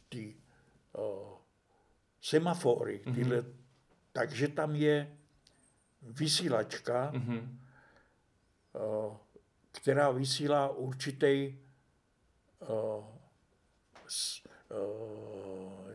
ty 0.10 0.36
uh, 0.94 1.38
semafory, 2.22 3.00
tyhle, 3.00 3.42
mm-hmm. 3.42 3.54
takže 4.12 4.48
tam 4.48 4.76
je 4.76 5.18
vysílačka, 6.02 7.12
mm-hmm. 7.12 7.58
uh, 8.74 9.18
která 9.72 10.12
vysílá 10.12 10.70
určitý 10.70 11.60
uh, 12.60 13.06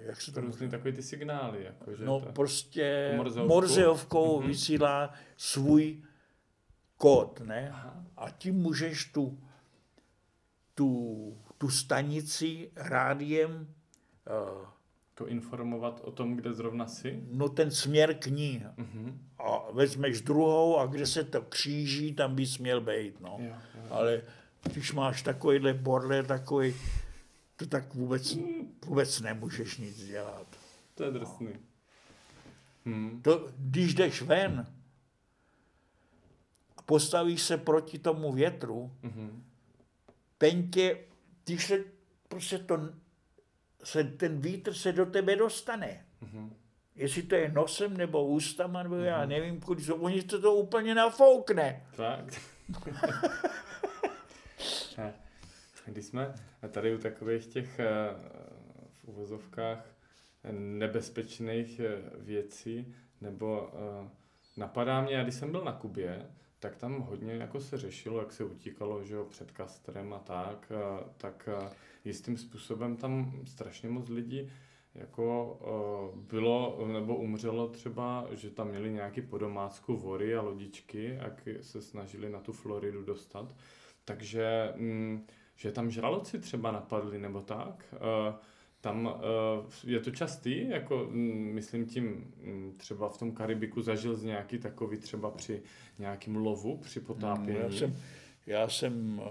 jak 0.09 0.21
se 0.21 0.33
to 0.33 0.41
Různý 0.41 0.69
takový 0.69 0.93
ty 0.93 1.03
signály. 1.03 1.65
Jako, 1.65 1.95
že 1.95 2.05
no 2.05 2.21
to... 2.21 2.33
prostě 2.33 3.13
morzeovkou, 3.17 3.55
morzeovkou 3.55 4.41
mm-hmm. 4.41 4.47
vysílá 4.47 5.13
svůj 5.37 6.03
kód, 6.97 7.41
ne? 7.41 7.71
Aha. 7.73 8.05
A 8.17 8.31
tím 8.31 8.55
můžeš 8.55 9.05
tu, 9.05 9.39
tu, 10.75 11.37
tu 11.59 11.71
stanici 11.71 12.71
rádiem 12.77 13.51
uh, 13.51 14.67
to 15.15 15.27
informovat 15.27 16.01
o 16.05 16.11
tom, 16.11 16.37
kde 16.37 16.55
zrovna 16.55 16.87
jsi? 16.87 17.23
No 17.31 17.49
ten 17.49 17.71
směr 17.71 18.15
k 18.15 18.27
ní. 18.27 18.65
Uh-huh. 18.79 19.19
A 19.39 19.73
vezmeš 19.73 20.21
druhou 20.21 20.79
a 20.79 20.87
kde 20.87 21.07
se 21.07 21.25
to 21.25 21.43
kříží, 21.43 22.15
tam 22.15 22.35
bys 22.35 22.59
měl 22.59 22.81
být. 22.81 23.21
No. 23.21 23.37
Jo, 23.39 23.55
jo. 23.75 23.83
Ale 23.91 24.23
když 24.73 24.93
máš 24.93 25.23
takovýhle 25.23 25.75
bordel, 25.75 26.25
takový, 26.25 26.75
to 27.59 27.67
tak 27.67 27.95
vůbec, 27.95 28.37
vůbec 28.85 29.21
nemůžeš 29.21 29.77
nic 29.77 30.07
dělat. 30.07 30.47
To 30.95 31.05
je 31.05 31.11
drsný. 31.11 31.49
Hmm. 32.85 33.23
To, 33.23 33.51
když 33.59 33.95
jdeš 33.95 34.23
ven 34.23 34.67
a 36.77 36.83
postavíš 36.83 37.43
se 37.43 37.57
proti 37.57 37.99
tomu 37.99 38.33
větru, 38.33 38.93
mm-hmm. 39.03 39.43
pentě, 40.39 41.05
když 41.45 41.67
se 41.67 41.85
prostě 42.29 42.59
to 42.59 42.79
se 43.85 44.05
ten 44.05 44.41
vítr 44.41 44.75
se 44.75 44.93
do 44.93 45.07
tebe 45.07 45.37
dostane. 45.37 46.07
Mm-hmm. 46.23 46.51
Jestli 46.95 47.23
to 47.23 47.35
je 47.35 47.53
nosem 47.53 47.97
nebo 47.97 48.27
ústama, 48.27 48.83
nebo 48.83 48.95
mm-hmm. 48.95 49.05
já 49.05 49.21
mhm. 49.21 49.29
nevím, 49.29 49.61
kudy, 49.61 49.93
oni 49.93 50.23
to, 50.23 50.41
to 50.41 50.55
úplně 50.55 50.95
nafoukne. 50.95 51.87
Fakt. 51.93 52.41
Když 55.89 56.05
jsme 56.05 56.35
tady 56.71 56.95
u 56.95 56.99
takových 56.99 57.47
těch 57.47 57.79
eh, 57.79 57.87
v 58.93 59.05
uvozovkách 59.05 59.87
nebezpečných 60.53 61.81
eh, 61.81 62.03
věcí, 62.19 62.95
nebo 63.21 63.71
eh, 63.73 64.09
napadá 64.57 65.01
mě, 65.01 65.23
když 65.23 65.35
jsem 65.35 65.51
byl 65.51 65.65
na 65.65 65.73
Kubě, 65.73 66.27
tak 66.59 66.77
tam 66.77 67.01
hodně 67.01 67.33
jako 67.33 67.61
se 67.61 67.79
řešilo, 67.79 68.21
jak 68.21 68.33
se 68.33 68.45
utíkalo 68.45 69.05
že 69.05 69.15
jo, 69.15 69.25
před 69.25 69.51
kastrem 69.51 70.13
a 70.13 70.19
tak, 70.19 70.73
tak 71.17 71.49
jistým 72.05 72.37
způsobem 72.37 72.97
tam 72.97 73.43
strašně 73.45 73.89
moc 73.89 74.09
lidí 74.09 74.51
jako 74.95 75.59
bylo 76.15 76.87
nebo 76.93 77.17
umřelo 77.17 77.69
třeba, 77.69 78.27
že 78.31 78.51
tam 78.51 78.69
měli 78.69 78.91
nějaký 78.91 79.23
podomácku 79.23 79.97
vory 79.97 80.37
a 80.37 80.43
lodičky 80.43 81.19
a 81.19 81.31
se 81.61 81.83
snažili 81.83 82.31
na 82.31 82.41
tu 82.41 82.53
Floridu 82.53 83.05
dostat. 83.05 83.55
Takže 84.05 84.73
mm, 84.77 85.27
že 85.59 85.73
tam 85.73 85.91
žraloci 85.91 86.39
třeba 86.39 86.71
napadli 86.71 87.19
nebo 87.19 87.41
tak. 87.41 87.95
Uh, 87.95 88.35
tam 88.81 89.07
uh, 89.07 89.13
je 89.85 90.01
to 90.01 90.11
častý, 90.11 90.69
jako 90.69 91.09
mm, 91.11 91.51
myslím 91.55 91.87
tím 91.87 92.05
mm, 92.05 92.75
třeba 92.77 93.09
v 93.09 93.19
tom 93.19 93.33
Karibiku 93.33 93.83
zažil 93.83 94.17
z 94.17 94.25
nějaký 94.25 94.59
takový 94.59 94.97
třeba 94.97 95.31
při 95.31 95.63
nějakým 95.99 96.37
lovu, 96.37 96.77
při 96.77 97.01
potápění. 97.01 97.59
Já 97.59 97.71
jsem, 97.71 97.97
já 98.47 98.69
jsem 98.69 99.23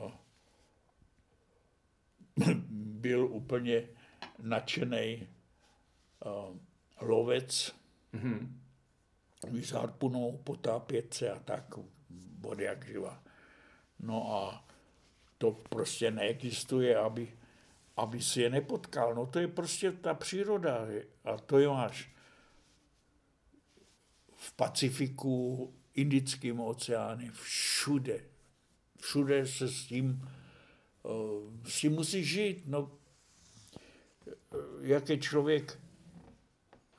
byl 3.00 3.26
úplně 3.26 3.84
nadšený 4.40 5.28
lovec, 7.02 7.76
mm-hmm. 8.14 8.48
s 9.62 9.72
harpunou, 9.72 10.38
potápět 10.44 11.14
se 11.14 11.32
a 11.32 11.40
tak, 11.40 11.74
vody 12.40 12.64
jak 12.64 12.88
živa. 12.88 13.24
No 14.00 14.36
a 14.36 14.67
to 15.38 15.52
prostě 15.52 16.12
neexistuje, 16.12 16.98
aby, 16.98 17.34
aby 17.98 18.22
si 18.22 18.42
je 18.42 18.50
nepotkal. 18.50 19.16
No 19.16 19.26
to 19.26 19.40
je 19.40 19.48
prostě 19.48 19.92
ta 19.92 20.14
příroda. 20.14 20.88
A 21.26 21.38
to 21.38 21.60
je 21.60 21.68
máš 21.68 22.12
v 24.36 24.54
Pacifiku, 24.54 25.74
Indickém 25.94 26.60
oceánu, 26.60 27.28
všude. 27.32 28.24
Všude 29.00 29.48
se 29.48 29.68
s 29.68 29.86
tím 29.86 30.22
Eh, 31.08 31.70
s 31.70 31.80
tím 31.80 31.94
musí 31.94 32.24
žít. 32.24 32.64
No, 32.66 32.92
eh, 34.28 34.34
jak 34.82 35.10
je 35.10 35.18
člověk 35.18 35.80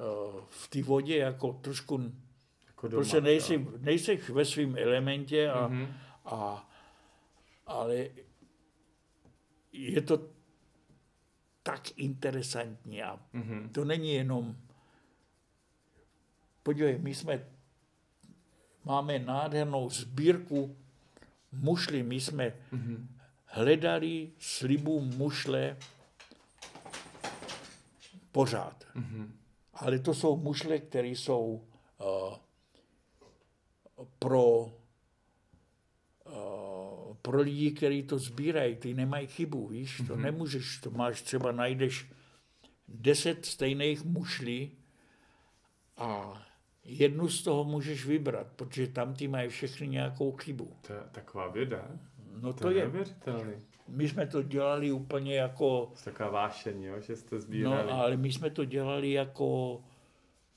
eh, 0.01 0.41
v 0.49 0.69
té 0.69 0.83
vodě 0.83 1.17
jako 1.17 1.53
trošku, 1.53 2.13
jako 2.67 2.89
doma, 2.89 3.01
prostě 3.01 3.21
nejsi, 3.21 3.67
nejsi 3.79 4.17
ve 4.17 4.45
svém 4.45 4.79
elementě, 4.79 5.51
a, 5.51 5.69
mm-hmm. 5.69 5.89
a, 6.25 6.71
ale 7.67 8.09
je 9.79 10.03
to 10.03 10.29
tak 11.63 11.99
interesantní 11.99 13.03
a 13.03 13.21
mm-hmm. 13.35 13.69
to 13.69 13.85
není 13.85 14.15
jenom, 14.15 14.57
podívej, 16.63 16.99
my 16.99 17.15
jsme, 17.15 17.47
máme 18.85 19.19
nádhernou 19.19 19.91
sbírku 19.91 20.77
mušli, 21.53 22.03
my 22.03 22.21
jsme 22.21 22.53
mm-hmm 22.73 23.19
hledali 23.49 24.31
slibu 24.39 25.01
mušle 25.01 25.77
pořád. 28.33 28.85
Mm-hmm. 28.97 29.31
Ale 29.75 29.99
to 29.99 30.15
jsou 30.15 30.37
mušle, 30.37 30.79
které 30.79 31.09
jsou 31.09 31.65
uh, 31.99 32.37
pro, 34.19 34.73
pro 37.29 37.41
lidi, 37.41 37.71
kteří 37.71 38.03
to 38.03 38.19
sbírají. 38.19 38.77
Ty 38.77 38.95
nemají 38.95 39.27
chybu, 39.27 39.69
víš, 39.69 40.01
mm-hmm. 40.01 40.07
to 40.07 40.15
mhm. 40.15 40.23
nemůžeš, 40.23 40.79
to 40.79 40.91
máš 40.91 41.23
třeba, 41.23 41.53
najdeš 41.53 42.11
deset 42.89 43.45
stejných 43.45 44.05
mušlí 44.05 44.73
a 45.97 46.43
jednu 46.85 47.29
z 47.29 47.43
toho 47.43 47.65
můžeš 47.65 48.07
vybrat, 48.07 48.47
protože 48.57 48.87
tam 48.87 49.15
ty 49.15 49.29
mají 49.29 49.49
všechny 49.49 49.89
nějakou 49.89 50.33
chybu. 50.33 50.73
To 50.87 50.93
je 50.93 51.01
taková 51.13 51.49
věda. 51.49 51.89
No 52.41 52.53
to, 52.53 52.61
to 52.61 52.71
je, 52.71 52.91
je 53.27 53.61
My 53.89 54.09
jsme 54.09 54.27
to 54.27 54.43
dělali 54.43 54.93
úplně 54.93 55.37
jako... 55.37 55.93
Taková 56.05 56.31
vášení, 56.31 56.85
jo, 56.85 57.01
že 57.01 57.17
jste 57.17 57.41
sbírali. 57.41 57.87
No, 57.87 57.93
ale 57.93 58.17
my 58.17 58.33
jsme 58.33 58.51
to 58.51 58.65
dělali 58.65 59.13
jako, 59.13 59.81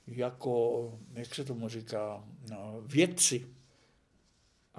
jako, 0.07 0.99
jak 1.13 1.35
se 1.35 1.43
tomu 1.43 1.67
říká, 1.67 2.23
no, 2.49 2.81
vědci. 2.85 3.60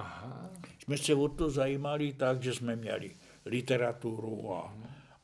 Aha. 0.03 0.51
Jsme 0.79 0.99
se 0.99 1.15
o 1.15 1.29
to 1.29 1.51
zajímali 1.51 2.13
tak, 2.13 2.43
že 2.43 2.55
jsme 2.55 2.77
měli 2.77 3.17
literaturu 3.47 4.55
a, 4.55 4.75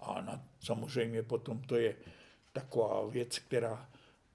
a 0.00 0.20
na, 0.20 0.42
samozřejmě 0.60 1.22
potom 1.22 1.60
to 1.60 1.76
je 1.76 1.96
taková 2.52 3.06
věc, 3.06 3.38
která 3.38 3.88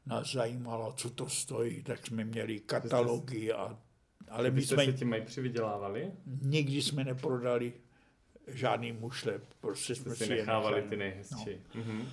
nás 0.06 0.32
zajímala, 0.32 0.94
co 0.94 1.10
to 1.10 1.30
stojí, 1.30 1.84
tak 1.84 2.08
jsme 2.08 2.24
měli 2.24 2.60
katalogy 2.60 3.54
a 3.54 3.78
ale 4.30 4.52
my 4.52 4.62
jsme 4.62 4.86
se 4.86 4.94
tím 4.94 5.10
mají 5.10 5.22
přivydělávali? 5.22 6.12
Nikdy 6.42 6.82
jsme 6.82 7.04
neprodali 7.04 7.74
žádný 8.48 8.92
mušle, 8.92 9.42
prostě 9.62 9.96
jsme 9.96 10.16
si 10.16 10.30
nechávali 10.30 10.82
ty 10.82 10.98
nejhezčí. 10.98 11.62
No. 11.76 11.82
Mm-hmm. 11.82 12.06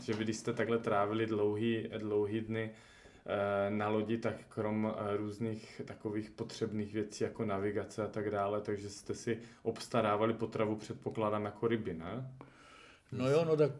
že 0.00 0.14
vy, 0.14 0.24
když 0.24 0.36
jste 0.36 0.52
takhle 0.52 0.78
trávili 0.78 1.26
dlouhý, 1.26 1.88
dlouhý 1.98 2.40
dny 2.40 2.70
na 3.68 3.88
lodi, 3.88 4.18
tak 4.18 4.34
krom 4.48 4.94
eh, 4.96 5.16
různých 5.16 5.80
takových 5.84 6.30
potřebných 6.30 6.92
věcí 6.92 7.24
jako 7.24 7.44
navigace 7.44 8.04
a 8.04 8.08
tak 8.08 8.30
dále, 8.30 8.60
takže 8.60 8.90
jste 8.90 9.14
si 9.14 9.38
obstarávali 9.62 10.34
potravu, 10.34 10.76
předpokládám, 10.76 11.44
jako 11.44 11.68
ryby, 11.68 11.94
ne? 11.94 12.30
No 13.12 13.28
jo, 13.28 13.44
no 13.44 13.56
tak 13.56 13.70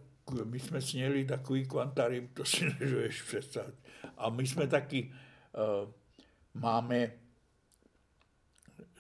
my 0.44 0.58
jsme 0.60 0.80
sněli 0.80 1.24
takový 1.24 1.66
kvanta 1.66 2.08
ryb, 2.08 2.34
to 2.34 2.44
si 2.44 2.64
nedovedeš 2.80 3.22
představit. 3.22 3.74
A 4.16 4.30
my 4.30 4.46
jsme 4.46 4.66
taky, 4.66 5.12
uh, 5.84 5.90
máme 6.54 7.12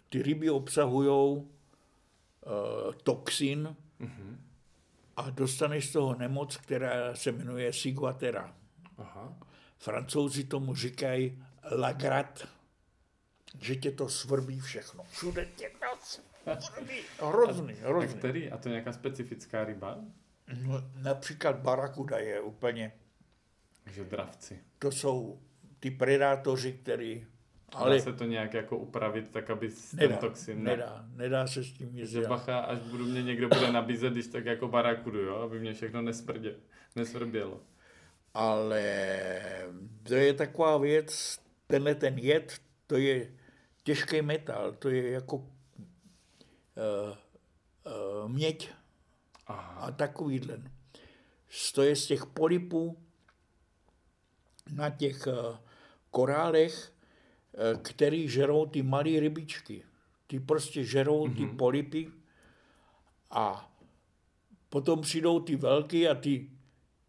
ty 0.08 0.22
ryby 0.22 0.50
obsahují 0.50 1.36
uh, 1.36 1.44
toxin 3.02 3.76
mm-hmm. 4.00 4.36
a 5.16 5.30
dostaneš 5.30 5.88
z 5.88 5.92
toho 5.92 6.14
nemoc, 6.14 6.56
která 6.56 7.14
se 7.14 7.32
jmenuje 7.32 7.72
ciguatera. 7.72 8.54
Aha. 8.98 9.45
Francouzi 9.78 10.44
tomu 10.44 10.74
říkají 10.74 11.44
lagrat. 11.70 12.48
že 13.60 13.76
tě 13.76 13.90
to 13.90 14.08
svrbí 14.08 14.60
všechno. 14.60 15.04
Všude 15.10 15.48
tě 15.56 15.70
to 15.80 16.14
svrbí. 16.60 17.00
Hrozný, 17.20 17.74
hrozný. 17.74 18.14
A 18.14 18.18
který? 18.18 18.50
A 18.50 18.56
to 18.58 18.68
je 18.68 18.70
nějaká 18.70 18.92
specifická 18.92 19.64
ryba? 19.64 19.98
No, 20.62 20.90
například 21.02 21.56
barakuda 21.56 22.18
je 22.18 22.40
úplně... 22.40 22.92
Že 23.86 24.04
dravci. 24.04 24.60
To 24.78 24.92
jsou 24.92 25.40
ty 25.80 25.90
predátoři, 25.90 26.72
který 26.72 27.26
ale 27.72 27.96
Dá 27.96 28.02
se 28.02 28.12
to 28.12 28.24
nějak 28.24 28.54
jako 28.54 28.78
upravit 28.78 29.28
tak, 29.28 29.50
aby 29.50 29.70
nedá, 29.92 30.08
ten 30.08 30.16
toxin... 30.16 30.62
Ne... 30.62 30.70
Nedá, 30.70 31.04
nedá 31.14 31.46
se 31.46 31.64
s 31.64 31.72
tím 31.72 31.98
jezdit. 31.98 32.20
Že 32.22 32.28
bacha, 32.28 32.58
až 32.58 32.78
budu 32.78 33.04
mě 33.04 33.22
někdo 33.22 33.48
bude 33.48 33.72
nabízet, 33.72 34.12
když 34.12 34.26
tak 34.26 34.44
jako 34.44 34.68
barakudu, 34.68 35.18
jo, 35.18 35.36
aby 35.36 35.60
mě 35.60 35.74
všechno 35.74 36.02
nesprdě, 36.02 36.54
nesvrbělo. 36.96 37.60
Ale 38.36 38.84
to 40.02 40.14
je 40.14 40.34
taková 40.34 40.78
věc, 40.78 41.38
tenhle 41.66 41.94
ten 41.94 42.18
jed, 42.18 42.60
to 42.86 42.96
je 42.96 43.32
těžký 43.82 44.22
metal, 44.22 44.72
to 44.72 44.88
je 44.88 45.10
jako 45.10 45.36
uh, 45.36 45.44
uh, 47.84 48.28
měď 48.28 48.70
Aha. 49.46 49.80
a 49.80 49.90
takovýhle. 49.90 50.62
To 51.74 51.82
je 51.82 51.96
z 51.96 52.06
těch 52.06 52.26
polipů 52.26 52.98
na 54.72 54.90
těch 54.90 55.26
uh, 55.26 55.56
korálech, 56.10 56.92
uh, 57.52 57.82
který 57.82 58.28
žerou 58.28 58.66
ty 58.66 58.82
malé 58.82 59.20
rybičky. 59.20 59.82
Ty 60.26 60.40
prostě 60.40 60.84
žerou 60.84 61.26
mm-hmm. 61.26 61.36
ty 61.36 61.42
mhm. 61.42 61.56
polipy 61.56 62.12
a 63.30 63.72
potom 64.68 65.00
přijdou 65.00 65.40
ty 65.40 65.56
velký 65.56 66.08
a 66.08 66.14
ty, 66.14 66.50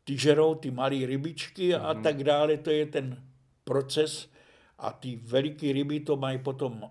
ty 0.08 0.18
žerou 0.18 0.56
ty 0.56 0.72
malé 0.72 1.06
rybičky 1.06 1.70
mm-hmm. 1.70 1.86
a 1.86 1.94
mhm. 1.94 2.04
tak 2.04 2.24
dále. 2.24 2.58
To 2.58 2.70
je 2.70 2.86
ten 2.86 3.24
proces 3.64 4.32
a 4.78 4.92
ty 4.92 5.16
veliké 5.16 5.74
ryby 5.74 6.00
to 6.00 6.16
mají 6.16 6.38
potom 6.38 6.90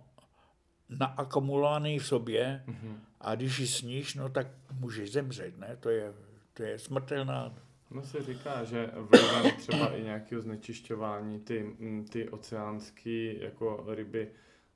naakumulovaný 0.89 1.99
v 1.99 2.07
sobě 2.07 2.65
mm-hmm. 2.69 2.97
a 3.21 3.35
když 3.35 3.59
ji 3.59 3.67
sníš, 3.67 4.15
no 4.15 4.29
tak 4.29 4.47
můžeš 4.81 5.13
zemřít, 5.13 5.59
ne? 5.59 5.77
To 5.81 5.91
je, 5.91 6.13
to 6.55 6.63
je 6.63 6.79
smrtelná. 6.79 7.55
No 7.91 8.03
se 8.03 8.23
říká, 8.23 8.65
že 8.65 8.91
vlivem 8.95 9.57
třeba 9.59 9.97
i 9.97 10.03
nějakého 10.03 10.43
znečišťování 10.43 11.41
ty, 11.41 11.77
ty 12.11 12.29
oceánské 12.29 13.35
jako 13.41 13.85
ryby, 13.89 14.29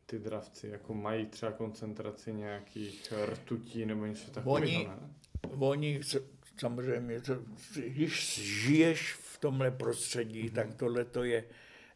ty 0.06 0.18
dravci, 0.18 0.68
jako 0.68 0.94
mají 0.94 1.26
třeba 1.26 1.52
koncentraci 1.52 2.32
nějakých 2.32 3.12
rtutí 3.24 3.86
nebo 3.86 4.06
něco 4.06 4.30
takového, 4.30 4.66
oni, 4.66 4.88
ne? 4.88 5.10
Oni 5.58 6.00
samozřejmě, 6.60 7.20
to, 7.20 7.34
když 7.86 8.38
žiješ 8.38 9.12
v 9.12 9.38
tomhle 9.38 9.70
prostředí, 9.70 10.44
mm-hmm. 10.44 10.52
tak 10.52 10.74
tohle 10.74 11.04
to 11.04 11.24
je 11.24 11.44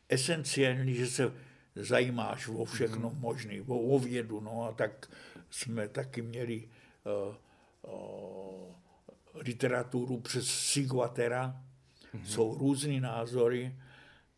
esenciální, 0.09 0.95
že 0.95 1.07
se 1.07 1.33
zajímáš 1.75 2.49
o 2.49 2.65
všechno 2.65 3.11
mm-hmm. 3.11 3.21
možné, 3.21 3.55
o, 3.67 3.79
o 3.79 3.99
vědu, 3.99 4.41
no 4.41 4.65
a 4.65 4.73
tak 4.73 5.11
jsme 5.51 5.89
taky 5.89 6.23
měli 6.23 6.69
uh, 7.05 7.35
uh, 7.93 8.75
literaturu 9.35 10.21
přes 10.21 10.49
Siguatera, 10.49 11.61
mm-hmm. 12.15 12.25
jsou 12.25 12.55
různé 12.59 13.01
názory, 13.01 13.77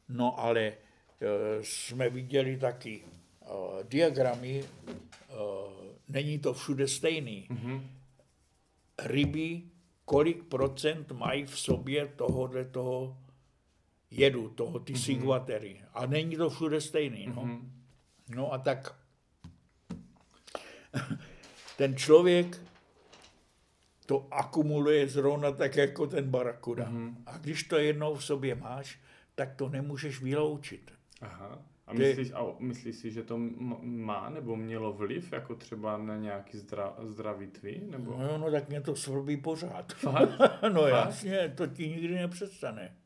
no 0.09 0.41
ale 0.41 0.73
uh, 0.73 1.63
jsme 1.63 2.11
viděli 2.11 2.59
taky 2.59 3.03
uh, 3.05 3.83
diagramy, 3.89 4.65
uh, 4.65 4.97
není 6.09 6.39
to 6.39 6.55
všude 6.55 6.89
stejný. 6.89 7.49
Mm-hmm. 7.51 7.83
Ryby, 8.99 9.63
kolik 10.07 10.45
procent 10.45 11.13
mají 11.13 11.47
v 11.47 11.59
sobě 11.59 12.07
tohohle 12.07 12.65
toho 12.65 13.19
jedu 14.11 14.49
toho, 14.49 14.79
ty 14.79 14.93
mm-hmm. 14.93 15.05
Sigvatery. 15.05 15.83
A 15.95 16.07
není 16.07 16.37
to 16.37 16.51
všude 16.51 16.81
stejný. 16.81 17.27
No, 17.27 17.43
mm-hmm. 17.43 17.71
no 18.35 18.53
a 18.53 18.59
tak 18.59 18.95
ten 21.77 21.97
člověk 21.97 22.63
to 24.07 24.29
akumuluje 24.31 25.09
zrovna 25.09 25.53
tak 25.53 25.77
jako 25.77 26.07
ten 26.07 26.31
barakuda. 26.31 26.85
Mm-hmm. 26.85 27.15
A 27.27 27.39
když 27.39 27.63
to 27.63 27.77
jednou 27.77 28.15
v 28.15 28.25
sobě 28.25 28.55
máš, 28.55 28.99
tak 29.35 29.55
to 29.55 29.69
nemůžeš 29.69 30.23
vyloučit. 30.23 30.93
Aha. 31.21 31.59
A 31.87 31.95
myslíš, 31.95 32.33
a 32.35 32.45
myslíš 32.59 32.97
si, 32.97 33.11
že 33.11 33.23
to 33.23 33.39
má 33.83 34.31
nebo 34.31 34.57
mělo 34.57 34.93
vliv 34.93 35.33
jako 35.33 35.55
třeba 35.55 35.97
na 35.97 36.17
nějaký 36.17 36.59
zdra, 36.59 36.97
zdravý 37.03 37.47
tvý? 37.47 37.81
Nebo? 37.91 38.17
No, 38.19 38.39
no 38.39 38.51
tak 38.51 38.69
mě 38.69 38.81
to 38.81 38.97
svrbí 38.97 39.37
pořád. 39.37 39.93
no 40.73 40.81
Fakt? 40.81 40.91
jasně, 40.91 41.53
to 41.57 41.67
ti 41.67 41.89
nikdy 41.89 42.15
nepřestane. 42.15 42.97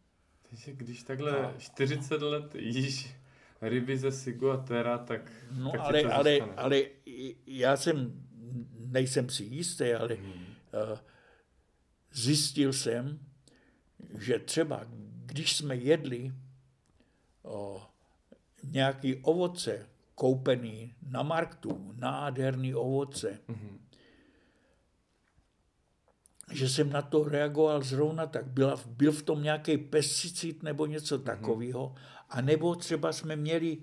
Takže 0.51 0.73
když 0.73 1.02
takhle 1.02 1.32
no. 1.43 1.55
40 1.59 2.23
let 2.23 2.55
jíš 2.55 3.15
ryby 3.62 3.98
ze 3.98 4.12
Siguatera, 4.12 4.98
tak, 4.98 5.32
no, 5.59 5.70
tak 5.70 5.81
ale, 5.81 6.02
ale, 6.02 6.39
ale 6.57 6.82
já 7.47 7.77
jsem, 7.77 8.27
nejsem 8.78 9.28
si 9.28 9.44
jistý, 9.44 9.93
ale 9.93 10.15
hmm. 10.15 10.32
uh, 10.32 10.98
zjistil 12.12 12.73
jsem, 12.73 13.19
že 14.19 14.39
třeba 14.39 14.86
když 15.27 15.57
jsme 15.57 15.77
jedli 15.77 16.32
uh, 17.43 17.82
nějaký 18.64 19.16
ovoce 19.16 19.86
koupený 20.14 20.94
na 21.02 21.22
marktu, 21.22 21.94
nádherný 21.96 22.74
ovoce, 22.74 23.38
hmm 23.48 23.80
že 26.52 26.68
jsem 26.68 26.90
na 26.90 27.02
to 27.02 27.24
reagoval 27.24 27.82
zrovna 27.82 28.26
tak. 28.26 28.46
Byla, 28.46 28.80
byl 28.86 29.12
v 29.12 29.22
tom 29.22 29.42
nějaký 29.42 29.78
pesticid 29.78 30.62
nebo 30.62 30.86
něco 30.86 31.16
mhm. 31.16 31.24
takového. 31.24 31.94
A 32.28 32.40
nebo 32.40 32.74
třeba 32.74 33.12
jsme 33.12 33.36
měli, 33.36 33.78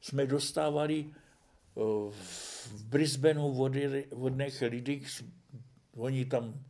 jsme 0.00 0.26
dostávali 0.26 1.10
v 2.10 2.84
Brisbaneu 2.84 3.62
od, 3.62 3.74
jedných 3.74 4.60
lidí, 4.60 5.06
oni 5.96 6.24
tam 6.24 6.64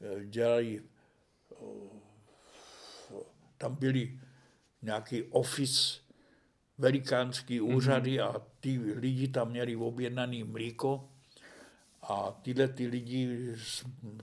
e, 0.00 0.26
dělali, 0.26 0.82
tam 3.58 3.74
byli 3.76 4.20
nějaký 4.82 5.22
office, 5.22 6.00
velikánský 6.82 7.60
mhm. 7.60 7.74
úřady 7.74 8.18
mm-hmm. 8.18 8.36
a 8.36 8.42
ty 8.60 8.78
lidi 8.78 9.28
tam 9.28 9.50
měli 9.50 9.76
objednaný 9.76 10.44
mlíko 10.44 11.08
a 12.02 12.38
tyhle 12.42 12.68
ty 12.68 12.86
lidi 12.86 13.54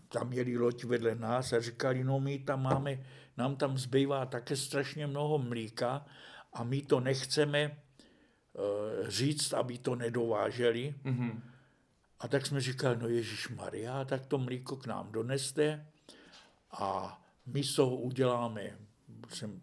tam 0.09 0.27
měli 0.27 0.57
loď 0.57 0.83
vedle 0.83 1.15
nás 1.15 1.53
a 1.53 1.61
říkali, 1.61 2.03
no 2.03 2.19
my 2.19 2.39
tam 2.39 2.63
máme, 2.63 2.99
nám 3.37 3.55
tam 3.55 3.77
zbývá 3.77 4.25
také 4.25 4.55
strašně 4.55 5.07
mnoho 5.07 5.37
mlíka 5.37 6.05
a 6.53 6.63
my 6.63 6.81
to 6.81 6.99
nechceme 6.99 7.71
uh, 7.71 9.07
říct, 9.07 9.53
aby 9.53 9.77
to 9.77 9.95
nedováželi. 9.95 10.95
Mm-hmm. 11.05 11.41
A 12.19 12.27
tak 12.27 12.45
jsme 12.45 12.61
říkali, 12.61 12.97
no 12.99 13.07
Ježíš 13.07 13.49
Maria, 13.49 14.05
tak 14.05 14.25
to 14.25 14.37
mlíko 14.37 14.75
k 14.75 14.87
nám 14.87 15.11
doneste 15.11 15.87
a 16.71 17.15
my 17.45 17.63
z 17.63 17.75
toho 17.75 17.95
uděláme 17.95 18.75
jsem, 19.29 19.61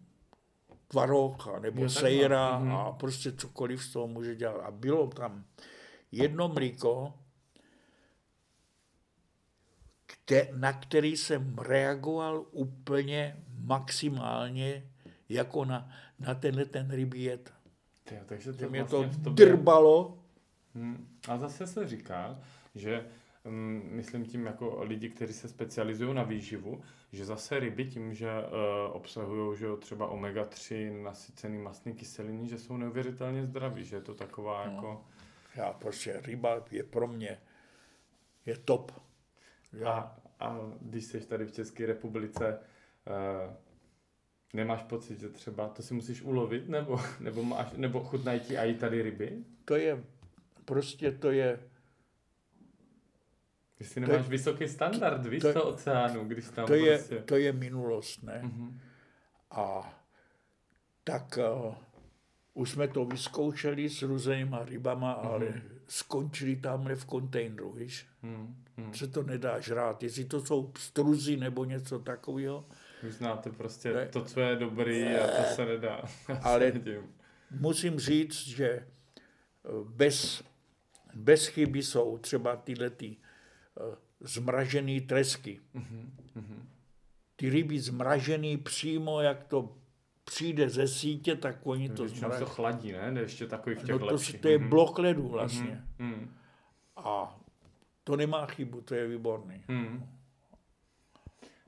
tvarok 0.87 1.59
nebo 1.61 1.81
jo, 1.83 1.89
sejra 1.89 2.59
mm-hmm. 2.59 2.75
a 2.75 2.91
prostě 2.91 3.31
cokoliv 3.31 3.83
z 3.83 3.91
toho 3.93 4.07
může 4.07 4.35
dělat. 4.35 4.61
A 4.65 4.71
bylo 4.71 5.07
tam 5.07 5.45
jedno 6.11 6.47
mlíko, 6.47 7.13
na 10.53 10.73
který 10.73 11.17
jsem 11.17 11.57
reagoval 11.57 12.45
úplně 12.51 13.43
maximálně 13.57 14.91
jako 15.29 15.65
na, 15.65 15.89
na 16.19 16.35
tenhle 16.35 16.65
ten. 16.65 16.87
Tyjo, 18.03 18.21
takže 18.25 18.53
to 18.53 18.69
mě 18.69 18.83
vlastně 18.83 19.17
to 19.17 19.23
tobě... 19.23 19.45
drbalo. 19.45 20.23
Hmm. 20.75 21.17
A 21.27 21.37
zase 21.37 21.67
se 21.67 21.87
říká, 21.87 22.39
že 22.75 23.05
myslím 23.91 24.25
tím 24.25 24.45
jako 24.45 24.83
lidi, 24.83 25.09
kteří 25.09 25.33
se 25.33 25.47
specializují 25.47 26.13
na 26.13 26.23
výživu, 26.23 26.81
že 27.11 27.25
zase 27.25 27.59
ryby 27.59 27.85
tím, 27.85 28.13
že 28.13 28.29
uh, 28.29 28.95
obsahují 28.95 29.57
že 29.57 29.67
třeba 29.79 30.11
omega-3 30.11 31.01
nasycený 31.03 31.57
mastný 31.57 31.93
kyseliny, 31.93 32.47
že 32.47 32.57
jsou 32.57 32.77
neuvěřitelně 32.77 33.45
zdraví, 33.45 33.83
že 33.83 33.95
je 33.95 34.01
to 34.01 34.13
taková 34.13 34.65
no. 34.65 34.73
jako... 34.73 35.05
Já 35.55 35.73
prostě 35.73 36.21
ryba 36.25 36.65
je 36.71 36.83
pro 36.83 37.07
mě 37.07 37.37
je 38.47 38.57
top. 38.57 38.91
Já. 39.73 39.89
A, 39.89 40.19
a 40.39 40.59
když 40.81 41.05
jsi 41.05 41.21
tady 41.21 41.45
v 41.45 41.51
České 41.51 41.85
republice, 41.85 42.59
uh, 43.07 43.53
nemáš 44.53 44.83
pocit, 44.83 45.19
že 45.19 45.29
třeba 45.29 45.67
to 45.67 45.83
si 45.83 45.93
musíš 45.93 46.21
ulovit, 46.21 46.69
nebo, 46.69 46.99
nebo, 47.19 47.43
máš, 47.43 47.71
nebo 47.75 48.03
chutnají 48.03 48.39
ti 48.39 48.57
i 48.57 48.73
tady 48.73 49.01
ryby? 49.01 49.43
To 49.65 49.75
je, 49.75 50.03
prostě 50.65 51.11
to 51.11 51.31
je... 51.31 51.59
Jestli 53.79 54.01
nemáš 54.01 54.25
je, 54.25 54.29
vysoký 54.29 54.67
standard, 54.67 55.25
víš, 55.25 55.41
to, 55.41 55.63
oceánu, 55.63 56.25
když 56.25 56.45
tam 56.45 56.67
to 56.67 56.73
je, 56.73 56.97
prostě... 56.97 57.15
To 57.15 57.35
je 57.35 57.53
minulost, 57.53 58.23
ne? 58.23 58.41
Uh-huh. 58.45 58.79
A 59.51 59.93
tak 61.03 61.39
uh, 61.65 61.75
už 62.53 62.69
jsme 62.69 62.87
to 62.87 63.05
vyzkoušeli 63.05 63.89
s 63.89 64.01
různýma 64.01 64.65
rybama, 64.65 65.15
uh-huh. 65.15 65.31
ale 65.31 65.61
skončili 65.87 66.55
tamhle 66.55 66.95
v 66.95 67.05
kontejneru, 67.05 67.71
víš? 67.71 68.05
Hmm, 68.21 68.63
hmm. 68.77 68.93
Se 68.93 69.07
to 69.07 69.23
nedá 69.23 69.59
žrát, 69.59 70.03
jestli 70.03 70.25
to 70.25 70.45
jsou 70.45 70.71
struzy 70.77 71.37
nebo 71.37 71.65
něco 71.65 71.99
takového. 71.99 72.65
Vy 73.03 73.11
znáte 73.11 73.49
prostě 73.49 73.93
ne, 73.93 74.05
to, 74.05 74.23
co 74.23 74.39
je 74.39 74.55
dobrý 74.55 75.01
ne, 75.01 75.19
a 75.19 75.43
to 75.43 75.55
se 75.55 75.65
nedá. 75.65 76.01
ale 76.43 76.73
musím 77.51 77.99
říct, 77.99 78.33
že 78.33 78.87
bez, 79.83 80.43
bez 81.13 81.47
chyby 81.47 81.83
jsou 81.83 82.17
třeba 82.17 82.55
tyhle 82.55 82.89
ty 82.89 83.17
zmražený 84.19 85.01
tresky. 85.01 85.59
Mm-hmm. 85.75 86.61
Ty 87.35 87.49
ryby 87.49 87.79
zmražený 87.79 88.57
přímo, 88.57 89.21
jak 89.21 89.43
to 89.43 89.75
přijde 90.23 90.69
ze 90.69 90.87
sítě, 90.87 91.35
tak 91.35 91.55
oni 91.63 91.89
to 91.89 92.07
zmraží. 92.07 92.39
to 92.39 92.45
chladí, 92.45 92.91
ne? 92.91 93.13
Ještě 93.19 93.47
takový 93.47 93.75
v 93.75 93.79
těch 93.79 93.89
no 93.89 93.99
to, 93.99 94.05
lepších. 94.05 94.41
to 94.41 94.47
je 94.47 94.59
mm-hmm. 94.59 94.69
blok 94.69 94.99
ledu 94.99 95.27
vlastně. 95.27 95.83
Mm-hmm. 95.99 96.27
A 96.95 97.39
to 98.03 98.15
nemá 98.15 98.45
chybu, 98.45 98.81
to 98.81 98.95
je 98.95 99.07
výborný. 99.07 99.63
Mm-hmm. 99.67 100.01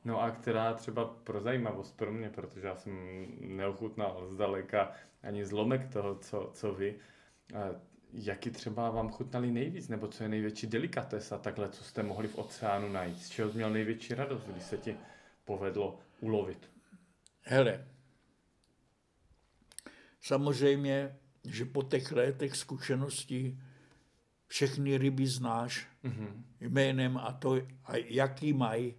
No 0.05 0.21
a 0.21 0.31
která 0.31 0.73
třeba 0.73 1.05
pro 1.05 1.41
zajímavost 1.41 1.97
pro 1.97 2.11
mě, 2.11 2.29
protože 2.29 2.67
já 2.67 2.75
jsem 2.75 3.25
neochutnal 3.39 4.27
zdaleka 4.27 4.91
ani 5.23 5.45
zlomek 5.45 5.93
toho, 5.93 6.15
co, 6.15 6.51
co 6.53 6.73
vy, 6.73 6.95
jaký 8.13 8.49
třeba 8.49 8.89
vám 8.89 9.09
chutnali 9.09 9.51
nejvíc, 9.51 9.87
nebo 9.87 10.07
co 10.07 10.23
je 10.23 10.29
největší 10.29 10.67
delikatesa 10.67 11.37
takhle, 11.37 11.69
co 11.69 11.83
jste 11.83 12.03
mohli 12.03 12.27
v 12.27 12.37
oceánu 12.37 12.89
najít? 12.89 13.21
Z 13.21 13.29
čeho 13.29 13.49
jsi 13.49 13.55
měl 13.55 13.69
největší 13.69 14.13
radost, 14.13 14.43
když 14.47 14.63
se 14.63 14.77
ti 14.77 14.97
povedlo 15.45 15.99
ulovit? 16.19 16.69
Hele, 17.41 17.87
samozřejmě, 20.21 21.17
že 21.43 21.65
po 21.65 21.83
těch 21.83 22.11
letech 22.11 22.55
zkušeností 22.55 23.61
všechny 24.47 24.97
ryby 24.97 25.27
znáš 25.27 25.87
mm-hmm. 26.03 26.43
jménem 26.59 27.17
a 27.17 27.33
to, 27.33 27.55
a 27.85 27.97
jaký 27.97 28.53
mají 28.53 28.95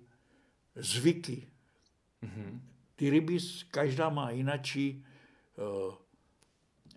zvyky. 0.74 1.48
Mm-hmm. 2.22 2.60
Ty 2.96 3.10
ryby, 3.10 3.38
každá 3.70 4.08
má 4.08 4.30
jinačí 4.30 5.04
uh, 5.56 5.94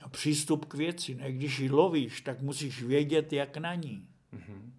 přístup 0.09 0.65
k 0.65 0.73
věci. 0.73 1.15
Ne? 1.15 1.31
Když 1.31 1.59
ji 1.59 1.69
lovíš, 1.69 2.21
tak 2.21 2.41
musíš 2.41 2.83
vědět, 2.83 3.33
jak 3.33 3.57
na 3.57 3.75
ní. 3.75 4.07
Mm-hmm. 4.33 4.71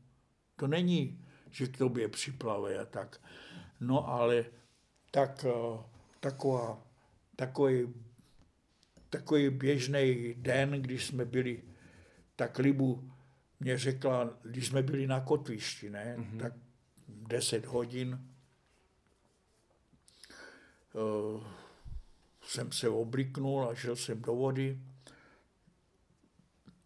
To 0.57 0.67
není, 0.67 1.25
že 1.51 1.67
k 1.67 1.79
tobě 1.79 2.09
připlave 2.09 2.79
a 2.79 2.85
tak. 2.85 3.21
No 3.81 4.09
ale 4.09 4.45
tak, 5.11 5.45
uh, 5.45 5.81
taková, 6.21 6.87
takový, 7.37 7.95
takový 9.11 9.51
běžný 9.51 10.35
den, 10.37 10.83
když 10.83 11.05
jsme 11.05 11.25
byli, 11.25 11.63
tak 12.37 12.59
Libu 12.59 13.11
mě 13.61 13.79
řekla, 13.79 14.31
když 14.43 14.67
jsme 14.67 14.83
byli 14.83 15.07
na 15.07 15.21
kotvišti, 15.21 15.91
ne, 15.91 16.17
mm-hmm. 16.19 16.41
tak 16.41 16.53
10 17.09 17.67
hodin 17.67 18.29
uh, 20.93 21.45
jsem 22.43 22.73
se 22.73 22.89
obliknul 22.89 23.69
a 23.69 23.75
šel 23.75 23.97
jsem 23.97 24.23
do 24.23 24.35
vody. 24.35 24.81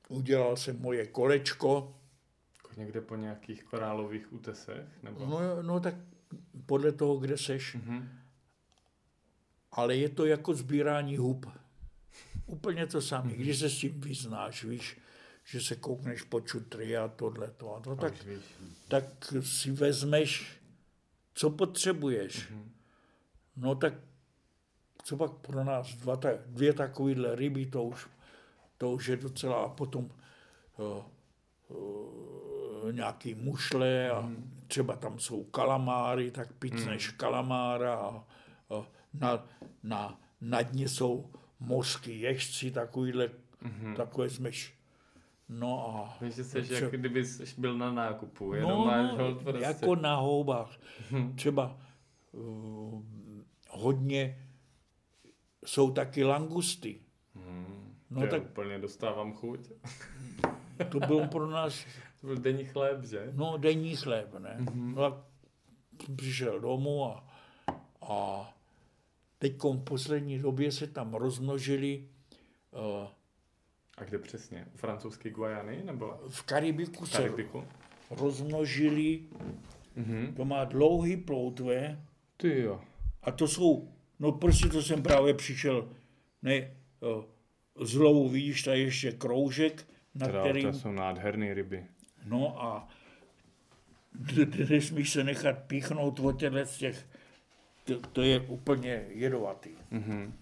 Udělal 0.08 0.56
jsem 0.56 0.80
moje 0.80 1.06
kolečko. 1.06 1.94
Jako 2.56 2.80
někde 2.80 3.00
po 3.00 3.16
nějakých 3.16 3.64
korálových 3.64 4.32
útesech? 4.32 5.02
Nebo? 5.02 5.26
No, 5.26 5.62
no 5.62 5.80
tak 5.80 5.94
podle 6.66 6.92
toho, 6.92 7.16
kde 7.16 7.38
seš. 7.38 7.76
Mm-hmm. 7.76 8.08
Ale 9.72 9.96
je 9.96 10.08
to 10.08 10.26
jako 10.26 10.54
sbírání 10.54 11.16
hub. 11.16 11.46
Úplně 12.46 12.86
to 12.86 13.02
samé, 13.02 13.30
mm-hmm. 13.30 13.36
když 13.36 13.58
se 13.58 13.70
s 13.70 13.78
tím 13.78 14.00
vyznáš, 14.00 14.64
víš, 14.64 14.98
že 15.44 15.60
se 15.60 15.76
koukneš 15.76 16.22
po 16.22 16.40
čutry 16.40 16.96
a 16.96 17.08
tohle 17.08 17.50
to 17.50 17.76
a 17.76 17.80
to, 17.80 17.96
tak, 17.96 18.14
tak 18.88 19.04
si 19.40 19.70
vezmeš, 19.70 20.60
co 21.34 21.50
potřebuješ. 21.50 22.50
Mm-hmm. 22.50 22.68
No 23.56 23.74
tak 23.74 23.94
co 25.04 25.16
pak 25.16 25.32
pro 25.32 25.64
nás 25.64 25.94
dva, 25.94 26.20
dvě 26.46 26.72
takovéhle 26.72 27.36
ryby, 27.36 27.66
to 27.66 27.84
už, 27.84 28.08
to 28.78 28.90
už 28.90 29.06
je 29.06 29.16
docela, 29.16 29.56
a 29.56 29.68
potom 29.68 30.10
uh, 30.76 31.04
uh, 31.76 32.92
nějaký 32.92 33.34
mušle 33.34 34.10
a 34.10 34.20
mm. 34.20 34.64
třeba 34.66 34.96
tam 34.96 35.18
jsou 35.18 35.44
kalamáry, 35.44 36.30
tak 36.30 36.52
picneš 36.52 37.10
mm. 37.12 37.16
kalamára 37.16 37.94
a, 37.94 38.24
a 38.70 38.86
na, 39.14 39.46
na, 39.82 40.20
na 40.40 40.62
dně 40.62 40.88
jsou 40.88 41.30
mořský 41.60 42.20
ježci, 42.20 42.70
takovýhle, 42.70 43.28
mm-hmm. 43.62 43.96
takové 43.96 44.30
smeš. 44.30 44.74
No 45.48 45.88
a... 45.88 46.16
Víš, 46.24 46.34
že 46.34 46.44
jsi 46.44 46.74
jak 46.74 46.90
kdyby 46.90 47.24
jsi 47.24 47.60
byl 47.60 47.78
na 47.78 47.92
nákupu, 47.92 48.52
jenom 48.52 48.70
no, 48.70 48.84
máš 48.84 49.10
no, 49.18 49.34
prostě. 49.34 49.62
jako 49.62 49.96
na 49.96 50.16
houbách. 50.16 50.78
Mhm. 51.10 51.36
Třeba 51.36 51.78
uh, 52.32 53.02
hodně 53.68 54.46
jsou 55.64 55.90
taky 55.90 56.24
langusty. 56.24 57.00
No 58.10 58.26
tak 58.26 58.42
úplně 58.42 58.78
dostávám 58.78 59.32
chuť. 59.32 59.60
to 60.90 61.00
byl 61.00 61.26
pro 61.26 61.50
nás... 61.50 61.84
To 62.20 62.26
byl 62.26 62.36
denní 62.36 62.64
chléb, 62.64 63.04
že? 63.04 63.32
No, 63.32 63.56
denní 63.58 63.96
chléb, 63.96 64.34
ne. 64.38 64.56
Mm-hmm. 64.60 64.94
No 64.94 65.04
a 65.04 65.24
přišel 66.16 66.60
domů 66.60 67.04
a, 67.04 67.24
a 68.02 68.50
teď 69.38 69.62
v 69.62 69.84
poslední 69.84 70.38
době 70.38 70.72
se 70.72 70.86
tam 70.86 71.14
rozmnožili 71.14 72.08
uh, 72.70 73.08
a 73.98 74.04
kde 74.04 74.18
přesně? 74.18 74.66
U 74.74 74.76
francouzské 74.76 75.30
Guajany? 75.30 75.82
Nebo? 75.84 76.20
V 76.28 76.42
Karibiku, 76.42 77.04
v 77.04 77.12
Karibiku. 77.12 77.60
se 77.60 78.14
rozmnožili, 78.14 79.24
mm-hmm. 79.96 80.34
to 80.34 80.44
má 80.44 80.64
dlouhý 80.64 81.16
ploutve. 81.16 82.04
Ty 82.36 82.60
jo. 82.60 82.80
A 83.22 83.30
to 83.30 83.48
jsou 83.48 83.88
No 84.18 84.32
prostě 84.32 84.68
to 84.68 84.82
jsem 84.82 85.02
právě 85.02 85.34
přišel, 85.34 85.88
ne, 86.42 86.76
z 87.00 87.37
lovu 87.94 88.28
vidíš 88.28 88.62
tady 88.62 88.80
ještě 88.80 89.12
kroužek, 89.12 89.88
na 90.14 90.26
teda, 90.26 90.40
který... 90.40 90.62
To 90.62 90.72
jsou 90.72 90.92
nádherné 90.92 91.54
ryby. 91.54 91.84
No 92.24 92.62
a 92.62 92.88
nesmíš 94.70 95.10
se 95.10 95.24
nechat 95.24 95.58
píchnout 95.58 96.20
od 96.20 96.42
těch, 96.78 97.06
to, 97.84 98.00
to 98.00 98.22
je 98.22 98.40
úplně 98.40 99.04
jedovatý. 99.08 99.70
Mm-hmm. 99.92 100.32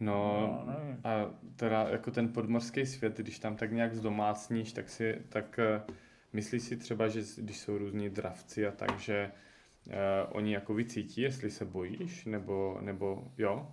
No, 0.00 0.40
no 0.66 0.76
a 1.04 1.30
teda 1.56 1.88
jako 1.88 2.10
ten 2.10 2.32
podmorský 2.32 2.86
svět, 2.86 3.16
když 3.16 3.38
tam 3.38 3.56
tak 3.56 3.72
nějak 3.72 3.94
zdomácníš, 3.94 4.72
tak 4.72 4.88
si, 4.88 5.22
tak 5.28 5.60
uh, 5.88 5.94
myslíš 6.32 6.62
si 6.62 6.76
třeba, 6.76 7.08
že 7.08 7.22
když 7.36 7.58
jsou 7.58 7.78
různí 7.78 8.10
dravci 8.10 8.66
a 8.66 8.70
tak, 8.70 9.00
že 9.00 9.30
uh, 9.86 9.92
oni 10.28 10.54
jako 10.54 10.74
vycítí, 10.74 11.20
jestli 11.20 11.50
se 11.50 11.64
bojíš, 11.64 12.24
nebo, 12.24 12.78
nebo 12.80 13.32
jo? 13.38 13.72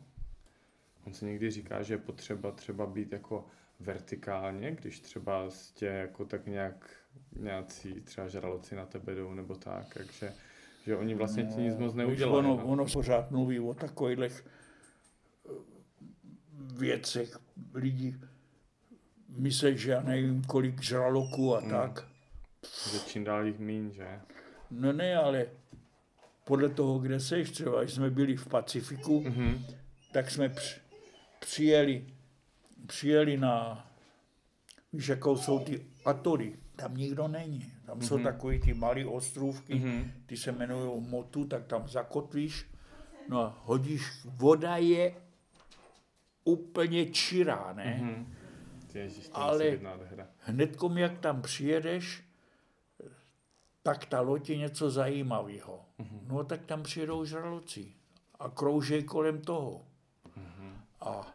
On 1.06 1.14
se 1.14 1.26
někdy 1.26 1.52
říká, 1.52 1.84
že 1.84 1.94
je 1.94 1.98
potřeba 1.98 2.52
třeba 2.52 2.86
být 2.86 3.14
jako 3.14 3.45
vertikálně, 3.80 4.72
když 4.72 4.99
třeba 4.99 5.49
tě 5.73 5.86
jako 5.86 6.26
tak 6.26 6.45
nějak 6.48 6.90
nějací 7.36 8.02
třeba 8.02 8.27
žraloci 8.27 8.76
na 8.76 8.86
tebe 8.86 9.15
jdou 9.15 9.34
nebo 9.34 9.56
tak, 9.56 9.94
takže 9.94 10.34
že 10.86 10.98
oni 10.98 11.15
vlastně 11.15 11.44
ti 11.44 11.61
nic 11.61 11.77
moc 11.77 11.94
neudělají. 11.94 12.38
Ono, 12.38 12.57
no. 12.57 12.65
ono 12.65 12.86
pořád 12.86 13.32
mluví 13.32 13.60
o 13.60 13.73
takových 13.73 14.22
eh, 14.22 15.52
věcech 16.77 17.40
lidi 17.73 18.15
myslí, 19.30 19.77
že 19.77 19.91
já 19.91 20.02
nevím, 20.02 20.44
kolik 20.44 20.82
žraloků 20.82 21.56
a 21.56 21.60
hmm. 21.60 21.69
tak. 21.69 22.07
Že 22.91 22.99
čím 22.99 23.23
dál 23.23 23.45
jich 23.45 23.60
míň, 23.60 23.91
že? 23.91 24.19
No 24.72 24.94
ne, 24.94 25.15
ale 25.15 25.45
podle 26.44 26.69
toho, 26.69 26.99
kde 26.99 27.19
seš, 27.19 27.52
třeba 27.52 27.82
když 27.82 27.94
jsme 27.94 28.10
byli 28.10 28.36
v 28.38 28.48
Pacifiku, 28.48 29.22
mm-hmm. 29.22 29.61
tak 30.11 30.32
jsme 30.32 30.49
při, 30.49 30.80
přijeli, 31.45 32.05
přijeli 32.88 33.38
na, 33.38 33.88
víš, 34.93 35.07
jakou 35.07 35.38
jsou 35.38 35.59
ty 35.59 35.85
atoly, 36.05 36.55
tam 36.76 36.97
nikdo 36.97 37.27
není. 37.27 37.72
Tam 37.85 37.99
mm-hmm. 37.99 38.07
jsou 38.07 38.15
mhm. 38.15 38.23
takové 38.23 38.59
ty 38.59 38.73
malé 38.73 39.05
ostrůvky, 39.05 39.73
mm-hmm. 39.73 40.11
ty 40.26 40.38
se 40.38 40.49
jmenují 40.49 41.01
motu, 41.09 41.45
tak 41.45 41.65
tam 41.65 41.88
zakotvíš, 41.88 42.65
no 43.30 43.41
a 43.41 43.61
hodíš, 43.65 44.01
voda 44.26 44.77
je 44.77 45.15
úplně 46.43 47.05
čirá, 47.05 47.73
ne? 47.73 47.99
Mm-hmm. 48.01 48.26
Ježiš, 48.97 49.30
Ale 49.34 49.80
hnedkom, 50.39 50.97
jak 50.97 51.19
tam 51.19 51.41
přijedeš, 51.41 52.23
tak 53.84 54.05
ta 54.05 54.22
loď 54.22 54.49
je 54.49 54.57
něco 54.57 54.91
zajímavého. 54.91 55.85
Mm-hmm. 55.99 56.19
No 56.27 56.43
tak 56.43 56.65
tam 56.65 56.84
přijedou 56.84 57.26
žraloci 57.26 57.93
a 58.39 58.49
kroužej 58.49 59.03
kolem 59.03 59.41
toho. 59.41 59.85
Mm-hmm. 60.38 60.73
A 61.01 61.35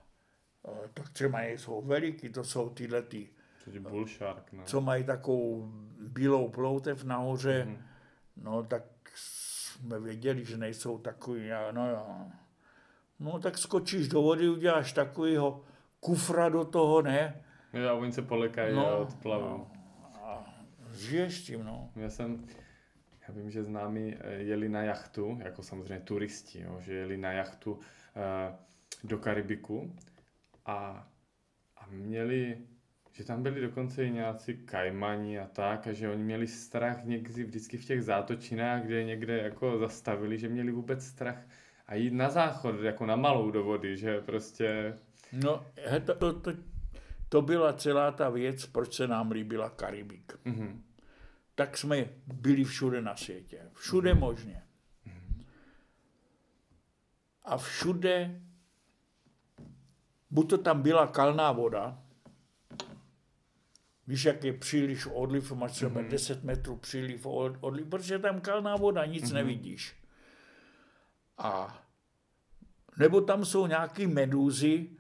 tak 0.95 1.09
třeba 1.09 1.43
jsou 1.43 1.83
veliký, 1.83 2.29
to 2.29 2.45
jsou 2.45 2.71
tyhle 2.71 3.03
ty, 3.03 3.29
bullshark, 3.79 4.53
ne? 4.53 4.63
co 4.67 4.81
mají 4.81 5.05
takovou 5.05 5.73
bílou 6.01 6.49
ploutev 6.49 7.05
nahoře, 7.05 7.67
mm-hmm. 7.69 7.83
no 8.37 8.63
tak 8.63 8.83
jsme 9.15 10.01
věděli, 10.01 10.45
že 10.45 10.57
nejsou 10.57 10.99
takový, 10.99 11.51
no 11.73 11.91
jo. 11.91 12.27
No 13.21 13.39
tak 13.39 13.59
skočíš 13.59 14.09
do 14.09 14.23
vody, 14.23 14.49
uděláš 14.49 14.93
takovýho 14.93 15.65
kufra 16.01 16.49
do 16.49 16.65
toho, 16.65 17.03
ne? 17.03 17.45
Jo, 17.73 17.89
a 17.89 17.93
oni 17.93 18.13
se 18.13 18.23
polekají 18.23 18.77
no, 18.77 18.87
a 18.87 18.97
odplavou. 18.97 19.49
No 19.49 19.81
žiješ 20.95 21.43
tím, 21.43 21.65
no. 21.65 21.91
Já 21.97 22.11
jsem, 22.11 22.47
já 23.29 23.35
vím, 23.35 23.51
že 23.51 23.65
známí 23.65 24.17
eh, 24.21 24.33
jeli 24.33 24.69
na 24.69 24.83
jachtu, 24.83 25.39
jako 25.45 25.63
samozřejmě 25.63 26.01
turisti, 26.01 26.61
jo, 26.63 26.81
že 26.81 26.95
jeli 26.95 27.17
na 27.17 27.33
jachtu 27.33 27.73
uh, 27.73 27.81
do 29.05 29.19
Karibiku 29.19 29.97
a, 30.71 31.09
a 31.77 31.87
měli 31.87 32.59
že 33.13 33.25
tam 33.25 33.43
byli 33.43 33.61
dokonce 33.61 34.05
i 34.05 34.11
nějací 34.11 34.57
kajmani 34.57 35.39
a 35.39 35.47
tak, 35.47 35.87
a 35.87 35.93
že 35.93 36.09
oni 36.09 36.23
měli 36.23 36.47
strach 36.47 37.05
někdy 37.05 37.45
vždycky 37.45 37.77
v 37.77 37.85
těch 37.85 38.03
zátočinách, 38.03 38.83
kde 38.83 39.05
někde 39.05 39.37
jako 39.37 39.79
zastavili, 39.79 40.39
že 40.39 40.49
měli 40.49 40.73
vůbec 40.73 41.07
strach 41.07 41.39
a 41.87 41.95
jít 41.95 42.13
na 42.13 42.31
záchod, 42.31 42.81
jako 42.81 43.07
na 43.07 43.17
malou 43.17 43.51
do 43.51 43.65
vody, 43.65 43.97
že 43.97 44.21
prostě... 44.21 44.99
No, 45.33 45.67
to, 46.07 46.15
to, 46.15 46.41
to, 46.41 46.53
to 47.29 47.43
byla 47.43 47.73
celá 47.73 48.11
ta 48.11 48.31
věc, 48.31 48.67
proč 48.67 48.95
se 48.95 49.09
nám 49.09 49.31
líbila 49.31 49.71
Karibik. 49.71 50.33
Mm-hmm. 50.47 50.81
Tak 51.55 51.79
jsme 51.79 52.05
byli 52.27 52.65
všude 52.65 53.03
na 53.03 53.17
světě. 53.17 53.61
Všude 53.75 54.15
mm-hmm. 54.15 54.19
možně. 54.19 54.63
Mm-hmm. 55.07 55.45
A 57.45 57.57
všude, 57.57 58.41
buď 60.31 60.51
to 60.51 60.59
tam 60.59 60.83
byla 60.83 61.07
kalná 61.07 61.53
voda, 61.53 61.99
Víš, 64.11 64.25
jak 64.25 64.45
je 64.45 64.53
příliš 64.53 65.07
odliv, 65.07 65.53
máš 65.53 65.73
třeba 65.73 66.01
mm-hmm. 66.01 66.09
10 66.09 66.45
metrů 66.45 66.77
příliv 66.77 67.27
odliv, 67.61 67.87
protože 67.87 68.19
tam 68.19 68.41
kalná 68.41 68.77
voda, 68.77 69.05
nic 69.05 69.25
mm-hmm. 69.25 69.35
nevidíš. 69.35 69.97
A 71.39 71.83
nebo 72.99 73.21
tam 73.21 73.45
jsou 73.45 73.67
nějaký 73.67 74.07
medúzy, 74.07 74.91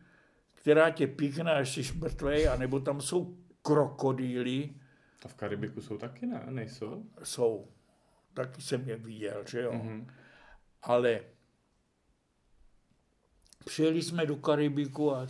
která 0.54 0.90
tě 0.90 1.06
píchne, 1.06 1.52
až 1.52 1.74
jsi 1.74 1.92
mrtvej, 1.98 2.48
a 2.48 2.56
nebo 2.56 2.80
tam 2.80 3.00
jsou 3.00 3.36
krokodýly. 3.62 4.70
A 5.24 5.28
v 5.28 5.34
Karibiku 5.34 5.80
jsou 5.80 5.98
taky, 5.98 6.26
ne? 6.26 6.46
Nejsou? 6.50 7.04
Jsou. 7.22 7.68
Taky 8.34 8.62
jsem 8.62 8.88
je 8.88 8.96
viděl, 8.96 9.44
že 9.46 9.62
jo. 9.62 9.72
Mm-hmm. 9.72 10.06
Ale 10.82 11.20
přijeli 13.64 14.02
jsme 14.02 14.26
do 14.26 14.36
Karibiku 14.36 15.14
a 15.14 15.28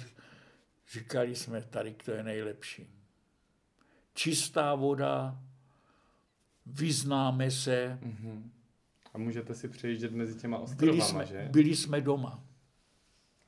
říkali 0.93 1.37
jsme, 1.37 1.63
tady 1.63 1.95
to 1.95 2.11
je 2.11 2.23
nejlepší 2.23 3.01
čistá 4.21 4.75
voda, 4.75 5.39
vyznáme 6.67 7.51
se. 7.51 7.99
Mm-hmm. 8.03 8.43
A 9.15 9.19
můžete 9.19 9.55
si 9.55 9.69
přejíždět 9.69 10.13
mezi 10.13 10.41
těma 10.41 10.59
ostrovama, 10.59 10.93
byli 10.93 11.09
jsme, 11.09 11.27
že? 11.27 11.49
Byli 11.53 11.77
jsme 11.77 12.01
doma. 12.01 12.45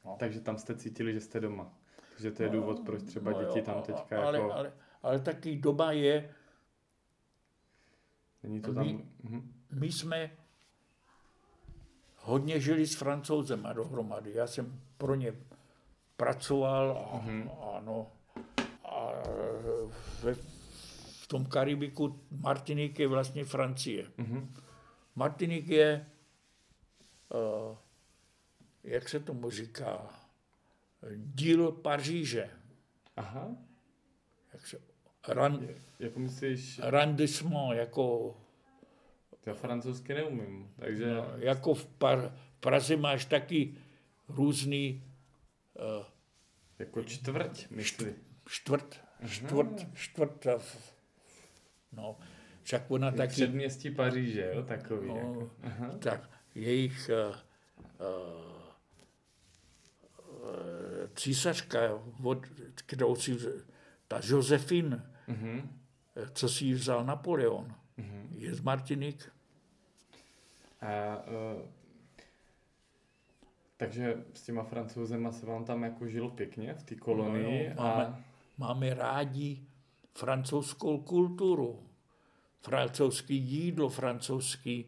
No. 0.05 0.17
Takže 0.19 0.41
tam 0.41 0.59
jste 0.59 0.77
cítili, 0.77 1.13
že 1.13 1.21
jste 1.21 1.41
doma. 1.41 1.75
Takže 2.11 2.31
to 2.31 2.43
je 2.43 2.49
no, 2.49 2.55
důvod, 2.55 2.81
proč 2.81 3.03
třeba 3.03 3.31
no, 3.31 3.45
děti 3.45 3.63
tam 3.63 3.83
teďka 3.83 4.27
ale, 4.27 4.39
jako... 4.39 4.53
Ale, 4.53 4.73
ale 5.03 5.21
taky 5.21 5.57
doba 5.57 5.93
je... 5.93 6.35
Není 8.43 8.61
to 8.61 8.75
tam... 8.75 8.87
My, 8.87 9.05
mhm. 9.23 9.53
my 9.71 9.93
jsme 9.93 10.37
hodně 12.23 12.61
žili 12.61 12.87
s 12.87 12.95
francouzem 12.95 13.67
a 13.67 13.73
dohromady. 13.73 14.33
Já 14.35 14.47
jsem 14.47 14.81
pro 14.99 15.15
ně 15.15 15.35
pracoval 16.17 16.91
a, 17.13 17.19
mm-hmm. 17.19 17.51
ano, 17.77 18.13
a 18.85 19.13
ve 20.23 20.37
tom 21.29 21.47
Karibiku 21.47 22.21
Martinik 22.31 22.99
je 22.99 23.09
vlastně 23.09 23.45
Francie. 23.45 24.07
Mm-hmm. 24.19 24.47
Martinik 25.15 25.69
je, 25.69 26.07
uh, 27.35 27.77
jak 28.85 29.09
se 29.09 29.21
tomu 29.21 29.51
říká, 29.51 30.11
díl 31.17 31.73
Paříže. 31.73 32.51
Aha. 33.17 33.57
Jak 34.53 34.67
se, 34.67 34.81
ran, 35.29 35.69
jako 35.99 36.19
myslíš? 36.19 36.81
Randissement, 36.85 37.77
jako... 37.77 38.37
Já 39.47 39.55
francouzsky 39.55 40.15
neumím, 40.15 40.71
takže... 40.77 41.15
No, 41.15 41.27
jako 41.37 41.75
v, 41.75 41.87
Par, 41.87 42.35
v 42.57 42.61
Praze 42.61 42.97
máš 42.97 43.25
taky 43.25 43.75
různý... 44.29 45.05
Uh, 45.99 46.05
jako 46.79 47.05
čtvrť, 47.05 47.71
myslí. 47.71 48.07
Čtvrt, 48.49 49.01
čtvrt, 49.27 49.87
čtvrt, 49.95 50.47
No, 51.93 52.19
však 52.63 52.91
ona 52.91 53.07
je 53.07 53.13
taky... 53.13 53.33
Předměstí 53.33 53.91
Paříže, 53.91 54.53
jo, 54.55 54.63
takový. 54.63 55.09
No, 55.09 55.17
jako. 55.17 55.51
Aha. 55.63 55.91
Tak 55.99 56.31
jejich 56.55 57.11
uh, 57.29 57.37
uh, 58.07 58.63
císařka, 61.15 61.79
od, 62.23 62.47
kterou 62.75 63.17
si, 63.17 63.39
ta 64.09 64.21
Josefine, 64.25 65.11
uh-huh. 65.29 65.69
co 66.33 66.49
si 66.49 66.65
ji 66.65 66.75
vzal 66.75 67.05
Napoleon, 67.05 67.75
uh-huh. 68.03 68.39
je 68.39 68.55
z 68.55 68.61
Martinik. 68.61 69.33
A, 70.81 71.17
uh, 71.17 71.69
takže 73.77 74.25
s 74.35 74.43
těma 74.43 74.63
francouzema 74.63 75.33
se 75.33 75.47
vám 75.47 75.65
tam 75.65 75.83
jako 75.83 76.07
žilo 76.07 76.31
pěkně 76.31 76.75
v 76.75 76.83
té 76.83 76.95
kolonii. 76.95 77.69
No, 77.69 77.75
jo, 77.75 77.75
máme, 77.77 78.05
a... 78.05 78.21
máme 78.59 78.95
rádi 78.95 79.67
francouzskou 80.15 80.99
kulturu, 80.99 81.89
francouzský 82.61 83.37
jídlo, 83.37 83.89
francouzský 83.89 84.87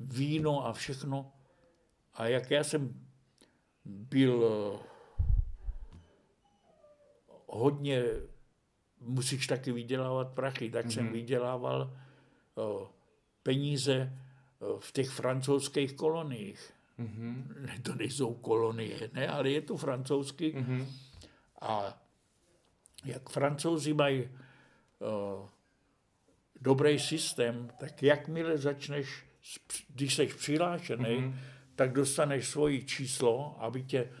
víno 0.00 0.66
a 0.66 0.72
všechno. 0.72 1.32
A 2.14 2.26
jak 2.26 2.50
já 2.50 2.64
jsem 2.64 3.06
byl 3.84 4.44
eh, 4.44 4.86
hodně, 7.46 8.04
musíš 9.00 9.46
taky 9.46 9.72
vydělávat 9.72 10.34
prachy, 10.34 10.70
tak 10.70 10.86
mm-hmm. 10.86 10.90
jsem 10.94 11.04
mhm. 11.04 11.12
vydělával 11.12 11.96
peníze 13.42 14.12
v 14.78 14.92
těch 14.92 15.10
francouzských 15.10 15.92
koloniích. 15.92 16.72
Mm-hmm. 16.98 17.82
To 17.82 17.94
nejsou 17.94 18.34
kolonie, 18.34 19.10
ne, 19.12 19.28
ale 19.28 19.50
je 19.50 19.60
to 19.60 19.76
francouzský. 19.76 20.52
Mm-hmm. 20.52 20.86
A 21.60 22.02
jak 23.04 23.28
francouzi 23.28 23.94
mají 23.94 24.22
uh, 24.22 25.48
dobrý 26.60 26.98
systém, 26.98 27.70
tak 27.78 28.02
jakmile 28.02 28.58
začneš, 28.58 29.24
když 29.88 30.14
jsi 30.14 30.26
přihlášený, 30.26 31.04
mm-hmm. 31.04 31.34
tak 31.74 31.92
dostaneš 31.92 32.48
svoji 32.48 32.84
číslo, 32.84 33.56
aby 33.58 33.82
tě, 33.82 34.12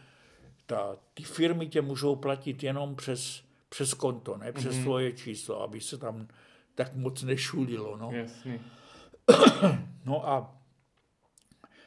ta, 0.66 0.96
ty 1.14 1.22
firmy 1.22 1.68
tě 1.68 1.82
můžou 1.82 2.16
platit 2.16 2.62
jenom 2.62 2.96
přes, 2.96 3.42
přes 3.68 3.94
konto, 3.94 4.36
ne 4.36 4.52
přes 4.52 4.74
mm-hmm. 4.74 4.82
svoje 4.82 5.12
číslo, 5.12 5.62
aby 5.62 5.80
se 5.80 5.98
tam 5.98 6.28
tak 6.76 6.94
moc 6.94 7.22
nešulilo. 7.22 7.96
No, 7.96 8.10
Jasně. 8.12 8.60
no 10.04 10.28
a 10.28 10.60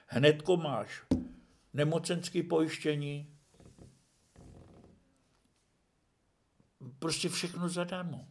hnedko 0.07 0.57
máš 0.57 1.03
nemocenské 1.73 2.43
pojištění, 2.43 3.35
prostě 6.99 7.29
všechno 7.29 7.69
zadarmo. 7.69 8.27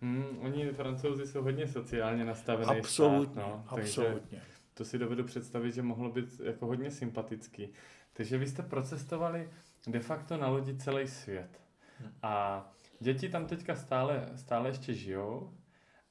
Hmm, 0.00 0.38
oni 0.40 0.72
francouzi 0.72 1.26
jsou 1.26 1.42
hodně 1.42 1.68
sociálně 1.68 2.24
nastavený 2.24 2.78
absolutně, 2.78 3.32
stát, 3.32 3.46
no, 3.46 3.64
absolutně. 3.68 4.42
to 4.74 4.84
si 4.84 4.98
dovedu 4.98 5.24
představit, 5.24 5.72
že 5.72 5.82
mohlo 5.82 6.10
být 6.10 6.40
jako 6.44 6.66
hodně 6.66 6.90
sympatický. 6.90 7.68
Takže 8.12 8.38
vy 8.38 8.46
jste 8.46 8.62
procestovali 8.62 9.50
de 9.86 10.00
facto 10.00 10.36
na 10.36 10.48
lodi 10.48 10.76
celý 10.76 11.08
svět. 11.08 11.60
Hmm. 11.98 12.12
A 12.22 12.64
děti 13.00 13.28
tam 13.28 13.46
teďka 13.46 13.76
stále, 13.76 14.28
stále 14.36 14.68
ještě 14.68 14.94
žijou 14.94 15.52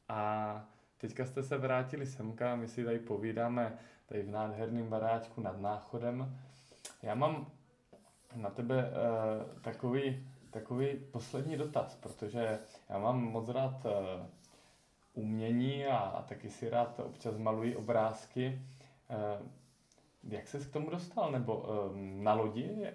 a 0.10 0.66
teďka 0.98 1.26
jste 1.26 1.44
se 1.44 1.58
vrátili 1.58 2.06
semka, 2.06 2.56
my 2.56 2.68
si 2.68 2.86
tady 2.86 3.00
povídáme 3.00 3.78
tady 4.06 4.22
v 4.22 4.30
nádherném 4.30 4.90
baráčku 4.90 5.42
nad 5.42 5.62
Náchodem. 5.62 6.40
Já 7.02 7.16
mám 7.16 7.52
na 8.36 8.50
tebe 8.50 8.76
uh, 8.76 9.62
takový 9.62 10.28
takový 10.52 11.00
poslední 11.12 11.58
dotaz, 11.58 11.96
protože 11.96 12.60
já 12.90 13.00
mám 13.00 13.22
moc 13.22 13.50
rád 13.50 13.86
uh, 13.86 13.92
umění 15.14 15.86
a, 15.86 15.98
a 15.98 16.22
taky 16.22 16.50
si 16.50 16.70
rád 16.70 17.00
občas 17.00 17.38
maluji 17.38 17.76
obrázky. 17.76 18.62
Uh, 19.10 19.48
jak 20.24 20.48
ses 20.48 20.66
k 20.66 20.74
tomu 20.74 20.90
dostal? 20.90 21.32
Nebo 21.32 21.58
uh, 21.58 21.98
na 21.98 22.34
lodi? 22.34 22.88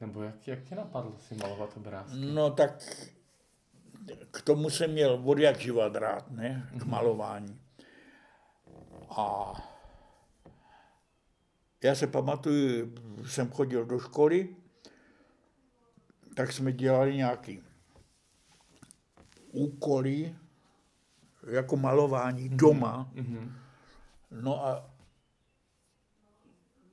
Nebo 0.00 0.22
jak, 0.22 0.48
jak 0.48 0.64
tě 0.64 0.74
napadlo 0.74 1.18
si 1.18 1.34
malovat 1.34 1.76
obrázky? 1.76 2.18
No 2.34 2.50
tak 2.50 2.82
k 4.30 4.42
tomu 4.42 4.70
jsem 4.70 4.92
měl 4.92 5.22
od 5.24 5.38
jak 5.38 5.60
živat 5.60 5.96
rád, 5.96 6.30
ne? 6.30 6.68
K 6.70 6.82
mhm. 6.82 6.90
malování. 6.90 7.60
A 9.10 9.52
já 11.84 11.94
se 11.94 12.06
pamatuju, 12.06 12.94
jsem 13.26 13.50
chodil 13.50 13.84
do 13.84 13.98
školy 13.98 14.56
tak 16.34 16.52
jsme 16.52 16.72
dělali 16.72 17.16
nějaký 17.16 17.62
úkoly, 19.50 20.36
jako 21.50 21.76
malování 21.76 22.50
mm-hmm. 22.50 22.56
doma. 22.56 23.10
Mm-hmm. 23.14 23.52
No 24.30 24.66
a 24.66 24.90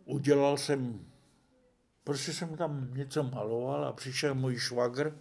udělal 0.05 0.57
jsem, 0.57 1.05
prostě 2.03 2.33
jsem 2.33 2.57
tam 2.57 2.93
něco 2.93 3.23
maloval 3.23 3.85
a 3.85 3.93
přišel 3.93 4.35
můj 4.35 4.57
švagr 4.57 5.17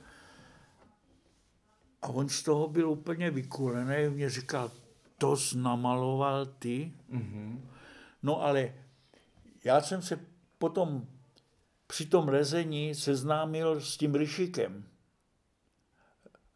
a 2.03 2.09
on 2.09 2.29
z 2.29 2.43
toho 2.43 2.69
byl 2.69 2.91
úplně 2.91 3.31
vykulený. 3.31 4.15
Mě 4.15 4.31
říkal, 4.31 4.71
to 5.19 5.37
jsi 5.37 5.59
namaloval 5.59 6.47
ty? 6.47 6.93
Mm-hmm. 7.11 7.61
No 8.23 8.43
ale 8.43 8.75
já 9.65 9.81
jsem 9.81 10.03
se 10.03 10.21
potom 10.59 11.07
při 11.87 12.07
tom 12.07 12.29
lezení 12.29 12.95
seznámil 12.95 13.81
s 13.81 13.97
tím 13.97 14.15
Ryšikem. 14.15 14.85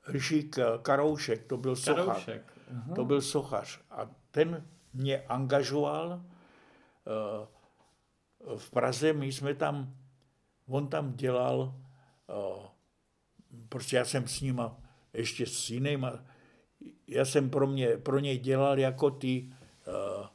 Ryšík 0.09 0.59
Karoušek, 0.83 1.47
to 1.47 1.57
byl 1.57 1.77
sochař. 1.77 2.07
Karoušek. 2.07 2.53
To 2.95 3.05
byl 3.05 3.23
sochař. 3.23 3.81
A 3.91 4.11
ten 4.31 4.67
mě 4.93 5.23
angažoval 5.23 6.25
uh, 8.47 8.59
v 8.59 8.71
Praze, 8.71 9.13
my 9.13 9.33
jsme 9.33 9.55
tam, 9.55 9.95
on 10.67 10.89
tam 10.89 11.13
dělal, 11.13 11.75
uh, 12.27 12.67
prostě 13.69 13.97
já 13.97 14.05
jsem 14.05 14.29
s 14.29 14.41
ním 14.41 14.61
ještě 15.15 15.47
s 15.47 15.71
jinýma, 15.71 16.25
já 17.07 17.25
jsem 17.25 17.51
pro, 17.51 17.67
mě, 17.67 17.89
pro 17.89 18.19
něj 18.19 18.39
dělal 18.39 18.79
jako 18.79 19.11
ty 19.11 19.53
uh, 19.87 20.27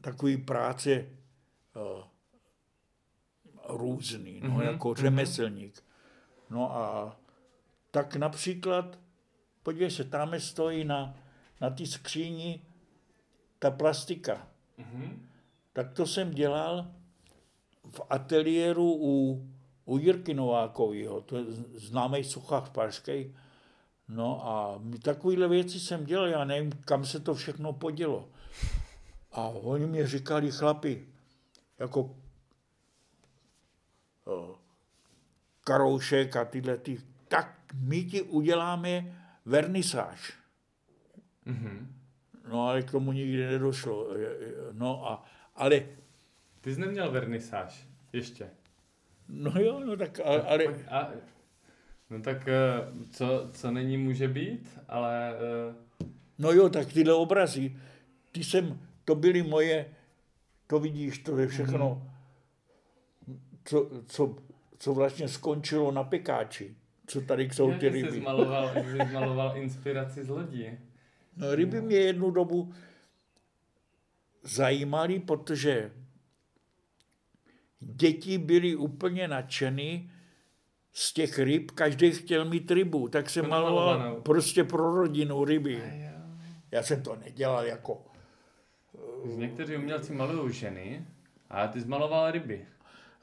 takový 0.00 0.36
práce 0.36 1.06
uh, 1.76 2.04
různý, 3.68 4.40
no, 4.40 4.48
mm-hmm. 4.48 4.62
jako 4.72 4.88
mhm. 4.88 4.96
řemeslník. 4.96 5.84
No 6.50 6.76
a 6.76 7.16
tak 7.90 8.16
například, 8.16 8.98
podívej 9.62 9.90
se, 9.90 10.04
tam 10.04 10.40
stojí 10.40 10.84
na, 10.84 11.14
na 11.60 11.70
té 11.70 11.86
skříni 11.86 12.62
ta 13.58 13.70
plastika. 13.70 14.48
Mm-hmm. 14.78 15.18
Tak 15.72 15.92
to 15.92 16.06
jsem 16.06 16.30
dělal 16.30 16.86
v 17.90 18.00
ateliéru 18.10 18.96
u, 19.00 19.46
u 19.84 19.98
Jirky 19.98 20.34
Novákovýho, 20.34 21.20
to 21.20 21.36
je 21.36 21.44
známý 21.74 22.24
suchách 22.24 22.70
pražský. 22.70 23.34
No 24.08 24.48
a 24.48 24.82
takovéhle 25.02 25.48
věci 25.48 25.80
jsem 25.80 26.04
dělal, 26.04 26.26
já 26.26 26.44
nevím, 26.44 26.72
kam 26.72 27.04
se 27.04 27.20
to 27.20 27.34
všechno 27.34 27.72
podělo. 27.72 28.28
A 29.32 29.48
oni 29.48 29.86
mě 29.86 30.06
říkali, 30.06 30.50
chlapi, 30.52 31.08
jako 31.78 32.16
o, 34.24 34.58
Karoušek 35.64 36.36
a 36.36 36.44
tyhle, 36.44 36.76
ty, 36.76 37.00
tak 37.28 37.60
my 37.74 38.04
ti 38.04 38.22
uděláme 38.22 39.16
vernisáž. 39.44 40.32
Mm-hmm. 41.46 41.86
No 42.48 42.68
ale 42.68 42.82
k 42.82 42.90
tomu 42.90 43.12
nikdy 43.12 43.46
nedošlo. 43.46 44.08
No 44.72 45.10
a, 45.10 45.24
ale... 45.54 45.82
Ty 46.60 46.74
jsi 46.74 46.80
neměl 46.80 47.10
vernisáž 47.10 47.88
ještě. 48.12 48.50
No 49.28 49.52
jo, 49.60 49.80
no 49.80 49.96
tak 49.96 50.20
ale... 50.24 50.42
ale... 50.42 50.64
A, 50.90 51.10
no 52.10 52.20
tak 52.20 52.48
eh, 52.48 52.54
co, 53.10 53.50
co 53.52 53.70
není 53.70 53.96
může 53.96 54.28
být, 54.28 54.78
ale... 54.88 55.34
Uh... 55.68 56.06
No 56.38 56.52
jo, 56.52 56.68
tak 56.68 56.92
tyhle 56.92 57.14
obrazy, 57.14 57.76
ty 58.32 58.44
jsem, 58.44 58.80
to 59.04 59.14
byly 59.14 59.42
moje, 59.42 59.86
to 60.66 60.80
vidíš, 60.80 61.18
to 61.18 61.38
je 61.38 61.46
všechno, 61.46 62.02
mm-hmm. 63.28 63.38
co, 63.64 63.90
co, 64.06 64.36
co 64.78 64.94
vlastně 64.94 65.28
skončilo 65.28 65.92
na 65.92 66.04
pekáči, 66.04 66.76
co 67.06 67.20
tady 67.20 67.50
jsou 67.50 67.72
ty 67.78 67.88
ryby. 67.88 68.10
Jsi 68.10 68.20
zmaloval, 68.20 68.70
jsi 68.74 69.10
zmaloval 69.10 69.56
inspiraci 69.56 70.24
z 70.24 70.28
lodí. 70.28 70.66
No, 71.36 71.54
ryby 71.54 71.80
mě 71.80 71.96
jednu 71.96 72.30
dobu 72.30 72.72
zajímaly, 74.42 75.20
protože 75.20 75.90
děti 77.80 78.38
byly 78.38 78.76
úplně 78.76 79.28
nadšeny 79.28 80.10
z 80.96 81.12
těch 81.12 81.38
ryb, 81.38 81.70
každý 81.70 82.12
chtěl 82.12 82.44
mít 82.44 82.70
rybu, 82.70 83.08
tak 83.08 83.30
jsem 83.30 83.48
maloval 83.48 84.20
prostě 84.22 84.64
pro 84.64 84.94
rodinu 84.94 85.44
ryby. 85.44 85.82
Já 86.70 86.82
jsem 86.82 87.02
to 87.02 87.16
nedělal 87.16 87.64
jako... 87.64 88.02
Někteří 89.24 89.76
umělci 89.76 90.12
malují 90.12 90.52
ženy, 90.52 91.06
a 91.50 91.66
ty 91.66 91.80
zmaloval 91.80 92.30
ryby. 92.30 92.66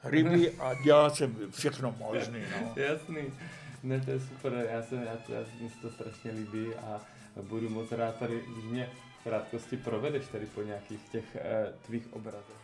Ryby 0.04 0.50
a 0.58 0.74
dělal 0.84 1.10
jsem 1.10 1.36
všechno 1.50 1.96
možné. 1.98 2.44
No. 2.62 2.82
Jasný. 2.82 3.22
Ne, 3.82 4.00
to 4.00 4.10
je 4.10 4.20
super, 4.20 4.68
já 4.70 4.82
se, 4.82 4.94
já, 4.94 5.34
já, 5.34 5.44
mě 5.60 5.70
se 5.70 5.80
to 5.82 5.90
strašně 5.90 6.30
líbí 6.30 6.74
a 6.74 7.00
budu 7.42 7.68
moc 7.68 7.92
rád 7.92 8.16
tady, 8.18 8.42
když 8.52 8.64
mě 8.64 8.90
v 9.20 9.24
krátkosti 9.24 9.76
provedeš 9.76 10.26
tady 10.32 10.46
po 10.46 10.62
nějakých 10.62 11.00
těch 11.12 11.24
uh, 11.34 11.86
tvých 11.86 12.12
obrazech. 12.12 12.61